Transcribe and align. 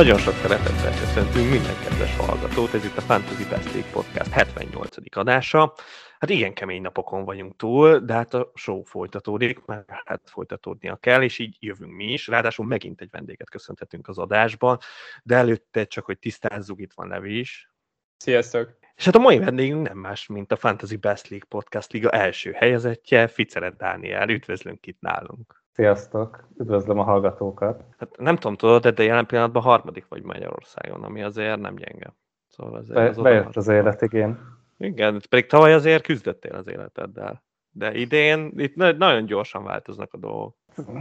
Nagyon 0.00 0.18
sok 0.18 0.34
szeretettel 0.34 0.98
köszöntünk 0.98 1.50
minden 1.50 1.78
kedves 1.82 2.16
hallgatót, 2.16 2.74
ez 2.74 2.84
itt 2.84 2.96
a 2.96 3.00
Fantasy 3.00 3.44
Best 3.44 3.72
League 3.72 3.90
Podcast 3.90 4.30
78. 4.30 5.16
adása. 5.16 5.74
Hát 6.18 6.30
igen 6.30 6.54
kemény 6.54 6.82
napokon 6.82 7.24
vagyunk 7.24 7.56
túl, 7.56 7.98
de 7.98 8.12
hát 8.12 8.34
a 8.34 8.52
show 8.54 8.82
folytatódik, 8.82 9.64
mert 9.64 9.90
hát 10.04 10.20
folytatódnia 10.24 10.96
kell, 10.96 11.22
és 11.22 11.38
így 11.38 11.56
jövünk 11.60 11.92
mi 11.92 12.12
is. 12.12 12.26
Ráadásul 12.26 12.66
megint 12.66 13.00
egy 13.00 13.10
vendéget 13.10 13.50
köszönhetünk 13.50 14.08
az 14.08 14.18
adásban, 14.18 14.78
de 15.22 15.36
előtte 15.36 15.84
csak, 15.84 16.04
hogy 16.04 16.18
tisztázzuk, 16.18 16.80
itt 16.80 16.92
van 16.92 17.08
Levi 17.08 17.38
is. 17.38 17.70
Sziasztok! 18.16 18.78
És 18.94 19.04
hát 19.04 19.14
a 19.14 19.18
mai 19.18 19.38
vendégünk 19.38 19.88
nem 19.88 19.98
más, 19.98 20.26
mint 20.26 20.52
a 20.52 20.56
Fantasy 20.56 20.96
Best 20.96 21.28
League 21.28 21.48
Podcast 21.48 21.92
Liga 21.92 22.10
első 22.10 22.52
helyezettje, 22.52 23.28
Ficeret 23.28 23.76
Dániel. 23.76 24.28
Üdvözlünk 24.28 24.86
itt 24.86 25.00
nálunk! 25.00 25.59
Sziasztok! 25.80 26.48
Üdvözlöm 26.58 26.98
a 26.98 27.02
hallgatókat! 27.02 27.84
Hát 27.98 28.16
nem 28.18 28.36
tudom, 28.36 28.56
tudod, 28.56 28.86
de 28.86 29.02
jelen 29.02 29.26
pillanatban 29.26 29.62
harmadik 29.62 30.06
vagy 30.08 30.22
Magyarországon, 30.22 31.04
ami 31.04 31.22
azért 31.22 31.60
nem 31.60 31.74
gyenge. 31.74 32.14
Szóval 32.48 32.76
azért 32.76 32.94
Be, 32.94 33.08
az 33.08 33.16
bejött 33.16 33.56
az 33.56 33.68
élet, 33.68 34.02
igen. 34.02 34.38
Igen, 34.78 35.20
pedig 35.28 35.46
tavaly 35.46 35.72
azért 35.72 36.02
küzdöttél 36.02 36.54
az 36.54 36.68
életeddel. 36.68 37.42
De 37.70 37.94
idén 37.94 38.52
itt 38.56 38.74
nagyon 38.76 39.24
gyorsan 39.24 39.64
változnak 39.64 40.12
a 40.12 40.16
dolgok. 40.16 40.56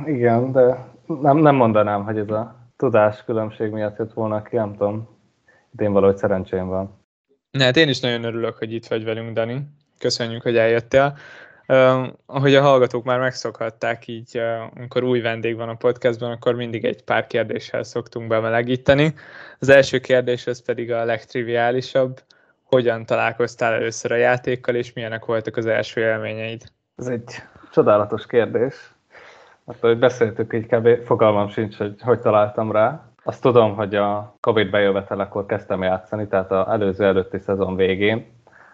Igen, 0.06 0.52
de 0.52 0.92
nem, 1.06 1.38
nem 1.38 1.56
mondanám, 1.56 2.04
hogy 2.04 2.18
ez 2.18 2.30
a 2.30 2.56
tudás 2.78 3.24
különbség 3.24 3.72
miatt 3.72 3.98
jött 3.98 4.14
volna 4.14 4.42
ki, 4.42 4.56
nem 4.56 4.72
tudom. 4.76 5.10
Idén 5.74 5.92
valahogy 5.92 6.18
szerencsém 6.18 6.68
van. 6.68 7.06
Ne, 7.52 7.64
hát 7.64 7.78
én 7.78 7.90
is 7.90 8.00
nagyon 8.00 8.24
örülök, 8.24 8.58
hogy 8.58 8.74
itt 8.74 8.88
vagy 8.88 9.04
velünk, 9.04 9.34
Dani. 9.34 9.62
Köszönjük, 9.98 10.42
hogy 10.42 10.58
eljöttél. 10.58 11.18
Ahogy 12.26 12.56
a 12.56 12.62
hallgatók 12.62 13.04
már 13.04 13.20
megszokhatták, 13.20 14.08
így 14.08 14.42
amikor 14.76 15.04
új 15.04 15.20
vendég 15.20 15.56
van 15.56 15.70
a 15.70 15.76
podcastban, 15.76 16.32
akkor 16.32 16.56
mindig 16.56 16.86
egy 16.86 17.04
pár 17.04 17.28
kérdéssel 17.28 17.84
szoktunk 17.84 18.28
bemelegíteni. 18.28 19.14
Az 19.60 19.70
első 19.70 20.00
kérdés 20.00 20.48
az 20.48 20.62
pedig 20.62 20.92
a 20.92 21.06
legtriviálisabb. 21.06 22.22
Hogyan 22.64 23.06
találkoztál 23.06 23.74
először 23.74 24.12
a 24.12 24.16
játékkal, 24.16 24.76
és 24.76 24.94
milyenek 24.94 25.26
voltak 25.26 25.58
az 25.58 25.66
első 25.66 26.02
élményeid? 26.02 26.64
Ez 26.98 27.08
egy 27.08 27.44
csodálatos 27.72 28.26
kérdés. 28.26 28.94
Hát, 29.68 29.80
hogy 29.80 30.00
beszéltük, 30.00 30.54
így 30.54 30.66
kb. 30.66 31.06
fogalmam 31.06 31.50
sincs, 31.50 31.78
hogy 31.78 32.02
hogy 32.02 32.20
találtam 32.20 32.72
rá. 32.72 33.04
Azt 33.24 33.42
tudom, 33.42 33.76
hogy 33.76 33.96
a 33.96 34.36
Covid 34.40 34.70
bejövetelekor 34.70 35.46
kezdtem 35.46 35.84
játszani, 35.84 36.28
tehát 36.28 36.52
az 36.52 36.68
előző 36.68 37.06
előtti 37.06 37.38
szezon 37.38 37.76
végén. 37.76 38.26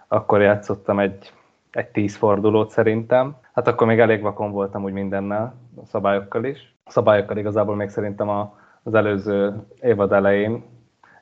Akkor 0.07 0.41
játszottam 0.41 0.99
egy 0.99 1.33
egy 1.75 1.87
tíz 1.87 2.15
fordulót 2.15 2.69
szerintem. 2.69 3.35
Hát 3.53 3.67
akkor 3.67 3.87
még 3.87 3.99
elég 3.99 4.21
vakon 4.21 4.51
voltam 4.51 4.83
úgy 4.83 4.93
mindennel, 4.93 5.55
a 5.81 5.85
szabályokkal 5.85 6.43
is. 6.43 6.75
A 6.85 6.91
szabályokkal 6.91 7.37
igazából 7.37 7.75
még 7.75 7.89
szerintem 7.89 8.29
a, 8.29 8.57
az 8.83 8.93
előző 8.93 9.65
évad 9.81 10.11
elején 10.11 10.63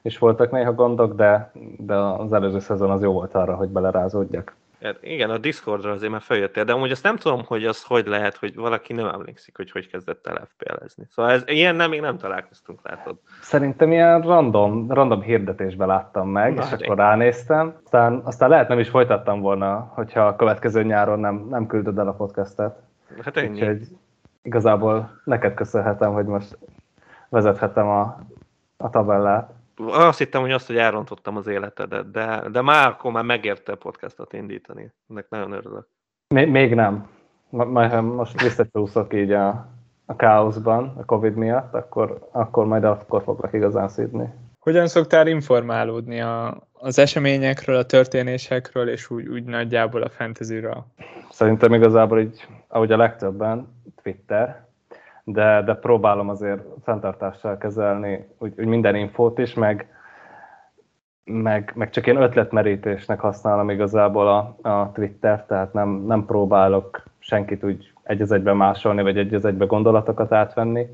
is 0.01 0.17
voltak 0.17 0.51
néha 0.51 0.73
gondok, 0.73 1.13
de, 1.13 1.51
de 1.77 1.95
az 1.95 2.33
előző 2.33 2.59
szezon 2.59 2.89
az 2.89 3.01
jó 3.01 3.11
volt 3.11 3.35
arra, 3.35 3.55
hogy 3.55 3.69
belerázódjak. 3.69 4.55
Hát 4.83 4.97
igen, 5.01 5.29
a 5.29 5.37
Discordra 5.37 5.91
azért 5.91 6.11
már 6.11 6.21
feljöttél, 6.21 6.63
de 6.63 6.73
amúgy 6.73 6.91
azt 6.91 7.03
nem 7.03 7.17
tudom, 7.17 7.43
hogy 7.45 7.65
az 7.65 7.83
hogy 7.83 8.07
lehet, 8.07 8.35
hogy 8.35 8.55
valaki 8.55 8.93
nem 8.93 9.07
emlékszik, 9.07 9.55
hogy 9.57 9.71
hogy 9.71 9.89
kezdett 9.89 10.27
el 10.27 10.47
FPL-ezni. 10.53 11.07
Szóval 11.09 11.31
ez, 11.31 11.43
ilyen 11.45 11.75
nem, 11.75 11.89
még 11.89 12.01
nem 12.01 12.17
találkoztunk, 12.17 12.79
látod. 12.83 13.17
Szerintem 13.41 13.91
ilyen 13.91 14.21
random, 14.21 14.91
random 14.91 15.21
hirdetésben 15.21 15.87
láttam 15.87 16.29
meg, 16.29 16.53
Na, 16.53 16.63
és 16.63 16.71
akkor 16.71 16.97
ránéztem. 16.97 17.75
Aztán, 17.83 18.21
aztán 18.23 18.49
lehet 18.49 18.67
nem 18.67 18.79
is 18.79 18.89
folytattam 18.89 19.39
volna, 19.39 19.91
hogyha 19.93 20.27
a 20.27 20.35
következő 20.35 20.83
nyáron 20.83 21.19
nem, 21.19 21.47
nem 21.49 21.67
küldöd 21.67 21.97
el 21.97 22.07
a 22.07 22.13
podcastet. 22.13 22.79
Hát 23.21 23.37
ennyi. 23.37 23.49
Úgyhogy 23.49 23.87
igazából 24.41 25.21
neked 25.23 25.53
köszönhetem, 25.53 26.13
hogy 26.13 26.25
most 26.25 26.57
vezethetem 27.29 27.87
a, 27.87 28.19
a 28.77 28.89
tabellát 28.89 29.51
azt 29.77 30.17
hittem, 30.17 30.41
hogy 30.41 30.51
azt, 30.51 30.67
hogy 30.67 30.77
elrontottam 30.77 31.37
az 31.37 31.47
életedet, 31.47 32.11
de, 32.11 32.43
de 32.51 32.61
már 32.61 32.87
akkor 32.87 33.11
már 33.11 33.23
megérte 33.23 33.71
a 33.71 33.75
podcastot 33.75 34.33
indítani. 34.33 34.91
Ennek 35.09 35.29
nagyon 35.29 35.51
örülök. 35.51 35.87
Még, 36.27 36.49
még 36.49 36.75
nem. 36.75 37.09
Majd, 37.49 38.03
most 38.03 38.41
visszacsúszok 38.41 39.13
így 39.13 39.31
a, 39.31 39.67
a 40.05 40.15
káoszban, 40.15 40.93
a 40.97 41.05
Covid 41.05 41.35
miatt, 41.35 41.73
akkor, 41.73 42.27
akkor 42.31 42.65
majd 42.65 42.83
akkor 42.83 43.23
foglak 43.23 43.53
igazán 43.53 43.87
szídni. 43.87 44.33
Hogyan 44.59 44.87
szoktál 44.87 45.27
informálódni 45.27 46.21
a, 46.21 46.67
az 46.73 46.99
eseményekről, 46.99 47.75
a 47.75 47.85
történésekről, 47.85 48.89
és 48.89 49.09
úgy, 49.09 49.27
úgy 49.27 49.43
nagyjából 49.43 50.01
a 50.01 50.09
fantasyről? 50.09 50.85
Szerintem 51.29 51.73
igazából 51.73 52.19
így, 52.19 52.47
ahogy 52.67 52.91
a 52.91 52.97
legtöbben, 52.97 53.81
Twitter, 54.03 54.67
de, 55.23 55.61
de 55.61 55.75
próbálom 55.75 56.29
azért 56.29 56.61
fenntartással 56.83 57.57
kezelni 57.57 58.27
úgy, 58.37 58.53
úgy 58.57 58.65
minden 58.65 58.95
infót 58.95 59.37
is, 59.37 59.53
meg, 59.53 59.87
meg, 61.23 61.71
meg 61.75 61.89
csak 61.89 62.05
ilyen 62.05 62.21
ötletmerítésnek 62.21 63.19
használom 63.19 63.69
igazából 63.69 64.27
a, 64.27 64.69
a 64.69 64.91
Twitter, 64.91 65.45
tehát 65.45 65.73
nem, 65.73 65.89
nem 65.89 66.25
próbálok 66.25 67.03
senkit 67.19 67.63
úgy 67.63 67.93
egy 68.03 68.21
az 68.21 68.39
másolni, 68.43 69.01
vagy 69.01 69.17
egy 69.17 69.33
az 69.33 69.47
gondolatokat 69.57 70.31
átvenni. 70.31 70.87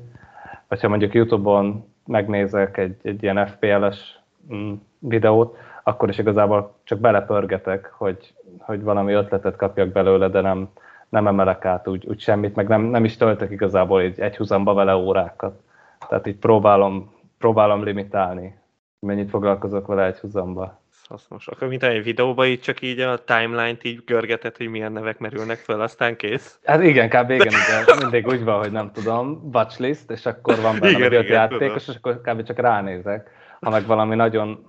Vagy 0.68 0.80
ha 0.80 0.88
mondjuk 0.88 1.14
Youtube-on 1.14 1.84
megnézek 2.06 2.76
egy, 2.76 2.96
egy 3.02 3.22
ilyen 3.22 3.46
FPL-es 3.46 4.20
mm, 4.54 4.72
videót, 4.98 5.56
akkor 5.82 6.08
is 6.08 6.18
igazából 6.18 6.74
csak 6.84 6.98
belepörgetek, 6.98 7.92
hogy, 7.96 8.34
hogy 8.58 8.82
valami 8.82 9.12
ötletet 9.12 9.56
kapjak 9.56 9.88
belőle, 9.88 10.28
de 10.28 10.40
nem, 10.40 10.68
nem 11.10 11.26
emelek 11.26 11.64
át 11.64 11.88
úgy, 11.88 12.06
úgy 12.06 12.20
semmit, 12.20 12.54
meg 12.54 12.68
nem, 12.68 12.82
nem 12.82 13.04
is 13.04 13.16
töltök 13.16 13.50
igazából 13.50 14.00
egy, 14.00 14.20
egy 14.20 14.36
húzamba 14.36 14.74
vele 14.74 14.96
órákat. 14.96 15.60
Tehát 16.08 16.26
így 16.26 16.36
próbálom, 16.36 17.14
próbálom 17.38 17.84
limitálni, 17.84 18.58
mennyit 18.98 19.30
foglalkozok 19.30 19.86
vele 19.86 20.04
egy 20.04 20.18
húzamba. 20.18 20.78
Hasznos. 21.08 21.48
Akkor 21.48 21.68
mint 21.68 21.82
egy 21.82 22.02
videóban 22.02 22.46
így 22.46 22.60
csak 22.60 22.80
így 22.80 23.00
a 23.00 23.24
timeline-t 23.24 23.84
így 23.84 24.02
görgetett, 24.04 24.56
hogy 24.56 24.68
milyen 24.68 24.92
nevek 24.92 25.18
merülnek 25.18 25.56
föl, 25.56 25.80
aztán 25.80 26.16
kész? 26.16 26.58
Hát 26.64 26.82
igen, 26.82 27.08
kb. 27.08 27.30
igen, 27.30 27.46
igen. 27.46 27.98
Mindig 27.98 28.26
úgy 28.26 28.44
van, 28.44 28.58
hogy 28.58 28.72
nem 28.72 28.92
tudom, 28.92 29.50
watchlist, 29.52 30.10
és 30.10 30.26
akkor 30.26 30.60
van 30.60 30.78
benne 30.80 30.98
igen, 30.98 31.12
öt 31.12 31.28
játékos, 31.28 31.88
és 31.88 31.94
akkor 31.96 32.20
kb. 32.20 32.42
csak 32.42 32.58
ránézek. 32.58 33.30
Ha 33.60 33.70
meg 33.70 33.86
valami 33.86 34.14
nagyon, 34.14 34.64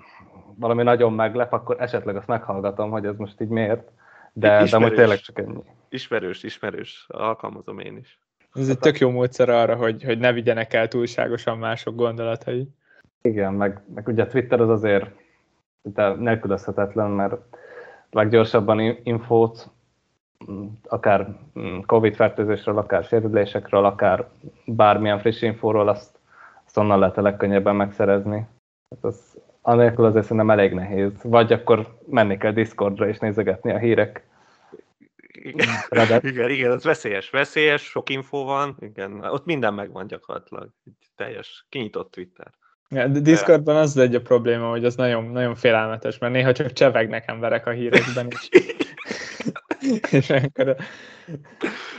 valami 0.56 0.84
nagyon 0.84 1.14
meglep, 1.14 1.54
akkor 1.54 1.76
esetleg 1.80 2.16
azt 2.16 2.28
meghallgatom, 2.28 2.90
hogy 2.90 3.06
ez 3.06 3.18
most 3.18 3.42
így 3.42 3.48
miért. 3.48 3.90
De, 4.34 4.64
de 4.64 4.78
most 4.78 4.94
tényleg 4.94 5.20
csak 5.20 5.40
ennyi 5.40 5.64
ismerős, 5.94 6.44
ismerős, 6.44 7.06
alkalmazom 7.08 7.80
én 7.80 7.98
is. 7.98 8.20
Ez 8.54 8.70
egy 8.70 8.80
tök 8.80 8.98
jó 8.98 9.10
módszer 9.10 9.50
arra, 9.50 9.76
hogy, 9.76 10.04
hogy 10.04 10.20
ne 10.20 10.32
vigyenek 10.32 10.74
el 10.74 10.88
túlságosan 10.88 11.58
mások 11.58 11.96
gondolatai. 11.96 12.68
Igen, 13.22 13.54
meg, 13.54 13.82
meg 13.94 14.08
ugye 14.08 14.24
a 14.24 14.28
Twitter 14.28 14.62
az 14.62 14.70
azért 14.70 15.10
de 15.82 16.14
nélkülözhetetlen, 16.14 17.10
mert 17.10 17.36
leggyorsabban 18.10 18.80
infót, 19.04 19.70
akár 20.84 21.38
Covid-fertőzésről, 21.86 22.78
akár 22.78 23.04
sérülésekről, 23.04 23.86
akár 23.86 24.28
bármilyen 24.66 25.20
friss 25.20 25.42
infóról, 25.42 25.88
azt, 25.88 26.20
azt 26.66 26.78
onnan 26.78 27.00
lehet 27.00 27.18
a 27.18 27.22
legkönnyebben 27.22 27.76
megszerezni. 27.76 28.48
Hát 28.90 29.04
az, 29.04 29.38
anélkül 29.62 30.06
azért 30.06 30.24
szerintem 30.24 30.50
elég 30.50 30.74
nehéz. 30.74 31.12
Vagy 31.24 31.54
akkor 31.54 31.98
menni 32.06 32.38
kell 32.38 32.52
Discordra 32.52 33.08
és 33.08 33.20
nézegetni 33.20 33.72
a 33.72 33.78
hírek 33.78 34.26
igen, 35.34 35.68
igen, 36.22 36.50
igen, 36.50 36.72
az 36.72 36.84
veszélyes, 36.84 37.30
veszélyes, 37.30 37.82
sok 37.82 38.10
info 38.10 38.44
van, 38.44 38.78
igen, 38.80 39.24
ott 39.24 39.46
minden 39.46 39.74
megvan 39.74 40.08
gyakorlatilag, 40.08 40.70
teljes, 41.16 41.66
kinyitott 41.70 42.12
Twitter. 42.12 42.52
Ja, 42.90 43.08
de 43.08 43.20
Discordban 43.20 43.76
az 43.76 43.98
egy 43.98 44.16
a 44.16 44.22
probléma, 44.22 44.70
hogy 44.70 44.86
az 44.86 44.96
nagyon, 44.96 45.26
nagyon 45.26 45.56
félelmetes, 45.56 46.18
mert 46.18 46.34
néha 46.34 46.52
csak 46.52 46.74
csevegnek 46.74 47.28
emberek 47.28 47.68
a 47.68 47.72
hírekben 47.72 48.28
is. 48.28 48.50
és 50.12 50.30
olyankor, 50.30 50.76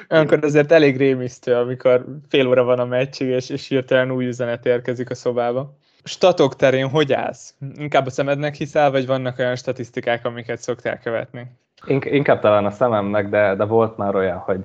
olyankor 0.09 0.45
azért 0.45 0.73
elég 0.73 0.97
rémisztő, 0.97 1.55
amikor 1.55 2.05
fél 2.29 2.49
óra 2.49 2.65
van 2.65 2.79
a 2.79 2.85
meccsig, 2.85 3.29
és, 3.29 3.49
és 3.49 3.69
hirtelen 3.69 4.11
új 4.11 4.27
üzenet 4.27 4.67
érkezik 4.67 5.11
a 5.11 5.15
szobába. 5.15 5.77
Statok 6.05 6.57
terén 6.57 6.89
hogy 6.89 7.13
állsz? 7.13 7.55
Inkább 7.75 8.07
a 8.07 8.11
szemednek 8.11 8.55
hiszel, 8.55 8.91
vagy 8.91 9.07
vannak 9.07 9.39
olyan 9.39 9.57
statisztikák, 9.57 10.25
amiket 10.25 10.61
szoktál 10.61 10.99
követni? 10.99 11.47
Inkább 11.87 12.41
talán 12.41 12.65
a 12.65 12.71
szememnek, 12.71 13.29
de, 13.29 13.55
de 13.55 13.65
volt 13.65 13.97
már 13.97 14.15
olyan, 14.15 14.39
hogy, 14.39 14.65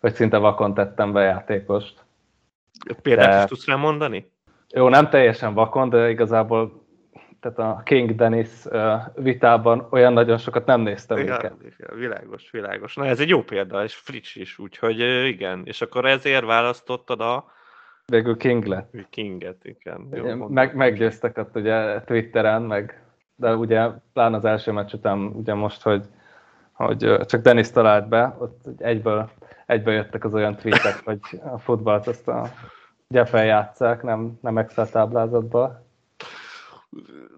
hogy 0.00 0.14
szinte 0.14 0.36
vakon 0.36 0.74
tettem 0.74 1.12
be 1.12 1.22
játékost. 1.22 2.04
Példát 3.02 3.30
de... 3.30 3.38
is 3.38 3.44
tudsz 3.44 3.66
rá 3.66 3.76
mondani? 3.76 4.30
Jó, 4.74 4.88
nem 4.88 5.08
teljesen 5.08 5.54
vakon, 5.54 5.88
de 5.88 6.10
igazából 6.10 6.84
tehát 7.40 7.58
a 7.58 7.82
King 7.84 8.14
Dennis 8.14 8.48
vitában 9.14 9.86
olyan 9.90 10.12
nagyon 10.12 10.38
sokat 10.38 10.66
nem 10.66 10.80
néztem 10.80 11.18
igen, 11.18 11.34
őket. 11.34 11.54
Világos, 11.94 12.50
világos. 12.50 12.94
Na 12.94 13.06
ez 13.06 13.20
egy 13.20 13.28
jó 13.28 13.42
példa, 13.42 13.82
és 13.82 13.94
friss 13.94 14.34
is, 14.34 14.58
úgyhogy 14.58 14.98
igen. 15.26 15.62
És 15.64 15.80
akkor 15.80 16.04
ezért 16.04 16.44
választottad 16.44 17.20
a... 17.20 17.54
Végül 18.06 18.36
King 18.36 18.64
lett. 18.64 18.92
Kinget, 19.10 19.64
igen. 19.64 20.08
Jó, 20.12 20.48
meg, 20.48 20.74
meggyőztek 20.74 21.38
ott 21.38 21.56
ugye 21.56 22.00
Twitteren, 22.00 22.62
meg, 22.62 23.02
de 23.36 23.54
ugye 23.54 23.88
pláne 24.12 24.36
az 24.36 24.44
első 24.44 24.72
meccs 24.72 24.92
után 24.92 25.18
ugye 25.18 25.54
most, 25.54 25.82
hogy 25.82 26.04
hogy 26.76 27.26
csak 27.26 27.42
Denis 27.42 27.70
talált 27.70 28.08
be, 28.08 28.36
ott 28.38 28.80
egyből, 28.80 29.30
egyből 29.66 29.94
jöttek 29.94 30.24
az 30.24 30.34
olyan 30.34 30.56
tweetek, 30.56 31.04
hogy 31.04 31.20
a 31.44 31.58
futballt 31.58 32.06
azt 32.06 32.28
a 32.28 32.52
gyefel 33.08 33.44
játszák, 33.44 34.02
nem, 34.02 34.38
nem 34.40 34.58
Excel 34.58 34.88
táblázatba. 34.88 35.84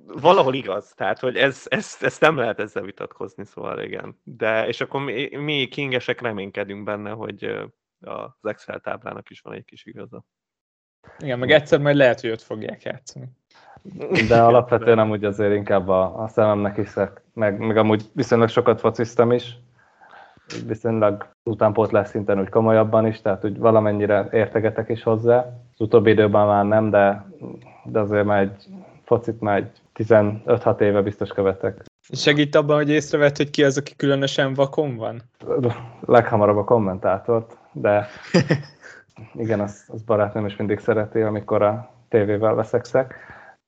valahol 0.06 0.54
igaz, 0.54 0.92
tehát 0.94 1.18
hogy 1.18 1.36
ez, 1.36 1.64
ez, 1.68 1.96
ez 2.00 2.18
nem 2.18 2.36
lehet 2.36 2.58
ezzel 2.58 2.82
vitatkozni, 2.82 3.44
szóval 3.44 3.82
igen. 3.82 4.20
De, 4.22 4.66
és 4.66 4.80
akkor 4.80 5.00
mi, 5.00 5.36
mi 5.36 5.68
kingesek 5.68 6.20
reménykedünk 6.20 6.84
benne, 6.84 7.10
hogy 7.10 7.44
az 8.00 8.30
Excel 8.42 8.80
táblának 8.80 9.30
is 9.30 9.40
van 9.40 9.54
egy 9.54 9.64
kis 9.64 9.84
igaza. 9.84 10.24
Igen, 11.18 11.38
meg 11.38 11.50
egyszer 11.50 11.80
majd 11.80 11.96
lehet, 11.96 12.20
hogy 12.20 12.30
ott 12.30 12.42
fogják 12.42 12.82
játszani. 12.82 13.28
De 14.28 14.42
alapvetően 14.42 14.98
amúgy 14.98 15.24
azért 15.24 15.54
inkább 15.54 15.88
a, 15.88 16.22
a 16.22 16.28
szememnek 16.28 16.76
hiszek, 16.76 17.22
meg, 17.34 17.58
meg 17.58 17.76
amúgy 17.76 18.04
viszonylag 18.12 18.48
sokat 18.48 18.80
fociztam 18.80 19.32
is, 19.32 19.58
viszonylag 20.66 21.26
utánpótlás 21.42 22.08
szinten 22.08 22.40
úgy 22.40 22.48
komolyabban 22.48 23.06
is, 23.06 23.20
tehát 23.20 23.44
úgy 23.44 23.58
valamennyire 23.58 24.28
értegetek 24.32 24.88
is 24.88 25.02
hozzá. 25.02 25.38
Az 25.74 25.80
utóbbi 25.80 26.10
időben 26.10 26.46
már 26.46 26.64
nem, 26.64 26.90
de, 26.90 27.26
de 27.84 28.00
azért 28.00 28.24
már 28.24 28.40
egy 28.40 28.66
focit 29.04 29.40
már 29.40 29.56
egy 29.56 29.70
15-6 29.94 30.80
éve 30.80 31.02
biztos 31.02 31.28
követek. 31.28 31.84
Segít 32.12 32.54
abban, 32.54 32.76
hogy 32.76 32.90
észrevett, 32.90 33.36
hogy 33.36 33.50
ki 33.50 33.64
az, 33.64 33.76
aki 33.76 33.96
különösen 33.96 34.54
vakon 34.54 34.96
van? 34.96 35.22
Leghamarabb 36.00 36.56
a 36.56 36.64
kommentátort, 36.64 37.56
de 37.72 38.06
igen, 39.34 39.60
az, 39.60 39.84
az 39.86 40.02
barátnőm 40.02 40.46
is 40.46 40.56
mindig 40.56 40.78
szereti, 40.78 41.20
amikor 41.20 41.62
a 41.62 41.90
tévével 42.08 42.54
veszekszek. 42.54 43.14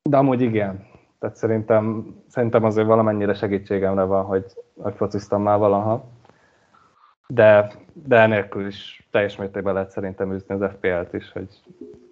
De 0.02 0.16
amúgy 0.16 0.40
igen. 0.40 0.86
Tehát 1.18 1.36
szerintem, 1.36 2.14
szerintem 2.28 2.64
azért 2.64 2.86
valamennyire 2.86 3.34
segítségemre 3.34 4.02
van, 4.02 4.24
hogy, 4.24 4.44
hogy 4.76 4.94
fociztam 4.96 5.42
már 5.42 5.58
valaha. 5.58 6.08
De, 7.26 7.72
de 7.92 8.16
enélkül 8.16 8.66
is 8.66 9.06
teljes 9.10 9.36
mértékben 9.36 9.74
lehet 9.74 9.90
szerintem 9.90 10.32
űzni 10.32 10.54
az 10.54 10.70
FPL-t 10.70 11.12
is, 11.12 11.32
hogy 11.32 11.48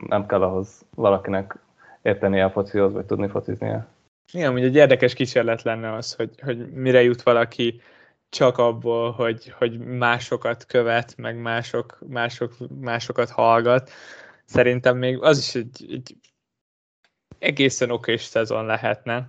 nem 0.09 0.27
kell 0.27 0.43
ahhoz 0.43 0.85
valakinek 0.95 1.57
értenie 2.03 2.45
a 2.45 2.51
focihoz, 2.51 2.93
vagy 2.93 3.05
tudni 3.05 3.29
fociznia. 3.29 3.87
Igen, 4.33 4.53
hogy 4.53 4.65
egy 4.65 4.75
érdekes 4.75 5.15
kísérlet 5.15 5.63
lenne 5.63 5.93
az, 5.93 6.15
hogy, 6.15 6.41
hogy 6.41 6.73
mire 6.73 7.03
jut 7.03 7.23
valaki 7.23 7.81
csak 8.29 8.59
abból, 8.59 9.11
hogy, 9.11 9.55
hogy 9.59 9.79
másokat 9.79 10.67
követ, 10.67 11.15
meg 11.17 11.41
mások, 11.41 11.99
mások, 12.09 12.53
másokat 12.81 13.31
hallgat. 13.31 13.91
Szerintem 14.45 14.97
még 14.97 15.23
az 15.23 15.39
is 15.39 15.55
egy, 15.55 15.87
egy 15.91 16.17
egészen 17.39 17.91
okés 17.91 18.23
szezon 18.23 18.67
lehetne, 18.67 19.29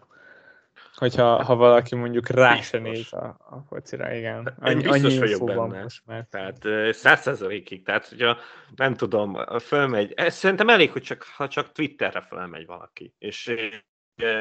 hogyha 0.95 1.43
ha 1.43 1.55
valaki 1.55 1.95
mondjuk 1.95 2.27
rá 2.27 2.51
biztos. 2.51 2.67
se 2.67 2.79
néz 2.79 3.13
a, 3.13 3.37
a 3.49 3.63
focira, 3.67 4.13
igen. 4.13 4.55
Annyi, 4.59 4.83
Én 4.83 4.91
biztos 4.91 5.17
vagyok 5.17 5.45
benne. 5.45 5.81
Most 5.81 6.01
már. 6.05 6.27
Tehát 6.29 6.57
száz 6.93 7.21
százalékig, 7.21 7.83
tehát 7.83 8.07
hogyha 8.07 8.37
nem 8.75 8.95
tudom, 8.95 9.37
fölmegy, 9.59 10.13
szerintem 10.27 10.69
elég, 10.69 10.91
hogy 10.91 11.01
csak, 11.01 11.23
ha 11.35 11.47
csak 11.47 11.71
Twitterre 11.71 12.21
fölmegy 12.21 12.65
valaki, 12.65 13.13
és 13.19 13.53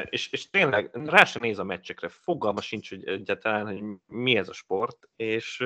és, 0.09 0.31
és 0.31 0.49
tényleg 0.49 0.89
rá 1.05 1.23
sem 1.23 1.41
néz 1.41 1.59
a 1.59 1.63
meccsekre, 1.63 2.07
fogalma 2.07 2.61
sincs 2.61 2.89
hogy 2.89 3.07
egyáltalán, 3.07 3.65
hogy 3.65 3.83
mi 4.07 4.35
ez 4.35 4.49
a 4.49 4.53
sport, 4.53 4.97
és, 5.15 5.63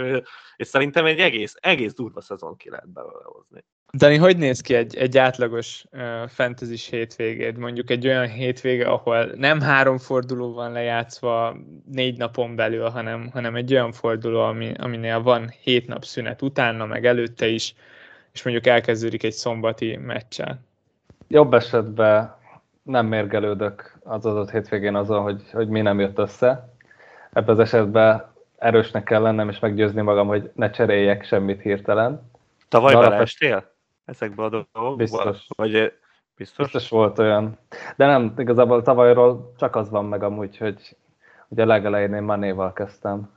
és 0.56 0.68
szerintem 0.68 1.06
egy 1.06 1.20
egész, 1.20 1.56
egész 1.60 1.94
durva 1.94 2.22
szezon 2.22 2.58
ki 2.58 2.70
lehet 2.70 2.90
belőle 2.90 3.24
hozni. 3.24 3.64
Dani, 3.98 4.18
hogy 4.18 4.38
néz 4.38 4.62
ki 4.62 4.74
egy, 4.74 4.96
egy 4.96 5.18
átlagos 5.18 5.86
uh, 5.92 6.28
fantasy 6.28 6.76
hétvégéd? 6.90 7.58
Mondjuk 7.58 7.90
egy 7.90 8.08
olyan 8.08 8.28
hétvége, 8.28 8.86
ahol 8.88 9.26
nem 9.26 9.62
három 9.62 9.98
forduló 9.98 10.54
van 10.54 10.72
lejátszva 10.72 11.58
négy 11.86 12.18
napon 12.18 12.56
belül, 12.56 12.90
hanem, 12.90 13.30
hanem 13.30 13.56
egy 13.56 13.74
olyan 13.74 13.92
forduló, 13.92 14.40
ami, 14.40 14.72
aminél 14.78 15.22
van 15.22 15.50
hét 15.62 15.88
nap 15.88 16.04
szünet 16.04 16.42
utána, 16.42 16.86
meg 16.86 17.06
előtte 17.06 17.48
is, 17.48 17.76
és 18.34 18.44
mondjuk 18.44 18.68
elkezdődik 18.68 19.24
egy 19.24 19.32
szombati 19.32 19.98
meccsel. 19.98 20.60
Jobb 21.28 21.54
esetben 21.54 22.42
nem 22.84 23.06
mérgelődök 23.06 23.94
az 24.04 24.26
adott 24.26 24.52
hétvégén 24.52 24.96
azon, 24.96 25.22
hogy, 25.22 25.44
hogy 25.52 25.68
mi 25.68 25.82
nem 25.82 26.00
jött 26.00 26.18
össze. 26.18 26.70
Ebben 27.32 27.54
az 27.54 27.60
esetben 27.60 28.32
erősnek 28.58 29.04
kell 29.04 29.22
lennem, 29.22 29.50
és 29.50 29.60
meggyőzni 29.60 30.02
magam, 30.02 30.28
hogy 30.28 30.52
ne 30.56 30.70
cseréljek 30.70 31.24
semmit 31.24 31.62
hirtelen. 31.62 32.32
Tavaly 32.70 32.94
beleestél 32.94 33.72
ezekbe 34.06 34.44
a 34.44 34.50
dolgokba? 34.50 34.96
Biztos. 34.96 35.48
Vagy 35.56 35.94
biztos? 36.36 36.72
Biztos 36.72 36.90
volt 36.90 37.20
olyan. 37.20 37.58
De 37.96 38.06
nem, 38.06 38.34
igazából 38.38 38.82
tavalyról 38.82 39.54
csak 39.58 39.76
az 39.76 39.90
van 39.90 40.06
meg 40.06 40.24
amúgy, 40.24 40.58
hogy, 40.58 40.98
hogy 41.48 41.60
a 41.60 41.66
legelején 41.66 42.14
én 42.14 42.24
Manéval 42.24 42.74
kezdtem 42.74 43.32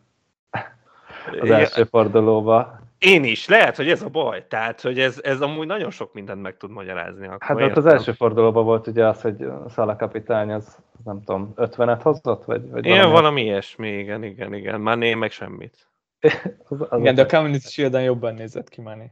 az 1.40 1.50
első 1.50 1.84
fordulóba. 1.84 2.78
Én 2.98 3.24
is, 3.24 3.48
lehet, 3.48 3.76
hogy 3.76 3.90
ez 3.90 4.02
a 4.02 4.08
baj. 4.08 4.46
Tehát, 4.48 4.80
hogy 4.80 5.00
ez, 5.00 5.20
ez 5.22 5.40
amúgy 5.40 5.66
nagyon 5.66 5.90
sok 5.90 6.12
mindent 6.12 6.42
meg 6.42 6.56
tud 6.56 6.70
magyarázni. 6.70 7.26
Akkor 7.26 7.60
hát 7.60 7.70
ott 7.70 7.76
az 7.76 7.86
első 7.86 8.12
fordulóban 8.12 8.64
volt 8.64 8.86
ugye 8.86 9.06
az, 9.06 9.20
hogy 9.20 9.46
Szala 9.68 9.96
kapitány 9.96 10.52
az, 10.52 10.78
nem 11.04 11.22
tudom, 11.24 11.52
50-et 11.56 12.00
hozott? 12.02 12.44
Vagy, 12.44 12.70
vagy 12.70 12.84
igen, 12.84 12.96
valami, 12.96 13.12
valami 13.12 13.42
ilyesmi, 13.42 13.88
igen, 13.88 14.22
igen, 14.22 14.54
igen. 14.54 14.80
Mané 14.80 15.14
meg 15.14 15.30
semmit. 15.30 15.88
az, 16.68 16.86
az 16.88 17.00
igen, 17.00 17.14
de 17.14 17.22
a 17.22 17.26
Community 17.26 17.66
shield 17.66 18.04
jobban 18.04 18.34
nézett 18.34 18.68
ki 18.68 18.80
Mané. 18.80 19.10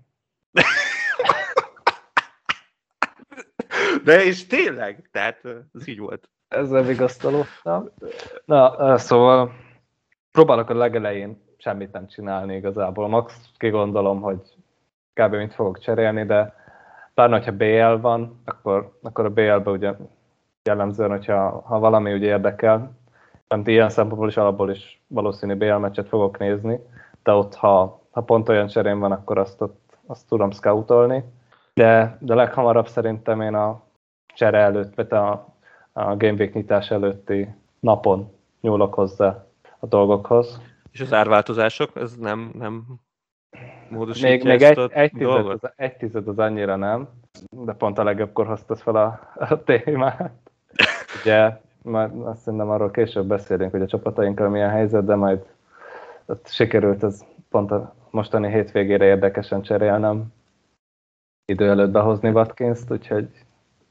De 4.05 4.25
és 4.25 4.47
tényleg, 4.47 5.09
tehát 5.13 5.41
ez 5.75 5.89
így 5.89 5.99
volt. 5.99 6.29
Ezzel 6.49 6.83
vigasztalódtam. 6.83 7.91
Na, 8.45 8.99
szóval 8.99 9.55
próbálok 10.33 10.71
a 10.71 10.75
legelején 10.75 11.44
semmit 11.65 11.93
nem 11.93 12.07
csinálni 12.07 12.55
igazából. 12.55 13.09
Max 13.09 13.49
kigondolom, 13.57 14.21
hogy 14.21 14.41
kb. 15.13 15.35
mit 15.35 15.55
fogok 15.55 15.79
cserélni, 15.79 16.25
de 16.25 16.55
pláne, 17.15 17.37
hogyha 17.37 17.57
BL 17.57 18.01
van, 18.01 18.43
akkor, 18.45 18.99
akkor 19.03 19.25
a 19.25 19.31
BL-be 19.31 19.71
ugye 19.71 19.95
jellemzően, 20.63 21.11
hogyha 21.11 21.61
ha 21.61 21.79
valami 21.79 22.13
ugye 22.13 22.27
érdekel, 22.27 22.91
mert 23.49 23.67
ilyen 23.67 23.89
szempontból 23.89 24.29
is 24.29 24.37
alapból 24.37 24.71
is 24.71 25.03
valószínű 25.07 25.55
BL 25.55 25.75
meccset 25.75 26.09
fogok 26.09 26.39
nézni, 26.39 26.81
de 27.23 27.33
ott, 27.33 27.55
ha, 27.55 28.01
ha 28.11 28.21
pont 28.21 28.49
olyan 28.49 28.67
cserém 28.67 28.99
van, 28.99 29.13
akkor 29.13 29.39
azt, 29.39 29.61
ott, 29.61 29.99
azt 30.07 30.29
tudom 30.29 30.51
scoutolni. 30.51 31.25
De, 31.75 32.17
de 32.21 32.35
leghamarabb 32.35 32.89
szerintem 32.89 33.41
én 33.41 33.55
a 33.55 33.83
csere 34.35 34.59
előtt, 34.59 34.95
vagy 34.95 35.13
a, 35.13 35.31
a 35.93 36.17
Game 36.17 36.39
Week 36.39 36.55
nyitás 36.55 36.91
előtti 36.91 37.55
napon 37.81 38.33
nyúlok 38.61 38.95
hozzá 38.95 39.45
a 39.79 39.87
dolgokhoz. 39.87 40.74
És 40.95 41.01
az 41.01 41.13
árváltozások, 41.13 41.91
ez 41.97 42.17
nem, 42.17 42.51
nem 42.59 42.85
módosítja 43.89 44.31
Még, 44.31 44.45
még 44.45 44.63
egy, 44.63 44.79
egy, 44.91 45.13
tized 45.13 45.47
az, 45.47 45.73
egy 45.77 45.97
tized 45.97 46.29
az 46.29 46.39
annyira 46.39 46.77
nem, 46.77 47.09
de 47.51 47.73
pont 47.73 47.99
a 47.99 48.05
legjobbkor 48.05 48.47
hoztad 48.47 48.79
fel 48.79 48.97
a, 48.97 49.21
a 49.35 49.63
témát. 49.63 50.33
Ugye, 51.21 51.61
majd 51.83 52.11
azt 52.23 52.41
szerintem 52.43 52.71
arról 52.71 52.91
később 52.91 53.27
beszélünk, 53.27 53.71
hogy 53.71 53.83
a 53.83 53.87
csapatainkkal 53.87 54.49
milyen 54.49 54.71
helyzet, 54.71 55.05
de 55.05 55.15
majd 55.15 55.47
ott 56.27 56.49
sikerült 56.49 57.03
ez 57.03 57.25
pont 57.51 57.71
a 57.71 57.95
mostani 58.11 58.51
hétvégére 58.51 59.05
érdekesen 59.05 59.63
cserélnem 59.63 60.33
idő 61.45 61.69
előtt 61.69 61.91
behozni 61.91 62.29
Watkins-t, 62.29 62.91
úgyhogy 62.91 63.29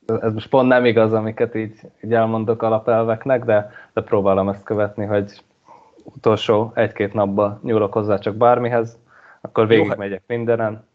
ez 0.06 0.34
most 0.34 0.50
pont 0.50 0.68
nem 0.68 0.86
igaz, 0.86 1.14
amiket 1.14 1.56
így, 1.56 1.80
így 2.04 2.14
elmondok 2.14 2.62
alapelveknek, 2.62 3.44
de, 3.44 3.72
de 3.94 4.02
próbálom 4.02 4.50
ezt 4.50 4.64
követni, 4.64 5.06
hogy 5.06 5.44
utolsó 6.04 6.72
egy-két 6.76 7.14
napban 7.14 7.60
nyúlok 7.64 7.94
hozzá 7.94 8.18
csak 8.18 8.36
bármihez, 8.36 9.00
akkor 9.42 9.68
végigmegyek 9.68 10.24
mindenen. 10.28 10.88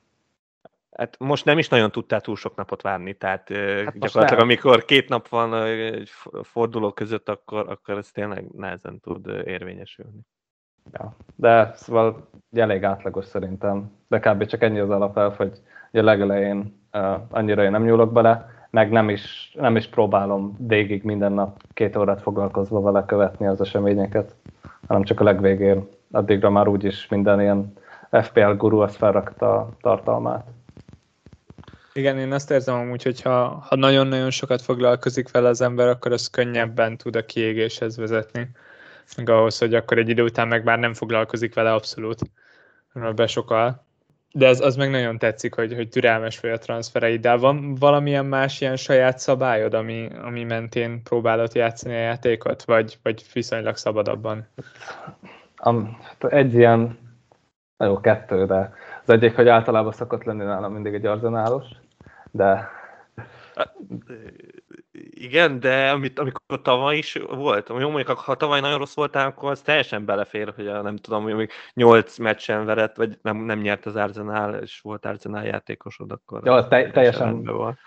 Hát 0.96 1.16
most 1.18 1.44
nem 1.44 1.58
is 1.58 1.68
nagyon 1.68 1.90
tudtál 1.90 2.20
túl 2.20 2.36
sok 2.36 2.56
napot 2.56 2.82
várni, 2.82 3.14
tehát 3.14 3.48
hát 3.84 3.98
gyakorlatilag 3.98 4.42
amikor 4.42 4.84
két 4.84 5.08
nap 5.08 5.28
van 5.28 5.54
egy 5.62 6.10
forduló 6.42 6.92
között, 6.92 7.28
akkor, 7.28 7.70
akkor 7.70 7.98
ez 7.98 8.10
tényleg 8.10 8.44
nehezen 8.56 9.00
tud 9.00 9.26
érvényesülni. 9.44 10.20
Ja, 10.92 11.16
de 11.34 11.72
szóval 11.74 12.28
elég 12.52 12.84
átlagos 12.84 13.24
szerintem, 13.24 13.90
de 14.08 14.18
kb. 14.18 14.46
csak 14.46 14.62
ennyi 14.62 14.78
az 14.78 14.90
alapelv, 14.90 15.36
hogy 15.36 15.52
a 15.92 16.02
legelején 16.02 16.80
uh, 16.92 17.20
annyira 17.30 17.64
én 17.64 17.70
nem 17.70 17.84
nyúlok 17.84 18.12
bele, 18.12 18.48
meg 18.70 18.90
nem 18.90 19.08
is, 19.08 19.52
nem 19.58 19.76
is 19.76 19.86
próbálom 19.86 20.56
végig 20.58 21.02
minden 21.02 21.32
nap 21.32 21.62
két 21.74 21.96
órát 21.96 22.22
foglalkozva 22.22 22.80
vele 22.80 23.04
követni 23.04 23.46
az 23.46 23.60
eseményeket 23.60 24.34
hanem 24.88 25.02
csak 25.02 25.20
a 25.20 25.24
legvégén. 25.24 25.88
Addigra 26.10 26.50
már 26.50 26.68
úgyis 26.68 27.08
minden 27.08 27.40
ilyen 27.40 27.72
FPL 28.10 28.50
guru 28.50 28.78
azt 28.78 28.96
felrakta 28.96 29.56
a 29.56 29.70
tartalmát. 29.80 30.46
Igen, 31.92 32.18
én 32.18 32.32
azt 32.32 32.50
érzem 32.50 32.74
amúgy, 32.74 33.02
hogy 33.02 33.22
ha, 33.22 33.64
ha 33.68 33.76
nagyon-nagyon 33.76 34.30
sokat 34.30 34.62
foglalkozik 34.62 35.30
vele 35.30 35.48
az 35.48 35.60
ember, 35.60 35.88
akkor 35.88 36.12
az 36.12 36.30
könnyebben 36.30 36.96
tud 36.96 37.16
a 37.16 37.24
kiégéshez 37.24 37.96
vezetni. 37.96 38.50
Meg 39.16 39.28
ahhoz, 39.28 39.58
hogy 39.58 39.74
akkor 39.74 39.98
egy 39.98 40.08
idő 40.08 40.22
után 40.22 40.48
meg 40.48 40.64
már 40.64 40.78
nem 40.78 40.94
foglalkozik 40.94 41.54
vele 41.54 41.72
abszolút, 41.72 42.18
besokal 43.14 43.86
de 44.38 44.46
ez, 44.46 44.60
az 44.60 44.76
meg 44.76 44.90
nagyon 44.90 45.18
tetszik, 45.18 45.54
hogy, 45.54 45.74
hogy 45.74 45.88
türelmes 45.88 46.40
vagy 46.40 46.50
a 46.50 46.58
transfereiddel. 46.58 47.38
Van 47.38 47.74
valamilyen 47.74 48.26
más 48.26 48.60
ilyen 48.60 48.76
saját 48.76 49.18
szabályod, 49.18 49.74
ami, 49.74 50.08
ami 50.22 50.44
mentén 50.44 51.02
próbálod 51.02 51.54
játszani 51.54 51.94
a 51.94 51.98
játékot, 51.98 52.62
vagy, 52.62 52.98
vagy 53.02 53.24
viszonylag 53.32 53.76
szabadabban? 53.76 54.46
Um, 55.64 55.98
egy 56.18 56.54
ilyen, 56.54 56.98
jó, 57.78 58.00
kettő, 58.00 58.46
de 58.46 58.72
az 59.04 59.10
egyik, 59.14 59.34
hogy 59.34 59.48
általában 59.48 59.92
szokott 59.92 60.24
lenni 60.24 60.44
nálam 60.44 60.72
mindig 60.72 60.94
egy 60.94 61.06
arzenálos, 61.06 61.64
de... 62.30 62.70
igen, 65.10 65.60
de 65.60 65.90
amit, 65.90 66.18
amikor 66.18 66.62
tavaly 66.62 66.96
is 66.96 67.18
volt, 67.30 67.68
jó, 67.68 67.90
mondjuk 67.90 68.18
ha 68.18 68.34
tavaly 68.34 68.60
nagyon 68.60 68.78
rossz 68.78 68.94
voltál, 68.94 69.26
akkor 69.26 69.50
az 69.50 69.60
teljesen 69.60 70.04
belefér, 70.04 70.52
hogy 70.56 70.66
a, 70.66 70.82
nem 70.82 70.96
tudom, 70.96 71.24
még 71.24 71.50
8 71.74 72.18
meccsen 72.18 72.64
verett, 72.64 72.96
vagy 72.96 73.18
nem, 73.22 73.36
nem 73.36 73.60
nyert 73.60 73.86
az 73.86 73.96
Arsenal, 73.96 74.54
és 74.54 74.80
volt 74.80 75.06
Arsenal 75.06 75.44
játékosod, 75.44 76.12
akkor... 76.12 76.40
Ja, 76.44 76.68
te, 76.68 76.90
teljesen, 76.90 77.44
van. 77.44 77.78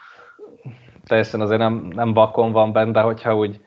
teljesen 1.06 1.42
azért 1.42 1.60
nem, 1.60 1.74
nem 1.74 2.14
vakon 2.14 2.52
van 2.52 2.72
benne, 2.72 3.02
hogyha 3.02 3.36
úgy, 3.36 3.60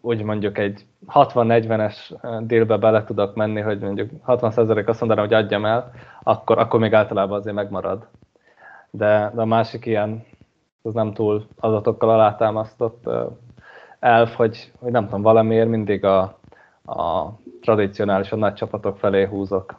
úgy 0.00 0.22
mondjuk 0.22 0.58
egy 0.58 0.86
60-40-es 1.06 1.96
délbe 2.46 2.76
bele 2.76 3.04
tudok 3.04 3.34
menni, 3.34 3.60
hogy 3.60 3.78
mondjuk 3.78 4.10
60% 4.26 4.86
azt 4.86 5.00
mondanám, 5.00 5.24
hogy 5.24 5.34
adjam 5.34 5.64
el, 5.64 5.92
akkor, 6.22 6.58
akkor 6.58 6.80
még 6.80 6.92
általában 6.92 7.38
azért 7.38 7.54
megmarad. 7.54 8.08
De, 8.90 9.32
de 9.34 9.40
a 9.40 9.44
másik 9.44 9.86
ilyen 9.86 10.26
az 10.82 10.94
nem 10.94 11.12
túl 11.12 11.46
adatokkal 11.58 12.10
alátámasztott 12.10 13.08
elf, 13.98 14.34
hogy, 14.34 14.72
hogy 14.78 14.92
nem 14.92 15.04
tudom, 15.04 15.22
valamiért 15.22 15.68
mindig 15.68 16.04
a, 16.04 16.20
a 16.84 17.32
tradicionálisan 17.60 18.38
nagy 18.38 18.54
csapatok 18.54 18.98
felé 18.98 19.24
húzok. 19.24 19.78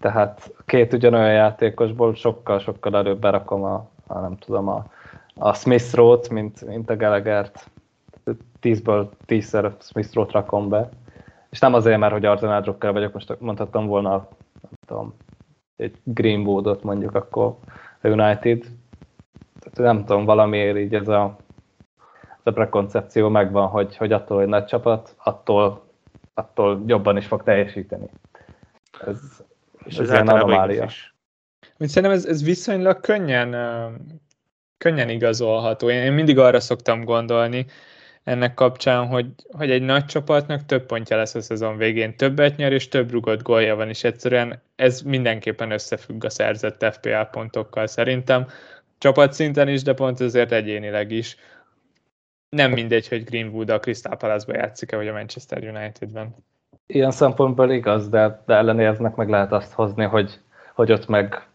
Tehát 0.00 0.54
két 0.66 0.92
ugyanolyan 0.92 1.32
játékosból 1.32 2.14
sokkal-sokkal 2.14 2.96
előbb 2.96 3.18
berakom 3.18 3.62
a, 3.64 3.88
a 4.06 4.18
nem 4.18 4.36
tudom, 4.36 4.68
a, 4.68 4.84
a 5.34 5.54
Smith 5.54 5.94
Roth, 5.94 6.30
mint, 6.30 6.66
mint 6.66 6.90
a 6.90 6.96
Gallagher-t. 6.96 7.70
Tízből 8.60 9.10
tízszer 9.26 9.76
Smith 9.80 10.14
Roth 10.14 10.32
rakom 10.32 10.68
be. 10.68 10.88
És 11.50 11.58
nem 11.58 11.74
azért, 11.74 11.98
mert 11.98 12.12
hogy 12.12 12.24
Arsenal 12.24 12.60
Drucker 12.60 12.92
vagyok, 12.92 13.12
most 13.12 13.36
mondhattam 13.40 13.86
volna, 13.86 14.10
nem 14.60 14.72
tudom, 14.86 15.14
egy 15.76 15.96
Greenwoodot 16.04 16.82
mondjuk 16.82 17.14
akkor 17.14 17.56
a 18.02 18.08
United, 18.08 18.64
tehát 19.70 19.94
nem 19.94 20.04
tudom, 20.04 20.24
valamiért 20.24 20.76
így 20.76 20.94
ez 20.94 21.08
a, 21.08 21.36
ez 22.30 22.44
a 22.44 22.52
prekoncepció 22.52 23.28
megvan, 23.28 23.68
hogy, 23.68 23.96
hogy 23.96 24.12
attól, 24.12 24.38
hogy 24.38 24.46
nagy 24.46 24.64
csapat, 24.64 25.14
attól, 25.24 25.84
attól 26.34 26.82
jobban 26.86 27.16
is 27.16 27.26
fog 27.26 27.42
teljesíteni. 27.42 28.06
Ez, 29.06 29.18
és 29.84 29.94
ez, 29.96 30.00
ez 30.00 30.10
ilyen 30.10 30.28
anomália. 30.28 30.84
Is. 30.84 31.14
Szerintem 31.78 32.12
ez, 32.12 32.26
ez 32.26 32.44
viszonylag 32.44 33.00
könnyen, 33.00 33.56
könnyen 34.78 35.08
igazolható. 35.08 35.90
Én, 35.90 36.02
én 36.02 36.12
mindig 36.12 36.38
arra 36.38 36.60
szoktam 36.60 37.04
gondolni, 37.04 37.66
ennek 38.24 38.54
kapcsán, 38.54 39.06
hogy, 39.06 39.26
hogy 39.50 39.70
egy 39.70 39.82
nagy 39.82 40.04
csapatnak 40.04 40.66
több 40.66 40.86
pontja 40.86 41.16
lesz 41.16 41.34
a 41.34 41.40
szezon 41.40 41.76
végén, 41.76 42.16
többet 42.16 42.56
nyer, 42.56 42.72
és 42.72 42.88
több 42.88 43.10
rugott 43.10 43.42
gólja 43.42 43.76
van, 43.76 43.88
és 43.88 44.04
egyszerűen 44.04 44.62
ez 44.76 45.00
mindenképpen 45.00 45.70
összefügg 45.70 46.24
a 46.24 46.30
szerzett 46.30 46.94
FPA 46.94 47.24
pontokkal 47.24 47.86
szerintem 47.86 48.46
csapatszinten 49.02 49.68
is, 49.68 49.82
de 49.82 49.94
pont 49.94 50.20
ezért 50.20 50.52
egyénileg 50.52 51.10
is. 51.10 51.36
Nem 52.48 52.72
mindegy, 52.72 53.08
hogy 53.08 53.24
Greenwood 53.24 53.70
a 53.70 53.78
Crystal 53.78 54.16
Palace-ba 54.16 54.58
játszik-e, 54.58 54.96
vagy 54.96 55.08
a 55.08 55.12
Manchester 55.12 55.62
United-ben. 55.62 56.34
Ilyen 56.86 57.10
szempontból 57.10 57.70
igaz, 57.70 58.08
de, 58.08 58.42
de 58.46 58.54
ellenérznek 58.54 59.14
meg 59.14 59.28
lehet 59.28 59.52
azt 59.52 59.72
hozni, 59.72 60.04
hogy, 60.04 60.40
hogy 60.74 60.92
ott 60.92 61.06
meg 61.06 61.46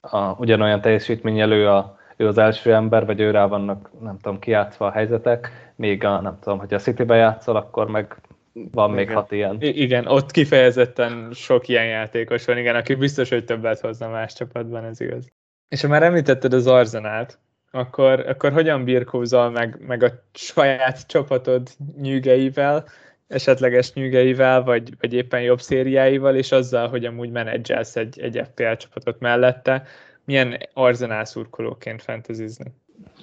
a, 0.00 0.32
ugyanolyan 0.38 0.80
teljesítmény 0.80 1.40
elő 1.40 1.68
a, 1.68 1.98
ő 2.16 2.26
az 2.26 2.38
első 2.38 2.74
ember, 2.74 3.06
vagy 3.06 3.20
őrá 3.20 3.46
vannak, 3.46 3.90
nem 4.00 4.18
tudom, 4.18 4.38
kiátszva 4.38 4.86
a 4.86 4.90
helyzetek, 4.90 5.72
még 5.76 6.04
a, 6.04 6.20
nem 6.20 6.38
tudom, 6.40 6.58
hogy 6.58 6.74
a 6.74 6.78
City-be 6.78 7.16
játszol, 7.16 7.56
akkor 7.56 7.90
meg 7.90 8.16
van 8.52 8.92
igen. 8.92 9.04
még 9.04 9.14
hat 9.14 9.32
ilyen. 9.32 9.56
I- 9.60 9.82
igen, 9.82 10.06
ott 10.06 10.30
kifejezetten 10.30 11.32
sok 11.32 11.68
ilyen 11.68 11.86
játékos 11.86 12.44
van, 12.44 12.58
igen, 12.58 12.76
aki 12.76 12.94
biztos, 12.94 13.28
hogy 13.28 13.44
többet 13.44 13.80
hozna 13.80 14.08
más 14.08 14.32
csapatban, 14.32 14.84
ez 14.84 15.00
igaz. 15.00 15.32
És 15.68 15.80
ha 15.80 15.88
már 15.88 16.02
említetted 16.02 16.52
az 16.52 16.66
Arzenát, 16.66 17.38
akkor, 17.70 18.20
akkor 18.20 18.52
hogyan 18.52 18.84
birkózol 18.84 19.50
meg, 19.50 19.76
meg 19.86 20.02
a 20.02 20.10
saját 20.32 21.06
csapatod 21.06 21.68
nyűgeivel, 22.00 22.84
esetleges 23.28 23.92
nyűgeivel, 23.92 24.62
vagy, 24.62 24.92
vagy 25.00 25.12
éppen 25.12 25.42
jobb 25.42 25.60
szériáival, 25.60 26.36
és 26.36 26.52
azzal, 26.52 26.88
hogy 26.88 27.04
amúgy 27.04 27.30
menedzselsz 27.30 27.96
egy, 27.96 28.20
egy 28.20 28.40
FPL 28.44 28.72
csapatot 28.72 29.20
mellette, 29.20 29.82
milyen 30.24 30.58
arzenál 30.72 31.24
szurkolóként 31.24 32.02
fantazizni? 32.02 32.74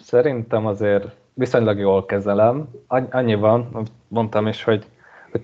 Szerintem 0.02 0.66
azért 0.66 1.06
viszonylag 1.34 1.80
jól 1.80 2.06
kezelem. 2.06 2.70
Annyi 2.88 3.36
van, 3.36 3.88
mondtam 4.08 4.48
is, 4.48 4.64
hogy, 4.64 4.86
hogy 5.32 5.44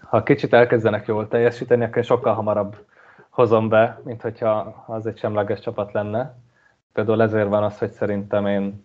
ha 0.00 0.22
kicsit 0.22 0.52
elkezdenek 0.52 1.06
jól 1.06 1.28
teljesíteni, 1.28 1.84
akkor 1.84 2.04
sokkal 2.04 2.34
hamarabb 2.34 2.76
hozom 3.32 3.68
be, 3.68 4.00
mint 4.04 4.22
hogyha 4.22 4.84
az 4.86 5.06
egy 5.06 5.18
semleges 5.18 5.60
csapat 5.60 5.92
lenne. 5.92 6.36
Például 6.92 7.22
ezért 7.22 7.48
van 7.48 7.62
az, 7.62 7.78
hogy 7.78 7.90
szerintem 7.90 8.46
én 8.46 8.84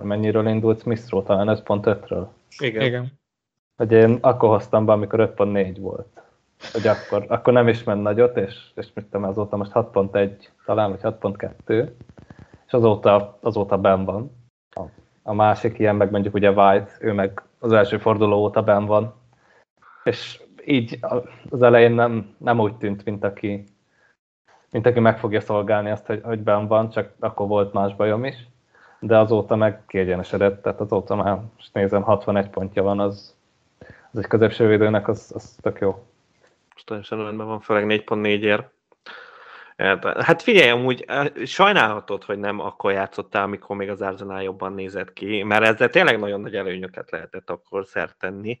mennyiről 0.00 0.46
indult 0.46 0.80
Smith 0.80 1.24
talán 1.24 1.60
5.5-ről. 1.64 2.26
Igen. 2.58 2.82
Igen. 2.82 3.18
Hogy 3.76 3.92
én 3.92 4.18
akkor 4.20 4.48
hoztam 4.48 4.84
be, 4.84 4.92
amikor 4.92 5.32
5.4 5.36 5.76
volt. 5.80 6.22
Hogy 6.72 6.86
akkor, 6.86 7.24
akkor 7.28 7.52
nem 7.52 7.68
is 7.68 7.84
ment 7.84 8.02
nagyot, 8.02 8.36
és, 8.36 8.70
és 8.74 8.88
mit 8.94 9.04
tudom, 9.04 9.28
azóta 9.28 9.56
most 9.56 9.70
6.1 9.74 10.48
talán, 10.64 10.90
vagy 10.90 11.00
6.2, 11.02 11.90
és 12.66 12.72
azóta, 12.72 13.38
azóta 13.40 13.78
ben 13.78 14.04
van. 14.04 14.36
A, 14.70 14.82
a 15.22 15.32
másik 15.32 15.78
ilyen 15.78 15.96
meg 15.96 16.10
mondjuk 16.10 16.34
ugye 16.34 16.50
White, 16.50 16.90
ő 17.00 17.12
meg 17.12 17.42
az 17.58 17.72
első 17.72 17.98
forduló 17.98 18.36
óta 18.36 18.62
ben 18.62 18.86
van. 18.86 19.14
És 20.04 20.42
így 20.70 20.98
az 21.50 21.62
elején 21.62 21.92
nem, 21.92 22.34
nem 22.38 22.60
úgy 22.60 22.74
tűnt, 22.76 23.04
mint 23.04 23.24
aki, 23.24 23.64
mint 24.70 24.86
aki 24.86 25.00
meg 25.00 25.18
fogja 25.18 25.40
szolgálni 25.40 25.90
azt, 25.90 26.06
hogy, 26.06 26.20
hogy 26.22 26.38
ben 26.38 26.66
van, 26.66 26.90
csak 26.90 27.12
akkor 27.18 27.46
volt 27.46 27.72
más 27.72 27.94
bajom 27.96 28.24
is. 28.24 28.34
De 29.00 29.18
azóta 29.18 29.56
meg 29.56 29.86
kiegyenesedett, 29.86 30.62
tehát 30.62 30.80
azóta 30.80 31.16
már, 31.16 31.40
most 31.56 31.74
nézem, 31.74 32.02
61 32.02 32.48
pontja 32.48 32.82
van, 32.82 33.00
az, 33.00 33.36
az 34.12 34.18
egy 34.18 34.26
középső 34.26 34.66
védőnek, 34.66 35.08
az, 35.08 35.32
az 35.34 35.56
tök 35.60 35.78
jó. 35.80 36.06
Most 36.72 36.86
teljesen 36.86 37.24
rendben 37.24 37.46
van, 37.46 37.60
főleg 37.60 37.84
4.4-ért. 38.06 38.70
Hát 40.20 40.42
figyelj, 40.42 40.70
amúgy 40.70 41.04
sajnálhatod, 41.44 42.24
hogy 42.24 42.38
nem 42.38 42.60
akkor 42.60 42.92
játszottál, 42.92 43.42
amikor 43.42 43.76
még 43.76 43.90
az 43.90 44.02
Arsenal 44.02 44.42
jobban 44.42 44.72
nézett 44.72 45.12
ki, 45.12 45.42
mert 45.42 45.64
ezzel 45.64 45.88
tényleg 45.88 46.18
nagyon 46.18 46.40
nagy 46.40 46.56
előnyöket 46.56 47.10
lehetett 47.10 47.50
akkor 47.50 47.86
szert 47.86 48.18
tenni 48.18 48.58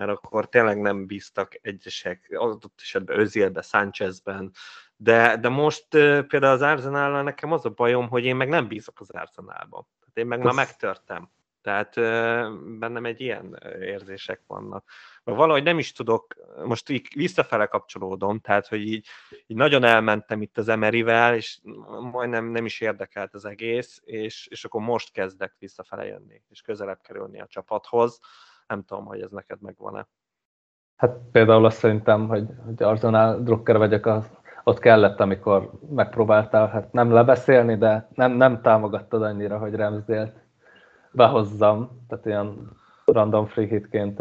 mert 0.00 0.12
akkor 0.12 0.48
tényleg 0.48 0.80
nem 0.80 1.06
bíztak 1.06 1.58
egyesek, 1.62 2.26
adott 2.34 2.78
esetben 2.82 3.18
Özilbe, 3.18 3.62
Sánchezben, 3.62 4.52
de, 4.96 5.36
de 5.36 5.48
most 5.48 5.86
például 5.88 6.44
az 6.44 6.62
arsenal 6.62 7.22
nekem 7.22 7.52
az 7.52 7.64
a 7.64 7.70
bajom, 7.70 8.08
hogy 8.08 8.24
én 8.24 8.36
meg 8.36 8.48
nem 8.48 8.68
bízok 8.68 9.00
az 9.00 9.10
Arsenalban. 9.10 9.86
Tehát 10.00 10.16
én 10.16 10.26
meg 10.26 10.42
már 10.42 10.54
megtörtem. 10.54 11.30
Tehát 11.62 11.94
bennem 12.78 13.04
egy 13.04 13.20
ilyen 13.20 13.62
érzések 13.80 14.40
vannak. 14.46 14.84
Mert 15.24 15.38
valahogy 15.38 15.62
nem 15.62 15.78
is 15.78 15.92
tudok, 15.92 16.34
most 16.64 16.88
így 16.88 17.08
visszafele 17.14 17.66
kapcsolódom, 17.66 18.38
tehát 18.38 18.66
hogy 18.66 18.80
így, 18.80 19.06
így 19.46 19.56
nagyon 19.56 19.84
elmentem 19.84 20.42
itt 20.42 20.58
az 20.58 20.68
Emerivel, 20.68 21.34
és 21.34 21.58
majdnem 22.12 22.44
nem 22.44 22.64
is 22.64 22.80
érdekelt 22.80 23.34
az 23.34 23.44
egész, 23.44 24.00
és, 24.04 24.46
és 24.46 24.64
akkor 24.64 24.80
most 24.80 25.12
kezdek 25.12 25.54
visszafele 25.58 26.06
jönni, 26.06 26.42
és 26.48 26.60
közelebb 26.60 27.00
kerülni 27.00 27.40
a 27.40 27.46
csapathoz 27.46 28.20
nem 28.70 28.84
tudom, 28.84 29.04
hogy 29.04 29.20
ez 29.20 29.30
neked 29.30 29.58
megvan-e. 29.60 30.06
Hát 30.96 31.16
például 31.32 31.64
azt 31.64 31.76
szerintem, 31.76 32.28
hogy, 32.28 32.46
hogy 32.64 32.82
Arsenal 32.82 33.42
drukker 33.42 33.78
vagyok, 33.78 34.06
az, 34.06 34.38
ott 34.64 34.78
kellett, 34.78 35.20
amikor 35.20 35.70
megpróbáltál, 35.90 36.68
hát 36.68 36.92
nem 36.92 37.12
lebeszélni, 37.12 37.76
de 37.76 38.08
nem, 38.14 38.32
nem 38.32 38.60
támogattad 38.62 39.22
annyira, 39.22 39.58
hogy 39.58 39.74
Ramsdale-t 39.74 40.36
behozzam, 41.10 42.04
tehát 42.08 42.26
ilyen 42.26 42.70
random 43.04 43.46
free 43.46 43.66
hitként, 43.66 44.18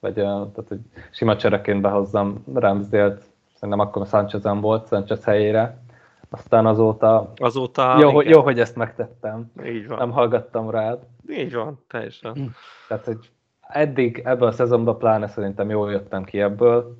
vagy 0.00 0.14
tehát, 0.14 0.68
hogy 0.68 0.80
sima 1.10 1.36
csereként 1.36 1.80
behozzam 1.80 2.44
Ramsdale-t, 2.54 3.22
szerintem 3.54 3.86
akkor 3.86 4.02
a 4.02 4.04
Sánchez 4.04 4.60
volt, 4.60 4.88
Sanchez 4.88 5.24
helyére, 5.24 5.84
aztán 6.30 6.66
azóta, 6.66 7.32
azóta 7.36 7.98
jó, 7.98 8.20
jó, 8.20 8.42
hogy 8.42 8.60
ezt 8.60 8.76
megtettem. 8.76 9.52
Így 9.64 9.88
van. 9.88 9.98
Nem 9.98 10.10
hallgattam 10.10 10.70
rád. 10.70 10.98
Így 11.28 11.54
van, 11.54 11.84
teljesen. 11.88 12.54
Tehát, 12.88 13.04
hogy 13.04 13.30
eddig 13.68 14.22
ebben 14.24 14.48
a 14.48 14.52
szezonban 14.52 14.98
pláne 14.98 15.26
szerintem 15.26 15.70
jól 15.70 15.90
jöttem 15.90 16.24
ki 16.24 16.40
ebből, 16.40 16.98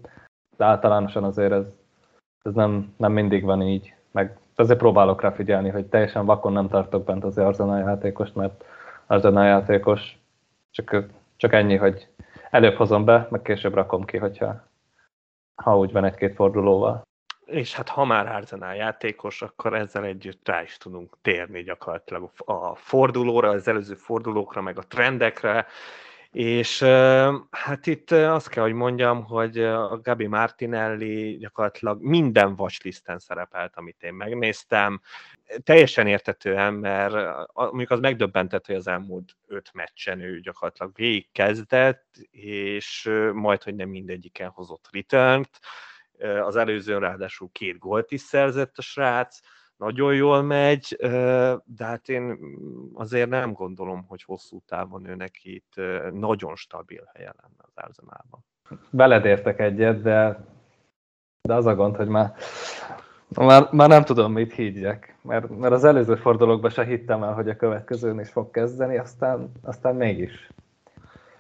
de 0.56 0.64
általánosan 0.64 1.24
azért 1.24 1.52
ez, 1.52 1.64
ez 2.42 2.52
nem, 2.52 2.94
nem 2.96 3.12
mindig 3.12 3.44
van 3.44 3.62
így, 3.62 3.94
meg 4.10 4.38
azért 4.54 4.78
próbálok 4.78 5.20
rá 5.22 5.30
figyelni, 5.30 5.68
hogy 5.68 5.86
teljesen 5.86 6.24
vakon 6.24 6.52
nem 6.52 6.68
tartok 6.68 7.04
bent 7.04 7.24
az 7.24 7.38
Arsenal 7.38 7.78
játékost, 7.78 8.34
mert 8.34 8.64
Arsenal 9.06 9.44
játékos. 9.44 10.18
Csak, 10.70 11.04
csak 11.36 11.52
ennyi, 11.52 11.76
hogy 11.76 12.08
előbb 12.50 12.74
hozom 12.74 13.04
be, 13.04 13.26
meg 13.30 13.42
később 13.42 13.74
rakom 13.74 14.04
ki, 14.04 14.16
hogyha 14.16 14.64
ha 15.62 15.78
úgy 15.78 15.92
van 15.92 16.04
egy-két 16.04 16.34
fordulóval. 16.34 17.02
És 17.44 17.74
hát 17.74 17.88
ha 17.88 18.04
már 18.04 18.26
Arsenal 18.26 18.74
játékos, 18.74 19.42
akkor 19.42 19.74
ezzel 19.74 20.04
együtt 20.04 20.48
rá 20.48 20.62
is 20.62 20.76
tudunk 20.76 21.16
térni 21.22 21.62
gyakorlatilag 21.62 22.30
a 22.44 22.74
fordulóra, 22.74 23.48
az 23.48 23.68
előző 23.68 23.94
fordulókra, 23.94 24.60
meg 24.60 24.78
a 24.78 24.86
trendekre, 24.88 25.66
És 26.36 26.82
hát 27.50 27.86
itt 27.86 28.10
azt 28.10 28.48
kell, 28.48 28.62
hogy 28.62 28.72
mondjam, 28.72 29.24
hogy 29.24 29.58
a 29.58 30.00
Gabi 30.00 30.26
Martinelli 30.26 31.36
gyakorlatilag 31.36 32.02
minden 32.02 32.54
watchlisten 32.56 33.18
szerepelt, 33.18 33.76
amit 33.76 34.02
én 34.02 34.14
megnéztem. 34.14 35.00
Teljesen 35.62 36.06
értetően, 36.06 36.74
mert 36.74 37.14
mondjuk 37.54 37.90
az 37.90 38.00
megdöbbentett, 38.00 38.66
hogy 38.66 38.74
az 38.74 38.86
elmúlt 38.86 39.36
öt 39.46 39.70
meccsen 39.72 40.20
ő 40.20 40.40
gyakorlatilag 40.40 40.92
végig 40.94 41.28
kezdett, 41.32 42.16
és 42.30 43.10
majd, 43.32 43.62
hogy 43.62 43.74
nem 43.74 43.88
mindegyiken 43.88 44.48
hozott 44.48 44.88
return 44.90 45.44
Az 46.40 46.56
előzőn 46.56 47.00
ráadásul 47.00 47.48
két 47.52 47.78
gólt 47.78 48.12
is 48.12 48.20
szerzett 48.20 48.78
a 48.78 48.82
srác, 48.82 49.38
nagyon 49.76 50.14
jól 50.14 50.42
megy, 50.42 50.96
de 51.64 51.84
hát 51.84 52.08
én 52.08 52.38
azért 52.94 53.28
nem 53.28 53.52
gondolom, 53.52 54.04
hogy 54.08 54.22
hosszú 54.22 54.62
távon 54.66 55.06
ő 55.06 55.14
neki 55.14 55.54
itt 55.54 55.74
nagyon 56.12 56.56
stabil 56.56 57.10
helye 57.14 57.34
lenne 57.42 57.56
az 57.58 57.72
Arsenalban. 57.74 58.44
Veled 58.90 59.24
értek 59.24 59.60
egyet, 59.60 60.02
de, 60.02 60.44
de 61.42 61.54
az 61.54 61.66
a 61.66 61.74
gond, 61.74 61.96
hogy 61.96 62.08
már, 62.08 62.34
már, 63.28 63.68
már 63.70 63.88
nem 63.88 64.02
tudom, 64.02 64.32
mit 64.32 64.52
higgyek, 64.52 65.16
mert, 65.22 65.58
mert 65.58 65.72
az 65.72 65.84
előző 65.84 66.14
fordulókban 66.14 66.70
se 66.70 66.84
hittem 66.84 67.22
el, 67.22 67.32
hogy 67.32 67.48
a 67.48 67.56
következőn 67.56 68.20
is 68.20 68.30
fog 68.30 68.50
kezdeni, 68.50 68.98
aztán, 68.98 69.52
aztán 69.62 69.94
mégis. 69.94 70.50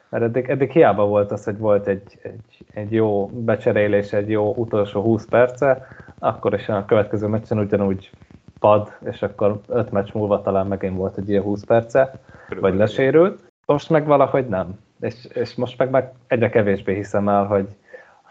Mert 0.08 0.24
eddig, 0.24 0.48
eddig 0.48 0.70
hiába 0.70 1.06
volt 1.06 1.30
az, 1.30 1.44
hogy 1.44 1.58
volt 1.58 1.86
egy, 1.86 2.18
egy, 2.22 2.64
egy 2.72 2.92
jó 2.92 3.26
becserélés, 3.26 4.12
egy 4.12 4.30
jó 4.30 4.54
utolsó 4.54 5.02
20 5.02 5.26
perce, 5.26 5.86
akkor 6.18 6.54
is 6.54 6.68
a 6.68 6.84
következő 6.84 7.26
meccsen 7.26 7.58
ugyanúgy 7.58 8.10
pad, 8.66 8.92
és 9.12 9.22
akkor 9.22 9.60
öt 9.68 9.90
meccs 9.90 10.12
múlva 10.12 10.42
talán 10.42 10.66
megint 10.66 10.96
volt 10.96 11.16
egy 11.16 11.28
ilyen 11.28 11.42
20 11.42 11.64
perce, 11.64 12.20
Körülbelül 12.48 12.78
vagy 12.78 12.88
lesérült. 12.88 13.52
Most 13.66 13.90
meg 13.90 14.06
valahogy 14.06 14.46
nem. 14.48 14.78
És, 15.00 15.14
és 15.32 15.54
most 15.54 15.78
meg, 15.78 15.90
meg 15.90 16.12
egyre 16.26 16.50
kevésbé 16.50 16.94
hiszem 16.94 17.28
el, 17.28 17.44
hogy 17.44 17.66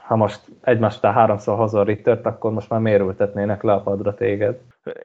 ha 0.08 0.15
most 0.15 0.42
egymástán 0.62 1.13
háromszor 1.13 1.58
hozol 1.58 1.84
Rittert, 1.84 2.25
akkor 2.25 2.51
most 2.51 2.70
már 2.70 2.80
mérültetnének 2.80 3.63
le 3.63 3.74
a 3.74 3.82
padra 3.82 4.13
téged. 4.13 4.58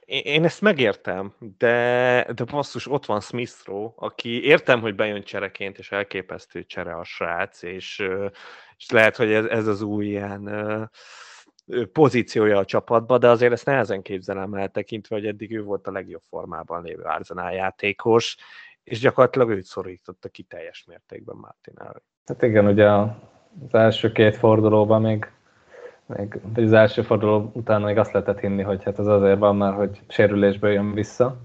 Én 0.06 0.44
ezt 0.44 0.60
megértem, 0.60 1.32
de, 1.58 2.26
de 2.34 2.44
basszus, 2.44 2.90
ott 2.90 3.06
van 3.06 3.20
Smith 3.20 3.54
Rowe, 3.64 3.92
aki 3.96 4.44
értem, 4.44 4.80
hogy 4.80 4.94
bejön 4.94 5.22
csereként, 5.22 5.78
és 5.78 5.92
elképesztő 5.92 6.64
csere 6.64 6.92
a 6.92 7.04
srác, 7.04 7.62
és, 7.62 8.02
és 8.76 8.90
lehet, 8.90 9.16
hogy 9.16 9.32
ez, 9.32 9.44
ez 9.44 9.66
az 9.66 9.82
új 9.82 10.06
ilyen 10.06 10.48
pozíciója 11.92 12.58
a 12.58 12.64
csapatba, 12.64 13.18
de 13.18 13.28
azért 13.28 13.52
ezt 13.52 13.66
nehezen 13.66 14.02
képzelem 14.02 14.54
el 14.54 14.68
tekintve, 14.68 15.16
hogy 15.16 15.26
eddig 15.26 15.56
ő 15.56 15.62
volt 15.62 15.86
a 15.86 15.92
legjobb 15.92 16.22
formában 16.28 16.82
lévő 16.82 17.02
Arsenal 17.02 17.52
játékos, 17.52 18.36
és 18.84 19.00
gyakorlatilag 19.00 19.50
őt 19.50 19.64
szorította 19.64 20.28
ki 20.28 20.42
teljes 20.42 20.84
mértékben 20.88 21.36
Martinelli. 21.36 22.02
Hát 22.26 22.42
igen, 22.42 22.66
ugye 22.66 22.86
az 22.86 23.74
első 23.74 24.12
két 24.12 24.36
fordulóban 24.36 25.02
még, 25.02 25.30
még 26.06 26.40
vagy 26.54 26.64
az 26.64 26.72
első 26.72 27.02
forduló 27.02 27.50
után 27.54 27.82
még 27.82 27.98
azt 27.98 28.12
lehetett 28.12 28.40
hinni, 28.40 28.62
hogy 28.62 28.82
hát 28.82 28.98
az 28.98 29.06
azért 29.06 29.38
van 29.38 29.56
már, 29.56 29.74
hogy 29.74 30.00
sérülésből 30.08 30.70
jön 30.70 30.94
vissza. 30.94 31.36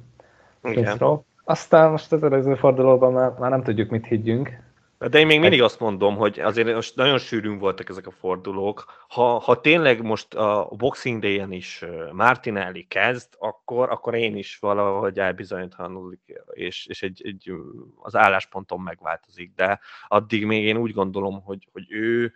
Igen. 0.64 1.00
Aztán 1.44 1.92
most 1.92 2.12
az 2.12 2.24
előző 2.24 2.56
fordulóban 2.56 3.14
már, 3.14 3.32
már 3.40 3.50
nem 3.50 3.64
tudjuk, 3.64 3.90
mit 3.90 4.06
higgyünk. 4.06 4.64
De 5.10 5.20
én 5.20 5.26
még 5.26 5.40
mindig 5.40 5.62
azt 5.62 5.80
mondom, 5.80 6.16
hogy 6.16 6.40
azért 6.40 6.74
most 6.74 6.96
nagyon 6.96 7.18
sűrűn 7.18 7.58
voltak 7.58 7.90
ezek 7.90 8.08
a 8.08 8.12
fordulók. 8.12 9.06
Ha, 9.08 9.40
ha 9.40 9.62
tényleg 9.62 10.02
most 10.02 10.34
a 10.34 10.70
Boxing 10.78 11.22
Day-en 11.22 11.52
is 11.52 11.86
Martinelli 12.12 12.84
kezd, 12.84 13.28
akkor, 13.40 13.90
akkor 13.90 14.16
én 14.16 14.36
is 14.36 14.58
valahogy 14.58 15.20
elbizonytalanodik, 15.20 16.42
és, 16.52 16.86
és 16.86 17.04
egy, 17.04 17.22
egy, 17.26 17.52
az 17.96 18.16
álláspontom 18.16 18.84
megváltozik. 18.84 19.52
De 19.56 19.80
addig 20.08 20.46
még 20.46 20.64
én 20.64 20.78
úgy 20.78 20.94
gondolom, 20.94 21.42
hogy, 21.42 21.68
hogy 21.72 21.86
ő, 21.90 22.34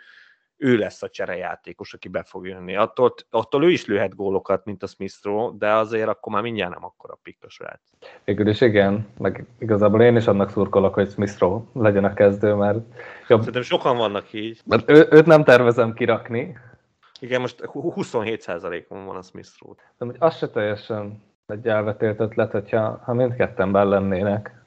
ő 0.60 0.78
lesz 0.78 1.02
a 1.02 1.10
cserejátékos, 1.10 1.94
aki 1.94 2.08
be 2.08 2.24
fog 2.24 2.48
jönni. 2.48 2.76
Attól, 2.76 3.14
attól 3.30 3.64
ő 3.64 3.70
is 3.70 3.86
lőhet 3.86 4.16
gólokat, 4.16 4.66
mint 4.66 4.84
a 4.84 4.88
Smith 4.88 5.14
de 5.58 5.74
azért 5.74 6.08
akkor 6.08 6.34
már 6.34 6.42
mindjárt 6.42 6.74
nem 6.74 6.84
akkora 6.84 7.20
pikkas 7.24 7.60
rá. 7.60 7.80
Végül 8.24 8.48
is 8.48 8.62
igen, 8.62 9.08
meg 9.18 9.46
igazából 9.60 10.02
én 10.02 10.16
is 10.16 10.28
annak 10.28 10.50
szurkolok, 10.50 10.94
hogy 10.94 11.10
Smith 11.10 11.44
legyen 11.74 12.04
a 12.04 12.14
kezdő, 12.14 12.54
mert 12.54 12.78
jobb. 13.28 13.40
Szerintem 13.40 13.62
sokan 13.62 13.98
vannak 13.98 14.34
így. 14.34 14.62
Mert 14.66 14.90
ő, 14.90 15.08
őt 15.12 15.26
nem 15.26 15.44
tervezem 15.44 15.94
kirakni. 15.94 16.58
Igen, 17.20 17.42
most 17.42 17.70
27%-on 17.74 19.06
van 19.06 19.16
a 19.16 19.22
Smith 19.22 19.50
De 19.98 20.06
hogy 20.06 20.16
az 20.20 20.38
se 20.38 20.50
teljesen 20.50 21.24
egy 21.46 21.68
elvetélt 21.68 22.20
ötlet, 22.20 22.52
hogyha 22.52 23.02
ha 23.04 23.14
mindketten 23.14 23.72
lennének. 23.88 24.64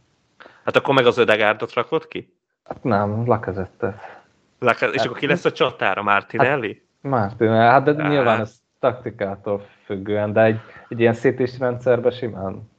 Hát 0.64 0.76
akkor 0.76 0.94
meg 0.94 1.06
az 1.06 1.18
ödegárdot 1.18 1.72
rakod 1.72 2.08
ki? 2.08 2.36
Hát 2.64 2.82
nem, 2.82 3.26
lakezettet. 3.26 4.21
Laka, 4.62 4.86
és 4.86 4.96
hát, 4.96 5.06
akkor 5.06 5.18
ki 5.18 5.26
lesz 5.26 5.44
a 5.44 5.52
csatára, 5.52 6.02
Martinelli? 6.02 6.82
Hát, 7.02 7.12
Martinelli, 7.12 7.66
hát 7.66 7.82
de 7.84 8.08
nyilván 8.08 8.40
ez 8.40 8.60
taktikától 8.78 9.66
függően, 9.84 10.32
de 10.32 10.42
egy, 10.42 10.60
egy 10.88 11.00
ilyen 11.00 11.14
szétés 11.14 11.58
rendszerbe 11.58 12.10
simán 12.10 12.70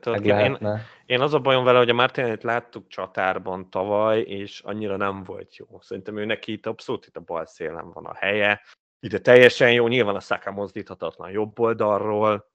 Tudod, 0.00 0.24
én, 0.24 0.58
én 1.06 1.20
az 1.20 1.34
a 1.34 1.38
bajom 1.38 1.64
vele, 1.64 1.78
hogy 1.78 1.88
a 1.88 1.94
Martinelli-t 1.94 2.42
láttuk 2.42 2.88
csatárban 2.88 3.70
tavaly, 3.70 4.20
és 4.20 4.60
annyira 4.60 4.96
nem 4.96 5.22
volt 5.22 5.56
jó. 5.56 5.66
Szerintem 5.80 6.16
ő 6.16 6.24
neki 6.24 6.52
itt 6.52 6.66
abszolút 6.66 7.06
itt 7.06 7.16
a 7.16 7.20
bal 7.20 7.46
szélen 7.46 7.90
van 7.92 8.04
a 8.04 8.14
helye. 8.14 8.60
Ide 9.00 9.18
teljesen 9.18 9.72
jó, 9.72 9.86
nyilván 9.86 10.14
a 10.14 10.20
Saka 10.20 10.50
mozdíthatatlan 10.50 11.30
jobb 11.30 11.58
oldalról, 11.58 12.47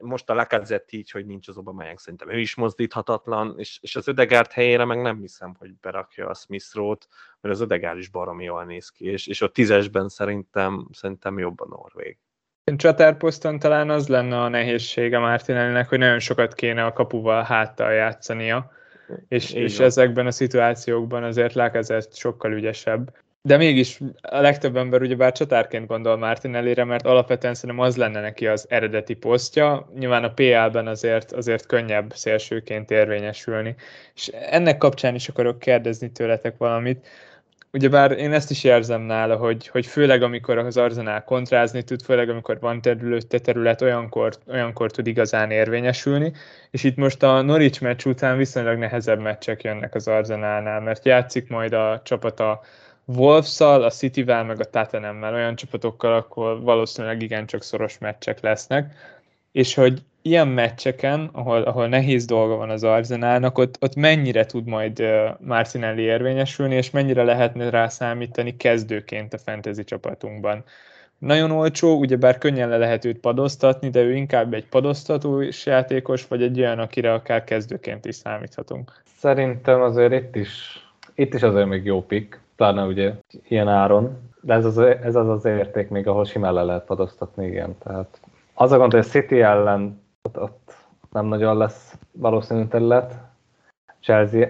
most 0.00 0.30
a 0.30 0.34
Lacazette 0.34 0.96
így, 0.96 1.10
hogy 1.10 1.26
nincs 1.26 1.48
az 1.48 1.56
Obama 1.56 1.84
szerintem 1.96 2.30
ő 2.30 2.38
is 2.38 2.54
mozdíthatatlan, 2.54 3.54
és, 3.58 3.78
és 3.82 3.96
az 3.96 4.08
Ödegárd 4.08 4.52
helyére 4.52 4.84
meg 4.84 5.02
nem 5.02 5.20
hiszem, 5.20 5.54
hogy 5.58 5.74
berakja 5.80 6.28
a 6.28 6.34
Smith 6.34 6.76
mert 7.40 7.54
az 7.54 7.60
Ödegárd 7.60 7.98
is 7.98 8.08
baromi 8.08 8.44
jól 8.44 8.64
néz 8.64 8.88
ki, 8.88 9.04
és, 9.04 9.26
és 9.26 9.42
a 9.42 9.48
tízesben 9.48 10.08
szerintem, 10.08 10.88
szerintem 10.92 11.38
jobb 11.38 11.60
a 11.60 11.66
Norvég. 11.68 12.18
Csatárposzton 12.76 13.58
talán 13.58 13.90
az 13.90 14.08
lenne 14.08 14.40
a 14.40 14.48
nehézség 14.48 15.14
a 15.14 15.20
Martinellinek, 15.20 15.88
hogy 15.88 15.98
nagyon 15.98 16.18
sokat 16.18 16.54
kéne 16.54 16.84
a 16.84 16.92
kapuval 16.92 17.42
háttal 17.42 17.92
játszania, 17.92 18.70
és, 19.28 19.52
és 19.52 19.78
ezekben 19.78 20.26
a 20.26 20.30
szituációkban 20.30 21.24
azért 21.24 21.54
Lacazette 21.54 22.14
sokkal 22.14 22.52
ügyesebb. 22.52 23.16
De 23.46 23.56
mégis 23.56 24.00
a 24.22 24.40
legtöbb 24.40 24.76
ember 24.76 25.00
ugyebár 25.00 25.32
csatárként 25.32 25.86
gondol 25.86 26.16
Martinellire, 26.16 26.84
mert 26.84 27.06
alapvetően 27.06 27.54
szerintem 27.54 27.84
az 27.84 27.96
lenne 27.96 28.20
neki 28.20 28.46
az 28.46 28.66
eredeti 28.68 29.14
posztja. 29.14 29.88
Nyilván 29.98 30.24
a 30.24 30.32
PL-ben 30.32 30.86
azért, 30.86 31.32
azért 31.32 31.66
könnyebb 31.66 32.12
szélsőként 32.14 32.90
érvényesülni. 32.90 33.74
És 34.14 34.28
ennek 34.28 34.78
kapcsán 34.78 35.14
is 35.14 35.28
akarok 35.28 35.58
kérdezni 35.58 36.10
tőletek 36.10 36.56
valamit. 36.56 37.06
Ugyebár 37.72 38.10
én 38.10 38.32
ezt 38.32 38.50
is 38.50 38.64
érzem 38.64 39.00
nála, 39.00 39.36
hogy, 39.36 39.68
hogy 39.68 39.86
főleg 39.86 40.22
amikor 40.22 40.58
az 40.58 40.76
Arzenál 40.76 41.24
kontrázni 41.24 41.82
tud, 41.82 42.02
főleg 42.02 42.28
amikor 42.28 42.60
van 42.60 42.80
területe 42.80 43.38
terület, 43.38 43.82
olyankor, 43.82 44.32
olyankor 44.48 44.90
tud 44.90 45.06
igazán 45.06 45.50
érvényesülni, 45.50 46.32
és 46.70 46.84
itt 46.84 46.96
most 46.96 47.22
a 47.22 47.42
Norwich 47.42 47.82
meccs 47.82 48.06
után 48.06 48.36
viszonylag 48.36 48.78
nehezebb 48.78 49.20
meccsek 49.20 49.62
jönnek 49.62 49.94
az 49.94 50.08
Arzenálnál, 50.08 50.80
mert 50.80 51.04
játszik 51.04 51.48
majd 51.48 51.72
a 51.72 52.00
csapata 52.04 52.60
Wolves-szal, 53.06 53.82
a 53.82 53.90
City-vel, 53.90 54.44
meg 54.44 54.60
a 54.60 54.64
Tottenham-mel, 54.64 55.34
olyan 55.34 55.56
csapatokkal, 55.56 56.14
akkor 56.14 56.60
valószínűleg 56.60 57.22
igencsak 57.22 57.62
szoros 57.62 57.98
meccsek 57.98 58.40
lesznek, 58.40 58.94
és 59.52 59.74
hogy 59.74 60.02
ilyen 60.22 60.48
meccseken, 60.48 61.28
ahol, 61.32 61.62
ahol 61.62 61.88
nehéz 61.88 62.24
dolga 62.24 62.56
van 62.56 62.70
az 62.70 62.84
Arzenálnak, 62.84 63.58
ott, 63.58 63.76
ott 63.80 63.94
mennyire 63.94 64.46
tud 64.46 64.66
majd 64.66 65.02
Marcinelli 65.38 66.02
érvényesülni, 66.02 66.74
és 66.74 66.90
mennyire 66.90 67.22
lehetne 67.22 67.70
rá 67.70 67.88
számítani 67.88 68.56
kezdőként 68.56 69.34
a 69.34 69.38
fantasy 69.38 69.84
csapatunkban. 69.84 70.64
Nagyon 71.18 71.50
olcsó, 71.50 71.98
ugyebár 71.98 72.38
könnyen 72.38 72.68
le 72.68 72.76
lehet 72.76 73.04
őt 73.04 73.18
padoztatni, 73.18 73.90
de 73.90 74.00
ő 74.00 74.14
inkább 74.14 74.54
egy 74.54 74.66
padoztató 74.66 75.42
játékos, 75.64 76.26
vagy 76.26 76.42
egy 76.42 76.60
olyan, 76.60 76.78
akire 76.78 77.12
akár 77.12 77.44
kezdőként 77.44 78.04
is 78.04 78.14
számíthatunk. 78.14 79.02
Szerintem 79.18 79.80
azért 79.80 80.12
itt 80.12 80.36
is, 80.36 80.80
itt 81.14 81.34
is 81.34 81.42
azért 81.42 81.68
még 81.68 81.84
jó 81.84 82.02
pick 82.02 82.40
pláne 82.56 82.84
ugye 82.84 83.14
ilyen 83.48 83.68
áron, 83.68 84.18
de 84.40 84.54
ez 84.54 84.64
az, 84.64 84.78
ez 84.78 85.14
az 85.14 85.28
az 85.28 85.44
érték 85.44 85.88
még, 85.88 86.06
ahol 86.06 86.24
simán 86.24 86.54
le 86.54 86.62
lehet 86.62 86.84
padoztatni, 86.84 87.46
igen. 87.46 87.78
Tehát 87.78 88.20
az 88.54 88.72
a 88.72 88.76
gond, 88.76 88.90
hogy 88.90 89.00
a 89.00 89.08
City 89.08 89.40
ellen 89.40 90.02
ott, 90.22 90.40
ott 90.40 90.74
nem 91.10 91.26
nagyon 91.26 91.56
lesz 91.56 91.98
valószínű 92.12 92.66
terület. 92.66 93.14
Chelsea, 94.00 94.48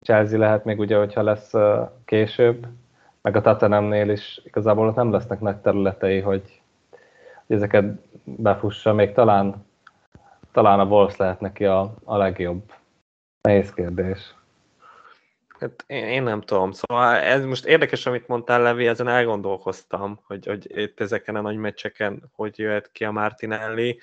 Chelsea 0.00 0.38
lehet 0.38 0.64
még 0.64 0.78
ugye, 0.78 0.96
hogyha 0.96 1.22
lesz 1.22 1.52
később, 2.04 2.66
meg 3.22 3.36
a 3.36 3.40
Tottenhamnél 3.40 4.10
is 4.10 4.40
igazából 4.44 4.88
ott 4.88 4.94
nem 4.94 5.12
lesznek 5.12 5.40
nagy 5.40 5.56
területei, 5.56 6.20
hogy, 6.20 6.60
hogy 7.46 7.56
ezeket 7.56 7.84
befussa. 8.24 8.92
Még 8.92 9.12
talán, 9.12 9.66
talán 10.52 10.80
a 10.80 10.84
Wolves 10.84 11.16
lehet 11.16 11.40
neki 11.40 11.64
a, 11.64 11.94
a 12.04 12.16
legjobb. 12.16 12.72
Nehéz 13.40 13.74
kérdés. 13.74 14.34
Hát 15.58 15.84
én, 15.86 16.04
én 16.04 16.22
nem 16.22 16.40
tudom. 16.40 16.72
Szóval 16.72 17.16
ez 17.16 17.44
most 17.44 17.64
érdekes, 17.64 18.06
amit 18.06 18.26
mondtál, 18.26 18.62
Levi, 18.62 18.86
ezen 18.86 19.08
elgondolkoztam, 19.08 20.20
hogy, 20.26 20.46
hogy 20.46 20.78
itt 20.78 21.00
ezeken 21.00 21.36
a 21.36 21.40
nagy 21.40 21.56
meccseken 21.56 22.30
hogy 22.32 22.58
jöhet 22.58 22.90
ki 22.92 23.04
a 23.04 23.10
Martinelli. 23.10 24.00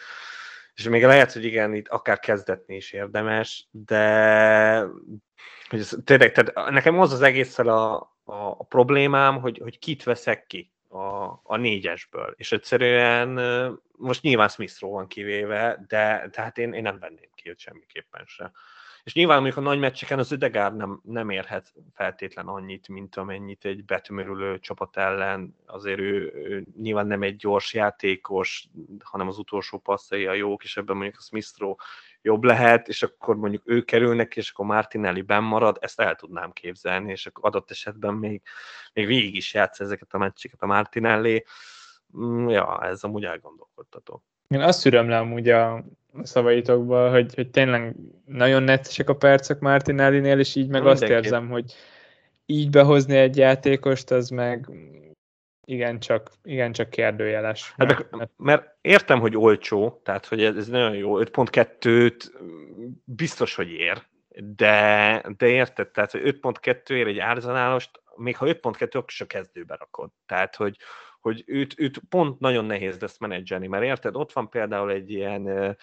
és 0.76 0.84
még 0.84 1.04
lehet, 1.04 1.34
hogy 1.34 1.44
igen, 1.44 1.74
itt 1.74 1.88
akár 1.88 2.20
kezdetni 2.20 2.76
is 2.76 2.92
érdemes, 2.92 3.68
de 3.72 4.80
hogy 5.70 5.80
ez, 5.80 5.98
tényleg, 6.04 6.32
tehát 6.32 6.72
nekem 6.72 7.00
az 7.00 7.14
az 7.14 7.22
egésszel 7.22 7.68
a, 7.68 7.94
a, 8.24 8.34
a 8.34 8.64
problémám, 8.64 9.40
hogy, 9.40 9.60
hogy 9.64 9.80
kit 9.80 10.04
veszek 10.04 10.46
ki 10.48 10.72
a, 10.90 11.40
a 11.44 11.58
négyesből, 11.58 12.34
és 12.38 12.52
egyszerűen 12.52 13.30
most 13.92 14.22
nyilván 14.22 14.48
smith 14.48 14.80
van 14.80 15.08
kivéve, 15.08 15.86
de 15.88 16.30
tehát 16.32 16.58
én, 16.58 16.74
én 16.74 16.82
nem 16.82 17.00
venném 17.00 17.30
ki 17.36 17.50
őt 17.50 17.60
semmiképpen 17.60 18.24
sem. 18.26 18.52
És 19.04 19.14
nyilván 19.14 19.42
mondjuk 19.42 19.66
a 19.66 19.70
nagy 19.70 19.80
meccseken 19.80 20.20
az 20.20 20.32
Ödegár 20.32 20.76
nem, 20.76 21.02
nem 21.04 21.30
érhet 21.30 21.74
feltétlen 21.94 22.48
annyit, 22.48 22.88
mint 22.88 23.16
amennyit 23.16 23.66
egy 23.66 23.86
betömörülő 23.86 24.60
csapat 24.60 24.98
ellen. 24.98 25.56
Azért 25.66 26.00
ő, 26.00 26.34
ő 26.36 26.66
nyilván 26.82 27.08
nem 27.08 27.22
egy 27.22 27.36
gyors 27.36 27.74
játékos, 27.74 28.68
hanem 29.00 29.28
az 29.28 29.38
utolsó 29.38 29.78
passzai 29.78 30.26
a 30.26 30.34
jók, 30.34 30.64
és 30.64 30.78
ebben 30.78 30.96
mondjuk 30.96 31.18
a 31.20 31.24
Smith 31.24 31.78
jobb 32.22 32.44
lehet, 32.44 32.88
és 32.88 33.04
akkor 33.04 33.36
mondjuk 33.36 33.62
ő 33.66 33.82
kerülnek, 33.82 34.36
és 34.36 34.52
akkor 34.52 34.66
Martinelli 34.66 35.22
benn 35.22 35.44
marad, 35.44 35.78
ezt 35.82 36.00
el 36.00 36.16
tudnám 36.16 36.52
képzelni, 36.52 37.12
és 37.12 37.26
akkor 37.26 37.46
adott 37.46 37.72
esetben 37.72 38.14
még, 38.14 38.42
még 38.94 39.06
végig 39.06 39.36
is 39.36 39.54
játsz 39.54 39.80
ezeket 39.80 40.14
a 40.14 40.18
meccseket 40.18 40.62
a 40.62 40.66
Martinelli. 40.66 41.46
Mm, 42.18 42.48
ja, 42.48 42.84
ez 42.84 43.04
amúgy 43.04 43.26
elgondolkodtató. 43.26 44.24
Én 44.48 44.62
azt 44.62 44.80
szüröm 44.80 45.10
le 45.10 45.18
amúgy 45.18 45.50
a 45.50 45.84
szavaitokból, 46.22 47.10
hogy, 47.10 47.36
hogy 47.36 47.50
tényleg 47.50 47.96
nagyon 48.26 48.64
neccesek 48.64 49.10
a 49.10 49.16
percek 49.16 49.60
Martinelli-nél, 49.60 50.40
és 50.40 50.56
így 50.56 50.68
meg 50.68 50.82
Mindenki. 50.84 51.04
azt 51.04 51.12
érzem, 51.14 51.50
hogy 51.50 51.74
így 52.46 52.70
behozni 52.70 53.16
egy 53.16 53.38
játékost, 53.38 54.12
az 54.12 54.30
meg 54.30 54.70
igencsak, 55.66 56.32
igencsak 56.44 56.90
kérdőjeles. 56.90 57.74
Hát 57.78 57.88
mert, 57.88 58.12
mert, 58.12 58.32
mert 58.38 58.76
értem, 58.82 59.20
hogy 59.20 59.38
olcsó, 59.38 60.02
tehát 60.04 60.26
hogy 60.26 60.44
ez, 60.44 60.56
ez 60.56 60.68
nagyon 60.68 60.96
jó, 60.96 61.20
5.2-t 61.20 62.32
biztos, 63.04 63.56
hogy 63.56 63.70
ér, 63.70 64.04
de, 64.56 65.24
de 65.38 65.48
érted, 65.48 65.88
tehát 65.88 66.12
hogy 66.12 66.40
5.2 66.42 66.90
ér 66.90 67.08
egy 67.08 67.20
árzanálost, 67.20 68.02
még 68.16 68.38
ha 68.38 68.46
5.2, 68.46 68.88
akkor 68.88 69.04
is 69.08 69.22
a 69.22 69.26
kezdőbe 69.26 69.76
rakod. 69.76 70.10
Tehát, 70.26 70.56
hogy, 70.56 70.78
hogy 71.24 71.44
őt, 71.46 71.74
őt 71.78 72.02
pont 72.10 72.40
nagyon 72.40 72.66
nehéz 72.66 73.00
lesz 73.00 73.18
menedzselni, 73.18 73.68
mert 73.68 73.84
érted, 73.84 74.16
ott 74.16 74.34
van 74.34 74.50
például 74.50 74.92
egy 74.92 75.12
ilyen 75.12 75.76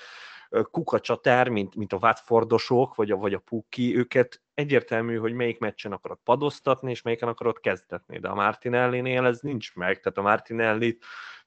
kukacsatár, 0.71 1.49
mint, 1.49 1.75
mint 1.75 1.93
a 1.93 1.99
Watfordosok, 2.01 2.95
vagy 2.95 3.11
a, 3.11 3.17
vagy 3.17 3.35
a 3.35 3.39
Puki, 3.39 3.97
őket 3.97 4.43
egyértelmű, 4.55 5.17
hogy 5.17 5.33
melyik 5.33 5.59
meccsen 5.59 5.93
akarod 5.93 6.19
padoztatni, 6.25 6.91
és 6.91 7.03
melyiken 7.03 7.29
akarod 7.29 7.61
kezdetni, 7.61 8.19
de 8.19 8.29
a 8.29 8.35
Martinelli-nél 8.35 9.27
ez 9.27 9.41
nincs 9.41 9.75
meg, 9.75 10.01
tehát 10.01 10.19
a 10.19 10.23
martinelli 10.23 10.99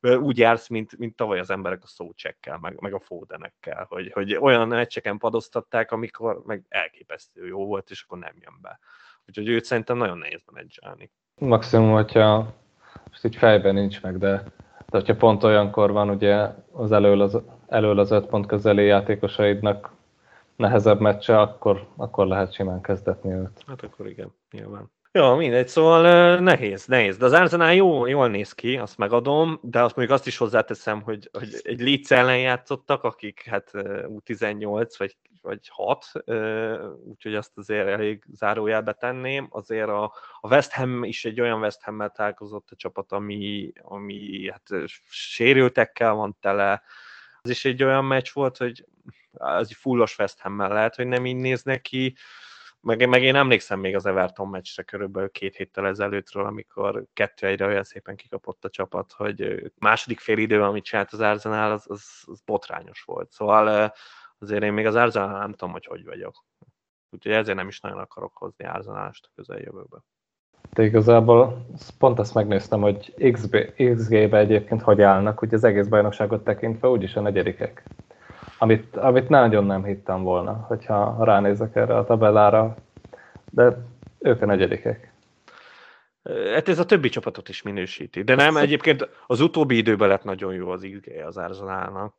úgy 0.01 0.37
jársz, 0.37 0.67
mint, 0.67 0.97
mint 0.97 1.15
tavaly 1.15 1.39
az 1.39 1.49
emberek 1.49 1.83
a 1.83 1.87
szócsekkel, 1.87 2.57
meg, 2.57 2.79
meg 2.79 2.93
a 2.93 2.99
fódenekkel, 2.99 3.85
hogy, 3.89 4.11
hogy 4.11 4.35
olyan 4.35 4.67
meccseken 4.67 5.17
padoztatták, 5.17 5.91
amikor 5.91 6.41
meg 6.45 6.63
elképesztő 6.69 7.47
jó 7.47 7.65
volt, 7.65 7.89
és 7.89 8.03
akkor 8.03 8.17
nem 8.17 8.33
jön 8.39 8.57
be. 8.61 8.79
Úgyhogy 9.27 9.47
őt 9.47 9.65
szerintem 9.65 9.97
nagyon 9.97 10.17
nehéz 10.17 10.41
menedzselni. 10.51 11.11
Maximum, 11.35 11.91
hogyha 11.91 12.53
most 13.13 13.25
így 13.25 13.35
fejben 13.35 13.73
nincs 13.73 14.01
meg, 14.01 14.17
de, 14.17 14.43
de 14.77 14.97
hogyha 14.97 15.15
pont 15.15 15.43
olyankor 15.43 15.91
van 15.91 16.09
ugye 16.09 16.47
az 16.71 16.91
elől 16.91 17.21
az, 17.21 17.41
elől 17.67 17.99
az 17.99 18.11
öt 18.11 18.25
pont 18.25 18.45
közeli 18.45 18.85
játékosaidnak 18.85 19.91
nehezebb 20.55 20.99
meccse, 20.99 21.39
akkor, 21.39 21.87
akkor 21.95 22.27
lehet 22.27 22.53
simán 22.53 22.81
kezdetni 22.81 23.31
őt. 23.31 23.63
Hát 23.67 23.81
akkor 23.83 24.07
igen, 24.07 24.33
nyilván. 24.51 24.91
Jó, 25.15 25.35
mindegy, 25.35 25.67
szóval 25.67 26.39
nehéz, 26.39 26.85
nehéz. 26.85 27.17
De 27.17 27.25
az 27.25 27.31
Arsenal 27.31 27.73
jó, 27.73 28.05
jól 28.05 28.29
néz 28.29 28.53
ki, 28.53 28.77
azt 28.77 28.97
megadom, 28.97 29.59
de 29.61 29.83
azt 29.83 29.95
mondjuk 29.95 30.17
azt 30.17 30.27
is 30.27 30.37
hozzáteszem, 30.37 31.01
hogy, 31.01 31.29
hogy 31.31 31.59
egy 31.61 31.81
Leeds 31.81 32.11
ellen 32.11 32.39
játszottak, 32.39 33.03
akik 33.03 33.45
hát 33.45 33.71
U18 33.73 34.93
vagy, 34.97 35.17
vagy 35.41 35.67
6, 35.69 36.05
úgyhogy 37.05 37.35
azt 37.35 37.57
azért 37.57 37.87
elég 37.87 38.23
zárójelbe 38.31 38.93
tenném. 38.93 39.47
Azért 39.49 39.87
a, 39.87 40.03
a 40.39 40.47
West 40.47 40.71
Ham 40.71 41.03
is 41.03 41.25
egy 41.25 41.41
olyan 41.41 41.59
West 41.59 41.83
Ham-mel 41.83 42.09
találkozott 42.09 42.71
a 42.71 42.75
csapat, 42.75 43.11
ami, 43.11 43.71
ami 43.81 44.49
hát 44.51 44.69
sérültekkel 45.09 46.13
van 46.13 46.37
tele. 46.41 46.81
Az 47.41 47.49
is 47.49 47.65
egy 47.65 47.83
olyan 47.83 48.05
meccs 48.05 48.29
volt, 48.33 48.57
hogy 48.57 48.85
az 49.33 49.75
fullos 49.75 50.17
West 50.17 50.39
Ham-mel 50.39 50.69
lehet, 50.69 50.95
hogy 50.95 51.07
nem 51.07 51.25
így 51.25 51.35
néznek 51.35 51.81
ki 51.81 52.15
meg, 52.83 53.09
meg 53.09 53.23
én 53.23 53.35
emlékszem 53.35 53.79
még 53.79 53.95
az 53.95 54.05
Everton 54.05 54.47
meccsre 54.47 54.83
körülbelül 54.83 55.29
két 55.29 55.55
héttel 55.55 55.87
ezelőttről, 55.87 56.45
amikor 56.45 57.05
kettő 57.13 57.47
egyre 57.47 57.65
olyan 57.65 57.83
szépen 57.83 58.15
kikapott 58.15 58.65
a 58.65 58.69
csapat, 58.69 59.11
hogy 59.11 59.71
második 59.79 60.19
fél 60.19 60.37
idő, 60.37 60.63
amit 60.63 60.83
csinált 60.83 61.13
az 61.13 61.19
Arsenal, 61.19 61.71
az, 61.71 61.85
az, 61.87 62.03
az 62.25 62.41
botrányos 62.45 63.01
volt. 63.01 63.31
Szóval 63.31 63.93
azért 64.39 64.63
én 64.63 64.73
még 64.73 64.85
az 64.85 64.95
Arsenal 64.95 65.39
nem 65.39 65.51
tudom, 65.51 65.71
hogy 65.71 65.85
hogy 65.85 66.05
vagyok. 66.05 66.45
Úgyhogy 67.09 67.31
ezért 67.31 67.57
nem 67.57 67.67
is 67.67 67.79
nagyon 67.79 67.99
akarok 67.99 68.37
hozni 68.37 68.65
Arsenalást 68.65 69.25
a 69.25 69.31
közeljövőbe. 69.35 69.97
De 70.73 70.83
igazából 70.83 71.65
pont 71.97 72.19
azt 72.19 72.33
megnéztem, 72.33 72.81
hogy 72.81 73.31
XB, 73.31 73.57
XG-be 73.95 74.37
egyébként 74.37 74.81
hogy 74.81 75.01
állnak, 75.01 75.39
hogy 75.39 75.53
az 75.53 75.63
egész 75.63 75.87
bajnokságot 75.87 76.43
tekintve 76.43 76.87
úgyis 76.87 77.15
a 77.15 77.21
negyedikek 77.21 77.83
amit, 78.57 78.95
amit 78.95 79.29
nagyon 79.29 79.65
nem 79.65 79.83
hittem 79.83 80.23
volna, 80.23 80.65
hogyha 80.67 81.23
ránézek 81.23 81.75
erre 81.75 81.97
a 81.97 82.05
tabellára, 82.05 82.75
de 83.51 83.77
ők 84.19 84.41
a 84.41 84.45
negyedikek. 84.45 85.13
Hát 86.53 86.67
ez 86.67 86.79
a 86.79 86.85
többi 86.85 87.09
csapatot 87.09 87.49
is 87.49 87.61
minősíti. 87.61 88.23
De 88.23 88.35
nem, 88.35 88.57
egyébként 88.57 89.09
az 89.27 89.41
utóbbi 89.41 89.77
időben 89.77 90.07
lett 90.07 90.23
nagyon 90.23 90.53
jó 90.53 90.69
az 90.69 90.87
XG 90.91 91.11
az 91.25 91.37
Arsenalnak, 91.37 92.15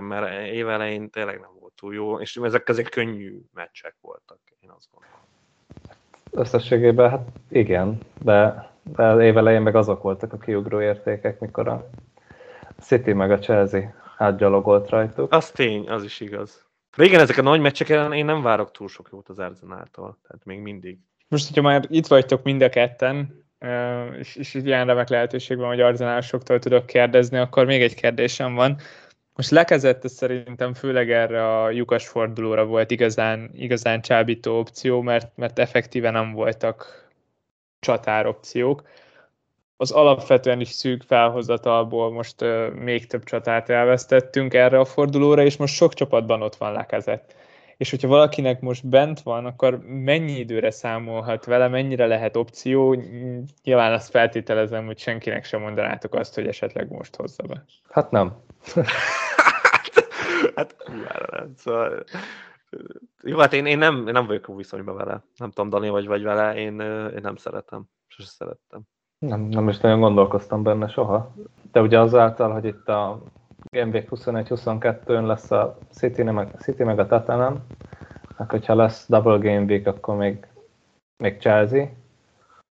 mert 0.00 0.46
évelején 0.46 1.10
tényleg 1.10 1.40
nem 1.40 1.50
volt 1.60 1.72
túl 1.76 1.94
jó, 1.94 2.20
és 2.20 2.36
ezek 2.36 2.68
azért 2.68 2.88
könnyű 2.88 3.40
meccsek 3.52 3.96
voltak, 4.00 4.38
én 4.60 4.70
azt 4.76 4.86
gondolom. 4.90 5.18
Összességében 6.30 7.10
hát 7.10 7.28
igen, 7.48 7.98
de, 8.22 8.70
de 8.82 9.24
évelején 9.24 9.62
meg 9.62 9.76
azok 9.76 10.02
voltak 10.02 10.32
a 10.32 10.38
kiugró 10.38 10.80
értékek, 10.80 11.40
mikor 11.40 11.68
a 11.68 11.88
City 12.80 13.12
meg 13.12 13.30
a 13.30 13.38
Chelsea 13.38 13.92
átgyalogolt 14.16 14.88
rajtuk. 14.88 15.32
Az 15.32 15.50
tény, 15.50 15.88
az 15.88 16.04
is 16.04 16.20
igaz. 16.20 16.66
De 16.96 17.04
igen, 17.04 17.20
ezek 17.20 17.36
a 17.36 17.42
nagy 17.42 17.60
meccseken 17.60 18.12
én 18.12 18.24
nem 18.24 18.42
várok 18.42 18.70
túl 18.70 18.88
sok 18.88 19.08
jót 19.12 19.28
az 19.28 19.38
Arsenaltól, 19.38 20.18
tehát 20.26 20.44
még 20.44 20.58
mindig. 20.58 20.98
Most, 21.28 21.46
hogyha 21.46 21.62
már 21.62 21.84
itt 21.88 22.06
vagytok 22.06 22.42
mind 22.42 22.62
a 22.62 22.68
ketten, 22.68 23.44
és, 24.18 24.36
és 24.36 24.54
ilyen 24.54 24.86
remek 24.86 25.08
lehetőség 25.08 25.56
van, 25.56 25.68
hogy 25.68 25.80
Arzenálosoktól 25.80 26.58
tudok 26.58 26.86
kérdezni, 26.86 27.38
akkor 27.38 27.66
még 27.66 27.82
egy 27.82 27.94
kérdésem 27.94 28.54
van. 28.54 28.76
Most 29.34 29.50
lekezett 29.50 30.08
szerintem 30.08 30.74
főleg 30.74 31.10
erre 31.10 31.62
a 31.62 31.70
lyukas 31.70 32.08
fordulóra 32.08 32.64
volt 32.64 32.90
igazán, 32.90 33.50
igazán 33.52 34.00
csábító 34.00 34.58
opció, 34.58 35.00
mert, 35.00 35.36
mert 35.36 35.58
effektíven 35.58 36.12
nem 36.12 36.32
voltak 36.32 37.08
csatáropciók 37.80 38.82
az 39.76 39.90
alapvetően 39.90 40.60
is 40.60 40.68
szűk 40.68 41.02
felhozatalból 41.02 42.12
most 42.12 42.42
uh, 42.42 42.70
még 42.70 43.06
több 43.06 43.24
csatát 43.24 43.68
elvesztettünk 43.68 44.54
erre 44.54 44.78
a 44.78 44.84
fordulóra, 44.84 45.42
és 45.42 45.56
most 45.56 45.74
sok 45.74 45.94
csapatban 45.94 46.42
ott 46.42 46.56
van 46.56 46.72
lekezett. 46.72 47.34
És 47.76 47.90
hogyha 47.90 48.08
valakinek 48.08 48.60
most 48.60 48.88
bent 48.88 49.20
van, 49.20 49.46
akkor 49.46 49.78
mennyi 49.86 50.38
időre 50.38 50.70
számolhat 50.70 51.44
vele, 51.44 51.68
mennyire 51.68 52.06
lehet 52.06 52.36
opció? 52.36 52.92
Nyilván 53.62 53.92
azt 53.92 54.10
feltételezem, 54.10 54.86
hogy 54.86 54.98
senkinek 54.98 55.44
sem 55.44 55.60
mondanátok 55.60 56.14
azt, 56.14 56.34
hogy 56.34 56.46
esetleg 56.46 56.90
most 56.90 57.16
hozza 57.16 57.42
be. 57.42 57.64
Hát 57.90 58.10
nem. 58.10 58.36
hát, 60.56 60.76
hát 61.30 61.48
szóval, 61.56 62.04
jó, 63.22 63.38
hát 63.38 63.52
én, 63.52 63.66
én 63.66 63.78
nem, 63.78 64.06
én 64.06 64.12
nem 64.12 64.26
vagyok 64.26 64.56
viszonyban 64.56 64.96
vele. 64.96 65.24
Nem 65.36 65.50
tudom, 65.50 65.70
Dani 65.70 65.88
vagy 65.88 66.06
vagy 66.06 66.22
vele, 66.22 66.54
én, 66.54 66.80
én 67.14 67.20
nem 67.22 67.36
szeretem. 67.36 67.84
Sose 68.06 68.28
szerettem. 68.28 68.82
Nem, 69.28 69.40
nem 69.40 69.68
is 69.68 69.78
nagyon 69.78 70.00
gondolkoztam 70.00 70.62
benne 70.62 70.88
soha. 70.88 71.32
De 71.72 71.80
ugye 71.80 72.00
azáltal, 72.00 72.52
hogy 72.52 72.64
itt 72.64 72.88
a 72.88 73.20
Week 73.72 74.08
21-22-ön 74.10 75.26
lesz 75.26 75.50
a 75.50 75.78
City, 75.90 76.22
meg, 76.22 76.54
City 76.58 76.82
meg 76.82 76.98
a 76.98 77.06
Tottenham, 77.06 77.64
akkor 78.28 78.46
hogyha 78.46 78.74
lesz 78.74 79.08
Double 79.08 79.38
Game 79.38 79.64
Week, 79.64 79.86
akkor 79.86 80.16
még, 80.16 80.46
még 81.22 81.38
Chelsea, 81.38 81.88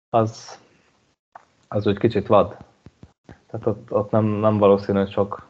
az, 0.10 0.60
az 1.68 1.88
úgy 1.88 1.98
kicsit 1.98 2.28
vad. 2.28 2.58
Tehát 3.26 3.66
ott, 3.66 3.92
ott 3.92 4.12
nem, 4.12 4.26
nem 4.26 4.58
valószínű, 4.58 4.98
hogy 4.98 5.12
sok 5.12 5.48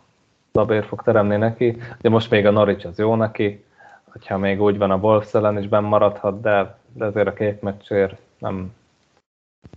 labér 0.52 0.86
fog 0.86 1.02
teremni 1.02 1.36
neki. 1.36 1.78
De 2.02 2.10
most 2.10 2.30
még 2.30 2.46
a 2.46 2.52
Norwich 2.52 2.88
az 2.88 2.98
jó 2.98 3.16
neki, 3.16 3.64
hogyha 4.12 4.38
még 4.38 4.62
úgy 4.62 4.78
van 4.78 4.92
a 4.92 4.98
Wolves 4.98 5.34
ellen 5.34 5.58
is 5.58 5.68
benn 5.68 5.84
maradhat, 5.84 6.42
de, 6.42 6.78
de 6.94 7.06
azért 7.06 7.28
a 7.28 7.34
két 7.34 7.62
meccsért 7.62 8.22
nem, 8.38 8.74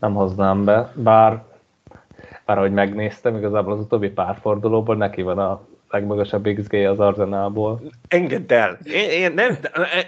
nem 0.00 0.14
hoznám 0.14 0.64
be, 0.64 0.92
bár, 0.94 1.44
bár 2.44 2.58
ahogy 2.58 2.72
megnéztem, 2.72 3.36
igazából 3.36 3.72
az 3.72 3.78
utóbbi 3.78 4.10
pár 4.10 4.38
fordulóból 4.40 4.96
neki 4.96 5.22
van 5.22 5.38
a 5.38 5.66
legmagasabb 5.88 6.48
XG 6.54 6.74
az 6.74 7.00
Arzenálból. 7.00 7.82
Engedd 8.08 8.52
el! 8.52 8.78
Én, 8.84 9.10
én 9.10 9.32
nem, 9.32 9.58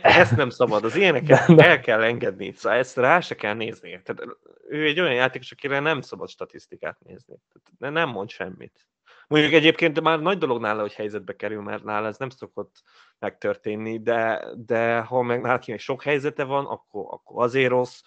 ezt 0.03 0.37
nem 0.37 0.51
szabad, 0.51 0.85
az 0.85 0.97
ilyeneket 0.97 1.47
de, 1.47 1.55
de. 1.55 1.69
el 1.69 1.81
kell 1.81 2.03
engedni, 2.03 2.53
szóval 2.57 2.79
ezt 2.79 2.97
rá 2.97 3.21
se 3.21 3.35
kell 3.35 3.55
nézni. 3.55 4.01
Tehát 4.05 4.39
ő 4.69 4.87
egy 4.87 5.01
olyan 5.01 5.15
játékos, 5.15 5.53
akire 5.53 5.81
nem 5.81 6.01
szabad 6.01 6.29
statisztikát 6.29 6.99
nézni. 7.05 7.35
Tehát 7.79 7.95
nem 7.95 8.09
mond 8.09 8.31
semmit. 8.31 8.87
Mondjuk 9.29 9.53
egyébként 9.53 10.01
már 10.01 10.21
nagy 10.21 10.39
dolog 10.39 10.61
nála, 10.61 10.81
hogy 10.81 10.95
helyzetbe 10.95 11.37
kerül, 11.37 11.63
mert 11.63 11.85
nála 11.85 12.07
ez 12.07 12.19
nem 12.19 12.29
szokott 12.29 12.83
megtörténni, 13.19 13.99
de, 14.03 14.45
de 14.67 14.99
ha 14.99 15.23
meg 15.23 15.41
nála 15.41 15.79
sok 15.79 16.03
helyzete 16.03 16.45
van, 16.45 16.67
akkor, 16.67 17.07
akkor 17.11 17.43
azért 17.43 17.69
rossz, 17.69 18.03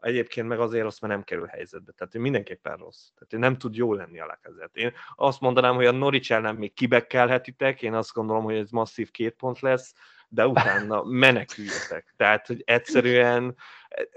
egyébként 0.00 0.48
meg 0.48 0.60
azért 0.60 0.82
rossz, 0.82 1.00
mert 1.00 1.12
nem 1.12 1.22
kerül 1.22 1.46
helyzetbe. 1.46 1.92
Tehát 1.92 2.14
ő 2.14 2.18
mindenképpen 2.18 2.76
rossz. 2.76 3.08
Tehát 3.14 3.32
ő 3.32 3.38
nem 3.38 3.58
tud 3.58 3.74
jó 3.74 3.94
lenni 3.94 4.20
a 4.20 4.26
lekezet. 4.26 4.76
Én 4.76 4.92
azt 5.14 5.40
mondanám, 5.40 5.74
hogy 5.74 5.86
a 5.86 5.90
Norwich 5.90 6.32
ellen 6.32 6.54
még 6.54 6.74
kibekkelhetitek, 6.74 7.82
én 7.82 7.94
azt 7.94 8.12
gondolom, 8.12 8.44
hogy 8.44 8.56
ez 8.56 8.70
masszív 8.70 9.10
két 9.10 9.34
pont 9.34 9.60
lesz, 9.60 9.94
de 10.28 10.46
utána 10.46 11.02
meneküljetek. 11.24 12.14
Tehát, 12.16 12.46
hogy 12.46 12.62
egyszerűen 12.66 13.56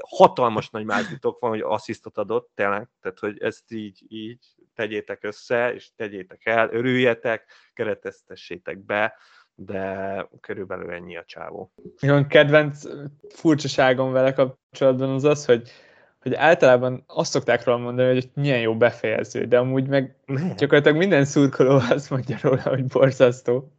hatalmas 0.08 0.70
nagy 0.70 0.86
mázitok 0.86 1.40
van, 1.40 1.50
hogy 1.50 1.62
asszisztot 1.62 2.18
adott, 2.18 2.52
tényleg, 2.56 2.90
tehát, 3.02 3.20
hogy 3.20 3.42
ezt 3.42 3.72
így, 3.72 4.04
így 4.08 4.46
tegyétek 4.76 5.24
össze, 5.24 5.74
és 5.74 5.90
tegyétek 5.96 6.46
el, 6.46 6.70
örüljetek, 6.72 7.52
kereteztessétek 7.74 8.86
be, 8.86 9.18
de 9.56 10.28
körülbelül 10.42 10.92
ennyi 10.92 11.18
a 11.18 11.24
csávó. 11.26 11.72
Jó, 12.02 12.28
kedvenc 12.28 12.84
furcsaságom 13.30 14.12
vele 14.12 14.34
kapcsolatban 14.34 15.10
az 15.10 15.24
az, 15.24 15.46
hogy, 15.46 15.70
hogy 16.22 16.34
általában 16.34 17.04
azt 17.08 17.32
szokták 17.32 17.64
róla 17.64 17.78
mondani, 17.78 18.14
hogy 18.14 18.30
milyen 18.34 18.60
jó 18.60 18.78
befejező, 18.78 19.46
de 19.46 19.58
amúgy 19.58 19.88
meg 19.88 20.16
ne. 20.26 20.54
gyakorlatilag 20.54 20.98
minden 20.98 21.26
szurkoló 21.26 21.80
azt 21.90 22.10
mondja 22.10 22.38
róla, 22.42 22.62
hogy 22.62 22.86
borzasztó, 22.86 23.72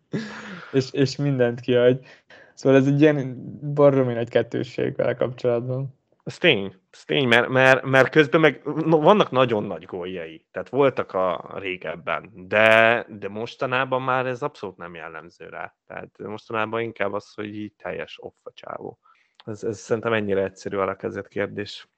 és, 0.73 0.93
és 0.93 1.17
mindent 1.17 1.61
kiadj. 1.61 2.07
Szóval 2.55 2.79
ez 2.79 2.87
egy 2.87 3.01
ilyen 3.01 3.45
baromi 3.75 4.13
nagy 4.13 4.29
kettősség 4.29 4.97
vele 4.97 5.15
kapcsolatban. 5.15 5.95
Ez 6.25 6.39
tény, 6.39 6.75
ez 6.91 7.05
tény, 7.05 7.29
mert, 7.29 7.49
mert, 7.49 7.83
mert 7.83 8.09
közben 8.09 8.41
meg 8.41 8.63
no, 8.65 9.01
vannak 9.01 9.31
nagyon 9.31 9.65
nagy 9.65 9.85
góljai, 9.85 10.47
tehát 10.51 10.69
voltak 10.69 11.13
a 11.13 11.53
régebben, 11.59 12.31
de, 12.35 13.07
de 13.09 13.29
mostanában 13.29 14.03
már 14.03 14.27
ez 14.27 14.43
abszolút 14.43 14.77
nem 14.77 14.95
jellemző 14.95 15.49
rá. 15.49 15.75
Tehát 15.87 16.19
mostanában 16.19 16.81
inkább 16.81 17.13
az, 17.13 17.35
hogy 17.35 17.57
így 17.57 17.73
teljes 17.77 18.19
off 18.21 18.35
a 18.43 18.53
csávó. 18.53 18.99
Ez, 19.45 19.65
ez 19.65 19.79
szerintem 19.79 20.13
ennyire 20.13 20.43
egyszerű 20.45 20.77
a 20.77 20.97
kezdett 20.97 21.29
kérdés. 21.29 21.89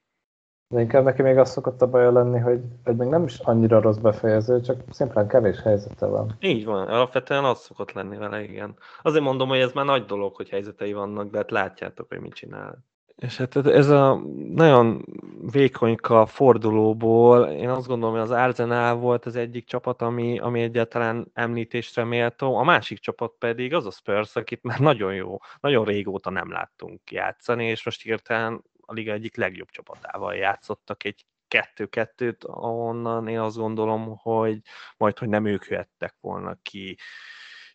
De 0.69 0.81
inkább 0.81 1.05
neki 1.05 1.23
még 1.23 1.39
az 1.39 1.51
szokott 1.51 1.83
a 1.83 1.91
baja 1.91 2.13
lenni, 2.13 2.39
hogy, 2.39 2.61
hogy 2.85 2.97
még 2.97 3.09
nem 3.09 3.25
is 3.25 3.39
annyira 3.39 3.81
rossz 3.81 3.97
befejező, 3.97 4.61
csak 4.61 4.81
szimplán 4.91 5.29
kevés 5.29 5.61
helyzete 5.61 6.07
van. 6.07 6.37
Így 6.41 6.65
van, 6.65 6.89
alapvetően 6.89 7.45
az 7.45 7.61
szokott 7.61 7.93
lenni 7.93 8.17
vele, 8.17 8.43
igen. 8.43 8.77
Azért 9.03 9.25
mondom, 9.25 9.49
hogy 9.49 9.59
ez 9.59 9.73
már 9.73 9.85
nagy 9.85 10.05
dolog, 10.05 10.37
hogy 10.37 10.49
helyzetei 10.49 10.93
vannak, 10.93 11.31
de 11.31 11.37
hát 11.37 11.51
látjátok, 11.51 12.09
hogy 12.09 12.21
mit 12.21 12.35
csinál. 12.35 12.85
És 13.17 13.37
hát 13.37 13.57
ez 13.57 13.89
a 13.89 14.15
nagyon 14.49 15.05
vékonyka 15.51 16.27
fordulóból, 16.27 17.47
én 17.47 17.69
azt 17.69 17.87
gondolom, 17.87 18.15
hogy 18.15 18.25
az 18.25 18.31
Arsenal 18.31 18.95
volt 18.97 19.27
az 19.27 19.37
egyik 19.37 19.67
csapat, 19.67 20.03
ami, 20.03 20.39
ami 20.39 20.63
egyáltalán 20.63 21.31
említésre 21.33 22.05
méltó, 22.05 22.57
a 22.57 22.63
másik 22.63 22.99
csapat 22.99 23.33
pedig 23.39 23.75
az 23.75 23.87
a 23.87 23.91
Spurs, 23.91 24.37
akit 24.37 24.63
már 24.63 24.79
nagyon 24.79 25.15
jó, 25.15 25.39
nagyon 25.61 25.85
régóta 25.85 26.31
nem 26.31 26.51
láttunk 26.51 27.11
játszani, 27.11 27.65
és 27.67 27.85
most 27.85 28.03
hirtelen 28.03 28.65
a 28.81 28.93
liga 28.93 29.13
egyik 29.13 29.37
legjobb 29.37 29.71
csapatával 29.71 30.35
játszottak 30.35 31.05
egy 31.05 31.27
kettő-kettőt, 31.49 32.45
ahonnan 32.45 33.29
én 33.29 33.39
azt 33.39 33.57
gondolom, 33.57 34.17
hogy 34.19 34.61
majd, 34.97 35.19
hogy 35.19 35.29
nem 35.29 35.45
ők 35.45 35.67
jöttek 35.67 36.15
volna 36.21 36.57
ki 36.63 36.97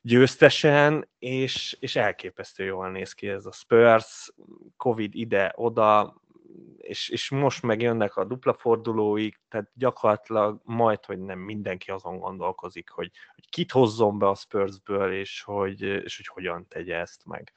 győztesen, 0.02 1.08
és, 1.20 1.78
és 1.80 1.96
elképesztő 1.96 2.64
jól 2.64 2.90
néz 2.90 3.14
ki 3.14 3.28
ez 3.28 3.46
a 3.46 3.52
Spurs, 3.52 4.34
Covid 4.78 5.16
ide-oda, 5.16 6.22
és, 6.78 7.10
és 7.10 7.30
most 7.30 7.64
megjönnek 7.64 8.16
a 8.16 8.26
dupla 8.26 8.54
fordulóig, 8.54 9.40
tehát 9.50 9.70
gyakorlatilag 9.74 10.62
majd, 10.64 11.06
hogy 11.06 11.20
nem 11.20 11.40
mindenki 11.40 11.92
azon 11.92 12.20
gondolkozik, 12.20 12.90
hogy, 12.90 13.12
hogy 13.36 13.50
kit 13.50 13.72
hozzon 13.72 14.18
be 14.18 14.28
a 14.28 14.36
Spursből, 14.36 15.14
és 15.14 15.42
hogy, 15.42 15.82
és 15.82 16.18
hogy 16.18 16.28
hogyan 16.28 16.68
tegye 16.68 16.96
ezt 16.96 17.22
meg. 17.26 17.54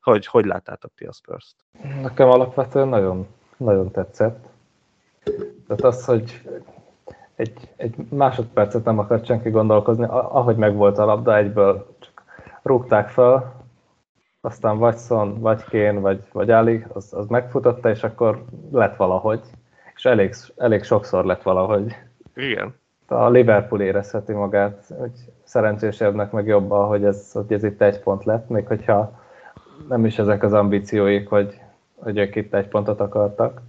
Hogy, 0.00 0.26
hogy 0.26 0.44
láttátok 0.44 0.94
ti 0.94 1.04
a 1.04 1.12
Spurs-t? 1.12 1.56
Nekem 2.00 2.28
alapvetően 2.28 2.88
nagyon, 2.88 3.26
nagyon 3.56 3.90
tetszett. 3.90 4.48
Tehát 5.66 5.82
az, 5.82 6.04
hogy 6.04 6.42
egy, 7.40 7.68
egy 7.76 7.94
másodpercet 8.08 8.84
nem 8.84 8.98
akart 8.98 9.24
senki 9.24 9.50
gondolkozni, 9.50 10.04
ahogy 10.08 10.56
megvolt 10.56 10.98
a 10.98 11.04
labda, 11.04 11.36
egyből 11.36 11.86
csak 11.98 12.22
rúgták 12.62 13.08
fel, 13.08 13.54
aztán 14.40 14.78
vagy 14.78 14.96
Son, 14.96 15.40
vagy 15.40 15.64
Kén, 15.64 16.00
vagy, 16.00 16.22
vagy 16.32 16.50
Ali, 16.50 16.84
az, 16.92 17.12
az 17.12 17.26
megfutotta, 17.26 17.90
és 17.90 18.02
akkor 18.02 18.44
lett 18.72 18.96
valahogy. 18.96 19.40
És 19.94 20.04
elég, 20.04 20.34
elég 20.56 20.82
sokszor 20.82 21.24
lett 21.24 21.42
valahogy. 21.42 21.96
Igen. 22.34 22.74
A 23.06 23.28
Liverpool 23.28 23.80
érezheti 23.80 24.32
magát, 24.32 24.92
hogy 24.98 25.12
szerencsésebbnek 25.44 26.30
meg 26.30 26.46
jobban, 26.46 26.88
hogy 26.88 27.04
ez, 27.04 27.32
hogy 27.32 27.52
ez 27.52 27.64
itt 27.64 27.82
egy 27.82 28.00
pont 28.00 28.24
lett, 28.24 28.48
még 28.48 28.66
hogyha 28.66 29.20
nem 29.88 30.04
is 30.04 30.18
ezek 30.18 30.42
az 30.42 30.52
ambícióik, 30.52 31.28
hogy, 31.28 31.60
hogy 31.94 32.18
ők 32.18 32.36
itt 32.36 32.54
egy 32.54 32.68
pontot 32.68 33.00
akartak. 33.00 33.62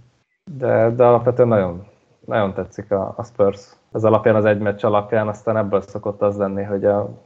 De, 0.58 0.90
de 0.90 1.04
alapvetően 1.04 1.48
nagyon, 1.48 1.86
nagyon 2.26 2.54
tetszik 2.54 2.90
a, 2.90 3.14
a 3.16 3.24
Spurs. 3.24 3.72
Ez 3.92 4.04
alapján, 4.04 4.36
az 4.36 4.44
egy 4.44 4.58
meccs 4.58 4.84
alapján, 4.84 5.28
aztán 5.28 5.56
ebből 5.56 5.80
szokott 5.80 6.22
az 6.22 6.36
lenni, 6.36 6.62
hogy 6.62 6.84
a 6.84 7.22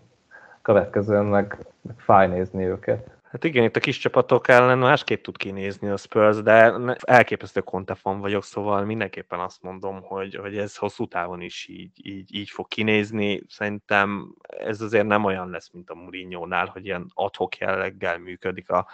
következőn 0.62 1.24
meg, 1.24 1.66
meg 1.80 1.94
fáj 1.98 2.28
nézni 2.28 2.64
őket. 2.64 3.16
Hát 3.30 3.44
igen, 3.44 3.64
itt 3.64 3.76
a 3.76 3.80
kis 3.80 3.98
csapatok 3.98 4.48
ellen 4.48 4.78
másképp 4.78 5.22
tud 5.22 5.36
kinézni 5.36 5.88
a 5.88 5.96
Spurs, 5.96 6.42
de 6.42 6.74
elképesztő 7.00 7.60
kontefon 7.60 8.20
vagyok, 8.20 8.44
szóval 8.44 8.84
mindenképpen 8.84 9.40
azt 9.40 9.62
mondom, 9.62 10.02
hogy, 10.02 10.34
hogy 10.34 10.56
ez 10.56 10.76
hosszú 10.76 11.06
távon 11.06 11.40
is 11.40 11.68
így, 11.68 12.06
így, 12.06 12.34
így 12.34 12.50
fog 12.50 12.68
kinézni. 12.68 13.42
Szerintem 13.48 14.34
ez 14.48 14.80
azért 14.80 15.06
nem 15.06 15.24
olyan 15.24 15.50
lesz, 15.50 15.70
mint 15.72 15.90
a 15.90 15.94
Mourinho-nál, 15.94 16.66
hogy 16.66 16.84
ilyen 16.84 17.10
adhok 17.14 17.56
jelleggel 17.56 18.18
működik 18.18 18.70
a, 18.70 18.86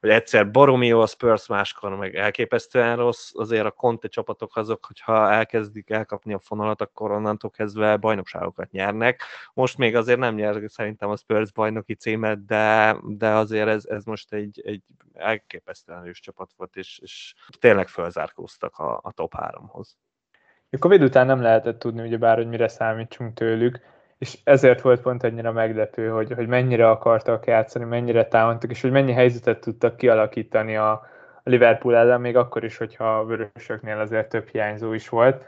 hogy 0.00 0.10
egyszer 0.10 0.50
baromi 0.50 0.86
jó 0.86 1.00
a 1.00 1.06
Spurs, 1.06 1.46
máskor 1.46 1.96
meg 1.96 2.14
elképesztően 2.14 2.96
rossz, 2.96 3.30
azért 3.34 3.64
a 3.64 3.70
Conte 3.70 4.08
csapatok 4.08 4.56
azok, 4.56 4.84
hogyha 4.84 5.32
elkezdik 5.32 5.90
elkapni 5.90 6.32
a 6.32 6.38
fonalat, 6.38 6.80
akkor 6.80 7.10
onnantól 7.10 7.50
kezdve 7.50 7.96
bajnokságokat 7.96 8.70
nyernek. 8.70 9.22
Most 9.54 9.78
még 9.78 9.96
azért 9.96 10.18
nem 10.18 10.34
nyer 10.34 10.60
szerintem 10.66 11.10
a 11.10 11.16
Spurs 11.16 11.52
bajnoki 11.52 11.94
címet, 11.94 12.44
de, 12.44 12.96
de 13.06 13.28
azért 13.28 13.68
ez, 13.68 13.84
ez 13.84 14.04
most 14.04 14.32
egy, 14.32 14.62
egy 14.64 14.82
elképesztően 15.14 16.00
erős 16.00 16.20
csapat 16.20 16.50
volt, 16.56 16.76
és, 16.76 16.98
és 17.02 17.34
tényleg 17.58 17.88
fölzárkóztak 17.88 18.78
a, 18.78 19.00
a 19.02 19.12
top 19.12 19.34
háromhoz. 19.34 19.96
A 20.70 20.78
Covid 20.78 21.02
után 21.02 21.26
nem 21.26 21.42
lehetett 21.42 21.78
tudni, 21.78 22.06
ugyebár, 22.06 22.36
hogy 22.36 22.48
mire 22.48 22.68
számítsunk 22.68 23.34
tőlük, 23.34 23.80
és 24.18 24.38
ezért 24.44 24.80
volt 24.80 25.00
pont 25.00 25.22
ennyire 25.22 25.50
meglepő, 25.50 26.08
hogy, 26.08 26.32
hogy 26.32 26.46
mennyire 26.46 26.90
akartak 26.90 27.46
játszani, 27.46 27.84
mennyire 27.84 28.26
támadtak, 28.26 28.70
és 28.70 28.80
hogy 28.80 28.90
mennyi 28.90 29.12
helyzetet 29.12 29.60
tudtak 29.60 29.96
kialakítani 29.96 30.76
a, 30.76 31.08
Liverpool 31.48 31.96
ellen, 31.96 32.20
még 32.20 32.36
akkor 32.36 32.64
is, 32.64 32.76
hogyha 32.76 33.18
a 33.18 33.24
vörösöknél 33.24 33.98
azért 33.98 34.28
több 34.28 34.48
hiányzó 34.48 34.92
is 34.92 35.08
volt. 35.08 35.44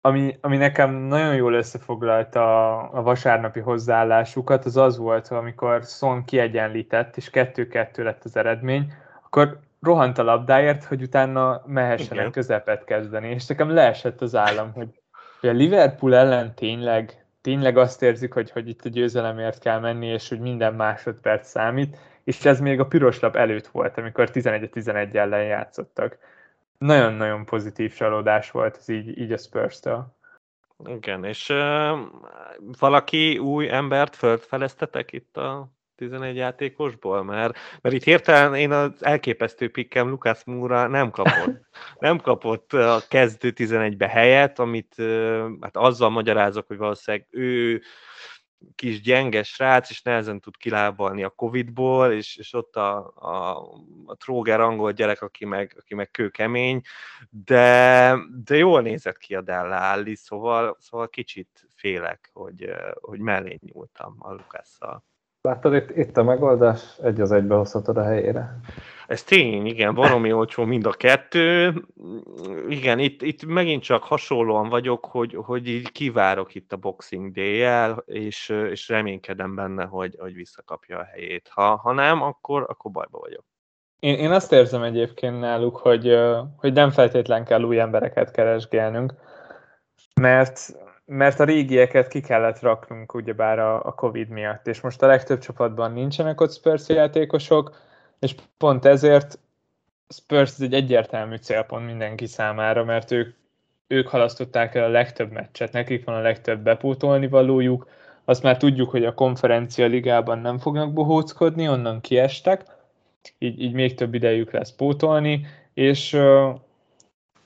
Ami, 0.00 0.38
ami 0.40 0.56
nekem 0.56 0.94
nagyon 0.94 1.34
jól 1.34 1.52
összefoglalta 1.52 2.40
a, 2.78 2.90
a 2.92 3.02
vasárnapi 3.02 3.60
hozzáállásukat, 3.60 4.64
az 4.64 4.76
az 4.76 4.98
volt, 4.98 5.28
amikor 5.28 5.82
Son 5.82 6.24
kiegyenlített, 6.24 7.16
és 7.16 7.30
kettő-kettő 7.30 8.02
lett 8.02 8.24
az 8.24 8.36
eredmény, 8.36 8.92
akkor 9.24 9.58
rohant 9.80 10.18
a 10.18 10.22
labdáért, 10.22 10.84
hogy 10.84 11.02
utána 11.02 11.62
mehessenek 11.66 12.18
Igen. 12.18 12.30
közepet 12.30 12.84
kezdeni, 12.84 13.28
és 13.28 13.46
nekem 13.46 13.70
leesett 13.70 14.20
az 14.20 14.34
állam, 14.34 14.72
hogy, 14.72 15.00
hogy 15.40 15.48
a 15.48 15.52
Liverpool 15.52 16.14
ellen 16.14 16.54
tényleg 16.54 17.19
tényleg 17.40 17.76
azt 17.76 18.02
érzik, 18.02 18.32
hogy, 18.32 18.50
hogy 18.50 18.68
itt 18.68 18.84
a 18.84 18.88
győzelemért 18.88 19.58
kell 19.58 19.78
menni, 19.78 20.06
és 20.06 20.28
hogy 20.28 20.40
minden 20.40 20.74
másodperc 20.74 21.48
számít, 21.48 21.98
és 22.24 22.44
ez 22.44 22.60
még 22.60 22.80
a 22.80 22.86
piros 22.86 23.20
lap 23.20 23.36
előtt 23.36 23.66
volt, 23.66 23.98
amikor 23.98 24.30
11-11 24.32 25.14
ellen 25.14 25.44
játszottak. 25.44 26.18
Nagyon-nagyon 26.78 27.44
pozitív 27.44 27.94
csalódás 27.94 28.50
volt 28.50 28.76
ez 28.76 28.88
így, 28.88 29.18
így 29.18 29.32
a 29.32 29.36
Spurs-től. 29.36 30.14
Igen, 30.84 31.24
és 31.24 31.48
uh, 31.48 31.98
valaki 32.78 33.38
új 33.38 33.70
embert 33.70 34.16
fölfeleztetek 34.16 35.12
itt 35.12 35.36
a 35.36 35.68
11 36.00 36.36
játékosból, 36.36 37.22
mert, 37.24 37.58
mert 37.80 37.94
itt 37.94 38.04
hirtelen 38.04 38.54
én 38.54 38.70
az 38.70 39.04
elképesztő 39.04 39.70
pikkem 39.70 40.08
Lukács 40.08 40.44
Múra 40.44 40.86
nem 40.86 41.10
kapott. 41.10 41.68
Nem 41.98 42.18
kapott 42.18 42.72
a 42.72 43.02
kezdő 43.08 43.52
11-be 43.56 44.08
helyet, 44.08 44.58
amit 44.58 44.94
hát 45.60 45.76
azzal 45.76 46.10
magyarázok, 46.10 46.66
hogy 46.66 46.76
valószínűleg 46.76 47.26
ő 47.30 47.82
kis 48.74 49.00
gyenge 49.00 49.42
srác, 49.42 49.90
és 49.90 50.02
nehezen 50.02 50.40
tud 50.40 50.56
kilábalni 50.56 51.22
a 51.22 51.30
Covid-ból, 51.30 52.12
és, 52.12 52.36
és 52.36 52.52
ott 52.52 52.76
a, 52.76 53.12
a, 53.14 53.62
a 54.04 54.14
tróger 54.16 54.60
angol 54.60 54.92
gyerek, 54.92 55.22
aki 55.22 55.44
meg, 55.44 55.76
aki 55.78 55.94
meg 55.94 56.10
kőkemény, 56.10 56.80
de, 57.30 58.16
de 58.44 58.56
jól 58.56 58.80
nézett 58.80 59.16
ki 59.16 59.34
a 59.34 59.40
Della 59.40 59.90
Alli, 59.90 60.14
szóval, 60.14 60.76
szóval 60.80 61.08
kicsit 61.08 61.68
félek, 61.74 62.30
hogy, 62.32 62.70
hogy 63.00 63.18
mellé 63.18 63.58
nyúltam 63.60 64.16
a 64.18 64.32
Lukásszal. 64.32 65.04
Láttad, 65.42 65.74
itt, 65.74 65.96
itt 65.96 66.16
a 66.16 66.22
megoldás, 66.22 66.98
egy 67.02 67.20
az 67.20 67.32
egybe 67.32 67.54
hozhatod 67.54 67.96
a 67.96 68.02
helyére. 68.02 68.60
Ez 69.06 69.22
tény, 69.22 69.66
igen, 69.66 69.94
baromi 69.94 70.32
olcsó 70.32 70.64
mind 70.64 70.86
a 70.86 70.90
kettő. 70.90 71.74
Igen, 72.68 72.98
itt, 72.98 73.22
itt 73.22 73.46
megint 73.46 73.82
csak 73.82 74.02
hasonlóan 74.02 74.68
vagyok, 74.68 75.04
hogy, 75.04 75.34
hogy 75.34 75.68
így 75.68 75.92
kivárok 75.92 76.54
itt 76.54 76.72
a 76.72 76.76
Boxing 76.76 77.32
day 77.32 77.64
és, 78.06 78.48
és 78.48 78.88
reménykedem 78.88 79.54
benne, 79.54 79.84
hogy, 79.84 80.16
hogy 80.18 80.34
visszakapja 80.34 80.98
a 80.98 81.04
helyét. 81.04 81.48
Ha, 81.48 81.76
ha 81.76 81.92
nem, 81.92 82.22
akkor, 82.22 82.64
akkor 82.68 82.90
bajba 82.90 83.18
vagyok. 83.18 83.44
Én, 84.00 84.14
én 84.14 84.30
azt 84.30 84.52
érzem 84.52 84.82
egyébként 84.82 85.40
náluk, 85.40 85.76
hogy, 85.76 86.18
hogy 86.56 86.72
nem 86.72 86.90
feltétlen 86.90 87.44
kell 87.44 87.62
új 87.62 87.78
embereket 87.78 88.30
keresgélnünk, 88.30 89.14
mert, 90.20 90.76
mert 91.12 91.40
a 91.40 91.44
régieket 91.44 92.08
ki 92.08 92.20
kellett 92.20 92.60
raknunk 92.60 93.14
ugyebár 93.14 93.58
a, 93.58 93.84
a 93.84 93.94
Covid 93.94 94.28
miatt, 94.28 94.66
és 94.66 94.80
most 94.80 95.02
a 95.02 95.06
legtöbb 95.06 95.38
csapatban 95.38 95.92
nincsenek 95.92 96.40
ott 96.40 96.52
Spurs 96.52 96.88
játékosok, 96.88 97.76
és 98.18 98.34
pont 98.58 98.84
ezért 98.84 99.38
Spurs 100.08 100.58
egy 100.58 100.74
egyértelmű 100.74 101.36
célpont 101.36 101.86
mindenki 101.86 102.26
számára, 102.26 102.84
mert 102.84 103.10
ők, 103.10 103.34
ők 103.86 104.08
halasztották 104.08 104.74
el 104.74 104.84
a 104.84 104.88
legtöbb 104.88 105.30
meccset, 105.30 105.72
nekik 105.72 106.04
van 106.04 106.14
a 106.14 106.20
legtöbb 106.20 106.60
bepótolni 106.60 107.28
valójuk, 107.28 107.88
azt 108.24 108.42
már 108.42 108.56
tudjuk, 108.56 108.90
hogy 108.90 109.04
a 109.04 109.14
konferencia 109.14 109.86
ligában 109.86 110.38
nem 110.38 110.58
fognak 110.58 110.92
bohóckodni, 110.92 111.68
onnan 111.68 112.00
kiestek, 112.00 112.64
így, 113.38 113.62
így 113.62 113.72
még 113.72 113.94
több 113.94 114.14
idejük 114.14 114.50
lesz 114.50 114.72
pótolni, 114.72 115.46
és, 115.74 116.18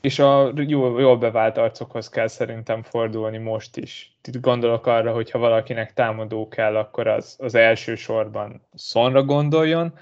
és 0.05 0.19
a 0.19 0.53
jól, 0.55 1.01
jól 1.01 1.17
bevált 1.17 1.59
arcokhoz 1.59 2.09
kell 2.09 2.27
szerintem 2.27 2.83
fordulni 2.83 3.39
most 3.39 3.77
is. 3.77 4.17
Itt 4.25 4.41
gondolok 4.41 4.87
arra, 4.87 5.13
hogy 5.13 5.31
ha 5.31 5.39
valakinek 5.39 5.93
támadó 5.93 6.49
kell, 6.49 6.77
akkor 6.77 7.07
az, 7.07 7.37
az 7.39 7.55
első 7.55 7.95
sorban 7.95 8.67
Szonra 8.75 9.23
gondoljon, 9.23 9.99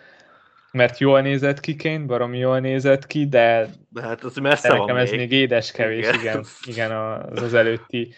mert 0.72 0.98
jól 0.98 1.20
nézett 1.20 1.60
ki 1.60 1.76
Kane, 1.76 2.04
baromi 2.04 2.38
jól 2.38 2.60
nézett 2.60 3.06
ki, 3.06 3.28
de, 3.28 3.68
de 3.88 4.02
hát 4.02 4.24
az 4.24 4.36
messze 4.36 4.68
nekem 4.68 4.86
van 4.86 4.96
ez 4.96 5.10
még. 5.10 5.18
még 5.18 5.32
édes 5.32 5.70
kevés, 5.70 6.08
igen, 6.08 6.20
igen, 6.20 6.44
igen 6.72 6.90
az, 6.90 7.42
az 7.42 7.54
előtti 7.54 8.14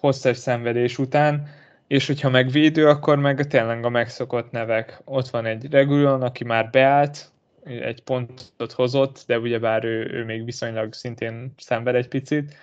hosszas 0.00 0.36
szenvedés 0.36 0.98
után 0.98 1.48
és 1.86 2.06
hogyha 2.06 2.30
megvédő, 2.30 2.88
akkor 2.88 3.18
meg 3.18 3.46
tényleg 3.46 3.84
a 3.84 3.88
megszokott 3.88 4.50
nevek. 4.50 5.00
Ott 5.04 5.28
van 5.28 5.46
egy 5.46 5.70
Regulon, 5.70 6.22
aki 6.22 6.44
már 6.44 6.70
beállt, 6.70 7.30
egy 7.66 8.02
pontot 8.02 8.72
hozott, 8.72 9.24
de 9.26 9.38
ugyebár 9.38 9.84
ő, 9.84 10.10
ő 10.12 10.24
még 10.24 10.44
viszonylag 10.44 10.92
szintén 10.92 11.54
szenved 11.58 11.94
egy 11.94 12.08
picit, 12.08 12.54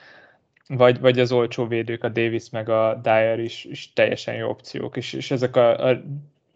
vagy, 0.67 0.99
vagy 0.99 1.19
az 1.19 1.31
olcsó 1.31 1.67
védők, 1.67 2.03
a 2.03 2.09
Davis 2.09 2.49
meg 2.49 2.69
a 2.69 2.99
Dyer 3.03 3.39
is, 3.39 3.65
is 3.65 3.93
teljesen 3.93 4.35
jó 4.35 4.49
opciók, 4.49 4.97
és, 4.97 5.13
és 5.13 5.31
ezek 5.31 5.55
a, 5.55 5.89
a 5.89 6.01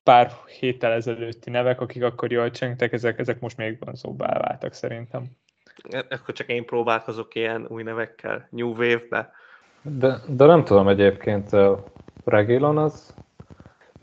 pár 0.04 0.32
héttel 0.60 0.92
ezelőtti 0.92 1.50
nevek, 1.50 1.82
akik 1.82 2.04
akkor 2.04 2.32
jól 2.32 2.52
csengtek, 2.52 2.94
ezek, 2.94 3.20
ezek 3.20 3.40
most 3.40 3.58
még 3.58 3.78
vonzóbbá 3.80 4.40
váltak 4.40 4.74
szerintem. 4.74 5.24
Akkor 6.10 6.34
csak 6.34 6.48
én 6.48 6.66
próbálkozok 6.66 7.36
ilyen 7.36 7.66
új 7.70 7.84
nevekkel, 7.84 8.48
New 8.50 8.70
Wave-be. 8.70 9.32
De, 9.82 10.18
de 10.28 10.46
nem 10.46 10.64
tudom 10.64 10.88
egyébként, 10.88 11.50
Regilon 12.26 12.78
az 12.78 13.14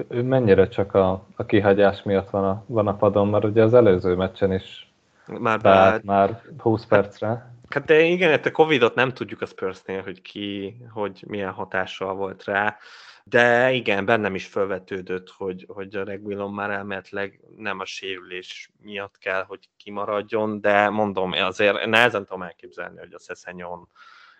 ő 0.08 0.22
mennyire 0.22 0.68
csak 0.68 0.94
a, 0.94 1.26
a 1.36 1.46
kihagyás 1.46 2.02
miatt 2.02 2.30
van 2.30 2.44
a, 2.44 2.64
van 2.66 2.86
a 2.86 2.96
padon, 2.96 3.28
mert 3.28 3.44
ugye 3.44 3.62
az 3.62 3.74
előző 3.74 4.14
meccsen 4.14 4.52
is 4.52 4.92
már, 5.26 5.60
beállt, 5.60 6.04
már 6.04 6.42
20 6.58 6.86
percre. 6.86 7.52
Hát 7.68 7.84
de 7.84 8.00
igen, 8.00 8.30
hát 8.30 8.46
a 8.46 8.50
Covid-ot 8.50 8.94
nem 8.94 9.12
tudjuk 9.12 9.40
a 9.40 9.46
Spursnél, 9.46 10.02
hogy 10.02 10.22
ki, 10.22 10.76
hogy 10.90 11.24
milyen 11.26 11.52
hatással 11.52 12.14
volt 12.14 12.44
rá, 12.44 12.76
de 13.24 13.72
igen, 13.72 14.04
bennem 14.04 14.34
is 14.34 14.46
felvetődött, 14.46 15.30
hogy, 15.30 15.66
hogy 15.68 15.96
a 15.96 16.04
Reguilon 16.04 16.52
már 16.52 16.70
elméletileg 16.70 17.40
nem 17.56 17.80
a 17.80 17.84
sérülés 17.84 18.70
miatt 18.82 19.18
kell, 19.18 19.44
hogy 19.44 19.68
kimaradjon, 19.76 20.60
de 20.60 20.88
mondom, 20.88 21.32
azért 21.32 21.86
nehezen 21.86 22.24
tudom 22.24 22.42
elképzelni, 22.42 22.98
hogy 22.98 23.12
a 23.12 23.18
Szeszenyon 23.18 23.88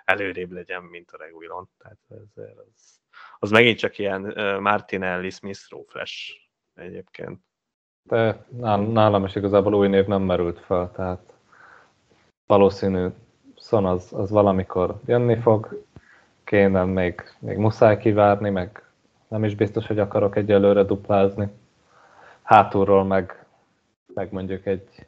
előrébb 0.04 0.52
legyen, 0.52 0.82
mint 0.82 1.10
a 1.10 1.16
Reguilon. 1.16 1.68
Tehát 1.78 1.98
ez, 2.08 2.44
ez, 2.44 3.02
az 3.38 3.50
megint 3.50 3.78
csak 3.78 3.98
ilyen 3.98 4.20
Martinelli 4.60 5.30
Smith 5.30 5.60
Flash 5.86 6.30
egyébként. 6.74 7.40
De 8.02 8.46
nálam 8.78 9.24
is 9.24 9.34
igazából 9.34 9.74
új 9.74 9.88
név 9.88 10.06
nem 10.06 10.22
merült 10.22 10.60
fel, 10.60 10.90
tehát 10.94 11.32
valószínű 12.46 13.08
Son 13.56 13.86
az, 13.86 14.12
az 14.12 14.30
valamikor 14.30 15.00
jönni 15.06 15.40
fog, 15.40 15.84
kéne 16.44 16.84
még, 16.84 17.22
még 17.38 17.56
muszáj 17.56 17.98
kivárni, 17.98 18.50
meg 18.50 18.88
nem 19.28 19.44
is 19.44 19.54
biztos, 19.54 19.86
hogy 19.86 19.98
akarok 19.98 20.36
egyelőre 20.36 20.82
duplázni. 20.82 21.48
Hátulról 22.42 23.04
meg, 23.04 23.46
meg 24.14 24.32
mondjuk 24.32 24.66
egy, 24.66 25.06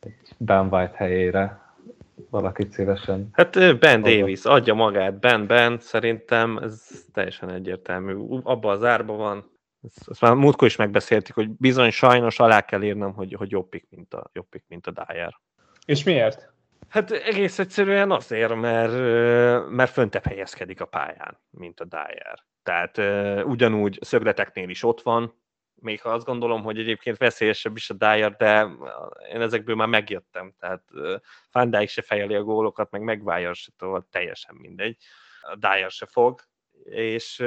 egy 0.00 0.34
Ben 0.38 0.66
White 0.66 0.96
helyére 0.96 1.63
valakit 2.30 2.72
szívesen. 2.72 3.28
Hát 3.32 3.78
Ben 3.78 4.02
Davis 4.02 4.44
adja 4.44 4.74
magát, 4.74 5.20
Ben 5.20 5.46
Ben, 5.46 5.78
szerintem 5.80 6.56
ez 6.56 7.04
teljesen 7.12 7.50
egyértelmű. 7.50 8.14
Abban 8.42 8.76
az 8.76 8.84
árban 8.84 9.16
van, 9.16 9.52
ezt, 9.82 10.08
ezt 10.10 10.20
már 10.20 10.34
múltkor 10.34 10.68
is 10.68 10.76
megbeszéltük, 10.76 11.34
hogy 11.34 11.50
bizony 11.50 11.90
sajnos 11.90 12.38
alá 12.38 12.60
kell 12.60 12.82
írnom, 12.82 13.14
hogy, 13.14 13.34
hogy 13.38 13.50
jobb 13.50 13.68
pick, 13.68 13.86
mint 13.90 14.14
a, 14.14 14.30
jobb 14.32 14.48
pick, 14.48 14.64
mint 14.68 14.86
a 14.86 14.90
Dyer. 14.90 15.40
És 15.86 16.04
miért? 16.04 16.52
Hát 16.88 17.10
egész 17.10 17.58
egyszerűen 17.58 18.10
azért, 18.10 18.54
mert, 18.54 18.92
mert 19.70 19.90
föntebb 19.90 20.24
helyezkedik 20.24 20.80
a 20.80 20.84
pályán, 20.84 21.40
mint 21.50 21.80
a 21.80 21.84
Dyer. 21.84 22.44
Tehát 22.62 22.98
ugyanúgy 23.46 23.98
szögleteknél 24.00 24.68
is 24.68 24.82
ott 24.82 25.02
van, 25.02 25.34
még 25.74 26.00
ha 26.00 26.10
azt 26.10 26.26
gondolom, 26.26 26.62
hogy 26.62 26.78
egyébként 26.78 27.16
veszélyesebb 27.16 27.76
is 27.76 27.90
a 27.90 27.94
Dyer, 27.94 28.36
de 28.36 28.68
én 29.32 29.40
ezekből 29.40 29.74
már 29.74 29.88
megjöttem, 29.88 30.54
tehát 30.58 30.82
Van 31.52 31.70
Dijk 31.70 31.88
se 31.88 32.02
fejeli 32.02 32.34
a 32.34 32.42
gólokat, 32.42 32.90
meg 32.90 33.02
Maguire 33.02 33.52
se 33.52 33.70
tol, 33.78 34.06
teljesen 34.10 34.54
mindegy. 34.54 34.96
A 35.40 35.56
Dyer 35.56 35.90
se 35.90 36.06
fog, 36.06 36.40
és, 36.84 37.44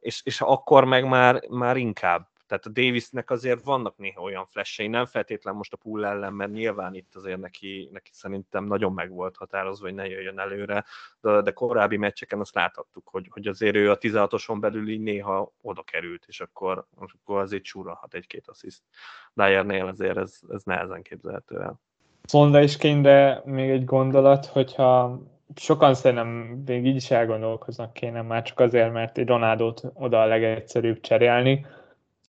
és, 0.00 0.20
és 0.24 0.40
akkor 0.40 0.84
meg 0.84 1.08
már, 1.08 1.48
már 1.48 1.76
inkább 1.76 2.29
tehát 2.50 2.66
a 2.66 2.70
Davisnek 2.70 3.30
azért 3.30 3.64
vannak 3.64 3.96
néha 3.96 4.22
olyan 4.22 4.46
flashei, 4.46 4.86
nem 4.86 5.06
feltétlen 5.06 5.54
most 5.54 5.72
a 5.72 5.76
pull 5.76 6.04
ellen, 6.04 6.32
mert 6.32 6.50
nyilván 6.50 6.94
itt 6.94 7.14
azért 7.14 7.40
neki, 7.40 7.88
neki 7.92 8.10
szerintem 8.12 8.64
nagyon 8.64 8.92
meg 8.92 9.10
volt 9.10 9.36
határozva, 9.36 9.86
hogy 9.86 9.94
ne 9.94 10.06
jöjjön 10.06 10.38
előre, 10.38 10.84
de, 11.20 11.40
de 11.40 11.50
korábbi 11.50 11.96
meccseken 11.96 12.40
azt 12.40 12.54
láthattuk, 12.54 13.08
hogy, 13.08 13.28
hogy 13.30 13.46
azért 13.46 13.76
ő 13.76 13.90
a 13.90 13.98
16-oson 13.98 14.60
belül 14.60 14.88
így 14.88 15.00
néha 15.00 15.52
oda 15.62 15.82
került, 15.82 16.24
és 16.26 16.40
akkor, 16.40 16.86
akkor 16.96 17.40
azért 17.40 17.62
csúralhat 17.62 18.14
egy-két 18.14 18.48
assziszt. 18.48 18.82
Dyernél 19.34 19.86
azért 19.86 20.16
ez, 20.16 20.38
ez 20.48 20.62
nehezen 20.62 21.02
képzelhető 21.02 21.60
el. 21.60 21.80
Szonda 22.22 22.62
is 22.62 22.76
kéne 22.76 23.42
még 23.44 23.70
egy 23.70 23.84
gondolat, 23.84 24.46
hogyha 24.46 25.20
sokan 25.54 25.94
szerintem 25.94 26.28
még 26.66 26.86
így 26.86 26.96
is 26.96 27.10
elgondolkoznak 27.10 27.92
kéne 27.92 28.22
már 28.22 28.42
csak 28.42 28.60
azért, 28.60 28.92
mert 28.92 29.18
egy 29.18 29.26
Ronaldot 29.26 29.82
oda 29.94 30.20
a 30.20 30.26
legegyszerűbb 30.26 31.00
cserélni, 31.00 31.66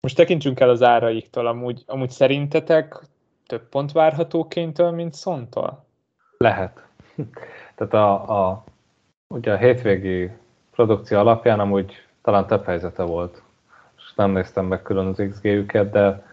most 0.01 0.17
tekintsünk 0.17 0.61
el 0.61 0.69
az 0.69 0.83
áraiktól, 0.83 1.47
amúgy, 1.47 1.83
amúgy 1.87 2.11
szerintetek 2.11 3.01
több 3.47 3.69
pont 3.69 3.93
várható 3.93 4.49
kéntől, 4.49 4.91
mint 4.91 5.15
Szontól? 5.15 5.85
Lehet. 6.37 6.83
Tehát 7.75 7.95
a, 7.95 8.49
a, 8.49 8.65
ugye 9.35 9.53
a 9.53 9.57
hétvégi 9.57 10.31
produkció 10.71 11.19
alapján 11.19 11.61
amúgy 11.61 11.93
talán 12.23 12.47
több 12.47 12.65
helyzete 12.65 13.03
volt. 13.03 13.43
És 13.97 14.13
nem 14.17 14.31
néztem 14.31 14.67
meg 14.67 14.83
külön 14.83 15.07
az 15.07 15.23
XG-üket, 15.31 15.91
de, 15.91 16.27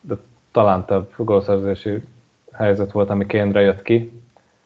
de 0.00 0.14
talán 0.52 0.84
több 0.84 1.12
gólszerzési 1.16 2.02
helyzet 2.52 2.92
volt, 2.92 3.10
ami 3.10 3.26
kénre 3.26 3.60
jött 3.60 3.82
ki. 3.82 4.22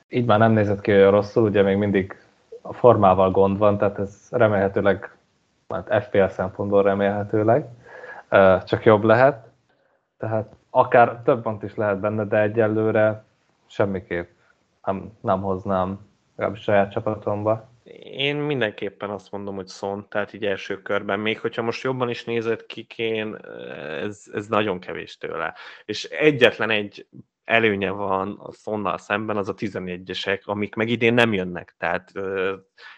Így 0.09 0.25
már 0.25 0.39
nem 0.39 0.53
nézett 0.53 0.81
ki 0.81 0.93
olyan 0.93 1.11
rosszul, 1.11 1.43
ugye 1.43 1.62
még 1.62 1.77
mindig 1.77 2.17
a 2.61 2.73
formával 2.73 3.31
gond 3.31 3.59
van, 3.59 3.79
tehát 3.79 3.99
ez 3.99 4.27
remélhetőleg, 4.31 5.17
hát 5.69 6.05
FPL 6.05 6.27
szempontból 6.27 6.83
remélhetőleg, 6.83 7.69
csak 8.65 8.85
jobb 8.85 9.03
lehet. 9.03 9.49
Tehát 10.19 10.57
akár 10.71 11.21
több 11.25 11.43
pont 11.43 11.62
is 11.62 11.75
lehet 11.75 12.01
benne, 12.01 12.25
de 12.25 12.41
egyelőre 12.41 13.25
semmiképp 13.67 14.29
nem, 14.85 15.13
nem 15.21 15.40
hoznám 15.40 16.07
legalábbis 16.37 16.63
saját 16.63 16.90
csapatomba. 16.90 17.75
Én 18.03 18.37
mindenképpen 18.37 19.11
azt 19.11 19.31
mondom, 19.31 19.55
hogy 19.55 19.69
Son, 19.69 20.07
tehát 20.09 20.33
így 20.33 20.44
első 20.44 20.83
körben, 20.83 21.21
még 21.21 21.40
hogyha 21.40 21.63
most 21.63 21.83
jobban 21.83 22.09
is 22.09 22.25
nézett 22.25 22.67
ki 22.67 22.83
Kén, 22.85 23.37
ez, 24.03 24.25
ez 24.33 24.46
nagyon 24.46 24.81
kevés 24.81 25.19
tőle. 25.19 25.55
És 25.85 26.05
egyetlen 26.05 26.71
egy 26.71 27.07
előnye 27.47 27.90
van 27.90 28.38
a 28.38 28.53
Sonnal 28.53 28.99
szemben, 28.99 29.37
az 29.37 29.49
a 29.49 29.55
11-esek, 29.55 30.42
amik 30.42 30.75
meg 30.75 30.88
idén 30.88 31.15
nem 31.15 31.33
jönnek. 31.33 31.75
Tehát 31.79 32.13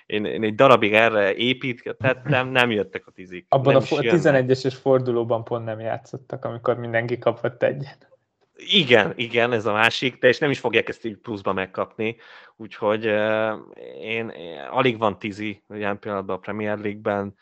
én, 0.07 0.25
én 0.25 0.43
egy 0.43 0.55
darabig 0.55 0.93
erre 0.93 1.35
építgettem, 1.35 2.49
nem 2.49 2.71
jöttek 2.71 3.07
a 3.07 3.11
tizik. 3.11 3.47
Abban 3.49 3.75
a, 3.75 3.79
a 3.79 3.83
11-es 3.83 4.77
fordulóban 4.81 5.45
pont 5.45 5.65
nem 5.65 5.81
játszottak, 5.81 6.45
amikor 6.45 6.77
mindenki 6.77 7.19
kapott 7.19 7.63
egyet. 7.63 8.09
Igen, 8.57 9.13
igen, 9.17 9.53
ez 9.53 9.67
a 9.67 9.73
másik, 9.73 10.19
de 10.19 10.29
és 10.29 10.39
nem 10.39 10.51
is 10.51 10.59
fogják 10.59 10.89
ezt 10.89 11.05
így 11.05 11.17
pluszba 11.17 11.53
megkapni, 11.53 12.17
úgyhogy 12.57 13.07
uh, 13.07 13.53
én, 14.01 14.29
én, 14.29 14.59
alig 14.71 14.99
van 14.99 15.19
tizi 15.19 15.63
jelen 15.69 15.99
pillanatban 15.99 16.37
a 16.37 16.41
Premier 16.41 16.79
League-ben, 16.79 17.35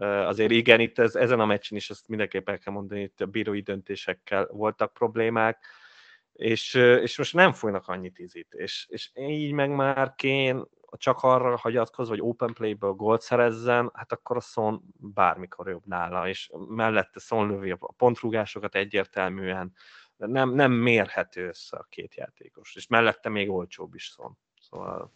Azért 0.00 0.50
igen, 0.50 0.80
itt 0.80 0.98
ez, 0.98 1.14
ezen 1.14 1.40
a 1.40 1.46
meccsen 1.46 1.76
is 1.76 1.90
ezt 1.90 2.08
mindenképp 2.08 2.48
el 2.48 2.58
kell 2.58 2.72
mondani, 2.72 3.00
itt 3.00 3.20
a 3.20 3.26
bírói 3.26 3.60
döntésekkel 3.60 4.48
voltak 4.52 4.92
problémák, 4.92 5.66
és, 6.34 6.74
és 6.74 7.18
most 7.18 7.34
nem 7.34 7.52
folynak 7.52 7.88
annyit 7.88 8.18
izit, 8.18 8.54
és, 8.54 8.86
és 8.88 9.10
így 9.14 9.52
meg 9.52 9.70
már 9.70 10.14
kén 10.14 10.64
csak 10.96 11.22
arra 11.22 11.56
hagyatkoz, 11.56 12.08
vagy 12.08 12.20
open 12.20 12.52
play-ből 12.52 12.92
gólt 12.92 13.20
szerezzen, 13.20 13.90
hát 13.94 14.12
akkor 14.12 14.36
a 14.36 14.40
Son 14.40 14.82
bármikor 14.96 15.68
jobb 15.68 15.86
nála, 15.86 16.28
és 16.28 16.50
mellette 16.68 17.20
Son 17.20 17.48
lövi 17.48 17.70
a 17.70 17.94
pontrúgásokat 17.96 18.74
egyértelműen, 18.74 19.72
nem, 20.16 20.54
nem 20.54 20.72
mérhető 20.72 21.46
össze 21.46 21.76
a 21.76 21.86
két 21.88 22.14
játékos, 22.14 22.76
és 22.76 22.86
mellette 22.86 23.28
még 23.28 23.50
olcsóbb 23.50 23.94
is 23.94 24.04
Son. 24.04 24.38
Szóval 24.60 25.12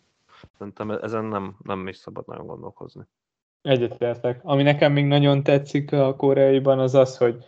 szerintem 0.58 0.90
ezen 0.90 1.24
nem, 1.24 1.56
nem 1.62 1.88
is 1.88 1.96
szabad 1.96 2.26
nagyon 2.26 2.46
gondolkozni. 2.46 3.02
Egyetértek. 3.62 4.40
Ami 4.42 4.62
nekem 4.62 4.92
még 4.92 5.06
nagyon 5.06 5.42
tetszik 5.42 5.92
a 5.92 6.16
koreaiban, 6.16 6.78
az 6.78 6.94
az, 6.94 7.16
hogy 7.16 7.44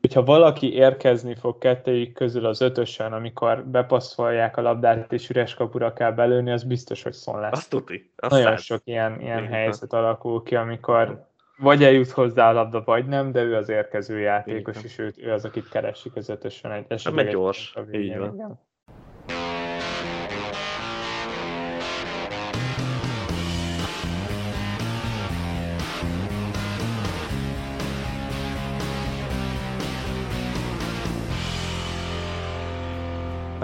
hogyha 0.00 0.24
valaki 0.24 0.74
érkezni 0.74 1.34
fog 1.34 1.58
kettőjük 1.58 2.12
közül 2.12 2.46
az 2.46 2.60
ötösen, 2.60 3.12
amikor 3.12 3.64
bepasszolják 3.64 4.56
a 4.56 4.62
labdát 4.62 5.12
és 5.12 5.30
üres 5.30 5.54
kapura 5.54 5.92
kell 5.92 6.12
belőni, 6.12 6.50
az 6.50 6.64
biztos, 6.64 7.02
hogy 7.02 7.12
szon 7.12 7.40
lesz. 7.40 7.52
Azt 7.52 7.70
tuti. 7.70 8.12
Azt 8.16 8.32
Nagyon 8.32 8.46
száz. 8.46 8.62
sok 8.62 8.80
ilyen, 8.84 9.20
ilyen 9.20 9.46
helyzet 9.46 9.92
alakul 9.92 10.42
ki, 10.42 10.54
amikor 10.54 11.26
vagy 11.58 11.84
eljut 11.84 12.10
hozzá 12.10 12.48
a 12.48 12.52
labda, 12.52 12.82
vagy 12.84 13.06
nem, 13.06 13.32
de 13.32 13.42
ő 13.42 13.54
az 13.54 13.68
érkező 13.68 14.18
játékos, 14.18 14.82
és 14.82 14.98
ő, 14.98 15.12
ő 15.16 15.32
az, 15.32 15.44
akit 15.44 15.68
keresik 15.68 16.16
az 16.16 16.28
ötösen. 16.28 16.72
Egy, 16.72 16.84
esetleg 16.88 17.26
egy 17.26 17.32
gyors, 17.32 17.74
így 17.92 18.18
van. 18.18 18.34
Igen. 18.34 18.60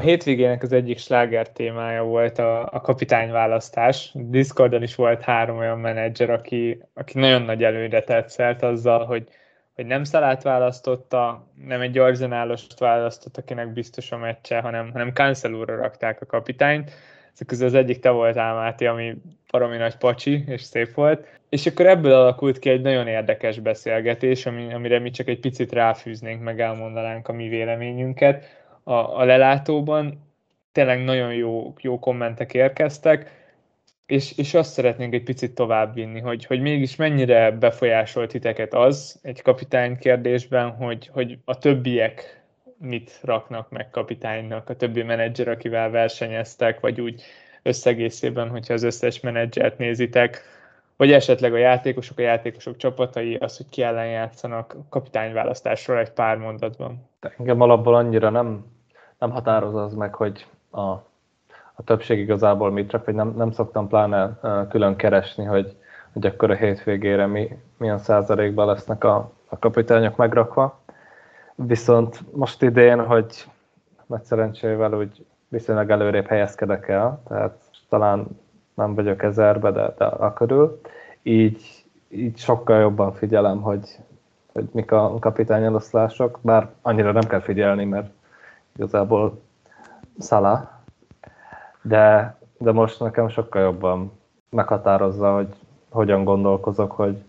Hétvégének 0.03 0.63
az 0.63 0.73
egyik 0.73 0.99
sláger 0.99 1.49
témája 1.49 2.03
volt 2.03 2.39
a, 2.39 2.69
a 2.73 2.81
kapitányválasztás. 2.81 4.11
Discordon 4.15 4.83
is 4.83 4.95
volt 4.95 5.23
három 5.23 5.59
olyan 5.59 5.79
menedzser, 5.79 6.31
aki, 6.31 6.83
aki 6.95 7.19
nagyon 7.19 7.43
nagy 7.43 7.65
előre 7.65 8.03
tetszett 8.03 8.63
azzal, 8.63 9.05
hogy, 9.05 9.29
hogy 9.75 9.87
nem 9.87 10.05
Szalát 10.05 10.43
választotta, 10.43 11.47
nem 11.67 11.81
egy 11.81 11.99
arzenálost 11.99 12.79
választott, 12.79 13.37
akinek 13.37 13.73
biztos 13.73 14.13
a 14.13 14.17
meccse, 14.17 14.61
hanem, 14.61 14.91
hanem 14.93 15.13
Cancelúra 15.13 15.77
rakták 15.77 16.21
a 16.21 16.27
kapitányt. 16.27 16.93
Ezek 17.33 17.47
közül 17.47 17.67
az 17.67 17.75
egyik 17.75 18.01
te 18.01 18.11
volt 18.11 18.35
Máté, 18.35 18.87
ami 18.87 19.15
baromi 19.51 19.77
nagy 19.77 19.97
pacsi, 19.97 20.45
és 20.47 20.63
szép 20.63 20.95
volt. 20.95 21.27
És 21.49 21.67
akkor 21.67 21.87
ebből 21.87 22.13
alakult 22.13 22.59
ki 22.59 22.71
egy 22.71 22.81
nagyon 22.81 23.07
érdekes 23.07 23.59
beszélgetés, 23.59 24.47
ami, 24.47 24.73
amire 24.73 24.99
mi 24.99 25.11
csak 25.11 25.29
egy 25.29 25.41
picit 25.41 25.73
ráfűznénk, 25.73 26.43
meg 26.43 26.61
elmondanánk 26.61 27.29
a 27.29 27.33
mi 27.33 27.49
véleményünket 27.49 28.62
a, 28.85 28.93
a 28.93 29.25
lelátóban. 29.25 30.31
Tényleg 30.73 31.05
nagyon 31.05 31.35
jó, 31.35 31.75
jó 31.81 31.99
kommentek 31.99 32.55
érkeztek, 32.55 33.43
és, 34.07 34.39
és 34.39 34.55
azt 34.55 34.73
szeretnénk 34.73 35.15
egy 35.15 35.23
picit 35.23 35.55
tovább 35.55 35.95
vinni, 35.95 36.21
hogy, 36.21 36.45
hogy 36.45 36.61
mégis 36.61 36.97
mennyire 36.97 37.51
befolyásolt 37.51 38.31
titeket 38.31 38.75
az 38.75 39.19
egy 39.23 39.43
kapitány 39.43 39.99
kérdésben, 39.99 40.71
hogy, 40.71 41.11
hogy 41.13 41.39
a 41.45 41.59
többiek 41.59 42.43
mit 42.79 43.19
raknak 43.23 43.71
meg 43.71 43.91
kapitánynak, 43.91 44.69
a 44.69 44.77
többi 44.77 45.03
menedzser, 45.03 45.49
akivel 45.49 45.91
versenyeztek, 45.91 46.81
vagy 46.81 47.01
úgy 47.01 47.23
összegészében, 47.63 48.49
hogyha 48.49 48.75
az 48.75 48.83
összes 48.83 49.21
menedzsert 49.21 49.79
nézitek, 49.79 50.43
vagy 51.03 51.13
esetleg 51.13 51.53
a 51.53 51.57
játékosok, 51.57 52.19
a 52.19 52.23
játékosok 52.23 52.77
csapatai, 52.77 53.35
az, 53.37 53.57
hogy 53.57 53.69
ki 53.69 53.83
ellen 53.83 54.07
játszanak 54.07 54.77
kapitányválasztásról 54.89 55.99
egy 55.99 56.11
pár 56.11 56.37
mondatban. 56.37 57.09
Engem 57.39 57.61
alapból 57.61 57.95
annyira 57.95 58.31
nem, 58.31 58.65
nem 59.19 59.31
határoz 59.31 59.75
az 59.75 59.95
meg, 59.95 60.15
hogy 60.15 60.47
a, 60.71 60.81
a 61.75 61.83
többség 61.85 62.19
igazából 62.19 62.71
mit 62.71 62.91
rak, 62.91 63.05
vagy 63.05 63.15
nem, 63.15 63.35
nem 63.37 63.51
szoktam 63.51 63.89
pláne 63.89 64.39
külön 64.69 64.97
keresni, 64.97 65.45
hogy, 65.45 65.77
hogy 66.13 66.27
akkor 66.27 66.51
a 66.51 66.55
hétvégére 66.55 67.27
mi, 67.27 67.59
milyen 67.77 67.99
százalékban 67.99 68.67
lesznek 68.67 69.05
a, 69.05 69.33
a 69.49 69.59
kapitányok 69.59 70.17
megrakva. 70.17 70.81
Viszont 71.55 72.21
most 72.37 72.63
idén, 72.63 73.07
hogy 73.07 73.45
nagy 74.07 74.23
szerencsével 74.23 74.93
úgy 74.95 75.25
viszonylag 75.49 75.91
előrébb 75.91 76.27
helyezkedek 76.27 76.89
el, 76.89 77.23
tehát 77.29 77.57
talán 77.89 78.27
nem 78.75 78.95
vagyok 78.95 79.23
ezerbe, 79.23 79.71
de, 79.71 79.95
de 79.99 80.05
a 80.05 80.33
körül. 80.33 80.81
Így, 81.23 81.85
így 82.09 82.39
sokkal 82.39 82.81
jobban 82.81 83.13
figyelem, 83.13 83.61
hogy, 83.61 83.99
hogy 84.53 84.69
mik 84.73 84.93
a 84.93 85.19
kapitányeloszlások, 85.19 86.39
bár 86.43 86.71
annyira 86.83 87.13
nem 87.13 87.27
kell 87.29 87.41
figyelni, 87.41 87.85
mert 87.85 88.11
igazából 88.77 89.41
szala, 90.19 90.81
de, 91.83 92.37
de 92.59 92.73
most 92.73 93.01
nekem 93.01 93.29
sokkal 93.29 93.63
jobban 93.63 94.13
meghatározza, 94.51 95.35
hogy 95.35 95.55
hogyan 95.91 96.25
gondolkozok, 96.25 96.93
hogy 96.93 97.23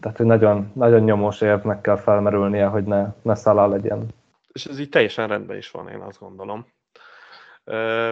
tehát, 0.00 0.16
hogy 0.16 0.26
nagyon, 0.26 0.70
nagyon 0.74 1.00
nyomós 1.00 1.40
érvnek 1.40 1.80
kell 1.80 1.96
felmerülnie, 1.96 2.66
hogy 2.66 2.84
ne, 2.84 3.12
ne 3.22 3.34
szalá 3.34 3.66
legyen. 3.66 4.06
És 4.52 4.66
ez 4.66 4.78
így 4.78 4.88
teljesen 4.88 5.28
rendben 5.28 5.56
is 5.56 5.70
van, 5.70 5.88
én 5.88 6.00
azt 6.00 6.20
gondolom. 6.20 6.66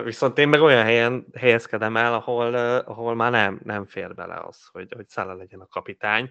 Viszont 0.05 0.39
én 0.39 0.49
meg 0.49 0.61
olyan 0.61 0.85
helyen 0.85 1.27
helyezkedem 1.39 1.97
el, 1.97 2.15
ahol, 2.15 2.55
ahol 2.79 3.15
már 3.15 3.31
nem, 3.31 3.61
nem 3.65 3.85
fér 3.85 4.15
bele 4.15 4.35
az, 4.35 4.67
hogy, 4.73 4.93
hogy 4.97 5.09
Szála 5.09 5.35
legyen 5.35 5.61
a 5.61 5.67
kapitány, 5.67 6.31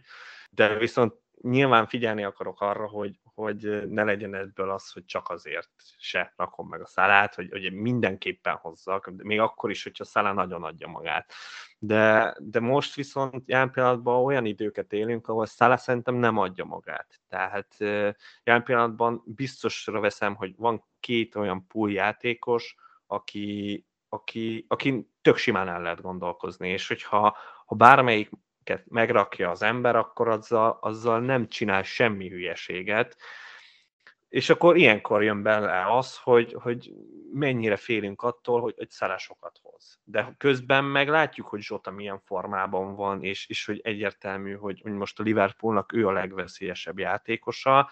de 0.49 0.77
viszont 0.77 1.13
nyilván 1.41 1.87
figyelni 1.87 2.23
akarok 2.23 2.61
arra, 2.61 2.87
hogy, 2.87 3.19
hogy 3.23 3.87
ne 3.89 4.03
legyen 4.03 4.35
ebből 4.35 4.69
az, 4.69 4.91
hogy 4.91 5.05
csak 5.05 5.29
azért 5.29 5.69
se 5.97 6.33
rakom 6.35 6.67
meg 6.67 6.81
a 6.81 6.85
szálát, 6.85 7.35
hogy, 7.35 7.49
hogy 7.51 7.73
mindenképpen 7.73 8.55
hozzak, 8.55 9.11
még 9.17 9.39
akkor 9.39 9.69
is, 9.69 9.83
hogyha 9.83 10.03
szálá 10.03 10.33
nagyon 10.33 10.63
adja 10.63 10.87
magát. 10.87 11.31
De, 11.79 12.35
de 12.39 12.59
most 12.59 12.95
viszont 12.95 13.43
jelen 13.45 13.71
pillanatban 13.71 14.23
olyan 14.23 14.45
időket 14.45 14.93
élünk, 14.93 15.27
ahol 15.27 15.45
Szála 15.45 15.77
szerintem 15.77 16.15
nem 16.15 16.37
adja 16.37 16.65
magát. 16.65 17.21
Tehát 17.29 17.75
jelen 18.43 18.63
pillanatban 18.63 19.23
biztosra 19.25 19.99
veszem, 19.99 20.35
hogy 20.35 20.53
van 20.57 20.85
két 20.99 21.35
olyan 21.35 21.67
pool 21.67 21.91
játékos, 21.91 22.75
aki, 23.07 23.85
aki, 24.09 24.65
aki 24.67 25.09
tök 25.21 25.37
simán 25.37 25.67
el 25.67 25.81
lehet 25.81 26.01
gondolkozni, 26.01 26.69
és 26.69 26.87
hogyha 26.87 27.37
ha 27.65 27.75
bármelyiket 27.75 28.83
megrakja 28.85 29.49
az 29.49 29.61
ember, 29.61 29.95
akkor 29.95 30.27
azzal, 30.27 30.77
azzal 30.81 31.19
nem 31.19 31.47
csinál 31.47 31.83
semmi 31.83 32.29
hülyeséget, 32.29 33.17
és 34.29 34.49
akkor 34.49 34.77
ilyenkor 34.77 35.23
jön 35.23 35.41
bele 35.41 35.95
az, 35.97 36.17
hogy, 36.17 36.55
hogy 36.59 36.93
mennyire 37.33 37.75
félünk 37.75 38.21
attól, 38.21 38.61
hogy, 38.61 38.73
hogy 38.77 38.89
szálásokat 38.89 39.59
hoz. 39.61 39.99
De 40.03 40.35
közben 40.37 40.83
meg 40.83 41.09
látjuk, 41.09 41.47
hogy 41.47 41.61
Zsota 41.61 41.91
milyen 41.91 42.19
formában 42.19 42.95
van, 42.95 43.23
és, 43.23 43.49
és 43.49 43.65
hogy 43.65 43.79
egyértelmű, 43.83 44.53
hogy, 44.53 44.81
hogy 44.81 44.91
most 44.91 45.19
a 45.19 45.23
Liverpoolnak 45.23 45.93
ő 45.93 46.07
a 46.07 46.11
legveszélyesebb 46.11 46.99
játékosa, 46.99 47.89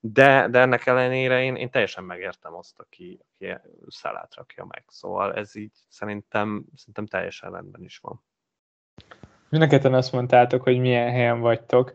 de, 0.00 0.48
de 0.48 0.58
ennek 0.58 0.86
ellenére 0.86 1.42
én, 1.42 1.56
én 1.56 1.70
teljesen 1.70 2.04
megértem 2.04 2.54
azt, 2.54 2.80
aki, 2.80 3.20
aki 3.34 3.58
szálát 3.88 4.34
rakja 4.34 4.64
meg. 4.64 4.84
Szóval 4.88 5.34
ez 5.34 5.56
így 5.56 5.72
szerintem, 5.88 6.64
szerintem 6.76 7.06
teljesen 7.06 7.50
rendben 7.50 7.82
is 7.82 7.98
van. 7.98 8.22
Mindenketten 9.48 9.94
azt 9.94 10.12
mondtátok, 10.12 10.62
hogy 10.62 10.78
milyen 10.78 11.10
helyen 11.10 11.40
vagytok, 11.40 11.94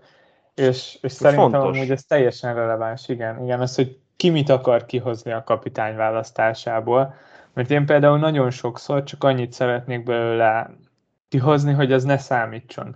és, 0.54 0.98
és 1.02 1.12
szerintem 1.12 1.52
fontos. 1.52 1.78
amúgy 1.78 1.92
ez 1.92 2.04
teljesen 2.04 2.56
releváns, 2.56 3.08
igen. 3.08 3.44
Igen, 3.44 3.62
az, 3.62 3.76
hogy 3.76 4.00
ki 4.16 4.30
mit 4.30 4.50
akar 4.50 4.86
kihozni 4.86 5.32
a 5.32 5.44
kapitány 5.44 5.96
választásából, 5.96 7.16
mert 7.54 7.72
én 7.72 7.86
például 7.86 8.18
nagyon 8.18 8.52
sokszor 8.52 9.04
csak 9.04 9.24
annyit 9.24 9.52
szeretnék 9.52 10.04
belőle 10.04 10.70
kihozni, 11.28 11.74
hogy 11.74 11.92
az 11.92 12.04
ne 12.04 12.18
számítson. 12.18 12.96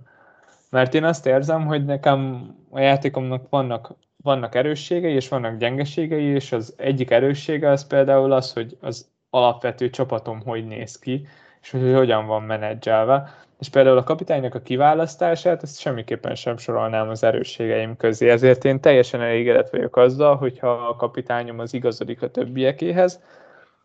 Mert 0.69 0.93
én 0.93 1.03
azt 1.03 1.25
érzem, 1.25 1.65
hogy 1.65 1.85
nekem 1.85 2.49
a 2.69 2.79
játékomnak 2.79 3.49
vannak 3.49 3.95
vannak 4.23 4.55
erősségei 4.55 5.13
és 5.13 5.27
vannak 5.27 5.57
gyengeségei, 5.57 6.25
és 6.25 6.51
az 6.51 6.73
egyik 6.77 7.11
erőssége 7.11 7.69
az 7.69 7.87
például 7.87 8.31
az, 8.31 8.53
hogy 8.53 8.77
az 8.81 9.07
alapvető 9.29 9.89
csapatom 9.89 10.41
hogy 10.45 10.67
néz 10.67 10.99
ki, 10.99 11.27
és 11.61 11.71
hogy 11.71 11.93
hogyan 11.93 12.25
van 12.25 12.43
menedzselve. 12.43 13.33
És 13.59 13.69
például 13.69 13.97
a 13.97 14.03
kapitánynak 14.03 14.55
a 14.55 14.61
kiválasztását, 14.61 15.63
ezt 15.63 15.79
semmiképpen 15.79 16.35
sem 16.35 16.57
sorolnám 16.57 17.09
az 17.09 17.23
erősségeim 17.23 17.97
közé. 17.97 18.29
Ezért 18.29 18.65
én 18.65 18.79
teljesen 18.79 19.21
elégedett 19.21 19.69
vagyok 19.69 19.95
azzal, 19.95 20.35
hogyha 20.35 20.69
a 20.71 20.95
kapitányom 20.95 21.59
az 21.59 21.73
igazodik 21.73 22.21
a 22.21 22.31
többiekéhez, 22.31 23.21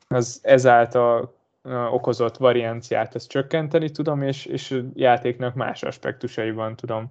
az 0.09 0.41
ezáltal 0.43 1.35
okozott 1.91 2.37
varianciát 2.37 3.15
ezt 3.15 3.29
csökkenteni 3.29 3.91
tudom, 3.91 4.23
és, 4.23 4.47
és 4.47 4.83
játéknak 4.95 5.55
más 5.55 5.83
aspektusaiban 5.83 6.77
tudom 6.77 7.11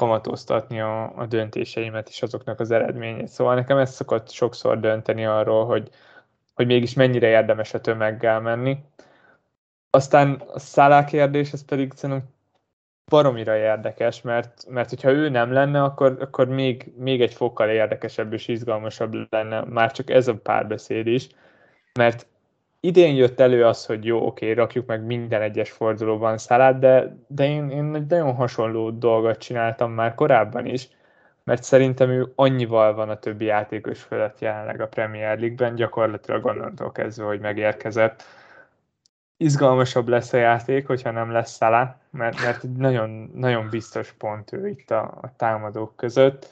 kamatoztatni 0.00 0.80
a, 0.80 1.16
a 1.16 1.26
döntéseimet 1.26 2.08
és 2.08 2.22
azoknak 2.22 2.60
az 2.60 2.70
eredményét. 2.70 3.28
Szóval 3.28 3.54
nekem 3.54 3.78
ez 3.78 3.94
szokott 3.94 4.30
sokszor 4.30 4.80
dönteni 4.80 5.24
arról, 5.24 5.66
hogy, 5.66 5.90
hogy 6.54 6.66
mégis 6.66 6.94
mennyire 6.94 7.28
érdemes 7.28 7.74
a 7.74 7.80
tömeggel 7.80 8.40
menni. 8.40 8.78
Aztán 9.90 10.42
a 10.52 10.58
szállá 10.58 11.04
kérdés, 11.04 11.52
ez 11.52 11.64
pedig 11.64 11.92
szerintem 11.94 12.28
baromira 13.10 13.56
érdekes, 13.56 14.22
mert, 14.22 14.66
mert 14.68 14.88
hogyha 14.88 15.10
ő 15.10 15.28
nem 15.28 15.52
lenne, 15.52 15.82
akkor, 15.82 16.16
akkor 16.20 16.48
még, 16.48 16.92
még 16.96 17.22
egy 17.22 17.34
fokkal 17.34 17.68
érdekesebb 17.68 18.32
és 18.32 18.48
izgalmasabb 18.48 19.14
lenne 19.30 19.64
már 19.64 19.92
csak 19.92 20.10
ez 20.10 20.28
a 20.28 20.34
párbeszéd 20.34 21.06
is, 21.06 21.28
mert 21.98 22.26
idén 22.80 23.14
jött 23.14 23.40
elő 23.40 23.64
az, 23.64 23.86
hogy 23.86 24.04
jó, 24.04 24.26
oké, 24.26 24.52
rakjuk 24.52 24.86
meg 24.86 25.02
minden 25.02 25.42
egyes 25.42 25.70
fordulóban 25.70 26.38
szalát, 26.38 26.78
de, 26.78 27.16
de 27.26 27.44
én, 27.44 27.70
én 27.70 27.94
egy 27.94 28.06
nagyon 28.06 28.34
hasonló 28.34 28.90
dolgot 28.90 29.38
csináltam 29.38 29.92
már 29.92 30.14
korábban 30.14 30.66
is, 30.66 30.88
mert 31.44 31.62
szerintem 31.62 32.10
ő 32.10 32.32
annyival 32.34 32.94
van 32.94 33.08
a 33.08 33.18
többi 33.18 33.44
játékos 33.44 34.02
fölött 34.02 34.38
jelenleg 34.38 34.80
a 34.80 34.88
Premier 34.88 35.38
League-ben, 35.38 35.74
gyakorlatilag 35.74 36.44
onnantól 36.44 36.92
kezdve, 36.92 37.24
hogy 37.24 37.40
megérkezett. 37.40 38.22
Izgalmasabb 39.36 40.08
lesz 40.08 40.32
a 40.32 40.36
játék, 40.36 40.86
hogyha 40.86 41.10
nem 41.10 41.32
lesz 41.32 41.50
Szala, 41.50 41.98
mert, 42.10 42.42
mert 42.42 42.62
nagyon, 42.76 43.30
nagyon 43.34 43.68
biztos 43.70 44.12
pont 44.12 44.52
ő 44.52 44.68
itt 44.68 44.90
a, 44.90 45.02
a 45.02 45.32
támadók 45.36 45.96
között, 45.96 46.48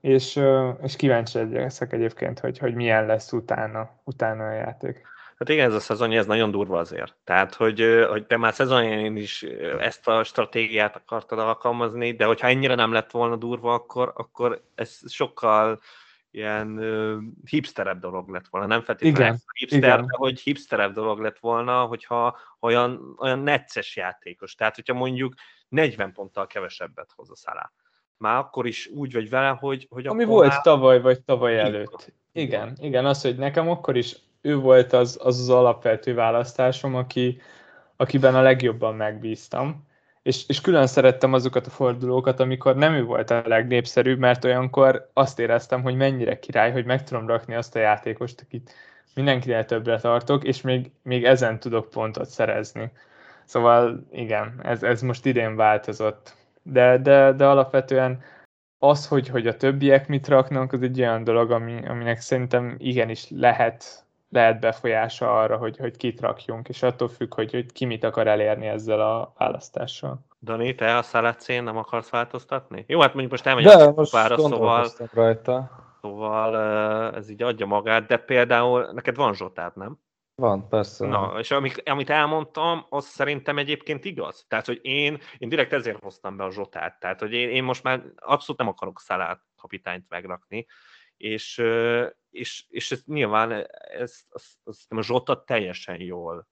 és, 0.00 0.40
és 0.82 0.96
kíváncsi 0.96 1.52
leszek 1.52 1.92
egyébként, 1.92 2.38
hogy, 2.38 2.58
hogy 2.58 2.74
milyen 2.74 3.06
lesz 3.06 3.32
utána, 3.32 3.90
utána 4.04 4.46
a 4.46 4.52
játék. 4.52 5.13
Hát 5.38 5.48
igen, 5.48 5.68
ez 5.68 5.74
a 5.74 5.80
szezonja, 5.80 6.18
ez 6.18 6.26
nagyon 6.26 6.50
durva 6.50 6.78
azért. 6.78 7.16
Tehát, 7.24 7.54
hogy, 7.54 8.04
hogy 8.08 8.26
te 8.26 8.36
már 8.36 8.54
szezonján 8.54 9.16
is 9.16 9.42
ezt 9.78 10.08
a 10.08 10.24
stratégiát 10.24 10.96
akartad 10.96 11.38
alkalmazni, 11.38 12.12
de 12.12 12.24
hogyha 12.24 12.46
ennyire 12.48 12.74
nem 12.74 12.92
lett 12.92 13.10
volna 13.10 13.36
durva, 13.36 13.74
akkor, 13.74 14.12
akkor 14.16 14.62
ez 14.74 15.12
sokkal 15.12 15.80
ilyen 16.30 16.78
uh, 16.78 17.22
hipsterebb 17.44 18.00
dolog 18.00 18.28
lett 18.28 18.48
volna. 18.50 18.66
Nem 18.66 18.82
feltétlenül 18.82 19.20
igen, 19.20 19.42
hipster, 19.52 19.78
igen. 19.78 20.06
de 20.06 20.16
hogy 20.16 20.40
hipsterebb 20.40 20.92
dolog 20.92 21.20
lett 21.20 21.38
volna, 21.38 21.84
hogyha 21.84 22.38
olyan, 22.60 23.16
olyan 23.18 23.38
necces 23.38 23.96
játékos. 23.96 24.54
Tehát, 24.54 24.74
hogyha 24.74 24.94
mondjuk 24.94 25.34
40 25.68 26.12
ponttal 26.12 26.46
kevesebbet 26.46 27.12
hoz 27.16 27.30
a 27.30 27.36
szalá. 27.36 27.72
Már 28.16 28.36
akkor 28.36 28.66
is 28.66 28.86
úgy 28.86 29.12
vagy 29.12 29.28
vele, 29.28 29.48
hogy... 29.48 29.86
hogy 29.90 30.06
Ami 30.06 30.24
volt 30.24 30.48
már... 30.48 30.60
tavaly, 30.60 31.00
vagy 31.00 31.22
tavaly 31.22 31.58
előtt. 31.58 32.12
Igen, 32.32 32.76
igen, 32.80 33.06
az, 33.06 33.22
hogy 33.22 33.36
nekem 33.36 33.70
akkor 33.70 33.96
is 33.96 34.16
ő 34.44 34.56
volt 34.56 34.92
az 34.92 35.18
az, 35.22 35.38
az 35.38 35.50
alapvető 35.50 36.14
választásom, 36.14 36.94
aki, 36.94 37.40
akiben 37.96 38.34
a 38.34 38.42
legjobban 38.42 38.94
megbíztam. 38.94 39.86
És, 40.22 40.48
és 40.48 40.60
külön 40.60 40.86
szerettem 40.86 41.32
azokat 41.32 41.66
a 41.66 41.70
fordulókat, 41.70 42.40
amikor 42.40 42.76
nem 42.76 42.94
ő 42.94 43.04
volt 43.04 43.30
a 43.30 43.42
legnépszerűbb, 43.46 44.18
mert 44.18 44.44
olyankor 44.44 45.10
azt 45.12 45.38
éreztem, 45.38 45.82
hogy 45.82 45.94
mennyire 45.94 46.38
király, 46.38 46.72
hogy 46.72 46.84
meg 46.84 47.04
tudom 47.04 47.26
rakni 47.26 47.54
azt 47.54 47.76
a 47.76 47.78
játékost, 47.78 48.40
akit 48.40 48.72
mindenkinél 49.14 49.64
többre 49.64 49.98
tartok, 49.98 50.44
és 50.44 50.60
még, 50.60 50.90
még 51.02 51.24
ezen 51.24 51.58
tudok 51.58 51.90
pontot 51.90 52.28
szerezni. 52.28 52.92
Szóval 53.44 54.06
igen, 54.12 54.60
ez, 54.62 54.82
ez 54.82 55.02
most 55.02 55.26
idén 55.26 55.56
változott. 55.56 56.34
De, 56.62 56.98
de, 56.98 57.32
de 57.32 57.46
alapvetően 57.46 58.22
az, 58.78 59.06
hogy, 59.06 59.28
hogy 59.28 59.46
a 59.46 59.56
többiek 59.56 60.08
mit 60.08 60.28
raknak, 60.28 60.72
az 60.72 60.82
egy 60.82 61.00
olyan 61.00 61.24
dolog, 61.24 61.50
ami, 61.50 61.86
aminek 61.86 62.20
szerintem 62.20 62.74
igenis 62.78 63.30
lehet 63.30 64.04
lehet 64.34 64.60
befolyása 64.60 65.40
arra, 65.40 65.56
hogy, 65.56 65.76
hogy 65.76 65.96
kit 65.96 66.20
rakjunk, 66.20 66.68
és 66.68 66.82
attól 66.82 67.08
függ, 67.08 67.34
hogy, 67.34 67.52
hogy 67.52 67.72
ki 67.72 67.84
mit 67.84 68.04
akar 68.04 68.26
elérni 68.26 68.66
ezzel 68.66 69.00
a 69.00 69.32
választással. 69.38 70.26
Dani, 70.42 70.74
te 70.74 70.96
a 70.96 71.02
Szalácén 71.02 71.62
nem 71.62 71.76
akarsz 71.76 72.10
változtatni? 72.10 72.84
Jó, 72.88 73.00
hát 73.00 73.12
mondjuk 73.12 73.30
most 73.30 73.46
elmegyek 73.46 73.80
a 73.80 73.94
kupára, 73.94 74.38
szóval, 74.38 74.88
rajta. 75.12 75.70
szóval 76.00 76.56
ez 77.14 77.30
így 77.30 77.42
adja 77.42 77.66
magát, 77.66 78.06
de 78.06 78.16
például 78.16 78.92
neked 78.92 79.16
van 79.16 79.34
zsotát, 79.34 79.74
nem? 79.74 79.98
Van, 80.36 80.68
persze. 80.68 81.06
Na, 81.06 81.38
és 81.38 81.50
amit, 81.50 81.82
amit 81.88 82.10
elmondtam, 82.10 82.86
az 82.88 83.06
szerintem 83.06 83.58
egyébként 83.58 84.04
igaz. 84.04 84.44
Tehát, 84.48 84.66
hogy 84.66 84.78
én, 84.82 85.18
én 85.38 85.48
direkt 85.48 85.72
ezért 85.72 86.02
hoztam 86.02 86.36
be 86.36 86.44
a 86.44 86.50
zsotát. 86.50 87.00
Tehát, 87.00 87.20
hogy 87.20 87.32
én, 87.32 87.48
én 87.48 87.64
most 87.64 87.82
már 87.82 88.02
abszolút 88.16 88.60
nem 88.60 88.70
akarok 88.70 89.00
Szalát 89.00 89.40
kapitányt 89.56 90.04
megrakni, 90.08 90.66
és, 91.16 91.62
és, 92.30 92.64
és 92.68 92.90
ez 92.90 93.02
nyilván 93.06 93.52
ez, 93.98 94.20
az, 94.28 94.44
az, 94.64 94.86
a 94.88 95.02
Zsota 95.02 95.44
teljesen 95.44 96.00
jól 96.00 96.48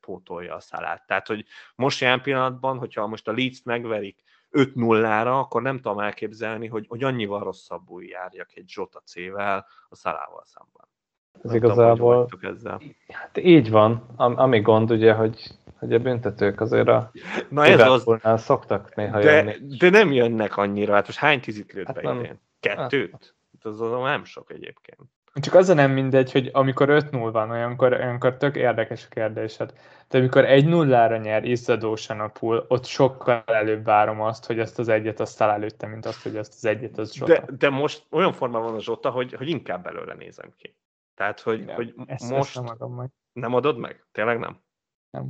pótolja 0.00 0.54
a 0.54 0.60
szalát. 0.60 1.06
Tehát, 1.06 1.26
hogy 1.26 1.44
most 1.74 2.00
jelen 2.00 2.20
pillanatban, 2.20 2.78
hogyha 2.78 3.06
most 3.06 3.28
a 3.28 3.32
Leeds 3.32 3.62
megverik 3.62 4.22
5-0-ra, 4.52 5.38
akkor 5.38 5.62
nem 5.62 5.76
tudom 5.76 5.98
elképzelni, 5.98 6.66
hogy, 6.66 6.86
hogy 6.88 7.02
annyival 7.02 7.44
rosszabbul 7.44 8.04
járjak 8.04 8.54
egy 8.54 8.68
Zsota 8.68 9.00
C-vel 9.00 9.66
a 9.88 9.96
szalával 9.96 10.42
szemben. 10.44 10.90
Ez 11.32 11.50
nem 11.50 11.54
igazából, 11.54 12.26
tudom, 12.26 12.54
ezzel. 12.54 12.80
hát 13.08 13.38
így 13.38 13.70
van, 13.70 14.06
Am, 14.16 14.38
ami 14.38 14.60
gond 14.60 14.90
ugye, 14.90 15.12
hogy, 15.12 15.50
hogy 15.78 15.94
a 15.94 15.98
büntetők 15.98 16.60
azért 16.60 16.88
a 16.88 17.10
Na 17.48 17.64
ez 17.66 17.80
az, 17.80 18.04
szoktak 18.42 18.94
néha 18.94 19.20
de, 19.20 19.32
jönni. 19.32 19.76
De 19.76 19.90
nem 19.90 20.12
jönnek 20.12 20.56
annyira, 20.56 20.94
hát 20.94 21.06
most 21.06 21.18
hány 21.18 21.40
tízit 21.40 21.72
lőtt 21.72 21.86
hát 21.86 22.02
be 22.02 22.14
idén? 22.14 22.40
Kettőt? 22.60 23.34
Hát, 23.62 23.72
az, 23.72 23.80
az 23.80 23.90
nem 23.90 24.24
sok 24.24 24.50
egyébként. 24.50 25.00
Csak 25.34 25.54
az 25.54 25.68
a 25.68 25.74
nem 25.74 25.90
mindegy, 25.90 26.32
hogy 26.32 26.50
amikor 26.52 26.88
5-0 26.90 27.28
van, 27.32 27.50
olyankor, 27.50 27.92
olyankor 27.92 28.36
tök 28.36 28.56
érdekes 28.56 29.04
a 29.04 29.08
kérdésed. 29.08 29.72
De 30.08 30.18
amikor 30.18 30.44
1-0-ra 30.46 31.22
nyer 31.22 31.44
izzadósan 31.44 32.20
a 32.20 32.28
pool, 32.28 32.64
ott 32.68 32.84
sokkal 32.84 33.42
előbb 33.46 33.84
várom 33.84 34.20
azt, 34.20 34.46
hogy 34.46 34.58
ezt 34.58 34.78
az 34.78 34.88
egyet 34.88 35.20
azt 35.20 35.40
előtte, 35.40 35.86
mint 35.86 36.06
azt, 36.06 36.22
hogy 36.22 36.36
ezt 36.36 36.54
az 36.54 36.64
egyet 36.64 36.98
az 36.98 37.12
Zsota. 37.12 37.32
De, 37.32 37.44
de 37.58 37.68
most 37.68 38.06
olyan 38.10 38.32
formában 38.32 38.66
van 38.66 38.78
a 38.78 38.80
Zsota, 38.80 39.10
hogy, 39.10 39.32
hogy 39.32 39.48
inkább 39.48 39.82
belőle 39.82 40.14
nézem 40.14 40.52
ki. 40.56 40.76
Tehát, 41.14 41.40
hogy, 41.40 41.64
nem, 41.64 41.74
hogy 41.74 41.94
ezt, 42.06 42.30
most 42.30 42.56
ezt 42.56 42.64
nem, 42.64 42.74
adom 42.74 42.94
meg. 42.94 43.10
nem 43.32 43.54
adod 43.54 43.78
meg? 43.78 44.06
Tényleg 44.12 44.38
nem? 44.38 44.62
Nem. 45.10 45.28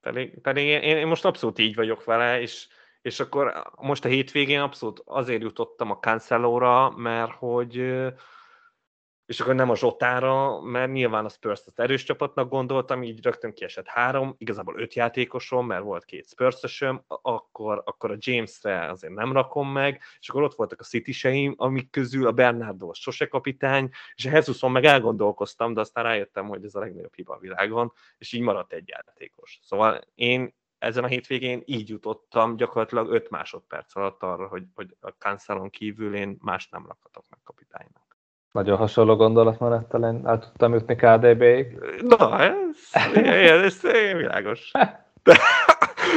Pedig, 0.00 0.40
pedig 0.40 0.66
én, 0.66 0.80
én 0.80 1.06
most 1.06 1.24
abszolút 1.24 1.58
így 1.58 1.74
vagyok 1.74 2.04
vele, 2.04 2.40
és, 2.40 2.68
és 3.02 3.20
akkor 3.20 3.70
most 3.76 4.04
a 4.04 4.08
hétvégén 4.08 4.60
abszolút 4.60 5.02
azért 5.04 5.42
jutottam 5.42 5.90
a 5.90 5.98
Cancelo-ra, 5.98 6.90
mert 6.90 7.32
hogy 7.32 7.76
és 9.28 9.40
akkor 9.40 9.54
nem 9.54 9.70
a 9.70 9.76
Zsotára, 9.76 10.60
mert 10.60 10.92
nyilván 10.92 11.24
a 11.24 11.28
spurs 11.28 11.62
az 11.66 11.78
erős 11.78 12.04
csapatnak 12.04 12.48
gondoltam, 12.48 13.02
így 13.02 13.22
rögtön 13.22 13.52
kiesett 13.52 13.86
három, 13.86 14.34
igazából 14.38 14.80
öt 14.80 14.94
játékosom, 14.94 15.66
mert 15.66 15.82
volt 15.82 16.04
két 16.04 16.28
spurs 16.28 16.82
akkor, 17.06 17.82
akkor 17.84 18.10
a 18.10 18.16
James-re 18.18 18.90
azért 18.90 19.14
nem 19.14 19.32
rakom 19.32 19.72
meg, 19.72 20.00
és 20.20 20.28
akkor 20.28 20.42
ott 20.42 20.54
voltak 20.54 20.80
a 20.80 20.84
city 20.84 21.54
amik 21.56 21.90
közül 21.90 22.26
a 22.26 22.32
Bernardo 22.32 22.92
sose 22.92 23.26
kapitány, 23.26 23.90
és 24.14 24.24
a 24.24 24.30
Jesuson 24.30 24.72
meg 24.72 24.84
elgondolkoztam, 24.84 25.74
de 25.74 25.80
aztán 25.80 26.04
rájöttem, 26.04 26.48
hogy 26.48 26.64
ez 26.64 26.74
a 26.74 26.80
legnagyobb 26.80 27.14
hiba 27.14 27.34
a 27.34 27.38
világon, 27.38 27.92
és 28.18 28.32
így 28.32 28.42
maradt 28.42 28.72
egy 28.72 28.88
játékos. 28.88 29.58
Szóval 29.62 30.00
én 30.14 30.54
ezen 30.78 31.04
a 31.04 31.06
hétvégén 31.06 31.62
így 31.64 31.88
jutottam 31.88 32.56
gyakorlatilag 32.56 33.10
5 33.10 33.30
másodperc 33.30 33.96
alatt 33.96 34.22
arra, 34.22 34.46
hogy, 34.46 34.64
hogy 34.74 34.96
a 35.00 35.08
Cancelon 35.08 35.70
kívül 35.70 36.14
én 36.14 36.36
más 36.40 36.68
nem 36.68 36.86
rakhatok 36.86 37.24
meg 37.30 37.38
kapitánynak. 37.44 38.16
Nagyon 38.52 38.76
hasonló 38.76 39.16
gondolatmenettel 39.16 40.04
én 40.04 40.26
el 40.26 40.38
tudtam 40.38 40.72
jutni 40.72 40.96
KDB-ig. 40.96 41.78
Na, 42.02 42.40
ez, 42.40 42.76
ez, 42.92 43.14
ez, 43.14 43.84
ez 43.84 44.12
világos. 44.12 44.70
De, 45.22 45.38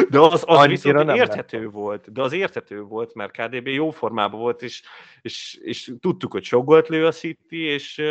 de 0.10 0.20
az, 0.20 0.44
az 0.46 0.68
viszont 0.68 1.10
érthető 1.10 1.62
lett. 1.62 1.72
volt, 1.72 2.12
de 2.12 2.22
az 2.22 2.34
érthető 2.34 2.82
volt, 2.82 3.14
mert 3.14 3.32
KDB 3.32 3.68
jó 3.68 3.90
formában 3.90 4.40
volt, 4.40 4.62
és, 4.62 4.84
és, 5.22 5.60
és 5.64 5.94
tudtuk, 6.00 6.32
hogy 6.32 6.44
sok 6.44 6.66
volt 6.66 6.88
lő 6.88 7.06
a 7.06 7.12
City, 7.12 7.64
és 7.64 8.02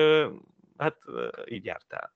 hát 0.79 0.97
így 1.45 1.65
járt 1.65 1.93
el. 1.93 2.13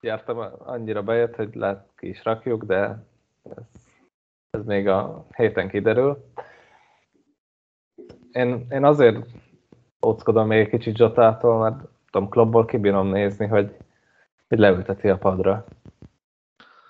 Jártam, 0.00 0.38
annyira 0.58 1.02
bejött, 1.02 1.34
hogy 1.34 1.54
lehet 1.54 1.92
ki 1.96 2.08
is 2.08 2.24
rakjuk, 2.24 2.64
de 2.64 3.06
ez, 3.56 3.64
ez 4.50 4.64
még 4.64 4.88
a 4.88 5.26
héten 5.36 5.68
kiderül. 5.68 6.30
Én, 8.32 8.66
én 8.70 8.84
azért 8.84 9.26
óckodom 10.06 10.46
még 10.46 10.58
egy 10.58 10.68
kicsit 10.68 10.96
Zsotától, 10.96 11.58
mert 11.58 11.76
tudom, 12.10 12.28
klubból 12.28 12.64
kibírom 12.64 13.06
nézni, 13.06 13.46
hogy, 13.46 13.76
hogy 14.48 14.58
leülteti 14.58 15.08
a 15.08 15.18
padra. 15.18 15.64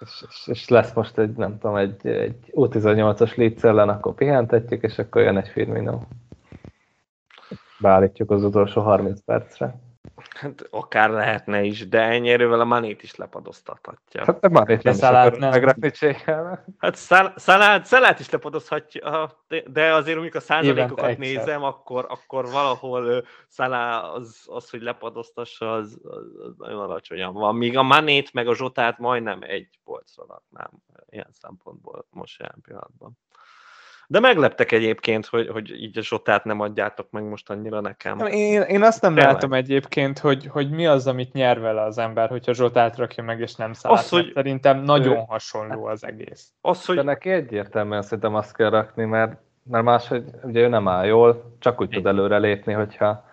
És, 0.00 0.24
és, 0.28 0.46
és, 0.46 0.68
lesz 0.68 0.92
most 0.92 1.18
egy, 1.18 1.36
nem 1.36 1.58
tudom, 1.58 1.76
egy, 1.76 2.06
egy 2.06 2.52
U18-as 2.52 3.36
Leeds 3.36 3.64
ellen, 3.64 3.88
akkor 3.88 4.14
pihentetjük, 4.14 4.82
és 4.82 4.98
akkor 4.98 5.22
jön 5.22 5.36
egy 5.36 5.48
Firmino. 5.48 6.00
Beállítjuk 7.78 8.30
az 8.30 8.44
utolsó 8.44 8.80
30 8.80 9.20
percre. 9.20 9.74
Hát 10.28 10.66
akár 10.70 11.10
lehetne 11.10 11.62
is, 11.62 11.88
de 11.88 12.00
ennyi 12.00 12.30
erővel 12.30 12.60
a 12.60 12.64
Manét 12.64 13.02
is 13.02 13.14
lepadoztathatja. 13.14 14.24
Hát 14.24 14.44
a 14.44 14.48
Manét 14.48 14.82
nem 14.82 14.94
szalát 14.94 15.38
nem. 15.38 15.50
Hát 16.78 16.94
szal, 16.94 17.32
szalát, 17.36 17.84
szalát 17.84 18.20
is 18.20 18.30
lepadozhatja, 18.30 19.36
de 19.66 19.94
azért 19.94 20.18
amikor 20.18 20.36
a 20.36 20.40
százalékokat 20.40 21.18
nézem, 21.18 21.62
akkor, 21.62 22.06
akkor 22.08 22.44
valahol 22.50 23.26
szalá 23.48 24.00
az, 24.00 24.44
az, 24.46 24.70
hogy 24.70 24.82
lepadoztassa, 24.82 25.72
az, 25.72 26.00
az, 26.02 26.46
az 26.46 26.54
nagyon 26.56 26.80
alacsonyan 26.80 27.32
van. 27.32 27.56
Míg 27.56 27.76
a 27.76 27.82
Manét 27.82 28.32
meg 28.32 28.48
a 28.48 28.54
Zsotát 28.54 28.98
majdnem 28.98 29.38
egy 29.42 29.78
polcra 29.84 30.24
raknám 30.28 30.70
ilyen 31.08 31.30
szempontból 31.32 32.06
most 32.10 32.40
jelen 32.40 32.60
pillanatban. 32.62 33.18
De 34.08 34.20
megleptek 34.20 34.72
egyébként, 34.72 35.26
hogy, 35.26 35.48
hogy 35.48 35.82
így 35.82 35.98
a 35.98 36.02
Zsotát 36.02 36.44
nem 36.44 36.60
adjátok 36.60 37.10
meg 37.10 37.28
most 37.28 37.50
annyira 37.50 37.80
nekem. 37.80 38.18
Én, 38.18 38.60
én 38.62 38.82
azt 38.82 39.02
nem 39.02 39.14
Tényleg. 39.14 39.32
látom 39.32 39.52
egyébként, 39.52 40.18
hogy, 40.18 40.46
hogy 40.46 40.70
mi 40.70 40.86
az, 40.86 41.06
amit 41.06 41.32
nyer 41.32 41.60
vele 41.60 41.82
az 41.82 41.98
ember, 41.98 42.28
hogyha 42.28 42.52
Zsotát 42.52 42.96
rakja 42.96 43.22
meg, 43.22 43.40
és 43.40 43.54
nem 43.54 43.72
száll. 43.72 43.92
Az, 43.92 44.08
hogy... 44.08 44.30
Szerintem 44.34 44.80
nagyon 44.80 45.16
ő... 45.16 45.22
hasonló 45.28 45.84
az 45.84 46.04
egész. 46.04 46.52
Az, 46.60 46.84
hogy... 46.84 46.96
De 46.96 47.02
neki 47.02 47.30
egyértelműen 47.30 48.02
szerintem 48.02 48.34
azt 48.34 48.56
kell 48.56 48.70
rakni, 48.70 49.04
mert, 49.04 49.36
mert 49.62 49.84
máshogy 49.84 50.24
ugye 50.42 50.60
ő 50.60 50.68
nem 50.68 50.88
áll 50.88 51.06
jól, 51.06 51.56
csak 51.58 51.80
úgy 51.80 51.88
tud 51.88 52.06
előre 52.06 52.38
lépni, 52.38 52.72
hogyha 52.72 53.24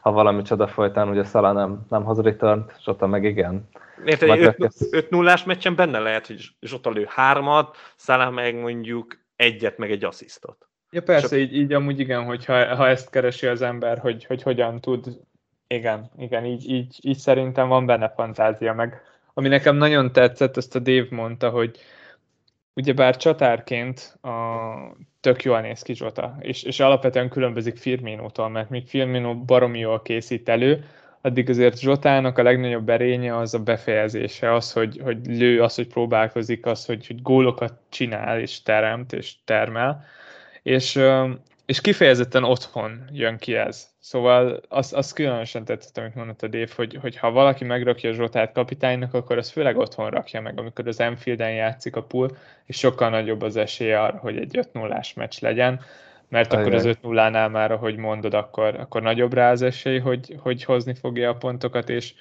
ha 0.00 0.12
valami 0.12 0.42
csoda 0.42 0.66
folytán, 0.66 1.08
ugye 1.08 1.24
Szala 1.24 1.52
nem, 1.52 1.86
nem 1.88 2.04
hoz 2.04 2.20
return 2.20 2.64
Zsota 2.84 3.06
meg 3.06 3.24
igen. 3.24 3.68
Érted, 4.04 4.56
5 4.90 5.10
0 5.10 5.36
meccsen 5.46 5.74
benne 5.74 5.98
lehet, 5.98 6.26
hogy 6.26 6.48
Zsota 6.60 6.90
lő 6.90 7.06
hármat, 7.08 7.76
Szala 7.96 8.30
meg 8.30 8.60
mondjuk 8.60 9.18
egyet, 9.38 9.78
meg 9.78 9.90
egy 9.90 10.04
asszisztot. 10.04 10.68
Ja 10.90 11.02
persze, 11.02 11.38
így, 11.38 11.56
így 11.56 11.72
amúgy 11.72 11.98
igen, 12.00 12.24
hogyha 12.24 12.76
ha 12.76 12.88
ezt 12.88 13.10
keresi 13.10 13.46
az 13.46 13.62
ember, 13.62 13.98
hogy, 13.98 14.24
hogy 14.24 14.42
hogyan 14.42 14.80
tud, 14.80 15.20
igen, 15.66 16.10
igen, 16.18 16.44
így, 16.44 16.70
így, 16.70 16.98
így 17.00 17.18
szerintem 17.18 17.68
van 17.68 17.86
benne 17.86 18.08
fantázia, 18.08 18.74
meg 18.74 19.02
ami 19.34 19.48
nekem 19.48 19.76
nagyon 19.76 20.12
tetszett, 20.12 20.56
azt 20.56 20.74
a 20.74 20.78
Dave 20.78 21.06
mondta, 21.10 21.50
hogy 21.50 21.78
ugyebár 22.74 23.16
csatárként 23.16 24.18
a, 24.22 24.30
tök 25.20 25.42
jól 25.42 25.60
néz 25.60 25.82
ki 25.82 25.94
Zsota, 25.94 26.36
és, 26.40 26.62
és 26.62 26.80
alapvetően 26.80 27.28
különbözik 27.28 27.76
Firminótól, 27.76 28.48
mert 28.48 28.70
míg 28.70 28.86
Firmino 28.86 29.44
baromi 29.44 29.78
jól 29.78 30.02
készít 30.02 30.48
elő, 30.48 30.84
addig 31.20 31.48
azért 31.48 31.78
Zsotának 31.78 32.38
a 32.38 32.42
legnagyobb 32.42 32.88
erénye 32.88 33.36
az 33.36 33.54
a 33.54 33.58
befejezése, 33.58 34.54
az, 34.54 34.72
hogy, 34.72 35.00
hogy 35.02 35.26
lő, 35.26 35.62
az, 35.62 35.74
hogy 35.74 35.86
próbálkozik, 35.86 36.66
az, 36.66 36.86
hogy, 36.86 37.06
hogy 37.06 37.22
gólokat 37.22 37.74
csinál, 37.88 38.40
és 38.40 38.62
teremt, 38.62 39.12
és 39.12 39.34
termel, 39.44 40.04
és, 40.62 41.00
és 41.66 41.80
kifejezetten 41.80 42.44
otthon 42.44 43.04
jön 43.12 43.36
ki 43.36 43.54
ez. 43.54 43.88
Szóval 44.00 44.60
az, 44.68 44.92
az 44.92 45.12
különösen 45.12 45.64
tetszett, 45.64 45.98
amit 45.98 46.14
mondott 46.14 46.42
a 46.42 46.48
Dave, 46.48 46.72
hogy, 46.76 46.98
hogy 47.00 47.16
ha 47.16 47.30
valaki 47.30 47.64
megrakja 47.64 48.12
Zsotát 48.12 48.52
kapitánynak, 48.52 49.14
akkor 49.14 49.38
az 49.38 49.50
főleg 49.50 49.76
otthon 49.76 50.10
rakja 50.10 50.40
meg, 50.40 50.58
amikor 50.58 50.88
az 50.88 51.00
Enfielden 51.00 51.52
játszik 51.52 51.96
a 51.96 52.02
pool, 52.02 52.36
és 52.64 52.78
sokkal 52.78 53.10
nagyobb 53.10 53.42
az 53.42 53.56
esélye 53.56 54.02
arra, 54.02 54.18
hogy 54.18 54.36
egy 54.36 54.58
5 54.58 54.72
0 54.72 55.00
meccs 55.14 55.40
legyen 55.40 55.80
mert 56.28 56.52
akkor 56.52 56.74
az 56.74 56.84
5 56.84 57.02
0 57.02 57.28
nál 57.28 57.48
már, 57.48 57.72
ahogy 57.72 57.96
mondod, 57.96 58.34
akkor, 58.34 58.74
akkor 58.74 59.02
nagyobb 59.02 59.32
rá 59.32 59.50
az 59.50 59.62
esély, 59.62 59.98
hogy, 59.98 60.36
hogy 60.38 60.64
hozni 60.64 60.94
fogja 60.94 61.30
a 61.30 61.36
pontokat, 61.36 61.88
és, 61.88 62.14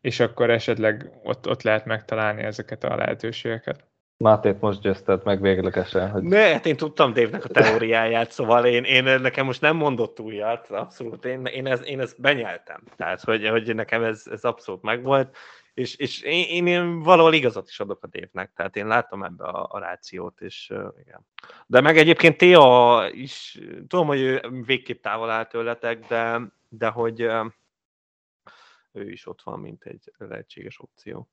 és 0.00 0.20
akkor 0.20 0.50
esetleg 0.50 1.10
ott, 1.22 1.48
ott 1.48 1.62
lehet 1.62 1.84
megtalálni 1.84 2.42
ezeket 2.42 2.84
a 2.84 2.96
lehetőségeket. 2.96 3.84
Mátét 4.16 4.60
most 4.60 4.80
győzted 4.80 5.24
meg 5.24 5.40
véglegesen. 5.40 6.10
Hogy... 6.10 6.22
Ne, 6.22 6.52
hát 6.52 6.66
én 6.66 6.76
tudtam 6.76 7.12
Dévnek 7.12 7.44
a 7.44 7.48
teóriáját, 7.60 8.30
szóval 8.30 8.64
én, 8.64 8.84
én 8.84 9.20
nekem 9.20 9.46
most 9.46 9.60
nem 9.60 9.76
mondott 9.76 10.20
újat, 10.20 10.70
abszolút, 10.70 11.24
én, 11.24 11.44
én, 11.44 11.66
ezt, 11.66 11.84
én 11.84 12.00
ezt 12.00 12.20
benyeltem. 12.20 12.82
Tehát, 12.96 13.20
hogy, 13.20 13.48
hogy 13.48 13.74
nekem 13.74 14.02
ez, 14.02 14.22
ez 14.30 14.44
abszolút 14.44 14.82
megvolt 14.82 15.36
és, 15.74 15.96
és 15.96 16.20
én, 16.20 16.44
én, 16.48 16.66
én 16.66 16.98
valahol 16.98 17.34
igazat 17.34 17.68
is 17.68 17.80
adok 17.80 18.02
a 18.02 18.06
Dévnek, 18.06 18.52
tehát 18.54 18.76
én 18.76 18.86
látom 18.86 19.22
ebbe 19.22 19.44
a, 19.44 19.68
a 19.70 19.78
rációt, 19.78 20.40
és 20.40 20.70
uh, 20.74 20.86
igen. 21.00 21.26
De 21.66 21.80
meg 21.80 21.96
egyébként 21.96 22.36
Téa 22.36 23.08
is, 23.12 23.60
tudom, 23.88 24.06
hogy 24.06 24.20
ő 24.20 24.40
végképp 24.64 25.02
távol 25.02 25.30
áll 25.30 25.44
tőletek, 25.44 26.06
de, 26.06 26.40
de 26.68 26.88
hogy 26.88 27.22
uh, 27.22 27.46
ő 28.92 29.10
is 29.10 29.26
ott 29.26 29.42
van, 29.42 29.60
mint 29.60 29.84
egy 29.84 30.12
lehetséges 30.18 30.80
opció. 30.80 31.28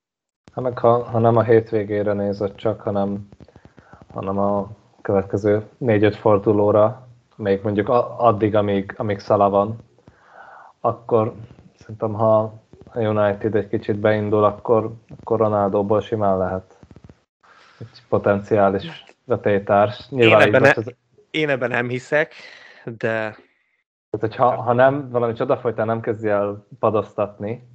Ha, 0.51 0.61
meg 0.61 0.77
ha, 0.77 1.03
ha 1.03 1.19
nem 1.19 1.37
a 1.37 1.43
hétvégére 1.43 2.13
nézett 2.13 2.55
csak, 2.55 2.81
hanem, 2.81 3.29
hanem 4.13 4.37
a 4.37 4.69
következő 5.01 5.69
négy-öt 5.77 6.15
fordulóra, 6.15 7.07
még 7.35 7.61
mondjuk 7.63 7.89
addig, 8.17 8.55
amíg, 8.55 8.93
amíg 8.97 9.19
Szala 9.19 9.49
van, 9.49 9.77
akkor 10.79 11.33
szerintem, 11.75 12.13
ha 12.13 12.53
a 12.93 12.99
United 12.99 13.55
egy 13.55 13.67
kicsit 13.67 13.99
beindul, 13.99 14.43
akkor, 14.43 14.93
akkor 15.19 15.39
Ronaldoból 15.39 16.01
simán 16.01 16.37
lehet 16.37 16.77
egy 17.79 18.03
potenciális 18.09 19.03
vetélytárs. 19.25 20.09
Nyilván 20.09 20.41
én, 20.41 20.47
ebben 20.47 20.61
ne, 20.61 20.73
az... 20.75 20.93
én 21.31 21.49
ebben 21.49 21.69
nem 21.69 21.89
hiszek, 21.89 22.33
de... 22.83 23.37
Tehát, 24.09 24.19
hogy 24.19 24.35
ha, 24.35 24.61
ha 24.61 24.73
nem, 24.73 25.09
valami 25.09 25.33
csodafolytán 25.33 25.85
nem 25.85 26.01
kezdi 26.01 26.27
el 26.27 26.65
padoztatni, 26.79 27.67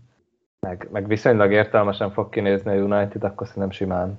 meg, 0.60 0.88
meg 0.92 1.06
viszonylag 1.06 1.52
értelmesen 1.52 2.10
fog 2.10 2.28
kinézni 2.28 2.70
a 2.70 2.82
United, 2.82 3.24
akkor 3.24 3.46
szerintem 3.46 3.70
simán. 3.70 4.18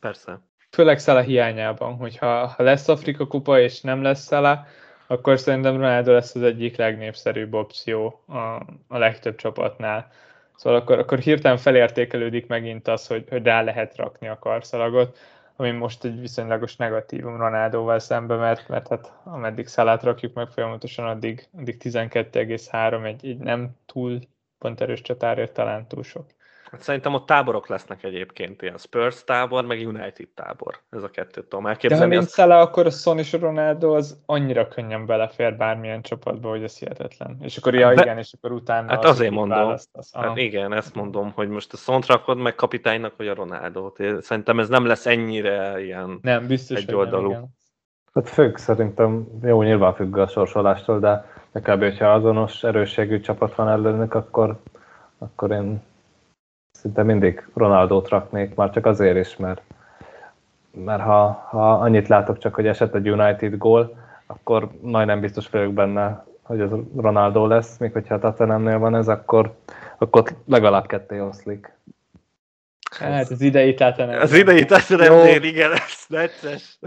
Persze. 0.00 0.40
Főleg 0.70 0.98
Szala 0.98 1.20
hiányában, 1.20 1.94
hogyha 1.96 2.46
ha 2.46 2.62
lesz 2.62 2.88
Afrika 2.88 3.26
kupa 3.26 3.60
és 3.60 3.80
nem 3.80 4.02
lesz 4.02 4.20
Szala, 4.20 4.66
akkor 5.06 5.38
szerintem 5.38 5.76
Ronaldo 5.76 6.12
lesz 6.12 6.34
az 6.34 6.42
egyik 6.42 6.76
legnépszerűbb 6.76 7.54
opció 7.54 8.22
a, 8.26 8.38
a 8.88 8.98
legtöbb 8.98 9.34
csapatnál. 9.34 10.10
Szóval 10.56 10.78
akkor, 10.78 10.98
akkor 10.98 11.18
hirtelen 11.18 11.58
felértékelődik 11.58 12.46
megint 12.46 12.88
az, 12.88 13.06
hogy, 13.06 13.24
hogy 13.28 13.42
rá 13.42 13.62
lehet 13.62 13.96
rakni 13.96 14.28
a 14.28 14.38
karszalagot, 14.38 15.18
ami 15.56 15.70
most 15.70 16.04
egy 16.04 16.20
viszonylagos 16.20 16.76
negatívum 16.76 17.36
Ronaldóval 17.36 17.98
szemben, 17.98 18.38
mert, 18.38 18.68
mert 18.68 18.88
hát 18.88 19.12
ameddig 19.24 19.66
szalát 19.66 20.02
rakjuk 20.02 20.34
meg 20.34 20.48
folyamatosan, 20.48 21.06
addig, 21.06 21.48
addig 21.58 21.76
12,3 21.82 23.06
egy, 23.06 23.26
egy 23.26 23.38
nem 23.38 23.70
túl 23.86 24.18
pont 24.58 24.80
erős 24.80 25.00
csatárért 25.00 25.52
talán 25.52 25.86
túl 25.86 26.02
sok. 26.02 26.26
Hát 26.74 26.82
szerintem 26.82 27.14
ott 27.14 27.26
táborok 27.26 27.68
lesznek 27.68 28.04
egyébként, 28.04 28.62
ilyen 28.62 28.78
Spurs 28.78 29.24
tábor, 29.24 29.64
meg 29.64 29.86
United 29.86 30.28
tábor. 30.34 30.78
Ez 30.90 31.02
a 31.02 31.10
kettőt 31.10 31.44
tudom 31.44 31.66
elképzelni. 31.66 32.08
De 32.08 32.16
ha 32.16 32.20
nincs 32.20 32.38
akkor 32.52 32.86
a 32.86 32.90
Son 32.90 33.18
és 33.18 33.34
a 33.34 33.38
Ronaldo 33.38 33.94
az 33.94 34.18
annyira 34.26 34.68
könnyen 34.68 35.06
belefér 35.06 35.56
bármilyen 35.56 36.02
csapatba, 36.02 36.48
hogy 36.48 36.62
ez 36.62 36.78
hihetetlen. 36.78 37.36
És 37.40 37.56
akkor 37.56 37.74
ja, 37.74 37.92
igen, 37.92 38.18
és 38.18 38.32
akkor 38.32 38.52
utána... 38.52 38.90
Hát 38.90 39.04
az 39.04 39.10
azért 39.10 39.30
mondom. 39.30 39.76
Hát 40.12 40.36
igen, 40.36 40.72
ezt 40.72 40.94
mondom, 40.94 41.32
hogy 41.34 41.48
most 41.48 41.72
a 41.72 41.76
Son 41.76 42.02
rakod 42.06 42.38
meg 42.38 42.54
kapitánynak, 42.54 43.16
vagy 43.16 43.28
a 43.28 43.34
Ronaldo-t. 43.34 44.02
Szerintem 44.20 44.58
ez 44.58 44.68
nem 44.68 44.86
lesz 44.86 45.06
ennyire 45.06 45.82
ilyen 45.82 46.18
nem, 46.22 46.46
biztos, 46.46 46.78
egy 46.78 46.94
oldalú. 46.94 47.30
Nem, 47.30 47.44
Hát 48.14 48.28
függ, 48.28 48.56
szerintem 48.56 49.26
jó, 49.42 49.62
nyilván 49.62 49.94
függ 49.94 50.16
a 50.16 50.26
sorsolástól, 50.26 50.98
de 50.98 51.24
kb. 51.52 51.82
hogyha 51.82 52.12
azonos 52.12 52.64
erősségű 52.64 53.20
csapat 53.20 53.54
van 53.54 53.68
előnök, 53.68 54.14
akkor, 54.14 54.60
akkor 55.18 55.50
én 55.50 55.82
szinte 56.74 57.02
mindig 57.02 57.46
Ronaldót 57.54 58.08
raknék, 58.08 58.54
már 58.54 58.70
csak 58.70 58.86
azért 58.86 59.26
is, 59.26 59.36
mert, 59.36 59.62
mert 60.70 61.02
ha, 61.02 61.46
ha 61.50 61.72
annyit 61.72 62.08
látok 62.08 62.38
csak, 62.38 62.54
hogy 62.54 62.66
esett 62.66 62.94
egy 62.94 63.10
United 63.10 63.56
gól, 63.58 63.96
akkor 64.26 64.68
majdnem 64.80 65.20
biztos 65.20 65.48
vagyok 65.48 65.72
benne, 65.72 66.24
hogy 66.42 66.60
az 66.60 66.70
Ronaldo 66.96 67.46
lesz, 67.46 67.78
még 67.78 67.92
hogyha 67.92 68.14
a 68.14 68.18
Tottenhamnél 68.18 68.78
van 68.78 68.94
ez, 68.94 69.08
akkor, 69.08 69.54
akkor 69.98 70.24
legalább 70.46 70.86
ketté 70.86 71.20
oszlik. 71.20 71.72
Hát 72.98 73.30
az 73.30 73.40
idei 73.40 73.74
Tottenham. 73.74 74.20
Az 74.20 74.32
idei 74.32 74.64
Tottenhamnél, 74.64 75.42
igen, 75.42 75.72
ez 75.72 76.04
necces. 76.08 76.78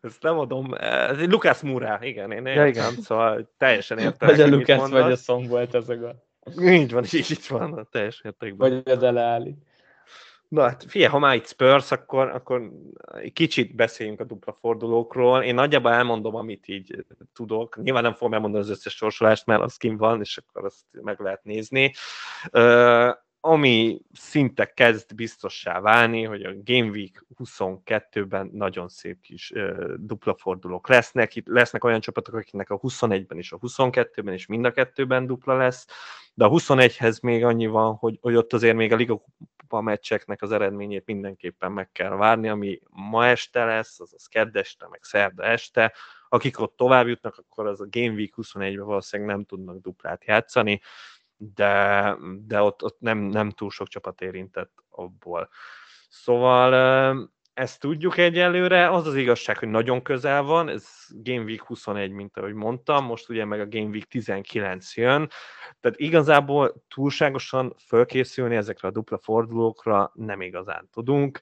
Ezt 0.00 0.22
nem 0.22 0.38
adom. 0.38 0.74
Ez 0.78 1.18
egy 1.18 1.30
Lucas 1.30 1.60
Moura, 1.60 1.98
igen, 2.00 2.30
én 2.30 2.46
ja, 2.46 2.66
igen. 2.66 2.92
szóval 3.02 3.50
teljesen 3.58 3.98
értem. 3.98 4.28
Vagy 4.28 4.40
a 4.40 4.46
Lucas 4.46 4.90
vagy 4.90 5.12
a 5.12 5.16
Song 5.16 5.48
volt 5.48 5.74
ez 5.74 5.88
a 5.88 5.96
gól. 5.96 6.30
Így 6.60 6.92
van, 6.92 7.04
így, 7.04 7.30
így 7.30 7.46
van, 7.48 7.88
teljes 7.90 8.22
mértékben. 8.22 8.70
Vagy 8.70 8.92
a 8.92 8.96
Dele 8.96 9.34
Alli. 9.34 9.56
Na 10.48 10.62
hát 10.62 10.84
figyelj, 10.88 11.10
ha 11.10 11.18
már 11.18 11.34
itt 11.34 11.46
Spurs, 11.46 11.90
akkor, 11.90 12.28
akkor 12.28 12.70
kicsit 13.32 13.74
beszéljünk 13.74 14.20
a 14.20 14.24
dupla 14.24 14.52
fordulókról. 14.60 15.42
Én 15.42 15.54
nagyjából 15.54 15.92
elmondom, 15.92 16.34
amit 16.34 16.68
így 16.68 17.04
tudok. 17.32 17.82
Nyilván 17.82 18.02
nem 18.02 18.14
fogom 18.14 18.34
elmondani 18.34 18.64
az 18.64 18.70
összes 18.70 18.94
sorsolást, 18.94 19.46
mert 19.46 19.62
az 19.62 19.76
kim 19.76 19.96
van, 19.96 20.20
és 20.20 20.36
akkor 20.36 20.64
azt 20.64 20.84
meg 20.90 21.20
lehet 21.20 21.44
nézni 21.44 21.92
ami 23.44 24.00
szinte 24.12 24.72
kezd 24.72 25.14
biztossá 25.14 25.80
válni, 25.80 26.22
hogy 26.22 26.42
a 26.42 26.52
Game 26.64 26.90
Week 26.90 27.24
22-ben 27.38 28.50
nagyon 28.52 28.88
szép 28.88 29.20
kis 29.20 29.50
uh, 29.50 29.94
dupla 29.96 30.34
fordulók 30.34 30.88
lesznek. 30.88 31.36
Itt 31.36 31.46
lesznek 31.46 31.84
olyan 31.84 32.00
csapatok, 32.00 32.34
akiknek 32.34 32.70
a 32.70 32.78
21-ben 32.78 33.38
és 33.38 33.52
a 33.52 33.58
22-ben 33.58 34.34
és 34.34 34.46
mind 34.46 34.64
a 34.64 34.72
kettőben 34.72 35.26
dupla 35.26 35.56
lesz, 35.56 35.86
de 36.34 36.44
a 36.44 36.50
21-hez 36.50 37.22
még 37.22 37.44
annyi 37.44 37.66
van, 37.66 37.94
hogy, 37.94 38.18
hogy 38.20 38.34
ott 38.34 38.52
azért 38.52 38.76
még 38.76 38.92
a 38.92 38.96
Liga 38.96 39.22
Kupa 39.58 39.80
meccseknek 39.80 40.42
az 40.42 40.52
eredményét 40.52 41.06
mindenképpen 41.06 41.72
meg 41.72 41.92
kell 41.92 42.10
várni, 42.10 42.48
ami 42.48 42.80
ma 42.90 43.26
este 43.26 43.64
lesz, 43.64 44.00
azaz 44.00 44.26
kedd 44.26 44.58
este, 44.58 44.86
meg 44.90 45.02
szerda 45.02 45.44
este. 45.44 45.92
Akik 46.28 46.60
ott 46.60 46.76
tovább 46.76 47.06
jutnak, 47.06 47.38
akkor 47.38 47.66
az 47.66 47.80
a 47.80 47.86
Game 47.90 48.14
Week 48.14 48.34
21-ben 48.36 48.86
valószínűleg 48.86 49.34
nem 49.34 49.44
tudnak 49.44 49.80
duplát 49.80 50.24
játszani 50.24 50.80
de, 51.54 52.16
de 52.46 52.62
ott, 52.62 52.82
ott 52.82 53.00
nem, 53.00 53.18
nem 53.18 53.50
túl 53.50 53.70
sok 53.70 53.88
csapat 53.88 54.20
érintett 54.20 54.72
abból. 54.90 55.48
Szóval 56.08 56.72
ezt 57.54 57.80
tudjuk 57.80 58.16
egyelőre, 58.16 58.90
az 58.90 59.06
az 59.06 59.14
igazság, 59.14 59.58
hogy 59.58 59.68
nagyon 59.68 60.02
közel 60.02 60.42
van, 60.42 60.68
ez 60.68 61.06
Game 61.08 61.42
Week 61.42 61.62
21, 61.62 62.10
mint 62.10 62.36
ahogy 62.36 62.54
mondtam, 62.54 63.04
most 63.04 63.28
ugye 63.28 63.44
meg 63.44 63.60
a 63.60 63.68
Game 63.68 63.88
Week 63.88 64.04
19 64.04 64.96
jön, 64.96 65.30
tehát 65.80 65.98
igazából 65.98 66.84
túlságosan 66.88 67.74
fölkészülni 67.86 68.56
ezekre 68.56 68.88
a 68.88 68.90
dupla 68.90 69.18
fordulókra 69.18 70.12
nem 70.14 70.40
igazán 70.40 70.88
tudunk. 70.92 71.40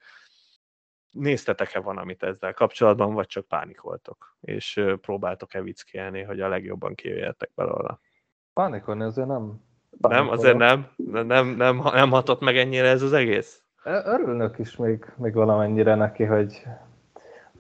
néztetek-e 1.10 1.80
van, 1.80 1.98
amit 1.98 2.22
ezzel 2.22 2.54
kapcsolatban, 2.54 3.14
vagy 3.14 3.26
csak 3.26 3.46
pánikoltok, 3.46 4.36
és 4.40 4.80
próbáltok-e 5.00 5.62
vicckelni, 5.62 6.22
hogy 6.22 6.40
a 6.40 6.48
legjobban 6.48 6.94
kijöjjetek 6.94 7.50
belőle? 7.54 7.98
Pánikolni 8.52 9.02
azért 9.02 9.28
nem. 9.28 9.69
Nem, 9.98 10.28
azért 10.28 10.56
nem? 10.56 10.86
Nem, 10.96 11.46
nem, 11.46 11.76
nem, 11.92 12.10
hatott 12.10 12.40
meg 12.40 12.56
ennyire 12.56 12.88
ez 12.88 13.02
az 13.02 13.12
egész? 13.12 13.62
Örülnök 13.84 14.58
is 14.58 14.76
még, 14.76 15.12
még 15.16 15.34
valamennyire 15.34 15.94
neki, 15.94 16.24
hogy 16.24 16.62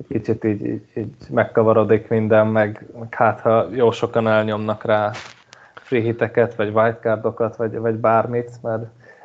kicsit 0.08 0.44
így, 0.44 0.66
így, 0.66 0.88
így 0.94 1.14
megkavarodik 1.30 2.08
minden, 2.08 2.46
meg, 2.46 2.86
meg 2.98 3.14
hát 3.14 3.40
ha 3.40 3.66
jó 3.70 3.90
sokan 3.90 4.28
elnyomnak 4.28 4.84
rá 4.84 5.10
free 5.74 6.00
hiteket, 6.00 6.54
vagy 6.54 6.74
wildcardokat, 6.74 7.56
vagy, 7.56 7.78
vagy 7.78 7.94
bármit, 7.94 8.62
mert, 8.62 8.84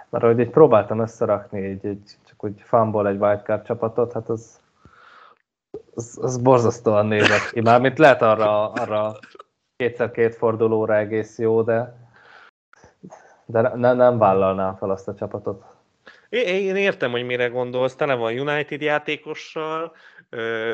mert 0.09 0.23
ahogy 0.23 0.39
így 0.39 0.49
próbáltam 0.49 0.99
összerakni 0.99 1.59
így, 1.59 1.85
így 1.85 2.17
csak 2.27 2.43
úgy 2.43 2.61
fanból 2.61 3.07
egy 3.07 3.21
wildcard 3.21 3.65
csapatot, 3.65 4.13
hát 4.13 4.29
az, 4.29 4.59
az, 5.95 6.19
az 6.21 6.37
borzasztóan 6.37 7.05
nézett 7.05 7.49
ki. 7.51 7.61
Mármint 7.61 7.97
lehet 7.97 8.21
arra, 8.21 8.71
arra 8.71 9.13
kétszer-két 9.75 10.35
fordulóra 10.35 10.95
egész 10.97 11.37
jó, 11.39 11.61
de, 11.61 12.04
de 13.45 13.61
ne, 13.75 13.93
nem 13.93 14.17
vállalnám 14.17 14.75
fel 14.75 14.89
azt 14.89 15.07
a 15.07 15.15
csapatot. 15.15 15.63
Én 16.29 16.75
értem, 16.75 17.11
hogy 17.11 17.25
mire 17.25 17.47
gondolsz, 17.47 17.95
tele 17.95 18.15
van 18.15 18.39
United 18.39 18.81
játékossal, 18.81 19.95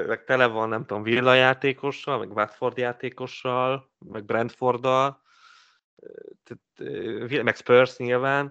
meg 0.07 0.23
tele 0.23 0.47
van, 0.47 0.69
nem 0.69 0.85
tudom, 0.85 1.03
Villa 1.03 1.33
játékossal, 1.33 2.17
meg 2.17 2.31
Watford 2.31 2.77
játékossal, 2.77 3.89
meg 4.11 4.25
Brentforddal, 4.25 5.21
meg 7.43 7.55
Spurs 7.55 7.97
nyilván, 7.97 8.49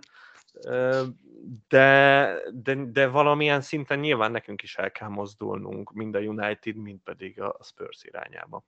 de, 1.68 2.35
de, 2.53 2.75
de 2.75 3.09
valamilyen 3.09 3.61
szinten 3.61 3.99
nyilván 3.99 4.31
nekünk 4.31 4.62
is 4.62 4.77
el 4.77 4.91
kell 4.91 5.09
mozdulnunk, 5.09 5.93
mind 5.93 6.14
a 6.14 6.18
United, 6.18 6.77
mind 6.77 6.99
pedig 7.05 7.41
a 7.41 7.57
Spurs 7.62 8.05
irányába. 8.05 8.64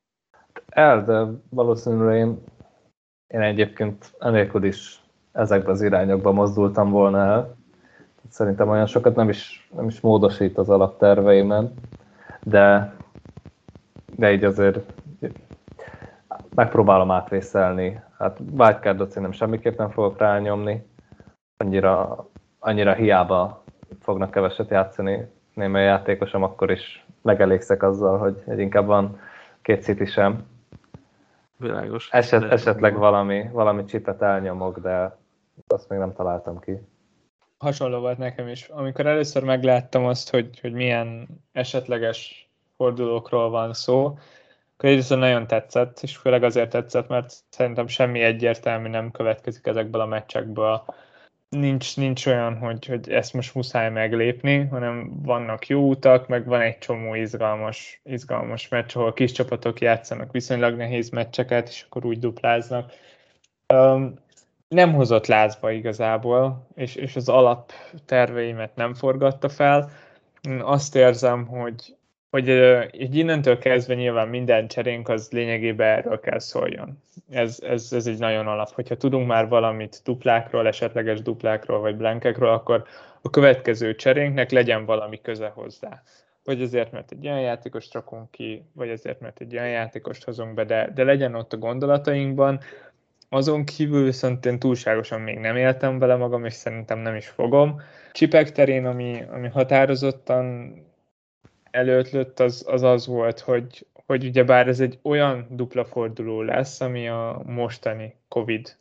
El, 0.69 1.05
de 1.05 1.27
valószínűleg 1.51 2.17
én, 2.17 2.45
én 3.27 3.41
egyébként 3.41 4.15
enélkül 4.19 4.65
is 4.65 5.02
ezekbe 5.33 5.71
az 5.71 5.83
irányokba 5.83 6.33
mozdultam 6.33 6.91
volna 6.91 7.19
el. 7.19 7.55
Szerintem 8.29 8.69
olyan 8.69 8.87
sokat 8.87 9.17
nem 9.17 9.29
is, 9.29 9.69
nem 9.77 9.87
is 9.87 10.01
módosít 10.01 10.59
az 10.59 10.69
alapterveimen, 10.69 11.75
de, 12.43 12.95
de 14.17 14.33
így 14.33 14.45
azért 14.45 14.79
megpróbálom 16.55 17.11
átvészelni. 17.11 18.01
Hát 18.19 18.39
wildcardot 18.59 19.09
szerintem 19.09 19.33
semmiképp 19.33 19.79
nem 19.79 19.91
fogok 19.91 20.19
rányomni. 20.19 20.87
Annyira, 21.57 22.27
annyira 22.59 22.93
hiába 22.93 23.63
fognak 24.01 24.31
keveset 24.31 24.71
játszani 24.71 25.31
némely 25.55 25.85
játékosom, 25.85 26.43
akkor 26.43 26.71
is 26.71 27.07
megelégszek 27.23 27.83
azzal, 27.83 28.19
hogy, 28.19 28.43
hogy 28.45 28.59
inkább 28.59 28.87
van 28.87 29.21
két 29.63 29.83
city 29.83 30.05
sem. 30.05 30.45
Világos. 31.57 32.09
Eset, 32.11 32.43
esetleg 32.43 32.97
valami, 32.97 33.49
valami 33.53 33.85
csipet 33.85 34.23
elnyomok, 34.23 34.79
de 34.79 35.17
azt 35.67 35.89
még 35.89 35.99
nem 35.99 36.13
találtam 36.13 36.61
ki. 36.61 36.73
Hasonló 37.59 38.01
volt 38.01 38.19
nekem 38.19 38.49
is. 38.49 38.69
Amikor 38.69 39.07
először 39.07 39.43
megláttam 39.43 40.05
azt, 40.05 40.31
hogy, 40.31 40.61
hogy 40.61 40.73
milyen 40.73 41.29
esetleges 41.53 42.51
fordulókról 42.77 43.51
van 43.51 43.73
szó, 43.73 44.05
akkor 44.83 44.89
egyrészt 44.89 45.11
nagyon 45.11 45.47
tetszett, 45.47 45.99
és 46.03 46.17
főleg 46.17 46.43
azért 46.43 46.71
tetszett, 46.71 47.09
mert 47.09 47.35
szerintem 47.49 47.87
semmi 47.87 48.21
egyértelmű 48.21 48.89
nem 48.89 49.11
következik 49.11 49.67
ezekből 49.67 50.01
a 50.01 50.07
meccsekből. 50.07 50.85
Nincs, 51.49 51.97
nincs 51.97 52.27
olyan, 52.27 52.59
hogy, 52.59 52.87
hogy 52.87 53.11
ezt 53.11 53.33
most 53.33 53.55
muszáj 53.55 53.91
meglépni, 53.91 54.67
hanem 54.67 55.23
vannak 55.23 55.67
jó 55.67 55.89
utak, 55.89 56.29
meg 56.29 56.47
van 56.47 56.61
egy 56.61 56.79
csomó 56.79 57.15
izgalmas, 57.15 58.01
izgalmas 58.05 58.69
meccs, 58.69 58.97
ahol 58.97 59.13
kis 59.13 59.33
csapatok 59.33 59.81
játszanak 59.81 60.33
viszonylag 60.33 60.77
nehéz 60.77 61.11
meccseket, 61.11 61.69
és 61.69 61.83
akkor 61.89 62.05
úgy 62.05 62.19
dupláznak. 62.19 62.93
Nem 64.73 64.93
hozott 64.93 65.27
lázba 65.27 65.71
igazából, 65.71 66.67
és, 66.75 66.95
és 66.95 67.17
az 67.17 67.29
alapterveimet 67.29 68.77
nem 68.77 68.95
forgatta 68.95 69.49
fel. 69.49 69.91
Azt 70.61 70.97
érzem, 70.97 71.47
hogy, 71.47 71.97
hogy 72.31 72.49
egy 72.51 73.17
innentől 73.17 73.59
kezdve 73.59 73.95
nyilván 73.95 74.29
minden 74.29 74.69
cserénk 74.69 75.09
az 75.09 75.31
lényegében 75.31 75.99
erről 75.99 76.21
kell 76.21 76.39
szóljon. 76.39 77.03
Ez, 77.31 77.59
ez, 77.63 77.93
ez 77.93 78.07
egy 78.07 78.19
nagyon 78.19 78.47
alap. 78.47 78.71
Hogyha 78.75 78.97
tudunk 78.97 79.27
már 79.27 79.49
valamit 79.49 80.01
duplákról, 80.05 80.67
esetleges 80.67 81.23
duplákról 81.23 81.81
vagy 81.81 81.97
blankekről, 81.97 82.49
akkor 82.49 82.85
a 83.23 83.31
következő 83.31 83.95
cserénknek 83.95 84.51
legyen 84.51 84.85
valami 84.85 85.21
köze 85.21 85.49
hozzá. 85.49 86.03
Vagy 86.45 86.63
azért, 86.63 86.93
mert 86.93 87.13
egy 87.13 87.27
olyan 87.27 87.41
játékost 87.41 87.95
rakunk 87.95 88.31
ki, 88.31 88.65
vagy 88.73 88.91
azért, 88.91 89.21
mert 89.21 89.41
egy 89.41 89.55
olyan 89.55 89.69
játékost 89.69 90.25
hozunk 90.25 90.55
be, 90.55 90.65
de, 90.65 90.91
de 90.95 91.05
legyen 91.05 91.35
ott 91.35 91.53
a 91.53 91.57
gondolatainkban, 91.57 92.61
azon 93.35 93.65
kívül 93.65 94.05
viszont 94.05 94.47
én 94.47 94.59
túlságosan 94.59 95.21
még 95.21 95.39
nem 95.39 95.57
éltem 95.57 95.99
vele 95.99 96.17
magam, 96.17 96.45
és 96.45 96.53
szerintem 96.53 96.99
nem 96.99 97.15
is 97.15 97.29
fogom. 97.29 97.81
Csipek 98.13 98.53
terén, 98.53 98.87
ami, 98.87 99.23
ami 99.31 99.49
határozottan 99.49 100.75
előtlött, 101.71 102.41
az, 102.41 102.65
az 102.67 102.83
az 102.83 103.07
volt, 103.07 103.41
hogy, 103.41 103.87
hogy 104.07 104.25
ugye 104.25 104.45
bár 104.45 104.69
ez 104.69 104.81
egy 104.81 104.99
olyan 105.03 105.47
dupla 105.51 105.85
forduló 105.85 106.43
lesz, 106.43 106.81
ami 106.81 107.09
a 107.09 107.43
mostani 107.47 108.15
Covid 108.29 108.77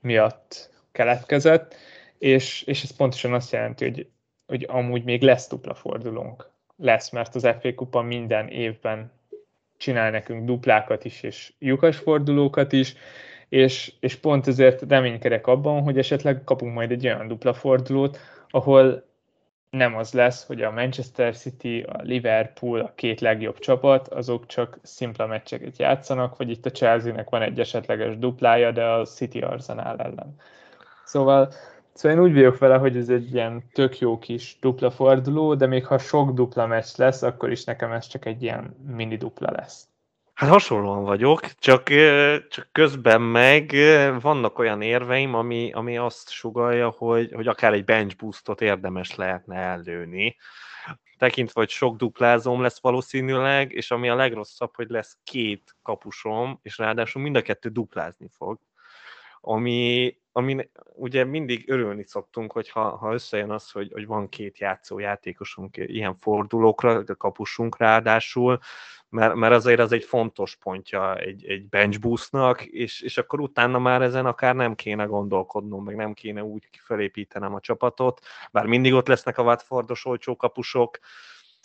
miatt 0.00 0.70
keletkezett, 0.92 1.74
és, 2.18 2.62
és 2.62 2.82
ez 2.82 2.96
pontosan 2.96 3.34
azt 3.34 3.52
jelenti, 3.52 3.84
hogy, 3.84 4.08
hogy 4.46 4.66
amúgy 4.68 5.04
még 5.04 5.22
lesz 5.22 5.48
dupla 5.48 5.74
fordulónk. 5.74 6.50
Lesz, 6.76 7.10
mert 7.10 7.34
az 7.34 7.48
FA 7.60 7.74
Kupa 7.74 8.02
minden 8.02 8.48
évben 8.48 9.12
csinál 9.76 10.10
nekünk 10.10 10.44
duplákat 10.44 11.04
is, 11.04 11.22
és 11.22 11.52
lyukas 11.58 11.96
fordulókat 11.96 12.72
is, 12.72 12.94
és, 13.52 13.92
és 14.00 14.16
pont 14.16 14.46
ezért 14.46 14.84
reménykedek 14.88 15.46
abban, 15.46 15.82
hogy 15.82 15.98
esetleg 15.98 16.44
kapunk 16.44 16.74
majd 16.74 16.90
egy 16.90 17.06
olyan 17.06 17.28
dupla 17.28 17.52
fordulót, 17.52 18.18
ahol 18.50 19.04
nem 19.70 19.96
az 19.96 20.12
lesz, 20.12 20.46
hogy 20.46 20.62
a 20.62 20.70
Manchester 20.70 21.36
City, 21.36 21.80
a 21.80 22.00
Liverpool, 22.02 22.80
a 22.80 22.92
két 22.94 23.20
legjobb 23.20 23.58
csapat, 23.58 24.08
azok 24.08 24.46
csak 24.46 24.78
szimpla 24.82 25.26
meccseket 25.26 25.78
játszanak, 25.78 26.36
vagy 26.36 26.50
itt 26.50 26.66
a 26.66 26.70
Chelsea-nek 26.70 27.30
van 27.30 27.42
egy 27.42 27.60
esetleges 27.60 28.18
duplája, 28.18 28.70
de 28.70 28.84
a 28.84 29.04
City 29.04 29.40
Arsenal 29.40 29.98
ellen. 29.98 30.34
Szóval, 31.04 31.52
szóval 31.92 32.18
én 32.18 32.24
úgy 32.24 32.34
vagyok 32.34 32.58
vele, 32.58 32.76
hogy 32.76 32.96
ez 32.96 33.08
egy 33.08 33.34
ilyen 33.34 33.62
tök 33.72 33.98
jó 33.98 34.18
kis 34.18 34.56
dupla 34.60 34.90
forduló, 34.90 35.54
de 35.54 35.66
még 35.66 35.86
ha 35.86 35.98
sok 35.98 36.30
dupla 36.30 36.66
meccs 36.66 36.96
lesz, 36.96 37.22
akkor 37.22 37.50
is 37.50 37.64
nekem 37.64 37.92
ez 37.92 38.06
csak 38.06 38.26
egy 38.26 38.42
ilyen 38.42 38.76
mini 38.86 39.16
dupla 39.16 39.50
lesz. 39.50 39.91
Hát 40.34 40.50
hasonlóan 40.50 41.04
vagyok, 41.04 41.40
csak, 41.40 41.88
csak 42.48 42.68
közben 42.72 43.22
meg 43.22 43.72
vannak 44.20 44.58
olyan 44.58 44.82
érveim, 44.82 45.34
ami, 45.34 45.72
ami 45.72 45.98
azt 45.98 46.30
sugalja, 46.30 46.90
hogy, 46.90 47.32
hogy 47.32 47.46
akár 47.46 47.72
egy 47.72 47.84
bench 47.84 48.16
boostot 48.16 48.60
érdemes 48.60 49.14
lehetne 49.14 49.56
ellőni. 49.56 50.36
Tekintve, 51.18 51.60
hogy 51.60 51.70
sok 51.70 51.96
duplázom 51.96 52.60
lesz 52.60 52.80
valószínűleg, 52.80 53.72
és 53.72 53.90
ami 53.90 54.08
a 54.08 54.14
legrosszabb, 54.14 54.76
hogy 54.76 54.88
lesz 54.88 55.18
két 55.24 55.76
kapusom, 55.82 56.58
és 56.62 56.78
ráadásul 56.78 57.22
mind 57.22 57.36
a 57.36 57.42
kettő 57.42 57.68
duplázni 57.68 58.28
fog. 58.36 58.58
Ami, 59.40 60.16
ami 60.32 60.70
ugye 60.94 61.24
mindig 61.24 61.70
örülni 61.70 62.04
szoktunk, 62.04 62.52
hogy 62.52 62.70
ha, 62.70 62.96
ha 62.96 63.12
összejön 63.12 63.50
az, 63.50 63.70
hogy, 63.70 63.92
hogy 63.92 64.06
van 64.06 64.28
két 64.28 64.58
játszó 64.58 64.98
játékosunk 64.98 65.76
ilyen 65.76 66.16
fordulókra, 66.18 67.04
kapusunk 67.04 67.78
ráadásul, 67.78 68.58
mert, 69.12 69.34
mert 69.34 69.54
azért 69.54 69.80
az 69.80 69.92
egy 69.92 70.04
fontos 70.04 70.56
pontja 70.56 71.16
egy, 71.16 71.44
egy 71.46 71.68
bench 71.68 72.00
boostnak, 72.00 72.64
és, 72.64 73.00
és 73.00 73.18
akkor 73.18 73.40
utána 73.40 73.78
már 73.78 74.02
ezen 74.02 74.26
akár 74.26 74.54
nem 74.54 74.74
kéne 74.74 75.04
gondolkodnom, 75.04 75.84
meg 75.84 75.96
nem 75.96 76.12
kéne 76.12 76.44
úgy 76.44 76.68
felépítenem 76.78 77.54
a 77.54 77.60
csapatot, 77.60 78.20
bár 78.52 78.66
mindig 78.66 78.92
ott 78.92 79.06
lesznek 79.06 79.38
a 79.38 79.42
Watfordos 79.42 80.04
olcsó 80.04 80.36
kapusok, 80.36 80.98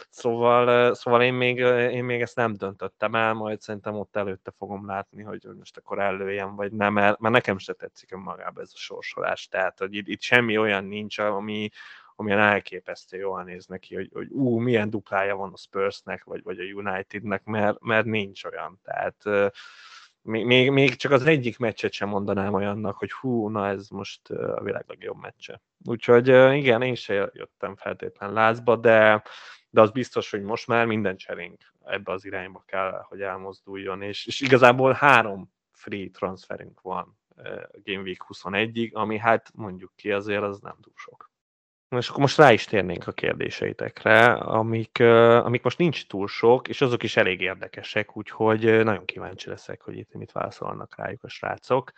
Szóval, 0.09 0.93
szóval 0.93 1.21
én, 1.21 1.33
még, 1.33 1.57
én 1.91 2.03
még 2.03 2.21
ezt 2.21 2.35
nem 2.35 2.53
döntöttem 2.53 3.15
el, 3.15 3.33
majd 3.33 3.61
szerintem 3.61 3.95
ott 3.95 4.15
előtte 4.15 4.51
fogom 4.57 4.85
látni, 4.85 5.23
hogy 5.23 5.47
most 5.57 5.77
akkor 5.77 5.99
előjem, 5.99 6.55
vagy 6.55 6.71
nem, 6.71 6.93
mert 6.93 7.19
nekem 7.19 7.57
se 7.57 7.73
tetszik 7.73 8.11
önmagában 8.11 8.63
ez 8.63 8.71
a 8.73 8.77
sorsolás. 8.77 9.47
Tehát, 9.47 9.79
hogy 9.79 9.95
itt, 9.95 10.07
itt 10.07 10.21
semmi 10.21 10.57
olyan 10.57 10.83
nincs, 10.83 11.17
ami, 11.17 11.69
amilyen 12.19 12.39
elképesztő 12.39 13.17
jól 13.17 13.43
néz 13.43 13.65
neki, 13.65 13.95
hogy, 13.95 14.09
hogy 14.13 14.27
ú, 14.31 14.57
milyen 14.57 14.89
duplája 14.89 15.35
van 15.35 15.53
a 15.53 15.57
Spursnek, 15.57 16.23
vagy, 16.23 16.43
vagy 16.43 16.59
a 16.59 16.63
Unitednek, 16.63 17.43
mert, 17.43 17.81
mert 17.81 18.05
nincs 18.05 18.43
olyan. 18.43 18.79
Tehát 18.83 19.51
még, 20.21 20.71
még 20.71 20.95
csak 20.95 21.11
az 21.11 21.25
egyik 21.25 21.57
meccset 21.57 21.91
sem 21.91 22.09
mondanám 22.09 22.53
olyannak, 22.53 22.97
hogy 22.97 23.11
hú, 23.11 23.49
na 23.49 23.67
ez 23.67 23.87
most 23.87 24.29
a 24.29 24.63
világ 24.63 24.83
legjobb 24.87 25.21
meccse. 25.21 25.61
Úgyhogy 25.85 26.27
igen, 26.55 26.81
én 26.81 26.95
se 26.95 27.13
jöttem 27.33 27.75
feltétlen 27.75 28.33
lázba, 28.33 28.75
de, 28.75 29.23
de 29.69 29.81
az 29.81 29.91
biztos, 29.91 30.31
hogy 30.31 30.41
most 30.41 30.67
már 30.67 30.85
minden 30.85 31.17
cserénk 31.17 31.73
ebbe 31.85 32.11
az 32.11 32.25
irányba 32.25 32.63
kell, 32.65 33.05
hogy 33.07 33.21
elmozduljon, 33.21 34.01
és, 34.01 34.25
és 34.25 34.41
igazából 34.41 34.91
három 34.91 35.51
free 35.71 36.09
transferünk 36.09 36.81
van 36.81 37.17
Game 37.83 38.01
Week 38.01 38.25
21-ig, 38.27 38.91
ami 38.93 39.17
hát 39.17 39.51
mondjuk 39.53 39.91
ki 39.95 40.11
azért 40.11 40.43
az 40.43 40.59
nem 40.59 40.75
túl 40.81 40.93
sok. 40.95 41.31
És 41.95 42.07
akkor 42.07 42.19
most 42.19 42.37
rá 42.37 42.51
is 42.51 42.65
térnénk 42.65 43.07
a 43.07 43.11
kérdéseitekre, 43.11 44.25
amik, 44.33 44.99
amik 45.43 45.63
most 45.63 45.77
nincs 45.77 46.07
túl 46.07 46.27
sok, 46.27 46.67
és 46.67 46.81
azok 46.81 47.03
is 47.03 47.17
elég 47.17 47.41
érdekesek, 47.41 48.17
úgyhogy 48.17 48.83
nagyon 48.83 49.05
kíváncsi 49.05 49.49
leszek, 49.49 49.81
hogy 49.81 49.97
itt 49.97 50.13
mit 50.13 50.31
válaszolnak 50.31 50.95
rájuk 50.97 51.23
a 51.23 51.29
srácok. 51.29 51.91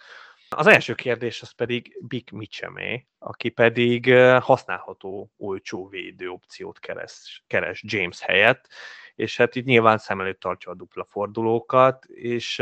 Az 0.49 0.67
első 0.67 0.93
kérdés 0.93 1.41
az 1.41 1.51
pedig 1.51 1.97
Big 2.07 2.31
Michemé, 2.31 3.07
aki 3.19 3.49
pedig 3.49 4.13
használható 4.39 5.31
olcsó 5.37 5.87
védő 5.87 6.29
opciót 6.29 6.79
keres, 6.79 7.43
keres 7.47 7.83
James 7.85 8.21
helyett, 8.21 8.67
és 9.15 9.37
hát 9.37 9.55
itt 9.55 9.65
nyilván 9.65 9.97
szem 9.97 10.19
előtt 10.19 10.39
tartja 10.39 10.71
a 10.71 10.75
dupla 10.75 11.05
fordulókat, 11.09 12.05
és 12.05 12.59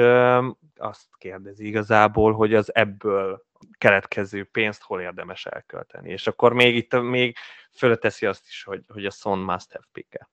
azt 0.76 1.06
kérdezi 1.18 1.68
igazából, 1.68 2.34
hogy 2.34 2.54
az 2.54 2.76
ebből 2.76 3.47
keletkező 3.78 4.44
pénzt 4.44 4.82
hol 4.82 5.02
érdemes 5.02 5.46
elkölteni. 5.46 6.10
És 6.10 6.28
akkor 6.28 6.54
még 6.54 6.76
itt 6.76 7.02
még 7.02 7.36
fölteszi 7.72 8.26
azt 8.26 8.48
is, 8.48 8.64
hogy, 8.64 8.84
hogy 8.88 9.06
a 9.06 9.12
Son 9.12 9.40
must 9.40 9.72
have 9.72 9.86
pick 9.92 10.16
-e. 10.16 10.30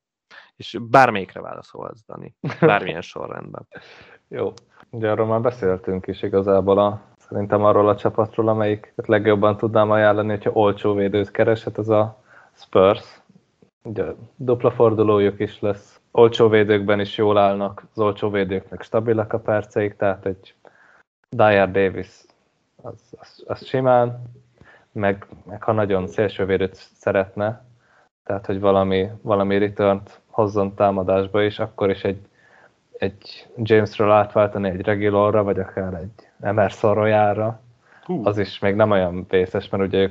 És 0.56 0.78
bármelyikre 0.80 1.40
válaszolhatsz, 1.40 2.04
Dani. 2.06 2.34
Bármilyen 2.60 3.00
sorrendben. 3.12 3.66
Jó. 4.28 4.52
Ugye 4.90 5.10
arról 5.10 5.26
már 5.26 5.40
beszéltünk 5.40 6.06
is 6.06 6.22
igazából 6.22 6.78
a, 6.78 7.02
szerintem 7.18 7.64
arról 7.64 7.88
a 7.88 7.96
csapatról, 7.96 8.48
amelyik 8.48 8.92
legjobban 8.96 9.56
tudnám 9.56 9.90
ajánlani, 9.90 10.28
hogyha 10.28 10.50
olcsó 10.50 10.94
védőt 10.94 11.30
keres, 11.30 11.64
hát 11.64 11.78
az 11.78 11.88
a 11.88 12.22
Spurs. 12.52 13.22
Ugye 13.82 14.04
dupla 14.36 14.70
fordulójuk 14.70 15.40
is 15.40 15.60
lesz. 15.60 16.00
Olcsó 16.10 16.48
védőkben 16.48 17.00
is 17.00 17.16
jól 17.16 17.38
állnak, 17.38 17.86
az 17.92 17.98
olcsó 17.98 18.30
védőknek 18.30 18.82
stabilak 18.82 19.32
a 19.32 19.38
perceik, 19.38 19.96
tehát 19.96 20.26
egy 20.26 20.54
Dyer 21.30 21.70
Davis 21.70 22.24
az, 22.84 23.00
az, 23.20 23.44
az 23.46 23.66
simán, 23.66 24.22
meg, 24.92 25.26
meg 25.44 25.62
ha 25.62 25.72
nagyon 25.72 26.06
szélsővédőt 26.06 26.74
szeretne, 26.74 27.64
tehát 28.24 28.46
hogy 28.46 28.60
valami, 28.60 29.08
valami 29.22 29.58
return 29.58 30.00
hozzon 30.26 30.74
támadásba 30.74 31.42
is, 31.42 31.58
akkor 31.58 31.90
is 31.90 32.02
egy, 32.04 32.28
egy 32.98 33.46
Jamesről 33.56 34.10
átváltani 34.10 34.68
egy 34.68 34.80
Regulorra, 34.80 35.42
vagy 35.42 35.58
akár 35.58 35.94
egy 35.94 36.28
Emerson 36.40 36.94
Royalra, 36.94 37.60
az 38.22 38.38
is 38.38 38.58
még 38.58 38.74
nem 38.74 38.90
olyan 38.90 39.26
vészes, 39.28 39.68
mert 39.68 39.82
ugye 39.82 40.10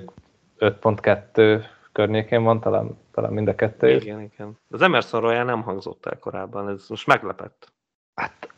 5.2 0.59 1.63
környékén 1.91 2.43
van, 2.43 2.59
talán, 2.59 2.97
talán 3.11 3.33
mind 3.33 3.47
a 3.47 3.55
kettő. 3.55 3.89
Igen, 3.89 4.21
igen. 4.21 4.57
Az 4.69 4.81
Emerson 4.81 5.21
Royal 5.21 5.43
nem 5.43 5.61
hangzott 5.61 6.05
el 6.05 6.19
korábban, 6.19 6.69
ez 6.69 6.85
most 6.89 7.07
meglepett. 7.07 7.72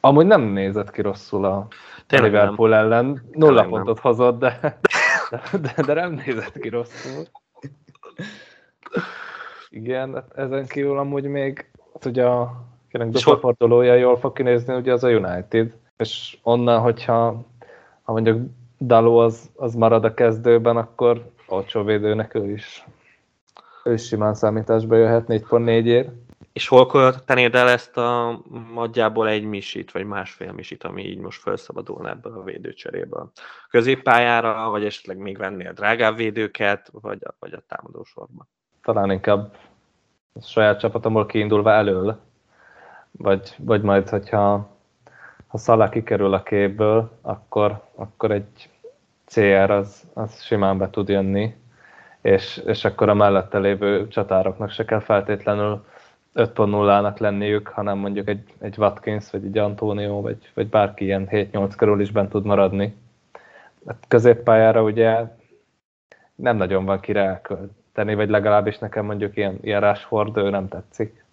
Hát 0.06 0.14
amúgy 0.14 0.26
nem 0.26 0.42
nézett 0.42 0.92
ki 0.92 1.02
rosszul 1.02 1.46
a 1.46 1.68
Tényleg 2.08 2.32
Liverpool 2.32 2.70
nem. 2.70 2.80
ellen. 2.80 3.06
Nulla 3.32 3.48
Tényleg 3.48 3.68
pontot 3.70 4.04
nem. 4.04 4.14
hozott, 4.14 4.40
de, 4.40 4.60
de, 5.30 5.42
de, 5.62 5.74
de 5.86 5.94
nem 5.94 6.14
nézett 6.26 6.60
ki 6.60 6.70
rosszul. 6.70 7.24
Igen, 9.70 10.14
hát 10.14 10.32
ezen 10.36 10.66
kívül 10.66 10.98
amúgy 10.98 11.24
még 11.24 11.72
hát 11.94 12.06
ugye 12.06 12.26
a 12.26 12.64
kinek 12.90 13.20
jól 14.00 14.18
fog 14.20 14.34
kinézni, 14.34 14.76
ugye 14.76 14.94
az 14.94 15.04
a 15.04 15.10
United. 15.10 15.74
És 15.98 16.38
onnan, 16.44 16.80
hogyha 16.80 17.46
ha 18.02 18.12
mondjuk 18.12 18.50
Daló 18.80 19.18
az, 19.18 19.50
az 19.56 19.76
marad 19.76 20.04
a 20.06 20.14
kezdőben, 20.14 20.78
akkor 20.78 21.32
olcsó 21.48 21.84
védőnek 21.84 22.36
ő 22.36 22.52
is, 22.52 22.86
ő 23.84 23.94
is 23.94 24.06
simán 24.06 24.34
számításba 24.34 24.96
jöhet 24.96 25.26
4.4-ért. 25.28 26.10
És 26.56 26.68
hol 26.68 26.88
költenéd 26.88 27.56
el 27.56 27.70
ezt 27.70 27.98
a 27.98 28.42
nagyjából 28.74 29.28
egy 29.28 29.44
misit, 29.44 29.92
vagy 29.92 30.06
másfél 30.06 30.52
misit, 30.52 30.84
ami 30.84 31.04
így 31.04 31.18
most 31.18 31.42
felszabadulna 31.42 32.10
ebből 32.10 32.34
a 32.34 32.44
védőcseréből? 32.44 33.32
Középpályára, 33.70 34.70
vagy 34.70 34.86
esetleg 34.86 35.18
még 35.18 35.38
vennél 35.38 35.74
drágább 35.74 36.16
védőket, 36.16 36.90
vagy 36.92 37.18
a, 37.22 37.36
vagy 37.40 37.54
a 37.54 37.64
támadósorban? 37.68 38.48
Talán 38.84 39.12
inkább 39.12 39.58
a 40.34 40.42
saját 40.42 40.80
csapatomból 40.80 41.26
kiindulva 41.26 41.72
elől, 41.72 42.20
vagy, 43.12 43.56
vagy 43.58 43.82
majd, 43.82 44.10
hogyha 44.10 44.70
ha 45.48 45.58
Szalá 45.58 45.90
kikerül 45.90 46.34
a 46.34 46.44
képből, 46.44 47.20
akkor, 47.22 47.84
akkor 47.96 48.32
egy 48.32 48.70
CR 49.26 49.72
az, 49.72 50.04
az 50.14 50.44
simán 50.44 50.78
be 50.78 50.90
tud 50.90 51.10
jönni, 51.10 51.56
és, 52.22 52.58
és 52.66 52.86
akkor 52.86 53.10
a 53.10 53.14
mellette 53.14 53.58
lévő 53.58 54.08
csatároknak 54.08 54.70
se 54.70 54.86
kell 54.86 55.00
feltétlenül 55.00 55.86
5.0-nak 56.36 57.20
lenniük, 57.20 57.68
hanem 57.68 57.98
mondjuk 57.98 58.28
egy, 58.28 58.44
egy 58.60 58.78
Watkins, 58.78 59.32
vagy 59.32 59.46
egy 59.46 59.58
Antonio, 59.58 60.22
vagy, 60.22 60.52
vagy 60.54 60.68
bárki 60.68 61.04
ilyen 61.04 61.28
7-8 61.32 61.74
körül 61.78 62.02
is 62.02 62.12
bent 62.12 62.30
tud 62.30 62.46
maradni. 62.46 62.96
Hát 63.88 64.04
középpályára 64.08 64.84
ugye 64.84 65.24
nem 66.36 66.58
nagyon 66.58 66.86
van 66.86 67.00
kire 67.00 67.22
elkölteni, 67.22 68.16
vagy 68.16 68.30
legalábbis 68.30 68.78
nekem 68.78 69.06
mondjuk 69.06 69.38
ilyen, 69.38 69.58
ilyen 69.62 69.82
Rashford, 69.82 70.38
ő 70.38 70.50
nem 70.50 70.68
tetszik. 70.68 71.24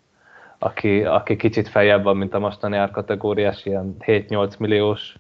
Aki, 0.59 1.05
aki 1.05 1.37
kicsit 1.37 1.69
feljebb 1.69 2.03
van, 2.03 2.17
mint 2.17 2.35
a 2.35 2.39
mostani 2.39 2.77
árkategóriás, 2.77 3.67
ilyen 3.67 3.97
7-8 3.99 4.59
milliós 4.59 5.17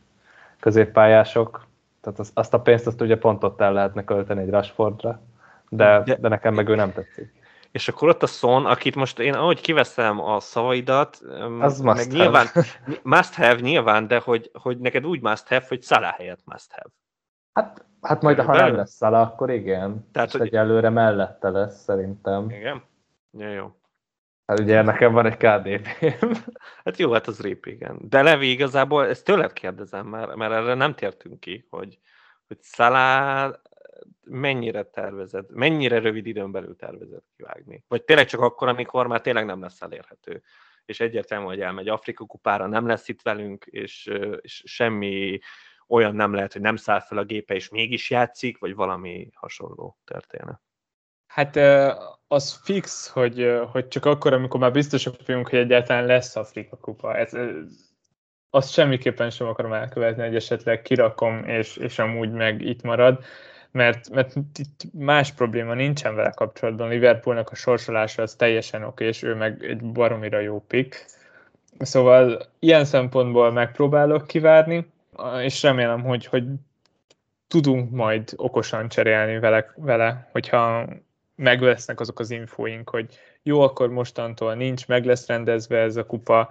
középpályások. 0.61 1.67
Tehát 2.01 2.19
az, 2.19 2.31
azt 2.35 2.55
a 2.55 2.61
pénzt 2.61 2.87
azt 2.87 3.01
ugye 3.01 3.19
pont 3.19 3.45
ott 3.45 3.61
el 3.61 3.73
lehetne 3.73 4.05
költeni 4.05 4.41
egy 4.41 4.51
Rashfordra, 4.51 5.21
de, 5.69 6.03
de 6.21 6.29
nekem 6.29 6.55
meg 6.55 6.69
ő 6.69 6.75
nem 6.75 6.93
tetszik 6.93 7.42
és 7.73 7.89
akkor 7.89 8.09
ott 8.09 8.23
a 8.23 8.27
Son, 8.27 8.67
akit 8.67 8.95
most 8.95 9.19
én 9.19 9.35
ahogy 9.35 9.61
kiveszem 9.61 10.21
a 10.21 10.41
szavaidat, 10.41 11.23
az 11.61 11.81
meg 11.81 11.97
must 11.97 12.13
nyilván, 12.13 12.47
have. 12.47 12.67
must 13.17 13.35
have 13.35 13.61
nyilván, 13.61 14.07
de 14.07 14.19
hogy, 14.19 14.51
hogy 14.53 14.79
neked 14.79 15.07
úgy 15.07 15.21
must 15.21 15.49
have, 15.49 15.65
hogy 15.69 15.83
Salah 15.83 16.13
helyett 16.13 16.43
must 16.45 16.73
have. 16.73 16.89
Hát, 17.53 17.85
hát 18.01 18.23
majd, 18.23 18.41
ha 18.41 18.57
nem 18.57 18.75
lesz 18.75 18.97
Salah, 18.97 19.21
akkor 19.21 19.51
igen. 19.51 20.09
Tehát, 20.13 20.29
és 20.29 20.35
hogy... 20.35 20.47
egyelőre 20.47 20.89
mellette 20.89 21.51
lesz, 21.51 21.83
szerintem. 21.83 22.51
Igen? 22.51 22.83
Ja, 23.31 23.49
jó. 23.49 23.77
Hát 24.47 24.59
ugye 24.61 24.83
nekem 24.83 25.13
van 25.13 25.27
egy 25.27 25.37
kdp 25.37 25.87
Hát 26.85 26.97
jó, 26.97 27.13
hát 27.13 27.27
az 27.27 27.41
rép, 27.41 27.67
igen. 27.67 27.99
De 28.09 28.23
Levi 28.23 28.51
igazából, 28.51 29.07
ezt 29.07 29.25
tőled 29.25 29.53
kérdezem, 29.53 30.07
mert, 30.07 30.35
mert 30.35 30.53
erre 30.53 30.75
nem 30.75 30.95
tértünk 30.95 31.41
ki, 31.41 31.67
hogy, 31.71 31.99
hogy 32.47 32.59
Salah 32.63 33.55
mennyire 34.25 34.83
tervezed, 34.83 35.45
mennyire 35.51 35.99
rövid 35.99 36.27
időn 36.27 36.53
belül 36.53 36.77
tervezed 36.77 37.23
kivágni? 37.37 37.85
Vagy 37.89 38.03
tényleg 38.03 38.27
csak 38.27 38.41
akkor, 38.41 38.69
amikor 38.69 39.07
már 39.07 39.21
tényleg 39.21 39.45
nem 39.45 39.61
lesz 39.61 39.83
elérhető, 39.83 40.43
és 40.85 41.01
egyértelmű, 41.01 41.45
hogy 41.45 41.61
elmegy 41.61 41.89
Afrika 41.89 42.25
kupára, 42.25 42.67
nem 42.67 42.87
lesz 42.87 43.09
itt 43.09 43.23
velünk, 43.23 43.65
és, 43.65 44.11
és 44.41 44.63
semmi 44.67 45.39
olyan 45.89 46.15
nem 46.15 46.35
lehet, 46.35 46.53
hogy 46.53 46.63
nem 46.63 46.77
száll 46.77 47.01
fel 47.01 47.19
a 47.19 47.25
gépe, 47.25 47.55
és 47.55 47.69
mégis 47.69 48.11
játszik, 48.11 48.59
vagy 48.59 48.75
valami 48.75 49.29
hasonló 49.35 49.99
történet. 50.05 50.61
Hát 51.27 51.57
az 52.27 52.61
fix, 52.63 53.09
hogy, 53.09 53.61
hogy 53.71 53.89
csak 53.89 54.05
akkor, 54.05 54.33
amikor 54.33 54.61
már 54.61 54.73
biztosak 54.73 55.15
vagyunk, 55.27 55.49
hogy 55.49 55.59
egyáltalán 55.59 56.07
lesz 56.07 56.37
Afrika 56.37 56.77
kupa. 56.77 57.17
Ez, 57.17 57.33
azt 58.51 58.73
semmiképpen 58.73 59.31
sem 59.31 59.47
akarom 59.47 59.73
elkövetni, 59.73 60.23
hogy 60.23 60.35
esetleg 60.35 60.83
kirakom, 60.83 61.45
és, 61.45 61.77
és 61.77 61.99
amúgy 61.99 62.31
meg 62.31 62.61
itt 62.61 62.83
marad 62.83 63.25
mert, 63.73 64.11
mert 64.11 64.35
itt 64.37 64.81
más 64.93 65.33
probléma 65.33 65.75
nincsen 65.75 66.15
vele 66.15 66.31
kapcsolatban. 66.31 66.89
Liverpoolnak 66.89 67.51
a 67.51 67.55
sorsolása 67.55 68.23
az 68.23 68.35
teljesen 68.35 68.83
oké, 68.83 69.07
és 69.07 69.23
ő 69.23 69.35
meg 69.35 69.65
egy 69.65 69.83
baromira 69.83 70.39
jó 70.39 70.65
pick. 70.67 71.05
Szóval 71.79 72.43
ilyen 72.59 72.85
szempontból 72.85 73.53
megpróbálok 73.53 74.27
kivárni, 74.27 74.87
és 75.43 75.63
remélem, 75.63 76.03
hogy, 76.03 76.27
hogy 76.27 76.45
tudunk 77.49 77.91
majd 77.91 78.33
okosan 78.37 78.89
cserélni 78.89 79.39
vele, 79.39 79.73
vele 79.77 80.29
hogyha 80.33 80.87
meg 81.37 81.61
lesznek 81.61 82.01
azok 82.01 82.19
az 82.19 82.31
infóink, 82.31 82.91
hogy 82.91 83.19
jó, 83.43 83.61
akkor 83.61 83.89
mostantól 83.89 84.55
nincs, 84.55 84.87
meg 84.87 85.05
lesz 85.05 85.27
rendezve 85.27 85.79
ez 85.79 85.97
a 85.97 86.07
kupa, 86.07 86.49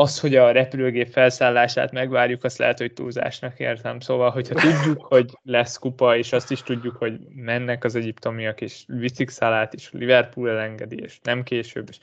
az, 0.00 0.20
hogy 0.20 0.36
a 0.36 0.50
repülőgép 0.50 1.12
felszállását 1.12 1.92
megvárjuk, 1.92 2.44
azt 2.44 2.58
lehet, 2.58 2.78
hogy 2.78 2.92
túlzásnak 2.92 3.58
értem. 3.58 4.00
Szóval, 4.00 4.30
hogyha 4.30 4.54
tudjuk, 4.54 5.04
hogy 5.04 5.30
lesz 5.42 5.76
kupa, 5.76 6.16
és 6.16 6.32
azt 6.32 6.50
is 6.50 6.62
tudjuk, 6.62 6.96
hogy 6.96 7.18
mennek 7.34 7.84
az 7.84 7.94
egyiptomiak, 7.94 8.60
és 8.60 8.84
viszik 8.86 9.28
szalát, 9.28 9.74
és 9.74 9.90
Liverpool 9.92 10.50
elengedi, 10.50 11.00
és 11.02 11.18
nem 11.22 11.42
később, 11.42 11.86
és 11.90 11.98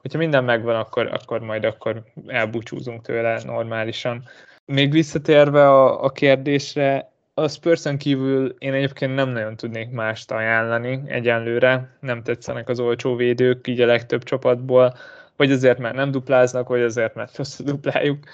hogyha 0.00 0.18
minden 0.18 0.44
megvan, 0.44 0.76
akkor, 0.76 1.06
akkor 1.12 1.40
majd 1.40 1.64
akkor 1.64 2.02
elbúcsúzunk 2.26 3.02
tőle 3.02 3.40
normálisan. 3.44 4.22
Még 4.64 4.90
visszatérve 4.90 5.68
a, 5.68 6.04
a 6.04 6.10
kérdésre, 6.10 7.12
a 7.34 7.48
spurs 7.48 7.82
kívül 7.98 8.54
én 8.58 8.72
egyébként 8.72 9.14
nem 9.14 9.28
nagyon 9.28 9.56
tudnék 9.56 9.90
mást 9.90 10.30
ajánlani 10.30 11.00
egyenlőre, 11.06 11.96
nem 12.00 12.22
tetszenek 12.22 12.68
az 12.68 12.80
olcsó 12.80 13.16
védők, 13.16 13.66
így 13.66 13.80
a 13.80 13.86
legtöbb 13.86 14.22
csapatból 14.22 14.94
vagy 15.36 15.52
azért, 15.52 15.78
mert 15.78 15.94
nem 15.94 16.10
dupláznak, 16.10 16.68
vagy 16.68 16.82
azért, 16.82 17.14
mert 17.14 17.36
rossz 17.36 17.60
duplájuk. 17.60 18.24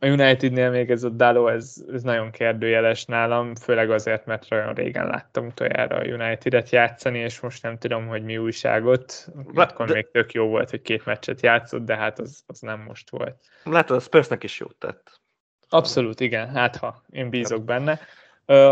A 0.00 0.06
Unitednél 0.06 0.70
még 0.70 0.90
ez 0.90 1.02
a 1.02 1.08
Dalo, 1.08 1.46
ez, 1.48 1.84
ez 1.92 2.02
nagyon 2.02 2.30
kérdőjeles 2.30 3.04
nálam, 3.04 3.54
főleg 3.54 3.90
azért, 3.90 4.26
mert 4.26 4.46
olyan 4.50 4.74
régen 4.74 5.06
láttam 5.06 5.46
utoljára 5.46 5.96
a 5.96 6.04
United-et 6.04 6.70
játszani, 6.70 7.18
és 7.18 7.40
most 7.40 7.62
nem 7.62 7.78
tudom, 7.78 8.06
hogy 8.06 8.22
mi 8.22 8.38
újságot. 8.38 9.28
Akkor 9.54 9.86
de... 9.86 9.92
még 9.92 10.10
tök 10.10 10.32
jó 10.32 10.46
volt, 10.46 10.70
hogy 10.70 10.82
két 10.82 11.04
meccset 11.04 11.42
játszott, 11.42 11.84
de 11.84 11.96
hát 11.96 12.18
az, 12.18 12.42
az 12.46 12.60
nem 12.60 12.80
most 12.80 13.10
volt. 13.10 13.36
Látod, 13.64 13.96
a 13.96 14.00
Spursnek 14.00 14.44
is 14.44 14.58
jót 14.58 14.76
tett. 14.76 15.20
Abszolút, 15.68 16.20
igen, 16.20 16.48
hát 16.48 16.76
ha 16.76 17.02
én 17.10 17.30
bízok 17.30 17.64
benne. 17.64 18.00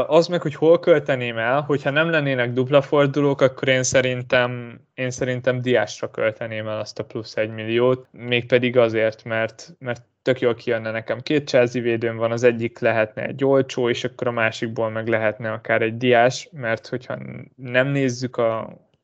Az 0.07 0.27
meg, 0.27 0.43
hogy 0.43 0.55
hol 0.55 0.79
költeném 0.79 1.39
el, 1.39 1.61
hogyha 1.61 1.91
nem 1.91 2.11
lennének 2.11 2.53
dupla 2.53 2.83
fordulók, 2.83 3.41
akkor 3.41 3.69
én 3.69 3.83
szerintem, 3.83 4.81
én 4.95 5.11
szerintem 5.11 5.61
diásra 5.61 6.11
költeném 6.11 6.69
el 6.69 6.79
azt 6.79 6.99
a 6.99 7.05
plusz 7.05 7.37
egy 7.37 7.51
milliót, 7.51 8.07
mégpedig 8.11 8.77
azért, 8.77 9.25
mert, 9.25 9.75
mert 9.79 10.03
tök 10.23 10.41
jól 10.41 10.55
kijönne 10.55 10.91
nekem. 10.91 11.21
Két 11.21 11.49
Chelsea 11.49 11.83
védőm 11.83 12.17
van, 12.17 12.33
az 12.33 12.43
egyik 12.43 12.79
lehetne 12.79 13.27
egy 13.27 13.45
olcsó, 13.45 13.89
és 13.89 14.05
akkor 14.05 14.27
a 14.27 14.31
másikból 14.31 14.91
meg 14.91 15.09
lehetne 15.09 15.53
akár 15.53 15.83
egy 15.83 15.97
diás, 15.97 16.49
mert 16.53 16.87
hogyha 16.87 17.19
nem 17.57 17.89
nézzük 17.89 18.37
a, 18.37 18.59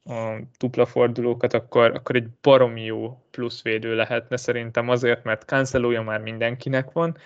a 0.04 0.38
dupla 0.58 0.86
fordulókat, 0.86 1.54
akkor, 1.54 1.90
akkor 1.94 2.16
egy 2.16 2.28
baromi 2.42 2.84
jó 2.84 3.22
plusz 3.30 3.62
védő 3.62 3.94
lehetne 3.94 4.36
szerintem 4.36 4.88
azért, 4.88 5.24
mert 5.24 5.42
cancelója 5.42 6.02
már 6.02 6.20
mindenkinek 6.20 6.92
van, 6.92 7.16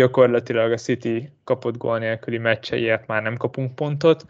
gyakorlatilag 0.00 0.72
a 0.72 0.76
City 0.76 1.30
kapott 1.44 1.76
gól 1.76 1.98
nélküli 1.98 2.38
meccseiért 2.38 3.06
már 3.06 3.22
nem 3.22 3.36
kapunk 3.36 3.74
pontot, 3.74 4.26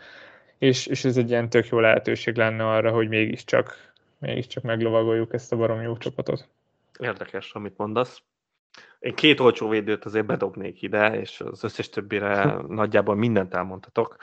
és, 0.59 0.87
és 0.87 1.05
ez 1.05 1.17
egy 1.17 1.31
ilyen 1.31 1.49
tök 1.51 1.69
jó 1.69 1.81
lehetőség 1.81 2.37
lenne 2.37 2.69
arra, 2.69 2.91
hogy 2.91 3.09
mégiscsak, 3.09 3.93
mégiscsak 4.19 4.63
meglovagoljuk 4.63 5.33
ezt 5.33 5.53
a 5.53 5.57
barom 5.57 5.83
jó 5.83 5.97
csapatot. 5.97 6.49
Érdekes, 6.99 7.53
amit 7.53 7.77
mondasz. 7.77 8.23
Én 8.99 9.15
két 9.15 9.41
olcsó 9.41 9.69
védőt 9.69 10.05
azért 10.05 10.27
bedobnék 10.27 10.83
ide, 10.83 11.21
és 11.21 11.41
az 11.41 11.65
összes 11.65 11.89
többire 11.89 12.45
nagyjából 12.83 13.15
mindent 13.15 13.55
elmondhatok, 13.55 14.17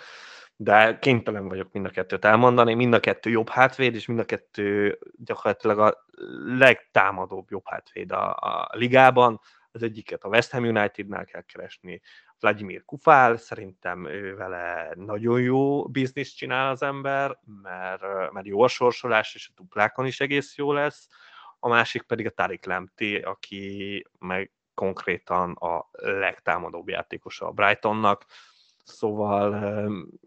de 0.56 1.00
kénytelen 1.00 1.48
vagyok 1.48 1.72
mind 1.72 1.86
a 1.86 1.90
kettőt 1.90 2.26
elmondani. 2.26 2.74
Mind 2.74 2.94
a 2.94 3.00
kettő 3.00 3.30
jobb 3.30 3.50
hátvéd, 3.50 3.96
és 3.96 4.06
mind 4.06 4.20
a 4.20 4.26
kettő 4.26 5.00
gyakorlatilag 5.26 5.80
a 5.80 6.06
legtámadóbb 6.46 7.48
jobb 7.50 7.66
hátvéd 7.66 8.12
a, 8.12 8.30
a 8.30 8.70
ligában. 8.72 9.40
Az 9.78 9.84
egyiket 9.84 10.24
a 10.24 10.28
West 10.28 10.52
Ham 10.52 10.64
Unitednál 10.64 11.26
kell 11.26 11.42
keresni, 11.42 12.02
Vladimir 12.40 12.86
Kufál, 12.86 13.38
szerintem 13.38 14.06
ő 14.06 14.36
vele 14.36 14.92
nagyon 14.96 15.42
jó 15.42 15.88
bizniszt 15.88 16.36
csinál 16.36 16.70
az 16.70 16.82
ember, 16.82 17.40
mert, 17.62 18.32
mert 18.32 18.46
jó 18.46 18.62
a 18.62 18.68
sorsolás, 18.68 19.36
és 19.36 19.50
a 19.50 19.54
duplákon 19.56 20.06
is 20.06 20.20
egész 20.20 20.56
jó 20.56 20.74
lesz. 20.74 21.08
A 21.60 21.68
másik 21.68 22.02
pedig 22.02 22.26
a 22.26 22.30
Tarik 22.30 22.66
Lemti, 22.66 23.18
aki 23.18 24.06
meg 24.20 24.52
konkrétan 24.74 25.52
a 25.52 25.90
legtámadóbb 25.92 26.90
játékosa 26.90 27.48
a 27.48 27.52
Brightonnak, 27.52 28.26
szóval 28.84 29.54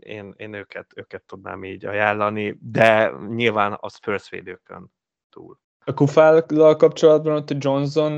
én, 0.01 0.35
én 0.37 0.53
őket, 0.53 0.91
őket 0.95 1.23
tudnám 1.23 1.65
így 1.65 1.85
ajánlani, 1.85 2.59
de 2.61 3.13
nyilván 3.29 3.73
a 3.73 3.89
Spurs 3.89 4.31
védőkön 4.31 4.93
túl. 5.31 5.59
A 5.85 5.95
Kufállal 5.95 6.77
kapcsolatban 6.77 7.35
ott 7.35 7.51
a 7.51 7.57
Johnson 7.59 8.13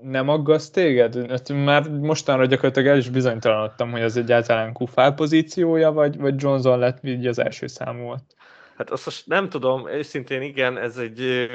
nem 0.00 0.28
aggaszt 0.28 0.72
téged? 0.72 1.30
Hát 1.30 1.48
már 1.48 1.90
mostanra 1.90 2.46
gyakorlatilag 2.46 2.88
el 2.88 2.98
is 2.98 3.08
bizonytalanodtam, 3.08 3.90
hogy 3.90 4.02
az 4.02 4.16
egyáltalán 4.16 4.72
Kufál 4.72 5.14
pozíciója, 5.14 5.92
vagy, 5.92 6.18
vagy 6.18 6.42
Johnson 6.42 6.78
lett 6.78 7.04
így 7.04 7.26
az 7.26 7.38
első 7.38 7.66
számú 7.66 8.02
volt. 8.02 8.34
Hát 8.76 8.90
azt 8.90 9.04
most 9.04 9.26
nem 9.26 9.48
tudom, 9.48 9.88
őszintén 9.88 10.42
igen, 10.42 10.78
ez 10.78 10.96
egy 10.96 11.50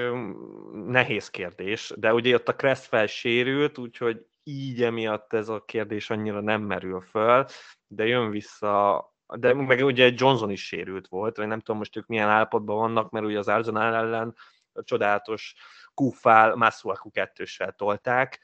nehéz 0.85 1.29
kérdés, 1.29 1.93
de 1.95 2.13
ugye 2.13 2.35
ott 2.35 2.47
a 2.47 2.55
Crestfel 2.55 3.07
sérült, 3.07 3.77
úgyhogy 3.77 4.25
így 4.43 4.83
emiatt 4.83 5.33
ez 5.33 5.49
a 5.49 5.63
kérdés 5.65 6.09
annyira 6.09 6.41
nem 6.41 6.61
merül 6.61 7.01
föl, 7.01 7.45
de 7.87 8.05
jön 8.05 8.29
vissza, 8.29 9.05
de 9.35 9.53
meg 9.53 9.85
ugye 9.85 10.11
Johnson 10.15 10.49
is 10.49 10.65
sérült 10.65 11.07
volt, 11.07 11.37
vagy 11.37 11.47
nem 11.47 11.59
tudom 11.59 11.77
most 11.77 11.97
ők 11.97 12.07
milyen 12.07 12.29
állapotban 12.29 12.77
vannak, 12.77 13.11
mert 13.11 13.25
ugye 13.25 13.37
az 13.37 13.47
Arsenal 13.47 13.95
ellen 13.95 14.35
a 14.73 14.83
csodálatos 14.83 15.55
Kufál 15.93 16.55
Masuaku 16.55 17.11
kettőssel 17.11 17.71
tolták. 17.71 18.39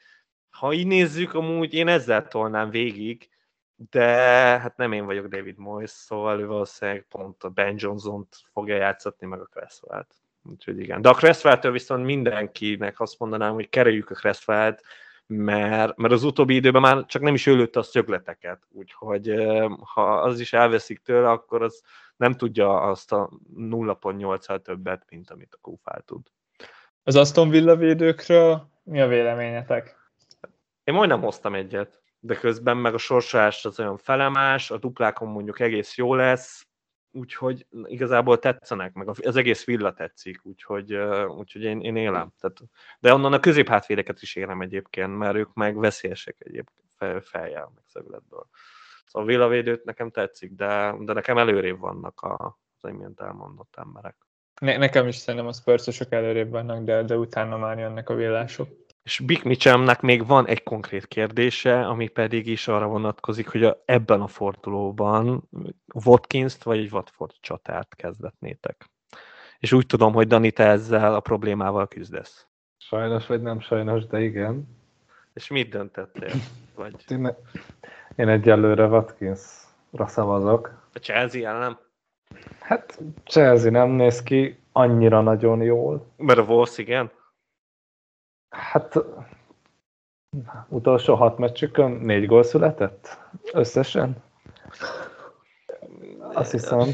Ha 0.50 0.72
így 0.72 0.86
nézzük, 0.86 1.34
amúgy 1.34 1.74
én 1.74 1.88
ezzel 1.88 2.28
tolnám 2.28 2.70
végig, 2.70 3.28
de 3.90 4.06
hát 4.58 4.76
nem 4.76 4.92
én 4.92 5.04
vagyok 5.04 5.26
David 5.26 5.58
Moyes, 5.58 5.90
szóval 5.90 6.40
ő 6.40 6.46
valószínűleg 6.46 7.06
pont 7.08 7.42
a 7.42 7.48
Ben 7.48 7.74
Johnson-t 7.78 8.36
fogja 8.52 8.76
játszatni, 8.76 9.26
meg 9.26 9.40
a 9.40 9.44
Cresswell-t. 9.44 10.14
Úgyhogy 10.42 10.78
igen. 10.78 11.02
De 11.02 11.08
a 11.08 11.14
cresswell 11.14 11.70
viszont 11.70 12.04
mindenkinek 12.04 13.00
azt 13.00 13.18
mondanám, 13.18 13.54
hogy 13.54 13.68
kereljük 13.68 14.10
a 14.10 14.14
cresswell 14.14 14.76
mert, 15.26 15.96
mert 15.96 16.12
az 16.12 16.24
utóbbi 16.24 16.54
időben 16.54 16.80
már 16.80 17.06
csak 17.06 17.22
nem 17.22 17.34
is 17.34 17.46
ölőtte 17.46 17.78
a 17.78 17.82
szögleteket, 17.82 18.66
úgyhogy 18.68 19.34
ha 19.94 20.20
az 20.20 20.40
is 20.40 20.52
elveszik 20.52 20.98
tőle, 20.98 21.30
akkor 21.30 21.62
az 21.62 21.82
nem 22.16 22.32
tudja 22.32 22.80
azt 22.80 23.12
a 23.12 23.30
0.8-al 23.56 24.62
többet, 24.62 25.04
mint 25.10 25.30
amit 25.30 25.54
a 25.54 25.58
Kufál 25.60 26.02
tud. 26.02 26.26
Az 27.02 27.16
Aston 27.16 27.48
Villa 27.48 27.76
védőkről 27.76 28.68
mi 28.82 29.00
a 29.00 29.06
véleményetek? 29.06 29.96
Én 30.84 30.94
majdnem 30.94 31.20
hoztam 31.20 31.54
egyet, 31.54 32.02
de 32.18 32.34
közben 32.34 32.76
meg 32.76 32.94
a 32.94 32.98
sorsás 32.98 33.64
az 33.64 33.80
olyan 33.80 33.96
felemás, 33.96 34.70
a 34.70 34.78
duplákon 34.78 35.28
mondjuk 35.28 35.60
egész 35.60 35.96
jó 35.96 36.14
lesz, 36.14 36.66
úgyhogy 37.12 37.66
igazából 37.84 38.38
tetszenek, 38.38 38.92
meg 38.92 39.08
az 39.08 39.36
egész 39.36 39.64
villa 39.64 39.92
tetszik, 39.92 40.40
úgyhogy, 40.42 40.94
úgyhogy 41.28 41.62
én, 41.62 41.80
én 41.80 41.96
élem. 41.96 42.32
Tehát, 42.40 42.58
de 43.00 43.14
onnan 43.14 43.32
a 43.32 43.40
középhátvédeket 43.40 44.22
is 44.22 44.36
élem 44.36 44.60
egyébként, 44.60 45.18
mert 45.18 45.36
ők 45.36 45.54
meg 45.54 45.76
veszélyesek 45.76 46.36
egyébként 46.38 46.88
fel, 46.96 47.20
feljel, 47.20 47.72
meg 47.74 47.84
szögletből. 47.86 48.48
Szóval 49.06 49.28
a 49.28 49.30
villavédőt 49.32 49.84
nekem 49.84 50.10
tetszik, 50.10 50.52
de, 50.52 50.94
de 50.98 51.12
nekem 51.12 51.38
előrébb 51.38 51.78
vannak 51.78 52.20
a, 52.20 52.58
az 52.80 52.90
imént 52.90 53.20
elmondott 53.20 53.74
emberek. 53.76 54.16
Ne, 54.60 54.76
nekem 54.76 55.06
is 55.06 55.16
szerintem 55.16 55.48
a 55.48 55.52
spurs 55.52 56.00
előrébb 56.00 56.50
vannak, 56.50 56.84
de, 56.84 57.02
de 57.02 57.16
utána 57.16 57.56
már 57.56 57.78
jönnek 57.78 58.08
a 58.08 58.14
villások. 58.14 58.68
És 59.02 59.18
Big 59.18 59.44
Mitchellnek 59.44 60.00
még 60.00 60.26
van 60.26 60.46
egy 60.46 60.62
konkrét 60.62 61.06
kérdése, 61.06 61.86
ami 61.86 62.08
pedig 62.08 62.46
is 62.46 62.68
arra 62.68 62.86
vonatkozik, 62.86 63.48
hogy 63.48 63.64
a, 63.64 63.82
ebben 63.84 64.20
a 64.20 64.26
fordulóban 64.26 65.48
Watkins-t 66.04 66.62
vagy 66.62 66.78
egy 66.78 66.92
Watford 66.92 67.32
csatát 67.40 67.94
kezdetnétek. 67.94 68.90
És 69.58 69.72
úgy 69.72 69.86
tudom, 69.86 70.12
hogy 70.12 70.26
Dani, 70.26 70.50
te 70.50 70.66
ezzel 70.66 71.14
a 71.14 71.20
problémával 71.20 71.88
küzdesz. 71.88 72.46
Sajnos 72.78 73.26
vagy 73.26 73.42
nem 73.42 73.60
sajnos, 73.60 74.06
de 74.06 74.20
igen. 74.20 74.78
És 75.34 75.48
mit 75.48 75.68
döntettél? 75.68 76.32
Vagy... 76.74 76.94
Én, 77.08 77.36
én 78.16 78.28
egyelőre 78.28 78.86
Watkinsra 78.86 80.06
szavazok. 80.06 80.88
A 80.94 80.98
Chelsea 80.98 81.48
ellen? 81.48 81.78
Hát 82.60 83.00
Chelsea 83.24 83.70
nem 83.70 83.90
néz 83.90 84.22
ki 84.22 84.58
annyira 84.72 85.20
nagyon 85.20 85.62
jól. 85.62 86.06
Mert 86.16 86.38
a 86.38 86.42
Wolves 86.42 86.78
igen? 86.78 87.10
Hát 88.50 89.04
utolsó 90.68 91.14
hat 91.14 91.38
meccsükön 91.38 91.90
négy 91.90 92.26
gól 92.26 92.42
született 92.42 93.18
összesen. 93.52 94.22
Azt 96.32 96.50
hiszem, 96.50 96.88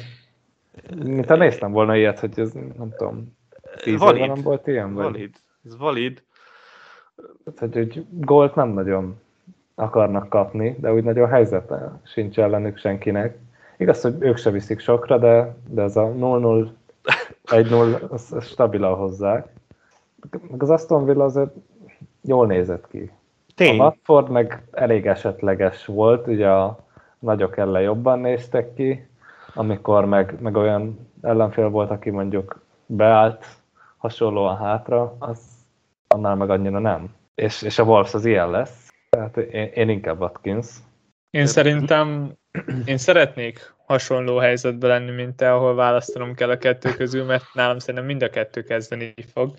mint 0.97 1.29
ha 1.29 1.37
néztem 1.37 1.73
volna 1.73 1.97
ilyet, 1.97 2.19
hogy 2.19 2.39
ez 2.39 2.53
nem 2.53 2.91
tudom, 2.97 3.37
tíz 3.83 3.99
valid. 3.99 4.27
nem 4.27 4.43
volt 4.43 4.67
ilyen? 4.67 4.95
Vagy? 4.95 5.05
Valid. 5.05 5.35
Ez 5.65 5.77
valid. 5.77 6.25
Tehát, 7.45 7.75
hogy 7.75 7.77
egy 7.77 8.07
gólt 8.11 8.55
nem 8.55 8.69
nagyon 8.69 9.21
akarnak 9.75 10.29
kapni, 10.29 10.77
de 10.79 10.93
úgy 10.93 11.05
nagyon 11.05 11.29
helyzet 11.29 11.73
sincs 12.05 12.39
ellenük 12.39 12.79
senkinek. 12.79 13.39
Igaz, 13.77 14.01
hogy 14.01 14.15
ők 14.19 14.37
se 14.37 14.51
viszik 14.51 14.81
sokra, 14.81 15.19
de, 15.19 15.57
de 15.69 15.83
ez 15.83 15.97
a 15.97 16.03
0-0, 16.03 16.69
1-0, 17.45 18.09
az 18.09 18.35
stabilan 18.41 18.95
hozzák. 18.95 19.49
Meg 20.51 20.63
az 20.63 20.71
Aston 20.71 21.05
Villa 21.05 21.25
azért 21.25 21.55
jól 22.23 22.47
nézett 22.47 22.89
ki. 22.89 23.11
Tény. 23.55 23.81
A 23.81 23.85
Watford 23.85 24.29
meg 24.31 24.63
elég 24.71 25.07
esetleges 25.07 25.87
volt, 25.87 26.27
ugye 26.27 26.49
a 26.49 26.79
nagyok 27.19 27.57
ellen 27.57 27.83
jobban 27.83 28.19
néztek 28.19 28.75
ki, 28.75 29.09
amikor 29.55 30.05
meg, 30.05 30.37
meg 30.41 30.57
olyan 30.57 31.09
ellenfél 31.23 31.69
volt, 31.69 31.91
aki 31.91 32.11
mondjuk 32.11 32.61
beállt 32.87 33.45
hasonlóan 33.97 34.57
hátra, 34.57 35.17
az 35.19 35.39
annál 36.09 36.35
meg 36.35 36.51
annyira 36.51 36.79
nem. 36.79 37.15
És, 37.35 37.63
és 37.63 37.79
a 37.79 37.83
Wolves 37.83 38.15
az 38.15 38.25
ilyen 38.25 38.51
lesz. 38.51 38.93
Tehát 39.11 39.37
én, 39.37 39.71
én 39.75 39.89
inkább 39.89 40.21
Watkins. 40.21 40.67
Én 41.31 41.47
szerintem, 41.47 42.33
én 42.85 42.99
szeretnék 42.99 43.75
hasonló 43.87 44.37
helyzetben 44.37 44.91
lenni, 44.91 45.11
mint 45.11 45.37
te, 45.37 45.53
ahol 45.53 45.75
választanom 45.75 46.35
kell 46.35 46.51
a 46.51 46.59
kettő 46.59 46.91
közül, 46.93 47.25
mert 47.25 47.45
nálam 47.53 47.79
szerintem 47.79 48.05
mind 48.05 48.23
a 48.23 48.31
kettő 48.31 48.63
kezdeni 48.63 49.15
fog. 49.33 49.55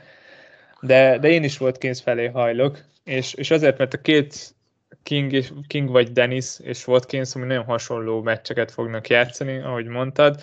De, 0.82 1.18
de 1.18 1.28
én 1.28 1.43
is 1.43 1.57
volt 1.57 1.78
Kings 1.78 2.01
felé 2.01 2.28
hajlok, 2.28 2.80
és, 3.03 3.34
és 3.34 3.51
azért, 3.51 3.78
mert 3.78 3.93
a 3.93 4.01
két 4.01 4.55
King, 5.03 5.34
és, 5.34 5.51
King 5.68 5.89
vagy 5.89 6.11
Dennis 6.11 6.59
és 6.59 6.88
Watkins, 6.88 7.36
ami 7.36 7.45
nagyon 7.45 7.63
hasonló 7.63 8.22
meccseket 8.22 8.72
fognak 8.72 9.07
játszani, 9.07 9.57
ahogy 9.57 9.86
mondtad, 9.86 10.39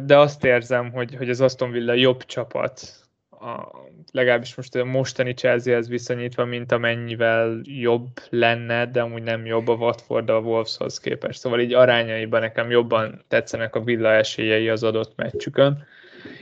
de 0.00 0.18
azt 0.18 0.44
érzem, 0.44 0.92
hogy, 0.92 1.14
hogy 1.14 1.30
az 1.30 1.40
Aston 1.40 1.70
Villa 1.70 1.92
jobb 1.92 2.24
csapat, 2.24 3.04
a, 3.44 3.70
legalábbis 4.12 4.54
most 4.54 4.74
a 4.74 4.84
mostani 4.84 5.34
Chelsea-hez 5.34 5.88
viszonyítva, 5.88 6.44
mint 6.44 6.72
amennyivel 6.72 7.60
jobb 7.62 8.06
lenne, 8.30 8.86
de 8.86 9.00
amúgy 9.00 9.22
nem 9.22 9.46
jobb 9.46 9.68
a 9.68 9.74
Watford 9.74 10.30
a 10.30 10.38
Wolveshoz 10.38 10.98
képest. 10.98 11.38
Szóval 11.38 11.60
így 11.60 11.74
arányaiban 11.74 12.40
nekem 12.40 12.70
jobban 12.70 13.24
tetszenek 13.28 13.74
a 13.74 13.82
Villa 13.82 14.12
esélyei 14.12 14.68
az 14.68 14.82
adott 14.82 15.12
meccsükön 15.16 15.86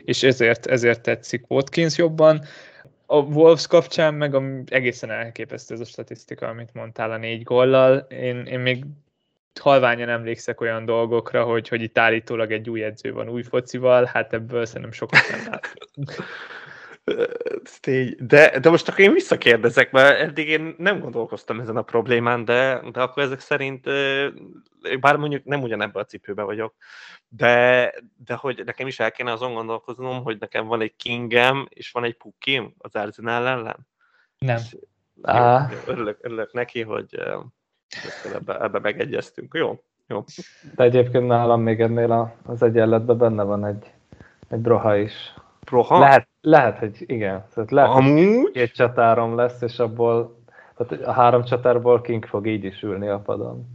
és 0.04 0.22
ezért, 0.22 0.66
ezért 0.66 1.02
tetszik 1.02 1.50
Watkins 1.50 1.98
jobban. 1.98 2.44
A 3.06 3.16
Wolves 3.16 3.66
kapcsán 3.66 4.14
meg 4.14 4.34
a, 4.34 4.42
egészen 4.66 5.10
elképesztő 5.10 5.74
ez 5.74 5.80
a 5.80 5.84
statisztika, 5.84 6.46
amit 6.46 6.74
mondtál 6.74 7.10
a 7.10 7.16
négy 7.16 7.42
gollal. 7.42 7.96
Én, 8.08 8.44
én 8.44 8.60
még 8.60 8.84
halványan 9.60 10.08
emlékszek 10.08 10.60
olyan 10.60 10.84
dolgokra, 10.84 11.44
hogy, 11.44 11.68
hogy 11.68 11.82
itt 11.82 11.98
állítólag 11.98 12.52
egy 12.52 12.70
új 12.70 12.82
edző 12.82 13.12
van 13.12 13.28
új 13.28 13.42
focival, 13.42 14.04
hát 14.04 14.32
ebből 14.32 14.66
szerintem 14.66 14.92
sokat 14.92 15.20
nem 15.30 15.40
látunk. 15.50 16.24
De, 18.18 18.58
de 18.58 18.70
most 18.70 18.88
akkor 18.88 19.00
én 19.00 19.12
visszakérdezek, 19.12 19.90
mert 19.90 20.20
eddig 20.20 20.48
én 20.48 20.74
nem 20.78 21.00
gondolkoztam 21.00 21.60
ezen 21.60 21.76
a 21.76 21.82
problémán, 21.82 22.44
de, 22.44 22.80
de 22.92 23.02
akkor 23.02 23.22
ezek 23.22 23.40
szerint, 23.40 23.84
bár 25.00 25.16
mondjuk 25.16 25.44
nem 25.44 25.62
ugyanebben 25.62 26.02
a 26.02 26.06
cipőben 26.06 26.44
vagyok, 26.44 26.74
de, 27.28 27.94
de 28.24 28.34
hogy 28.34 28.62
nekem 28.64 28.86
is 28.86 29.00
el 29.00 29.12
kéne 29.12 29.32
azon 29.32 29.54
gondolkoznom, 29.54 30.22
hogy 30.22 30.36
nekem 30.38 30.66
van 30.66 30.80
egy 30.80 30.96
Kingem, 30.96 31.66
és 31.68 31.90
van 31.90 32.04
egy 32.04 32.16
Pukim 32.16 32.74
az 32.78 32.94
Arsenal 32.94 33.46
ellen. 33.46 33.86
Nem. 34.38 34.56
És, 34.56 34.76
jó, 35.14 35.92
örülök, 35.92 36.18
örülök 36.20 36.52
neki, 36.52 36.82
hogy 36.82 37.18
ebbe, 38.34 38.60
ebbe 38.60 38.78
megegyeztünk. 38.78 39.54
Jó, 39.54 39.82
jó. 40.06 40.24
De 40.74 40.84
egyébként 40.84 41.26
nálam 41.26 41.60
még 41.60 41.80
ennél 41.80 42.36
az 42.44 42.62
egyenletben 42.62 43.18
benne 43.18 43.42
van 43.42 43.64
egy, 43.64 43.92
egy 44.48 44.58
broha 44.58 44.96
is. 44.96 45.34
Broha? 45.66 45.98
Lehet, 45.98 46.28
lehet, 46.40 46.78
hogy 46.78 47.04
igen. 47.06 47.44
Tehát 47.54 47.70
lehet, 47.70 47.90
Amúgy? 47.90 48.50
Két 48.50 48.72
csatárom 48.72 49.36
lesz, 49.36 49.62
és 49.62 49.78
abból 49.78 50.40
tehát 50.76 51.06
a 51.06 51.12
három 51.12 51.44
csatárból 51.44 52.00
King 52.00 52.24
fog 52.24 52.46
így 52.46 52.64
is 52.64 52.82
ülni 52.82 53.08
a 53.08 53.18
padon. 53.18 53.66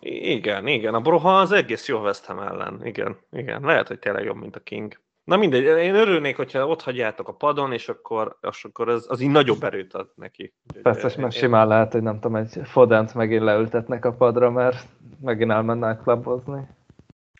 Igen, 0.00 0.66
igen. 0.66 0.94
A 0.94 1.00
Broha 1.00 1.38
az 1.38 1.52
egész 1.52 1.88
jó 1.88 2.00
West 2.00 2.24
Ham 2.24 2.38
ellen. 2.38 2.80
Igen, 2.84 3.16
igen. 3.32 3.62
Lehet, 3.62 3.88
hogy 3.88 3.98
tényleg 3.98 4.24
jobb, 4.24 4.40
mint 4.40 4.56
a 4.56 4.60
King. 4.60 5.00
Na 5.24 5.36
mindegy, 5.36 5.62
én 5.62 5.94
örülnék, 5.94 6.36
hogyha 6.36 6.66
ott 6.66 6.82
hagyjátok 6.82 7.28
a 7.28 7.32
padon, 7.32 7.72
és 7.72 7.88
akkor, 7.88 8.36
és 8.50 8.64
akkor 8.64 8.88
az, 8.88 9.06
az 9.08 9.20
így 9.20 9.30
nagyobb 9.30 9.62
erőt 9.62 9.94
ad 9.94 10.12
neki. 10.14 10.54
Persze, 10.82 11.06
és 11.06 11.16
mert 11.16 11.32
simán 11.32 11.68
lehet, 11.68 11.92
hogy 11.92 12.02
nem 12.02 12.20
tudom, 12.20 12.36
egy 12.36 12.60
Fodent 12.64 13.14
megint 13.14 13.42
leültetnek 13.42 14.04
a 14.04 14.12
padra, 14.12 14.50
mert 14.50 14.86
megint 15.20 15.50
elmennek 15.50 16.02
klabozni. 16.02 16.60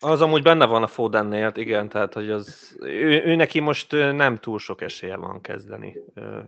Az 0.03 0.21
amúgy 0.21 0.41
benne 0.41 0.65
van 0.65 0.83
a 0.83 0.87
Fodennél, 0.87 1.51
igen, 1.55 1.89
tehát 1.89 2.13
hogy 2.13 2.29
az, 2.29 2.77
ő, 2.79 3.23
ő, 3.25 3.35
neki 3.35 3.59
most 3.59 3.91
nem 3.91 4.37
túl 4.37 4.59
sok 4.59 4.81
esélye 4.81 5.15
van 5.15 5.41
kezdeni, 5.41 5.95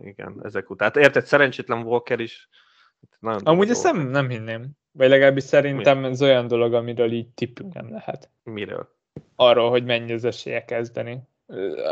igen, 0.02 0.40
ezek 0.42 0.70
után. 0.70 0.88
Hát 0.88 1.02
érted, 1.02 1.26
szerencsétlen 1.26 1.82
Walker 1.82 2.20
is. 2.20 2.48
Nagyon 3.18 3.40
amúgy 3.44 3.70
ezt 3.70 3.84
nem, 3.84 4.08
nem 4.08 4.28
hinném. 4.28 4.70
Vagy 4.92 5.08
legalábbis 5.08 5.42
szerintem 5.42 5.98
Mi? 5.98 6.06
ez 6.06 6.22
olyan 6.22 6.46
dolog, 6.46 6.74
amiről 6.74 7.12
így 7.12 7.28
tippünk 7.28 7.74
nem 7.74 7.90
lehet. 7.90 8.30
Miről? 8.42 8.88
Arról, 9.36 9.70
hogy 9.70 9.84
mennyi 9.84 10.12
az 10.12 10.24
esélye 10.24 10.64
kezdeni. 10.64 11.18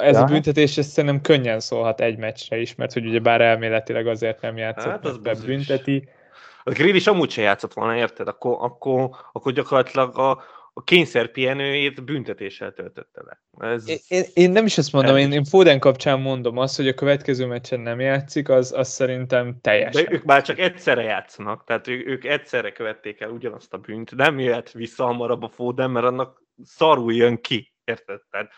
Ez 0.02 0.16
ja. 0.16 0.22
a 0.22 0.24
büntetés 0.24 0.78
ez 0.78 0.86
szerintem 0.86 1.20
könnyen 1.20 1.60
szólhat 1.60 2.00
egy 2.00 2.18
meccsre 2.18 2.58
is, 2.58 2.74
mert 2.74 2.92
hogy 2.92 3.06
ugye 3.06 3.20
bár 3.20 3.40
elméletileg 3.40 4.06
azért 4.06 4.40
nem 4.40 4.56
játszott, 4.56 4.90
hát 4.90 5.06
az 5.06 5.18
mert 5.22 5.46
bünteti. 5.46 6.08
A 6.64 6.70
Grill 6.70 6.94
is 6.94 7.06
amúgy 7.06 7.30
se 7.30 7.42
játszott 7.42 7.72
volna, 7.72 7.96
érted? 7.96 8.28
Akkor, 8.28 8.56
akkor, 8.60 9.10
akkor 9.32 9.52
gyakorlatilag 9.52 10.18
a, 10.18 10.42
a 10.72 10.82
kényszerpihenőjét 10.84 12.04
büntetéssel 12.04 12.72
töltötte 12.72 13.22
le. 13.22 13.42
Ez... 13.72 13.88
Én, 14.08 14.22
én, 14.34 14.50
nem 14.50 14.66
is 14.66 14.78
ezt 14.78 14.92
mondom, 14.92 15.16
én, 15.16 15.32
én 15.32 15.44
Foden 15.44 15.78
kapcsán 15.78 16.20
mondom 16.20 16.56
azt, 16.56 16.76
hogy 16.76 16.88
a 16.88 16.94
következő 16.94 17.46
meccsen 17.46 17.80
nem 17.80 18.00
játszik, 18.00 18.48
az, 18.48 18.72
az 18.72 18.88
szerintem 18.88 19.58
teljesen. 19.60 20.04
De 20.04 20.12
ők 20.12 20.24
már 20.24 20.42
csak 20.42 20.58
egyszerre 20.58 21.02
játszanak, 21.02 21.64
tehát 21.64 21.88
ők, 21.88 22.06
ők 22.06 22.24
egyszerre 22.24 22.72
követték 22.72 23.20
el 23.20 23.30
ugyanazt 23.30 23.72
a 23.72 23.78
bűnt. 23.78 24.14
Nem 24.14 24.38
jöhet 24.38 24.72
vissza 24.72 25.04
hamarabb 25.04 25.42
a 25.42 25.48
Foden, 25.48 25.90
mert 25.90 26.06
annak 26.06 26.42
szarul 26.64 27.14
jön 27.14 27.40
ki, 27.40 27.72
érted? 27.84 28.20
Tehát 28.30 28.52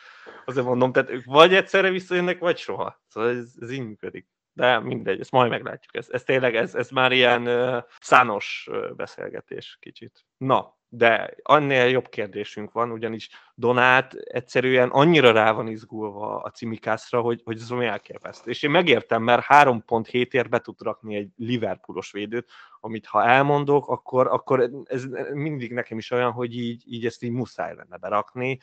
azért 0.44 0.66
mondom, 0.66 0.92
tehát 0.92 1.10
ők 1.10 1.24
vagy 1.24 1.54
egyszerre 1.54 1.90
visszajönnek, 1.90 2.38
vagy 2.38 2.56
soha. 2.56 3.02
Szóval 3.08 3.30
ez, 3.30 3.52
ez 3.60 3.70
így 3.70 3.86
működik. 3.86 4.28
De 4.56 4.78
mindegy, 4.78 5.20
ezt 5.20 5.30
majd 5.30 5.50
meglátjuk. 5.50 5.96
Ez, 5.96 6.06
ez 6.10 6.22
tényleg, 6.22 6.56
ez, 6.56 6.74
ez 6.74 6.90
már 6.90 7.12
ilyen 7.12 7.48
uh, 7.48 7.82
szános 8.00 8.68
uh, 8.70 8.94
beszélgetés 8.94 9.76
kicsit. 9.80 10.26
Na, 10.36 10.78
de 10.96 11.34
annél 11.42 11.84
jobb 11.84 12.08
kérdésünk 12.08 12.72
van, 12.72 12.90
ugyanis 12.90 13.28
Donát 13.54 14.14
egyszerűen 14.14 14.88
annyira 14.88 15.32
rá 15.32 15.52
van 15.52 15.68
izgulva 15.68 16.36
a 16.36 16.50
cimikászra, 16.50 17.20
hogy, 17.20 17.40
hogy 17.44 17.60
ez 17.60 17.72
olyan 17.72 17.92
elképesztő. 17.92 18.50
És 18.50 18.62
én 18.62 18.70
megértem, 18.70 19.22
mert 19.22 19.44
3.7 19.48 20.32
ér 20.32 20.48
be 20.48 20.58
tud 20.58 20.82
rakni 20.82 21.16
egy 21.16 21.28
Liverpoolos 21.36 22.12
védőt, 22.12 22.48
amit 22.80 23.06
ha 23.06 23.24
elmondok, 23.24 23.88
akkor, 23.88 24.26
akkor 24.26 24.70
ez 24.84 25.04
mindig 25.32 25.72
nekem 25.72 25.98
is 25.98 26.10
olyan, 26.10 26.32
hogy 26.32 26.56
így, 26.56 26.82
így 26.86 27.06
ezt 27.06 27.22
így 27.22 27.32
muszáj 27.32 27.74
lenne 27.74 27.96
berakni. 27.96 28.58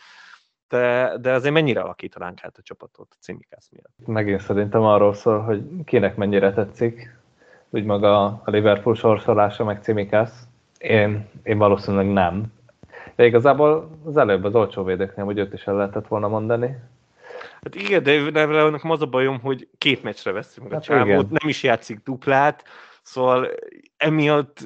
De, 0.67 1.17
de 1.17 1.33
azért 1.33 1.53
mennyire 1.53 1.81
alakítanánk 1.81 2.43
át 2.43 2.57
a 2.57 2.61
csapatot 2.61 3.07
a 3.11 3.17
cimikász 3.19 3.69
miatt? 3.71 4.07
Megint 4.07 4.41
szerintem 4.41 4.81
arról 4.81 5.13
szól, 5.13 5.39
hogy 5.39 5.63
kinek 5.85 6.15
mennyire 6.15 6.53
tetszik, 6.53 7.19
úgy 7.69 7.85
maga 7.85 8.25
a 8.25 8.41
Liverpool 8.45 8.95
sorsolása, 8.95 9.63
meg 9.63 9.83
cimikász 9.83 10.45
én, 10.81 11.29
én 11.43 11.57
valószínűleg 11.57 12.07
nem. 12.11 12.45
De 13.15 13.25
igazából 13.25 13.99
az 14.05 14.17
előbb 14.17 14.43
az 14.43 14.55
olcsó 14.55 14.83
védeknél, 14.83 15.25
hogy 15.25 15.37
őt 15.37 15.53
is 15.53 15.67
el 15.67 15.75
lehetett 15.75 16.07
volna 16.07 16.27
mondani. 16.27 16.75
Hát 17.61 17.75
igen, 17.75 18.03
de 18.03 18.45
nekem 18.45 18.91
az 18.91 19.01
a 19.01 19.05
bajom, 19.05 19.39
hogy 19.39 19.67
két 19.77 20.03
meccsre 20.03 20.31
veszünk 20.31 20.69
meg 20.69 20.71
hát 20.71 20.81
a 20.81 20.93
csávót, 20.93 21.29
nem 21.29 21.49
is 21.49 21.63
játszik 21.63 22.03
duplát, 22.03 22.63
szóval 23.01 23.47
emiatt 23.97 24.59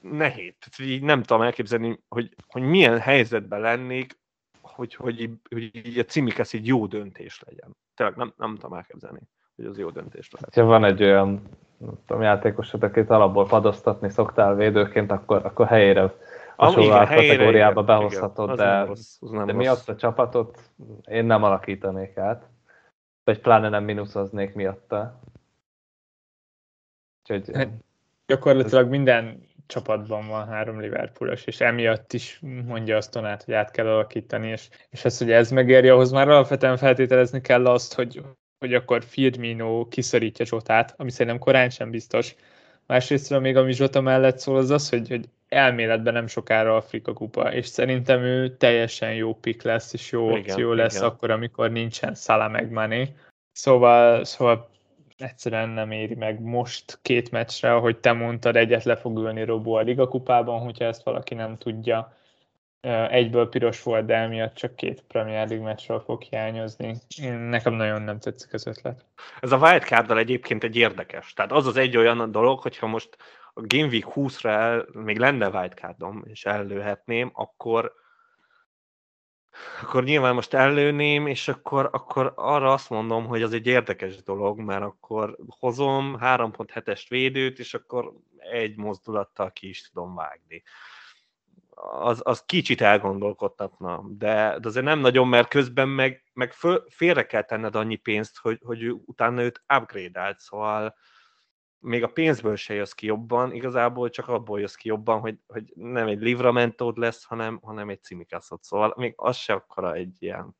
nehéz. 0.00 0.54
Tehát 0.58 0.92
így 0.92 1.02
nem 1.02 1.22
tudom 1.22 1.42
elképzelni, 1.42 1.98
hogy, 2.08 2.34
hogy 2.46 2.62
milyen 2.62 2.98
helyzetben 2.98 3.60
lennék, 3.60 4.18
hogy, 4.60 4.94
hogy, 4.94 5.30
hogy 5.50 5.86
így 5.86 5.98
a 5.98 6.04
cimikesz 6.04 6.54
egy 6.54 6.66
jó 6.66 6.86
döntés 6.86 7.42
legyen. 7.46 7.76
Tényleg 7.94 8.16
nem, 8.16 8.32
nem 8.36 8.54
tudom 8.54 8.72
elképzelni, 8.72 9.20
hogy 9.60 9.70
az 9.70 9.78
jó 9.78 9.90
döntés 9.90 10.30
lehet. 10.30 10.54
Ha 10.54 10.62
van 10.62 10.84
egy 10.84 11.02
olyan 11.02 11.42
tudom, 12.06 12.22
játékosod, 12.22 12.82
akit 12.82 13.10
alapból 13.10 13.46
padoztatni 13.46 14.10
szoktál 14.10 14.54
védőként, 14.54 15.10
akkor, 15.10 15.44
akkor 15.44 15.66
helyére 15.66 16.14
hasonló 16.56 16.90
ah, 16.90 17.08
kategóriába 17.08 17.82
igen, 17.82 17.84
behozhatod, 17.84 18.52
igen, 18.52 18.66
de, 18.66 18.84
rossz, 18.84 19.18
de 19.20 19.52
miatt 19.52 19.88
a 19.88 19.96
csapatot 19.96 20.60
én 21.04 21.24
nem 21.24 21.42
alakítanék 21.42 22.16
át, 22.16 22.48
vagy 23.24 23.40
pláne 23.40 23.68
nem 23.68 23.84
mínuszoznék 23.84 24.54
miatta. 24.54 25.20
Úgyhogy, 27.22 27.56
hát, 27.56 27.68
gyakorlatilag 28.26 28.84
ez... 28.84 28.90
minden 28.90 29.48
csapatban 29.66 30.28
van 30.28 30.46
három 30.46 30.80
Liverpoolos, 30.80 31.44
és 31.44 31.60
emiatt 31.60 32.12
is 32.12 32.40
mondja 32.66 32.96
azt 32.96 33.10
Tonát, 33.10 33.42
hogy 33.42 33.54
át 33.54 33.70
kell 33.70 33.86
alakítani, 33.86 34.48
és, 34.48 34.68
és 34.90 35.04
ez, 35.04 35.18
hogy 35.18 35.30
ez 35.30 35.50
megéri, 35.50 35.88
ahhoz 35.88 36.10
már 36.10 36.28
alapvetően 36.28 36.76
feltételezni 36.76 37.40
kell 37.40 37.66
azt, 37.66 37.94
hogy, 37.94 38.22
hogy 38.60 38.74
akkor 38.74 39.04
Firmino 39.04 39.88
kiszorítja 39.88 40.44
Zsotát, 40.44 40.94
ami 40.96 41.10
szerintem 41.10 41.38
korán 41.38 41.70
sem 41.70 41.90
biztos. 41.90 42.34
Másrészt 42.86 43.40
még 43.40 43.56
ami 43.56 43.72
Zsota 43.72 44.00
mellett 44.00 44.38
szól, 44.38 44.56
az 44.56 44.70
az, 44.70 44.88
hogy, 44.88 45.08
hogy 45.08 45.28
elméletben 45.48 46.12
nem 46.12 46.26
sokára 46.26 46.76
Afrika 46.76 47.12
kupa, 47.12 47.52
és 47.52 47.66
szerintem 47.66 48.22
ő 48.22 48.56
teljesen 48.56 49.14
jó 49.14 49.34
pick 49.34 49.62
lesz, 49.62 49.92
és 49.92 50.10
jó 50.10 50.30
igen, 50.30 50.40
opció 50.40 50.72
lesz 50.72 50.96
igen. 50.96 51.08
akkor, 51.08 51.30
amikor 51.30 51.70
nincsen 51.70 52.14
Salah 52.14 52.50
meg 52.50 52.70
Mané. 52.70 53.14
Szóval, 53.52 54.24
szóval 54.24 54.70
egyszerűen 55.18 55.68
nem 55.68 55.90
éri 55.90 56.14
meg 56.14 56.40
most 56.40 56.98
két 57.02 57.30
meccsre, 57.30 57.74
ahogy 57.74 57.96
te 57.96 58.12
mondtad, 58.12 58.56
egyet 58.56 58.84
le 58.84 58.96
fog 58.96 59.18
ülni 59.18 59.44
Robó 59.44 59.74
a 59.74 59.80
Liga 59.80 60.08
kupában, 60.08 60.60
hogyha 60.60 60.84
ezt 60.84 61.02
valaki 61.02 61.34
nem 61.34 61.58
tudja 61.58 62.16
egyből 63.10 63.48
piros 63.48 63.82
volt, 63.82 64.06
de 64.06 64.14
emiatt 64.14 64.54
csak 64.54 64.76
két 64.76 65.02
Premier 65.02 65.48
League 65.48 65.66
meccsről 65.66 66.00
fog 66.00 66.22
hiányozni. 66.22 66.96
Én, 67.22 67.32
nekem 67.32 67.72
nagyon 67.72 68.02
nem 68.02 68.18
tetszik 68.18 68.52
az 68.52 68.66
ötlet. 68.66 69.04
Ez 69.40 69.52
a 69.52 69.56
wildcard 69.56 70.10
egyébként 70.10 70.64
egy 70.64 70.76
érdekes. 70.76 71.32
Tehát 71.32 71.52
az 71.52 71.66
az 71.66 71.76
egy 71.76 71.96
olyan 71.96 72.30
dolog, 72.32 72.60
hogyha 72.60 72.86
most 72.86 73.16
a 73.54 73.60
Game 73.60 73.86
Week 73.86 74.06
20-ra 74.14 74.48
el, 74.48 74.86
még 74.92 75.18
lenne 75.18 75.48
wildcardom, 75.48 76.22
és 76.26 76.44
ellőhetném, 76.44 77.30
akkor 77.34 77.98
akkor 79.82 80.04
nyilván 80.04 80.34
most 80.34 80.54
ellőném, 80.54 81.26
és 81.26 81.48
akkor, 81.48 81.88
akkor 81.92 82.32
arra 82.36 82.72
azt 82.72 82.90
mondom, 82.90 83.26
hogy 83.26 83.42
az 83.42 83.52
egy 83.52 83.66
érdekes 83.66 84.22
dolog, 84.22 84.60
mert 84.60 84.82
akkor 84.82 85.36
hozom 85.58 86.16
3.7-est 86.20 87.04
védőt, 87.08 87.58
és 87.58 87.74
akkor 87.74 88.12
egy 88.36 88.76
mozdulattal 88.76 89.52
ki 89.52 89.68
is 89.68 89.90
tudom 89.90 90.14
vágni 90.14 90.62
az, 91.80 92.20
az 92.24 92.44
kicsit 92.44 92.80
elgondolkodtatna, 92.80 94.04
de, 94.08 94.58
de 94.58 94.68
azért 94.68 94.84
nem 94.84 94.98
nagyon, 94.98 95.28
mert 95.28 95.48
közben 95.48 95.88
meg, 95.88 96.24
meg 96.32 96.52
föl, 96.52 96.84
félre 96.88 97.26
kell 97.26 97.42
tenned 97.42 97.74
annyi 97.74 97.96
pénzt, 97.96 98.38
hogy, 98.38 98.58
hogy 98.64 98.90
utána 99.04 99.42
őt 99.42 99.62
upgrade 99.78 100.34
szóval 100.38 100.94
még 101.78 102.02
a 102.02 102.08
pénzből 102.08 102.56
se 102.56 102.74
jössz 102.74 102.92
ki 102.92 103.06
jobban, 103.06 103.52
igazából 103.52 104.10
csak 104.10 104.28
abból 104.28 104.60
jössz 104.60 104.74
ki 104.74 104.88
jobban, 104.88 105.20
hogy, 105.20 105.38
hogy 105.46 105.72
nem 105.74 106.06
egy 106.06 106.20
livramentód 106.20 106.96
lesz, 106.96 107.24
hanem, 107.24 107.60
hanem 107.62 107.88
egy 107.88 108.02
cimikaszot, 108.02 108.62
szóval 108.62 108.94
még 108.96 109.12
az 109.16 109.36
se 109.36 109.52
akkora 109.52 109.94
egy 109.94 110.22
ilyen 110.22 110.56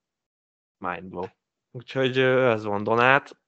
mindblow. 0.78 1.26
Úgyhogy 1.70 2.18
ez 2.18 2.64
van 2.64 2.82
Donát, 2.82 3.40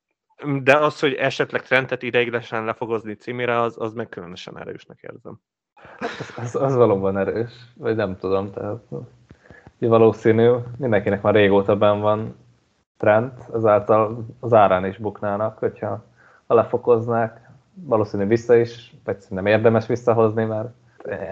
de 0.63 0.77
az, 0.77 1.01
hogy 1.01 1.15
esetleg 1.15 1.63
Trentet 1.63 2.03
ideiglenesen 2.03 2.65
lefogozni 2.65 3.15
címére, 3.15 3.61
az, 3.61 3.75
az 3.79 3.93
meg 3.93 4.09
különösen 4.09 4.59
erősnek 4.59 4.99
érzem. 5.01 5.41
Az, 5.99 6.35
az, 6.37 6.55
az 6.55 6.75
valóban 6.75 7.19
erős, 7.19 7.53
vagy 7.75 7.97
nem 7.97 8.17
tudom, 8.17 8.51
tehát 8.53 8.83
valószínű, 9.79 10.51
mindenkinek 10.79 11.23
már 11.23 11.35
régóta 11.35 11.77
ben 11.77 12.01
van 12.01 12.37
trend, 12.99 13.33
ezáltal 13.55 14.27
az 14.41 14.53
árán 14.53 14.87
is 14.87 14.97
buknának, 14.97 15.59
hogyha 15.59 16.05
ha 16.47 16.55
lefokoznák, 16.55 17.51
valószínű 17.75 18.27
vissza 18.27 18.57
is, 18.57 18.95
vagy 19.05 19.17
nem 19.29 19.47
érdemes 19.47 19.87
visszahozni, 19.87 20.45
mert 20.45 20.69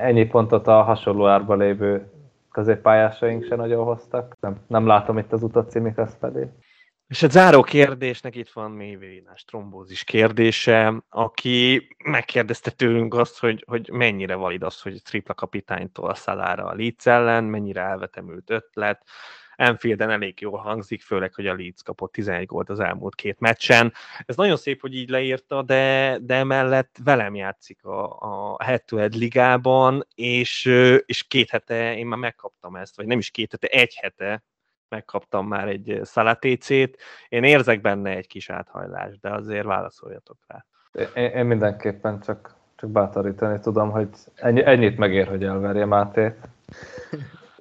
ennyi 0.00 0.26
pontot 0.26 0.66
a 0.66 0.82
hasonló 0.82 1.26
árba 1.26 1.54
lévő 1.54 2.10
középpályásaink 2.52 3.44
se 3.44 3.56
nagyon 3.56 3.84
hoztak. 3.84 4.36
Nem, 4.40 4.56
nem 4.66 4.86
látom 4.86 5.18
itt 5.18 5.32
az 5.32 5.42
utat 5.42 5.70
címik 5.70 5.96
ezt 5.96 6.18
pedig. 6.18 6.48
És 7.10 7.22
egy 7.22 7.30
záró 7.30 7.62
kérdésnek 7.62 8.36
itt 8.36 8.50
van 8.50 8.70
mélyvénás 8.70 9.44
trombózis 9.44 10.04
kérdése, 10.04 11.02
aki 11.08 11.88
megkérdezte 12.04 12.70
tőlünk 12.70 13.14
azt, 13.14 13.38
hogy, 13.38 13.64
hogy 13.66 13.88
mennyire 13.92 14.34
valid 14.34 14.62
az, 14.62 14.80
hogy 14.80 15.02
tripla 15.02 15.34
kapitánytól 15.34 16.14
szalára 16.14 16.64
a 16.64 16.74
Leeds 16.74 17.06
ellen, 17.06 17.44
mennyire 17.44 17.80
elvetemült 17.80 18.50
ötlet. 18.50 19.06
Enfielden 19.56 20.10
elég 20.10 20.40
jól 20.40 20.58
hangzik, 20.58 21.02
főleg, 21.02 21.34
hogy 21.34 21.46
a 21.46 21.54
Leeds 21.54 21.82
kapott 21.82 22.12
11 22.12 22.46
gólt 22.46 22.70
az 22.70 22.80
elmúlt 22.80 23.14
két 23.14 23.40
meccsen. 23.40 23.92
Ez 24.26 24.36
nagyon 24.36 24.56
szép, 24.56 24.80
hogy 24.80 24.94
így 24.94 25.08
leírta, 25.08 25.62
de, 25.62 26.18
de 26.20 26.34
emellett 26.34 26.96
velem 27.04 27.34
játszik 27.34 27.84
a, 27.84 28.18
a 28.20 28.64
head-to-head 28.64 29.14
ligában, 29.14 30.06
és, 30.14 30.64
és 31.06 31.22
két 31.22 31.50
hete 31.50 31.96
én 31.96 32.06
már 32.06 32.18
megkaptam 32.18 32.76
ezt, 32.76 32.96
vagy 32.96 33.06
nem 33.06 33.18
is 33.18 33.30
két 33.30 33.50
hete, 33.50 33.66
egy 33.66 33.94
hete 33.94 34.44
megkaptam 34.90 35.46
már 35.46 35.68
egy 35.68 36.00
szalatécét. 36.02 36.98
Én 37.28 37.44
érzek 37.44 37.80
benne 37.80 38.10
egy 38.10 38.26
kis 38.26 38.50
áthajlást, 38.50 39.20
de 39.20 39.30
azért 39.30 39.64
válaszoljatok 39.64 40.38
rá. 40.46 40.64
Én, 41.14 41.30
én 41.30 41.46
mindenképpen 41.46 42.20
csak, 42.20 42.54
csak 42.76 42.90
bátorítani 42.90 43.60
tudom, 43.60 43.90
hogy 43.90 44.08
ennyi, 44.34 44.64
ennyit 44.64 44.98
megér, 44.98 45.28
hogy 45.28 45.44
elverje 45.44 45.84
Mátét. 45.84 46.36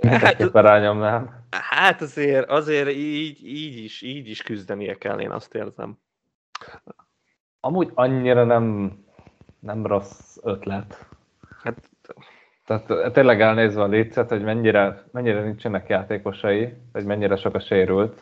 Mindenképpen 0.01 0.63
rányomnám. 0.63 1.43
Hát 1.49 2.01
azért, 2.01 2.49
azért 2.49 2.89
így, 2.89 3.47
így, 3.47 3.83
is, 3.83 4.01
így 4.01 4.29
is 4.29 4.41
küzdenie 4.41 4.95
kell, 4.95 5.19
én 5.19 5.31
azt 5.31 5.55
érzem. 5.55 5.97
Amúgy 7.59 7.91
annyira 7.93 8.43
nem, 8.43 8.97
nem 9.59 9.85
rossz 9.85 10.37
ötlet. 10.43 11.07
Hát 11.63 11.89
tehát 12.69 13.13
tényleg 13.13 13.41
elnézve 13.41 13.81
a 13.81 13.87
létszet, 13.87 14.29
hogy 14.29 14.43
mennyire, 14.43 15.03
mennyire 15.11 15.41
nincsenek 15.41 15.89
játékosai, 15.89 16.73
vagy 16.91 17.05
mennyire 17.05 17.35
sok 17.35 17.55
a 17.55 17.59
sérült, 17.59 18.21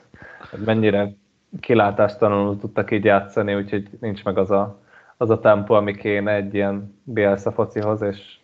hogy 0.50 0.60
mennyire 0.60 1.14
kilátástalanul 1.60 2.58
tudtak 2.58 2.92
így 2.92 3.04
játszani, 3.04 3.56
úgyhogy 3.56 3.90
nincs 4.00 4.24
meg 4.24 4.38
az 4.38 4.52
a, 4.52 4.80
az 5.18 5.30
a 5.30 5.40
tempó, 5.40 5.74
ami 5.76 5.96
kéne 5.96 6.34
egy 6.34 6.54
ilyen 6.54 7.00
Bielsa 7.04 7.52
focihoz, 7.52 8.02
és 8.02 8.38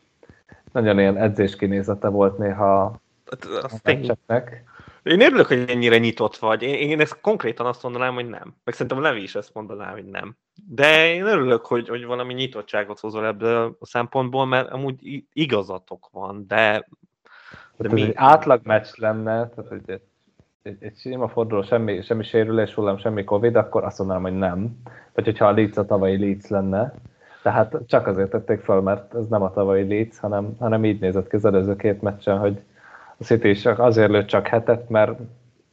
nagyon 0.72 1.00
ilyen 1.00 1.18
edzéskinézete 1.18 2.08
volt 2.08 2.38
néha 2.38 3.00
hát, 3.30 3.64
a 3.64 3.80
meccseknek. 3.84 4.64
Én 5.04 5.22
örülök, 5.22 5.46
hogy 5.46 5.66
ennyire 5.68 5.98
nyitott 5.98 6.36
vagy. 6.36 6.62
Én, 6.62 6.74
én 6.74 7.00
ezt 7.00 7.22
konkrétan 7.22 7.66
azt 7.66 7.84
mondanám, 7.84 8.14
hogy 8.14 8.30
nem. 8.30 8.56
Meg 8.64 8.74
szerintem 8.74 9.02
Levi 9.02 9.22
is 9.22 9.36
ezt 9.36 9.54
mondaná, 9.54 9.92
hogy 9.92 10.06
nem. 10.06 10.36
De 10.70 11.14
én 11.14 11.26
örülök, 11.26 11.66
hogy, 11.66 11.88
hogy 11.88 12.06
valami 12.06 12.34
nyitottságot 12.34 13.00
hozol 13.00 13.26
ebből 13.26 13.78
a 13.80 13.86
szempontból, 13.86 14.46
mert 14.46 14.72
amúgy 14.72 15.24
igazatok 15.34 16.10
van, 16.12 16.46
de... 16.48 16.88
de 17.78 17.90
mi? 17.92 18.02
egy 18.02 18.12
átlag 18.16 18.62
meccs 18.64 18.88
lenne, 18.96 19.50
tehát 19.50 19.70
hogy 19.70 19.82
egy, 19.86 20.02
egy, 20.62 20.78
egy 20.80 20.98
sima 20.98 21.28
forduló, 21.28 21.62
semmi, 21.62 22.02
semmi 22.02 22.24
sérülés 22.24 22.74
hullám, 22.74 22.98
semmi 22.98 23.24
Covid, 23.24 23.56
akkor 23.56 23.84
azt 23.84 23.98
mondanám, 23.98 24.24
hogy 24.24 24.38
nem. 24.38 24.82
Vagy 25.14 25.26
hogyha 25.26 25.48
a 25.48 25.52
Leeds 25.52 25.78
a 25.78 25.86
tavalyi 25.86 26.18
Leeds 26.18 26.48
lenne. 26.48 26.94
Tehát 27.42 27.78
csak 27.88 28.08
azért 28.08 28.30
tették 28.30 28.60
fel, 28.60 28.82
mert 28.82 29.16
ez 29.16 29.28
nem 29.28 29.42
a 29.42 29.52
tavalyi 29.52 29.88
Leeds, 29.88 30.20
hanem, 30.20 30.56
hanem 30.60 30.86
így 30.86 31.00
nézett 31.00 31.30
ki 31.30 31.36
az 31.36 31.46
előző 31.46 31.76
két 31.76 32.02
meccsen, 32.02 32.40
hogy 32.40 32.62
a 33.18 33.24
City 33.24 33.50
is 33.50 33.66
azért 33.66 34.10
lőtt 34.10 34.28
csak 34.28 34.48
hetet, 34.48 34.90
mert 34.90 35.20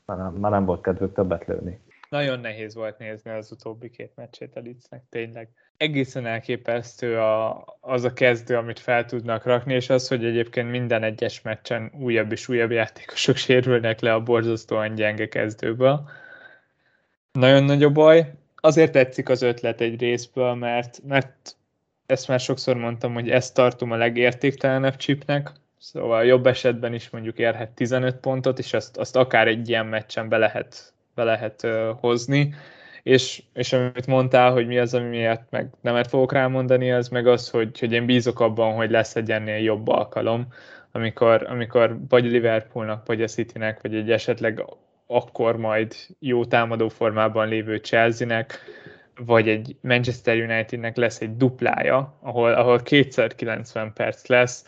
már 0.05 0.17
nem, 0.17 0.33
már 0.33 0.51
nem 0.51 0.65
volt 0.65 0.83
kedvük 0.83 1.15
többet 1.15 1.47
lőni. 1.47 1.81
Nagyon 2.09 2.41
nehéz 2.41 2.75
volt 2.75 2.99
nézni 2.99 3.31
az 3.31 3.53
utóbbi 3.53 3.91
két 3.91 4.13
meccsét 4.17 4.57
a 4.57 4.61
Litznek, 4.61 5.03
tényleg. 5.09 5.49
Egészen 5.77 6.27
elképesztő 6.27 7.19
a, 7.19 7.65
az 7.81 8.05
a 8.05 8.13
kezdő, 8.13 8.57
amit 8.57 8.79
fel 8.79 9.05
tudnak 9.05 9.45
rakni, 9.45 9.75
és 9.75 9.91
az, 9.91 10.09
hogy 10.09 10.25
egyébként 10.25 10.71
minden 10.71 11.03
egyes 11.03 11.43
meccsen 11.43 11.93
újabb 11.99 12.33
és 12.33 12.49
újabb 12.49 12.71
játékosok 12.71 13.37
sérülnek 13.47 14.01
le 14.01 14.15
a 14.15 14.23
borzasztóan 14.23 14.95
gyenge 14.95 15.29
kezdőből. 15.29 16.09
Nagyon 17.33 17.65
nagy 17.65 17.83
a 17.83 17.91
baj. 17.91 18.33
Azért 18.57 18.93
tetszik 18.93 19.29
az 19.29 19.43
ötlet 19.43 19.81
egy 19.81 20.01
részből, 20.01 20.55
mert, 20.55 21.01
mert 21.07 21.57
ezt 22.07 22.29
már 22.29 22.41
sokszor 22.41 22.77
mondtam, 22.77 23.15
hogy 23.15 23.31
ezt 23.31 23.55
tartom 23.55 23.91
a 23.91 23.97
legértéktelenebb 23.97 24.97
chipnek, 24.97 25.53
Szóval 25.83 26.25
jobb 26.25 26.47
esetben 26.47 26.95
is 26.95 27.11
mondjuk 27.11 27.39
érhet 27.39 27.71
15 27.71 28.17
pontot, 28.17 28.59
és 28.59 28.73
azt, 28.73 28.97
azt 28.97 29.17
akár 29.17 29.49
egy 29.49 29.69
ilyen 29.69 29.87
meccsen 29.87 30.29
be 30.29 30.39
lehet, 30.39 30.95
be 31.15 31.25
lehet 31.25 31.63
uh, 31.63 31.89
hozni. 32.01 32.55
És, 33.03 33.43
és 33.53 33.73
amit 33.73 34.07
mondtál, 34.07 34.53
hogy 34.53 34.67
mi 34.67 34.79
az, 34.79 34.95
ami 34.95 35.09
miatt 35.09 35.51
meg 35.51 35.71
nemet 35.81 36.07
fogok 36.07 36.33
rámondani, 36.33 36.93
az 36.93 37.09
meg 37.09 37.27
az, 37.27 37.51
hogy, 37.51 37.79
hogy 37.79 37.93
én 37.93 38.07
bízok 38.07 38.41
abban, 38.41 38.75
hogy 38.75 38.91
lesz 38.91 39.17
egy 39.17 39.31
ennél 39.31 39.57
jobb 39.57 39.89
alkalom, 39.89 40.47
amikor, 40.93 41.47
amikor 41.49 41.99
vagy 42.09 42.25
Liverpoolnak, 42.25 43.07
vagy 43.07 43.23
a 43.23 43.27
Citynek, 43.27 43.81
vagy 43.81 43.95
egy 43.95 44.11
esetleg 44.11 44.65
akkor 45.07 45.57
majd 45.57 45.95
jó 46.19 46.45
támadó 46.45 46.89
formában 46.89 47.49
lévő 47.49 47.77
Chelsea-nek, 47.77 48.59
vagy 49.25 49.49
egy 49.49 49.77
Manchester 49.81 50.37
Unitednek 50.37 50.97
lesz 50.97 51.21
egy 51.21 51.37
duplája, 51.37 52.19
ahol, 52.21 52.53
ahol 52.53 52.81
kétszer 52.81 53.35
90 53.35 53.93
perc 53.93 54.27
lesz, 54.27 54.65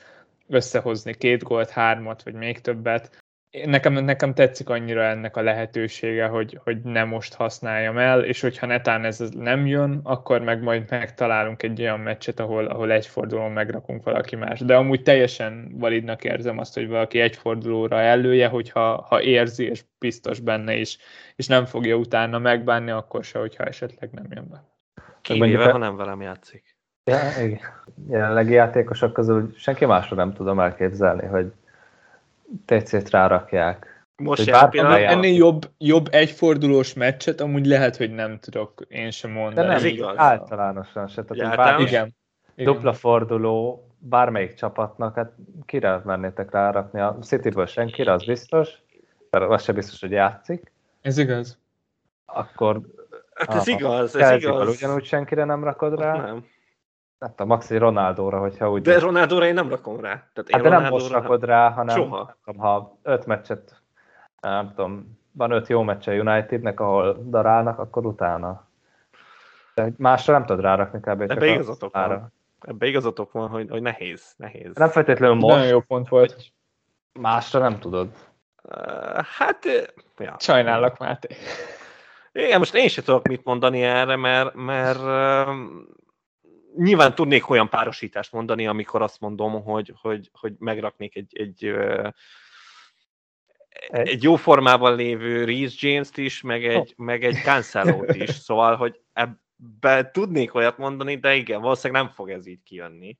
összehozni 0.52 1.14
két 1.14 1.42
gólt, 1.42 1.70
hármat, 1.70 2.22
vagy 2.22 2.34
még 2.34 2.60
többet. 2.60 3.20
Nekem, 3.64 3.92
nekem 3.92 4.34
tetszik 4.34 4.68
annyira 4.68 5.02
ennek 5.02 5.36
a 5.36 5.42
lehetősége, 5.42 6.26
hogy, 6.26 6.58
hogy 6.64 6.82
nem 6.82 7.08
most 7.08 7.34
használjam 7.34 7.98
el, 7.98 8.24
és 8.24 8.40
hogyha 8.40 8.66
netán 8.66 9.04
ez 9.04 9.18
nem 9.18 9.66
jön, 9.66 10.00
akkor 10.02 10.40
meg 10.40 10.62
majd 10.62 10.90
megtalálunk 10.90 11.62
egy 11.62 11.80
olyan 11.80 12.00
meccset, 12.00 12.40
ahol, 12.40 12.66
ahol 12.66 12.92
egy 12.92 13.06
fordulón 13.06 13.52
megrakunk 13.52 14.04
valaki 14.04 14.36
más. 14.36 14.60
De 14.60 14.76
amúgy 14.76 15.02
teljesen 15.02 15.78
validnak 15.78 16.24
érzem 16.24 16.58
azt, 16.58 16.74
hogy 16.74 16.88
valaki 16.88 17.20
egy 17.20 17.36
fordulóra 17.36 18.00
elője, 18.00 18.48
hogyha 18.48 19.02
ha 19.08 19.22
érzi, 19.22 19.64
és 19.64 19.84
biztos 19.98 20.40
benne 20.40 20.76
is, 20.76 20.98
és 21.36 21.46
nem 21.46 21.64
fogja 21.64 21.96
utána 21.96 22.38
megbánni, 22.38 22.90
akkor 22.90 23.24
se, 23.24 23.38
hogyha 23.38 23.64
esetleg 23.64 24.10
nem 24.12 24.26
jön 24.30 24.48
be. 24.50 24.64
Kivéve, 25.20 25.70
ha 25.70 25.78
nem 25.78 25.96
velem 25.96 26.20
játszik. 26.20 26.71
Ja, 27.04 27.18
igen. 27.42 27.60
Jelenlegi 28.08 28.52
játékosok 28.52 29.12
közül 29.12 29.52
senki 29.56 29.84
másra 29.84 30.16
nem 30.16 30.32
tudom 30.32 30.60
elképzelni, 30.60 31.26
hogy 31.26 31.52
TC-t 32.64 33.10
rárakják. 33.10 34.06
Most 34.16 34.50
bár, 34.50 34.68
ennél 34.74 35.34
jobb, 35.34 35.70
jobb 35.78 36.08
egyfordulós 36.10 36.94
meccset 36.94 37.40
amúgy 37.40 37.66
lehet, 37.66 37.96
hogy 37.96 38.10
nem 38.10 38.38
tudok 38.38 38.84
én 38.88 39.10
sem 39.10 39.30
mondani. 39.30 39.66
De 39.66 39.74
nem, 39.74 39.84
igaz. 39.84 40.14
általánosan 40.18 41.06
se. 41.08 41.24
Tehát 41.24 41.56
bár, 41.56 41.80
igen. 41.80 42.14
Dupla 42.56 42.92
forduló 42.92 43.86
bármelyik 43.98 44.54
csapatnak, 44.54 45.14
hát 45.14 45.32
kire 45.66 46.00
mernétek 46.04 46.50
rárakni? 46.50 47.00
A 47.00 47.16
Cityből 47.22 47.66
senkire, 47.66 48.12
az 48.12 48.24
biztos, 48.24 48.70
mert 49.30 49.50
az 49.50 49.62
sem 49.62 49.74
biztos, 49.74 50.00
hogy 50.00 50.10
játszik. 50.10 50.72
Ez 51.00 51.18
igaz. 51.18 51.58
Akkor 52.26 52.80
Hát 53.34 53.54
ez 53.54 53.66
igaz, 53.66 54.16
ez 54.16 54.42
igaz. 54.42 54.68
ugyanúgy 54.68 55.04
senkire 55.04 55.44
nem 55.44 55.64
rakod 55.64 56.00
rá. 56.00 56.12
Nem 56.12 56.44
nem 57.22 57.30
tudom, 57.30 57.46
max 57.46 57.70
egy 57.70 57.78
Ronaldóra, 57.78 58.38
hogyha 58.38 58.70
úgy... 58.70 58.82
De 58.82 58.98
Ronaldóra 58.98 59.46
én 59.46 59.54
nem 59.54 59.68
rakom 59.68 60.00
rá. 60.00 60.08
Tehát 60.32 60.50
én 60.50 60.54
hát 60.54 60.62
de 60.62 60.68
nem 60.68 60.90
most 60.90 61.10
rakod 61.10 61.44
rá, 61.44 61.70
hanem 61.70 61.96
Soha. 61.96 62.36
Tudom, 62.44 62.60
ha 62.60 62.98
öt 63.02 63.26
meccset, 63.26 63.82
nem 64.40 64.68
tudom, 64.74 65.18
van 65.32 65.50
öt 65.50 65.68
jó 65.68 65.82
meccse 65.82 66.18
Unitednek, 66.18 66.80
ahol 66.80 67.22
darálnak, 67.24 67.78
akkor 67.78 68.06
utána. 68.06 68.66
De 69.74 69.92
másra 69.96 70.32
nem 70.32 70.44
tudod 70.46 70.62
rárakni 70.62 71.00
kb. 71.00 71.20
Ebbe 71.20 71.46
igazatok 71.46 71.94
van. 71.94 72.32
Ebbe 72.60 72.86
igazatok 72.86 73.32
van, 73.32 73.48
hogy, 73.48 73.70
hogy 73.70 73.82
nehéz, 73.82 74.34
nehéz. 74.36 74.74
Nem 74.74 74.88
feltétlenül 74.88 75.36
most. 75.36 75.54
Nagyon 75.54 75.70
jó 75.70 75.80
pont 75.80 76.08
volt. 76.08 76.52
Másra 77.20 77.60
nem 77.60 77.78
tudod. 77.78 78.08
Uh, 78.62 79.24
hát, 79.38 79.58
ja. 80.18 80.36
Sajnálok, 80.38 80.98
Máté. 80.98 81.36
Igen, 82.32 82.58
most 82.58 82.74
én 82.74 82.88
sem 82.88 83.04
tudok 83.04 83.28
mit 83.28 83.44
mondani 83.44 83.82
erre, 83.82 84.16
mert, 84.16 84.54
mert 84.54 85.00
nyilván 86.76 87.14
tudnék 87.14 87.50
olyan 87.50 87.68
párosítást 87.68 88.32
mondani, 88.32 88.66
amikor 88.66 89.02
azt 89.02 89.20
mondom, 89.20 89.62
hogy, 89.62 89.92
hogy, 90.00 90.30
hogy 90.32 90.54
megraknék 90.58 91.16
egy, 91.16 91.36
egy, 91.36 91.74
egy, 93.88 94.22
jó 94.22 94.36
formában 94.36 94.96
lévő 94.96 95.44
Reese 95.44 95.88
James-t 95.88 96.16
is, 96.16 96.40
meg 96.40 96.64
egy, 96.64 96.94
oh. 96.96 97.06
meg 97.06 97.24
egy 97.24 97.36
cancelo 97.36 98.04
is. 98.12 98.30
Szóval, 98.46 98.76
hogy 98.76 99.00
ebbe 99.12 100.10
tudnék 100.10 100.54
olyat 100.54 100.78
mondani, 100.78 101.16
de 101.18 101.34
igen, 101.34 101.60
valószínűleg 101.60 102.02
nem 102.02 102.12
fog 102.12 102.30
ez 102.30 102.46
így 102.46 102.62
kijönni. 102.62 103.18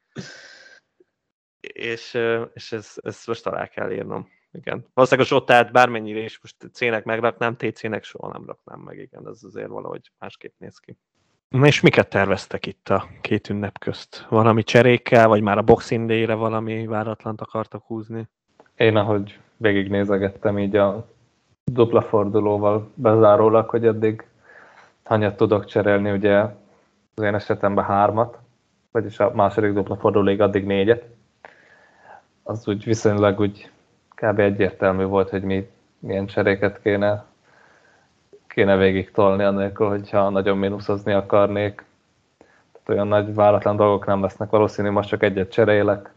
És, 1.61 2.19
és 2.53 2.73
ez, 2.73 2.95
ez 3.03 3.23
most 3.27 3.47
alá 3.47 3.67
kell 3.67 3.93
írnom. 3.93 4.29
Igen. 4.53 4.87
Valószínűleg 4.95 5.31
a 5.31 5.35
Zsotát 5.35 5.73
bármennyire 5.73 6.21
is 6.21 6.41
most 6.41 6.57
C-nek 6.73 7.05
megraknám, 7.05 7.57
TC-nek 7.57 8.05
soha 8.05 8.33
nem 8.33 8.47
raknám 8.47 8.81
meg, 8.81 8.99
igen, 8.99 9.29
ez 9.29 9.43
azért 9.43 9.69
valahogy 9.69 10.11
másképp 10.19 10.59
néz 10.59 10.79
ki. 10.79 10.97
Na 11.53 11.67
és 11.67 11.81
miket 11.81 12.09
terveztek 12.09 12.67
itt 12.67 12.89
a 12.89 13.07
két 13.21 13.49
ünnep 13.49 13.79
közt? 13.79 14.27
Valami 14.29 14.63
cserékkel, 14.63 15.29
vagy 15.29 15.43
már 15.43 15.59
a 15.59 15.63
Boxing 15.63 16.09
Day-re 16.09 16.35
valami 16.35 16.87
váratlant 16.87 17.41
akartak 17.41 17.83
húzni? 17.87 18.29
Én, 18.77 18.97
ahogy 18.97 19.39
végignézegettem 19.57 20.59
így 20.59 20.77
a 20.77 21.07
dupla 21.65 22.03
fordulóval 22.03 22.91
bezárólag, 22.95 23.69
hogy 23.69 23.87
eddig 23.87 24.25
hanyat 25.05 25.37
tudok 25.37 25.65
cserélni, 25.65 26.11
ugye 26.11 26.39
az 27.15 27.23
én 27.23 27.35
esetemben 27.35 27.85
hármat, 27.85 28.39
vagyis 28.91 29.19
a 29.19 29.33
második 29.35 29.73
dupla 29.73 29.97
fordulóig 29.97 30.41
addig 30.41 30.65
négyet. 30.65 31.05
az 32.43 32.69
úgy 32.69 32.85
viszonylag 32.85 33.41
úgy 33.41 33.71
kb. 34.15 34.39
egyértelmű 34.39 35.05
volt, 35.05 35.31
hogy 35.31 35.43
mi, 35.43 35.71
milyen 35.99 36.27
cseréket 36.27 36.83
kéne, 36.83 37.25
kéne 38.53 38.77
végig 38.77 39.11
tolni, 39.11 39.43
annélkül, 39.43 39.89
hogyha 39.89 40.29
nagyon 40.29 40.59
mínuszozni 40.59 41.13
akarnék. 41.13 41.85
Tehát 42.73 42.89
olyan 42.89 43.09
nagy 43.09 43.35
váratlan 43.35 43.77
dolgok 43.77 44.07
nem 44.07 44.23
lesznek, 44.23 44.51
valószínű 44.51 44.91
most 44.91 45.09
csak 45.09 45.23
egyet 45.23 45.53
cserélek, 45.53 46.13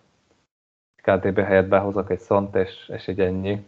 KDB 0.95 1.39
helyett 1.39 1.67
behozok 1.67 2.09
egy 2.09 2.19
szont, 2.19 2.55
és, 2.55 2.89
és 2.93 3.07
így 3.07 3.19
ennyi. 3.19 3.65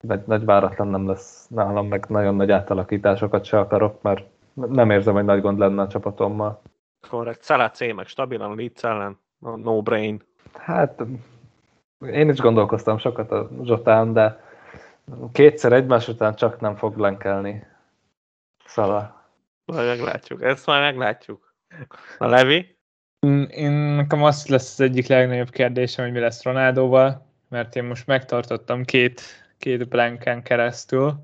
Nagy, 0.00 0.22
nagy 0.26 0.44
váratlan 0.44 0.88
nem 0.88 1.06
lesz 1.06 1.46
nálam, 1.48 1.88
meg 1.88 2.04
nagyon 2.08 2.34
nagy 2.34 2.50
átalakításokat 2.50 3.44
se 3.44 3.58
akarok, 3.58 4.02
mert 4.02 4.24
nem 4.54 4.90
érzem, 4.90 5.14
hogy 5.14 5.24
nagy 5.24 5.40
gond 5.40 5.58
lenne 5.58 5.82
a 5.82 5.88
csapatommal. 5.88 6.60
Korrekt. 7.08 7.44
Salah 7.44 7.70
C 7.70 7.80
meg 7.80 8.06
stabilan 8.06 8.50
a 8.50 8.54
Leeds 8.54 8.84
ellen, 8.84 9.18
no 9.38 9.82
brain. 9.82 10.22
Hát 10.52 11.02
én 12.12 12.28
is 12.28 12.38
gondolkoztam 12.38 12.98
sokat 12.98 13.30
a 13.30 13.48
Zsotán, 13.62 14.12
de 14.12 14.44
kétszer 15.32 15.72
egymás 15.72 16.08
után 16.08 16.34
csak 16.34 16.60
nem 16.60 16.74
fog 16.74 16.96
lenkelni 16.96 17.66
Salah. 18.66 19.14
Majd 19.64 19.86
meglátjuk, 19.86 20.42
ezt 20.42 20.66
majd 20.66 20.80
meglátjuk. 20.80 21.54
A 22.18 22.26
Levi? 22.26 22.76
Mm, 23.26 23.42
én 23.42 23.70
nekem 23.70 24.22
az 24.22 24.46
lesz 24.46 24.72
az 24.72 24.80
egyik 24.80 25.06
legnagyobb 25.06 25.50
kérdésem, 25.50 26.04
hogy 26.04 26.14
mi 26.14 26.20
lesz 26.20 26.42
Ronaldóval, 26.42 27.26
mert 27.48 27.76
én 27.76 27.84
most 27.84 28.06
megtartottam 28.06 28.84
két, 28.84 29.20
két 29.58 29.88
blanken 29.88 30.42
keresztül, 30.42 31.14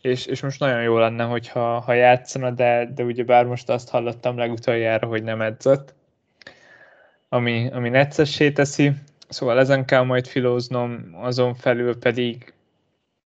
és, 0.00 0.26
és 0.26 0.42
most 0.42 0.60
nagyon 0.60 0.82
jó 0.82 0.98
lenne, 0.98 1.24
hogyha 1.24 1.80
ha 1.80 1.92
játszana, 1.92 2.50
de, 2.50 2.90
de 2.94 3.02
ugye 3.02 3.24
bár 3.24 3.44
most 3.44 3.68
azt 3.68 3.88
hallottam 3.88 4.38
legutoljára, 4.38 5.06
hogy 5.06 5.22
nem 5.22 5.40
edzett, 5.40 5.94
ami, 7.28 7.70
ami 7.72 7.88
neccessé 7.88 8.52
teszi, 8.52 8.92
szóval 9.28 9.58
ezen 9.58 9.84
kell 9.84 10.02
majd 10.02 10.26
filóznom, 10.26 11.16
azon 11.20 11.54
felül 11.54 11.98
pedig, 11.98 12.54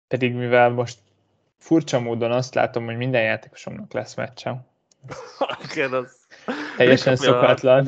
pedig 0.07 0.33
mivel 0.33 0.69
most 0.69 0.99
furcsa 1.57 1.99
módon 1.99 2.31
azt 2.31 2.55
látom, 2.55 2.85
hogy 2.85 2.97
minden 2.97 3.23
játékosomnak 3.23 3.93
lesz 3.93 4.15
meccsem. 4.15 4.65
Igen, 5.71 5.93
az... 5.93 6.17
Teljesen 6.77 7.15
szokatlan. 7.15 7.87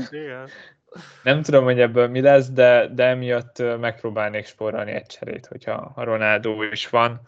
Nem 1.24 1.41
tudom, 1.41 1.64
hogy 1.64 1.80
ebből 1.80 2.08
mi 2.08 2.22
lesz, 2.22 2.50
de, 2.50 2.88
de 2.88 3.04
emiatt 3.06 3.64
megpróbálnék 3.80 4.46
spórolni 4.46 4.91
egy 4.91 5.06
cserét, 5.06 5.46
hogyha 5.46 5.91
a 5.96 6.04
Ronaldo 6.04 6.64
is 6.64 6.90
van 6.90 7.22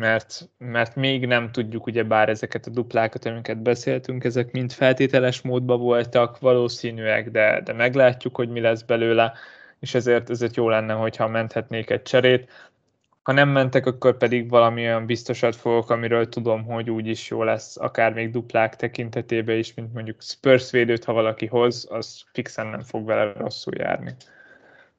mert, 0.00 0.48
mert 0.58 0.96
még 0.96 1.26
nem 1.26 1.52
tudjuk 1.52 1.86
ugye 1.86 2.02
bár 2.02 2.28
ezeket 2.28 2.66
a 2.66 2.70
duplákat, 2.70 3.24
amiket 3.24 3.62
beszéltünk, 3.62 4.24
ezek 4.24 4.52
mind 4.52 4.72
feltételes 4.72 5.40
módban 5.40 5.80
voltak, 5.80 6.38
valószínűek, 6.38 7.30
de, 7.30 7.60
de 7.60 7.72
meglátjuk, 7.72 8.36
hogy 8.36 8.48
mi 8.48 8.60
lesz 8.60 8.82
belőle, 8.82 9.32
és 9.78 9.94
ezért, 9.94 10.30
ezért 10.30 10.56
jó 10.56 10.68
lenne, 10.68 10.92
hogyha 10.92 11.28
menthetnék 11.28 11.90
egy 11.90 12.02
cserét. 12.02 12.50
Ha 13.24 13.32
nem 13.32 13.48
mentek, 13.48 13.86
akkor 13.86 14.16
pedig 14.16 14.48
valami 14.48 14.82
olyan 14.82 15.06
biztosat 15.06 15.56
fogok, 15.56 15.90
amiről 15.90 16.28
tudom, 16.28 16.64
hogy 16.64 16.90
úgy 16.90 17.06
is 17.06 17.30
jó 17.30 17.42
lesz, 17.42 17.76
akár 17.76 18.12
még 18.12 18.30
duplák 18.30 18.76
tekintetében 18.76 19.58
is, 19.58 19.74
mint 19.74 19.92
mondjuk 19.92 20.22
Spurs 20.22 20.70
védőt, 20.70 21.04
ha 21.04 21.12
valaki 21.12 21.46
hoz, 21.46 21.86
az 21.90 22.24
fixen 22.32 22.66
nem 22.66 22.82
fog 22.82 23.06
vele 23.06 23.32
rosszul 23.32 23.74
járni. 23.76 24.14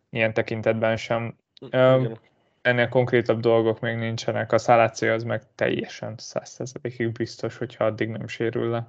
Ilyen 0.09 0.33
tekintetben 0.33 0.97
sem. 0.97 1.35
Igen 1.59 2.19
ennél 2.65 2.89
konkrétabb 2.89 3.39
dolgok 3.39 3.79
még 3.79 3.95
nincsenek. 3.95 4.51
A 4.51 4.57
szaláció 4.57 5.11
az 5.11 5.23
meg 5.23 5.41
teljesen 5.55 6.13
százszerzelékig 6.17 7.11
biztos, 7.11 7.57
hogyha 7.57 7.85
addig 7.85 8.09
nem 8.09 8.27
sérül 8.27 8.69
le. 8.69 8.87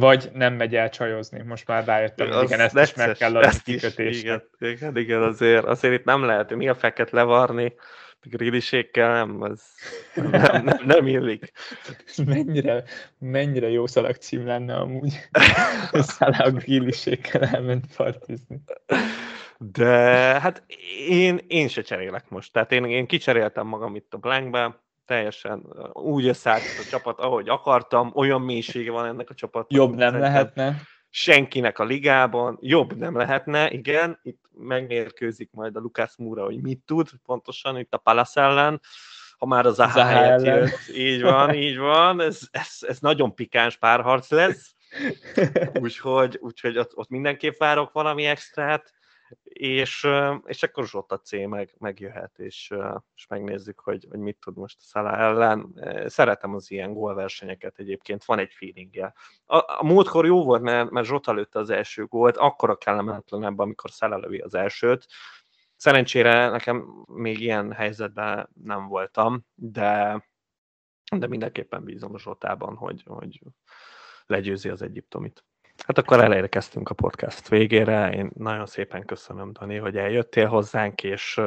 Vagy 0.00 0.30
nem 0.32 0.54
megy 0.54 0.74
el 0.74 0.88
csajozni. 0.88 1.42
Most 1.42 1.66
már 1.66 1.84
rájöttem, 1.84 2.30
hogy 2.30 2.42
igen, 2.42 2.60
ezt 2.60 2.74
necces, 2.74 2.90
is 2.90 2.96
meg 2.96 3.16
kell 3.16 3.36
adni 3.36 3.58
kikötésnek. 3.64 4.44
Igen, 4.58 4.72
igen, 4.72 4.96
igen, 4.96 5.22
azért, 5.22 5.64
azért 5.64 5.94
itt 5.94 6.04
nem 6.04 6.24
lehet 6.24 6.54
mi 6.54 6.68
a 6.68 6.74
feket 6.74 7.10
levarni, 7.10 7.74
gridisékkel 8.22 9.12
nem, 9.12 9.42
az 9.42 9.62
nem, 10.30 10.64
nem, 10.64 10.80
nem 10.84 11.06
illik. 11.06 11.52
mennyire, 12.26 12.84
mennyire 13.18 13.68
jó 13.68 13.86
szalagcím 13.86 14.46
lenne 14.46 14.74
amúgy. 14.74 15.28
Szállá 15.92 16.44
a 16.44 16.50
gridisékkel 16.50 17.42
elment 17.42 17.96
partizni. 17.96 18.62
De 19.58 19.90
hát 20.40 20.64
én, 21.08 21.40
én 21.46 21.68
se 21.68 21.82
cserélek 21.82 22.28
most. 22.28 22.52
Tehát 22.52 22.72
én, 22.72 22.84
én 22.84 23.06
kicseréltem 23.06 23.66
magam 23.66 23.94
itt 23.94 24.14
a 24.14 24.18
Blankbe, 24.18 24.80
teljesen 25.04 25.66
úgy 25.92 26.26
összeállt 26.26 26.62
a 26.62 26.88
csapat, 26.90 27.20
ahogy 27.20 27.48
akartam, 27.48 28.12
olyan 28.14 28.40
mélysége 28.40 28.90
van 28.90 29.06
ennek 29.06 29.30
a 29.30 29.34
csapatnak. 29.34 29.78
Jobb 29.78 29.94
nem 29.94 30.18
lehetne. 30.18 30.76
Senkinek 31.14 31.78
a 31.78 31.84
ligában, 31.84 32.58
jobb 32.60 32.96
nem 32.96 33.16
lehetne, 33.16 33.70
igen, 33.70 34.18
itt 34.22 34.40
megmérkőzik 34.54 35.50
majd 35.52 35.76
a 35.76 35.80
Lukács 35.80 36.16
Múra, 36.16 36.44
hogy 36.44 36.60
mit 36.60 36.80
tud 36.86 37.08
pontosan 37.24 37.78
itt 37.78 37.94
a 37.94 37.98
Palace 37.98 38.40
ellen, 38.40 38.80
ha 39.38 39.46
már 39.46 39.66
az 39.66 39.78
AHL 39.78 40.44
jött, 40.44 40.88
így 40.94 41.22
van, 41.22 41.54
így 41.54 41.78
van, 41.78 42.20
ez, 42.20 42.40
ez, 42.50 42.76
ez 42.80 42.98
nagyon 42.98 43.34
pikáns 43.34 43.76
párharc 43.76 44.30
lesz, 44.30 44.74
úgyhogy, 45.82 46.38
úgyhogy 46.40 46.78
ott, 46.78 46.96
ott 46.96 47.08
mindenképp 47.08 47.56
várok 47.58 47.92
valami 47.92 48.24
extrát, 48.24 48.92
és, 49.42 50.08
és 50.44 50.62
akkor 50.62 50.86
Zsota 50.86 51.18
C 51.18 51.32
meg, 51.32 51.74
megjöhet, 51.78 52.38
és, 52.38 52.74
és 53.14 53.26
megnézzük, 53.26 53.80
hogy, 53.80 54.06
hogy 54.10 54.18
mit 54.18 54.38
tud 54.40 54.56
most 54.56 54.96
a 54.96 54.98
ellen. 54.98 55.74
Szeretem 56.06 56.54
az 56.54 56.70
ilyen 56.70 56.92
gólversenyeket 56.92 57.78
egyébként, 57.78 58.24
van 58.24 58.38
egy 58.38 58.52
feelingje. 58.52 59.14
A, 59.44 59.56
a 59.56 59.80
múltkor 59.82 60.26
jó 60.26 60.44
volt, 60.44 60.62
mert, 60.62 60.90
mert 60.90 61.06
Zsota 61.06 61.32
lőtte 61.32 61.58
az 61.58 61.70
első 61.70 62.04
gólt, 62.04 62.36
akkor 62.36 62.70
a 62.70 62.78
kellemetlenebb, 62.78 63.58
amikor 63.58 63.90
Szala 63.90 64.16
lövi 64.16 64.38
az 64.38 64.54
elsőt. 64.54 65.06
Szerencsére 65.76 66.48
nekem 66.48 67.04
még 67.06 67.40
ilyen 67.40 67.72
helyzetben 67.72 68.48
nem 68.62 68.86
voltam, 68.86 69.46
de, 69.54 70.24
de 71.16 71.26
mindenképpen 71.26 71.84
bízom 71.84 72.14
a 72.14 72.18
Zsotában, 72.18 72.76
hogy, 72.76 73.02
hogy 73.06 73.40
legyőzi 74.26 74.68
az 74.68 74.82
egyiptomit. 74.82 75.44
Hát 75.86 75.98
akkor 75.98 76.20
elérkeztünk 76.20 76.88
a 76.88 76.94
podcast 76.94 77.48
végére. 77.48 78.12
Én 78.12 78.30
nagyon 78.34 78.66
szépen 78.66 79.04
köszönöm, 79.04 79.52
Dani, 79.52 79.76
hogy 79.76 79.96
eljöttél 79.96 80.46
hozzánk, 80.46 81.02
és, 81.02 81.40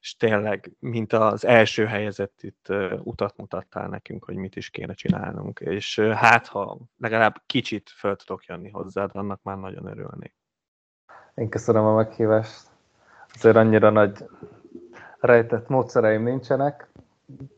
és 0.00 0.16
tényleg, 0.16 0.70
mint 0.78 1.12
az 1.12 1.44
első 1.44 1.84
helyezett 1.84 2.42
itt 2.42 2.66
utat 3.02 3.36
mutattál 3.36 3.88
nekünk, 3.88 4.24
hogy 4.24 4.34
mit 4.34 4.56
is 4.56 4.70
kéne 4.70 4.94
csinálnunk, 4.94 5.60
és 5.60 5.98
hát, 5.98 6.46
ha 6.46 6.78
legalább 6.98 7.42
kicsit 7.46 7.90
föl 7.90 8.16
tudok 8.16 8.44
jönni 8.44 8.70
hozzád, 8.70 9.10
annak 9.12 9.42
már 9.42 9.58
nagyon 9.58 9.86
örülnék. 9.86 10.34
Én 11.34 11.48
köszönöm 11.48 11.84
a 11.84 11.94
meghívást. 11.94 12.66
Azért 13.34 13.56
annyira 13.56 13.90
nagy 13.90 14.24
rejtett 15.20 15.68
módszereim 15.68 16.22
nincsenek. 16.22 16.88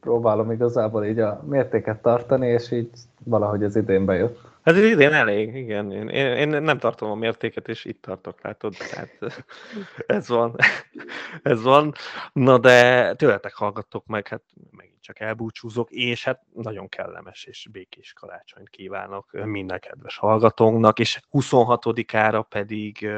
Próbálom 0.00 0.50
igazából 0.50 1.04
így 1.04 1.18
a 1.18 1.42
mértéket 1.46 2.02
tartani, 2.02 2.46
és 2.48 2.70
így 2.70 2.90
valahogy 3.24 3.64
az 3.64 3.76
idén 3.76 4.04
bejött. 4.04 4.47
Ez 4.68 4.76
idén 4.76 5.12
elég, 5.12 5.54
igen. 5.54 5.90
Én, 5.92 6.08
én 6.36 6.48
nem 6.48 6.78
tartom 6.78 7.10
a 7.10 7.14
mértéket, 7.14 7.68
és 7.68 7.84
itt 7.84 8.02
tartok, 8.02 8.42
látod? 8.42 8.74
Tehát 8.90 9.18
ez 10.16 10.28
van. 10.28 10.56
ez 11.42 11.62
van. 11.62 11.92
Na 12.32 12.58
de 12.58 13.14
tőletek 13.14 13.54
hallgattok 13.54 14.06
meg, 14.06 14.28
hát 14.28 14.42
megint 14.70 15.02
csak 15.02 15.20
elbúcsúzok, 15.20 15.90
és 15.90 16.24
hát 16.24 16.42
nagyon 16.54 16.88
kellemes 16.88 17.44
és 17.44 17.68
békés 17.72 18.12
karácsonyt 18.12 18.68
kívánok 18.68 19.30
minden 19.32 19.80
kedves 19.80 20.16
hallgatónknak, 20.16 20.98
és 20.98 21.20
26-ára 21.30 22.44
pedig 22.48 23.08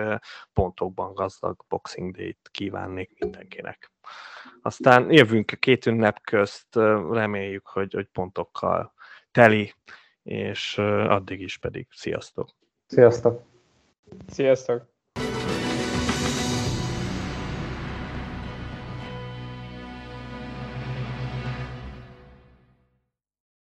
pontokban 0.53 1.15
gazdag 1.15 1.65
Boxing 1.69 2.17
Day-t 2.17 2.49
kívánnék 2.51 3.11
mindenkinek. 3.19 3.93
Aztán 4.63 5.13
jövünk 5.13 5.51
a 5.53 5.57
két 5.57 5.87
ünnep 5.87 6.21
közt, 6.21 6.77
reméljük, 7.11 7.67
hogy, 7.67 7.95
hogy 7.95 8.07
pontokkal 8.13 8.93
teli 9.33 9.75
és 10.23 10.79
addig 11.09 11.41
is 11.41 11.59
pedig 11.59 11.87
sziasztok! 11.91 12.49
Sziasztok! 12.87 13.43
Sziasztok! 14.29 14.90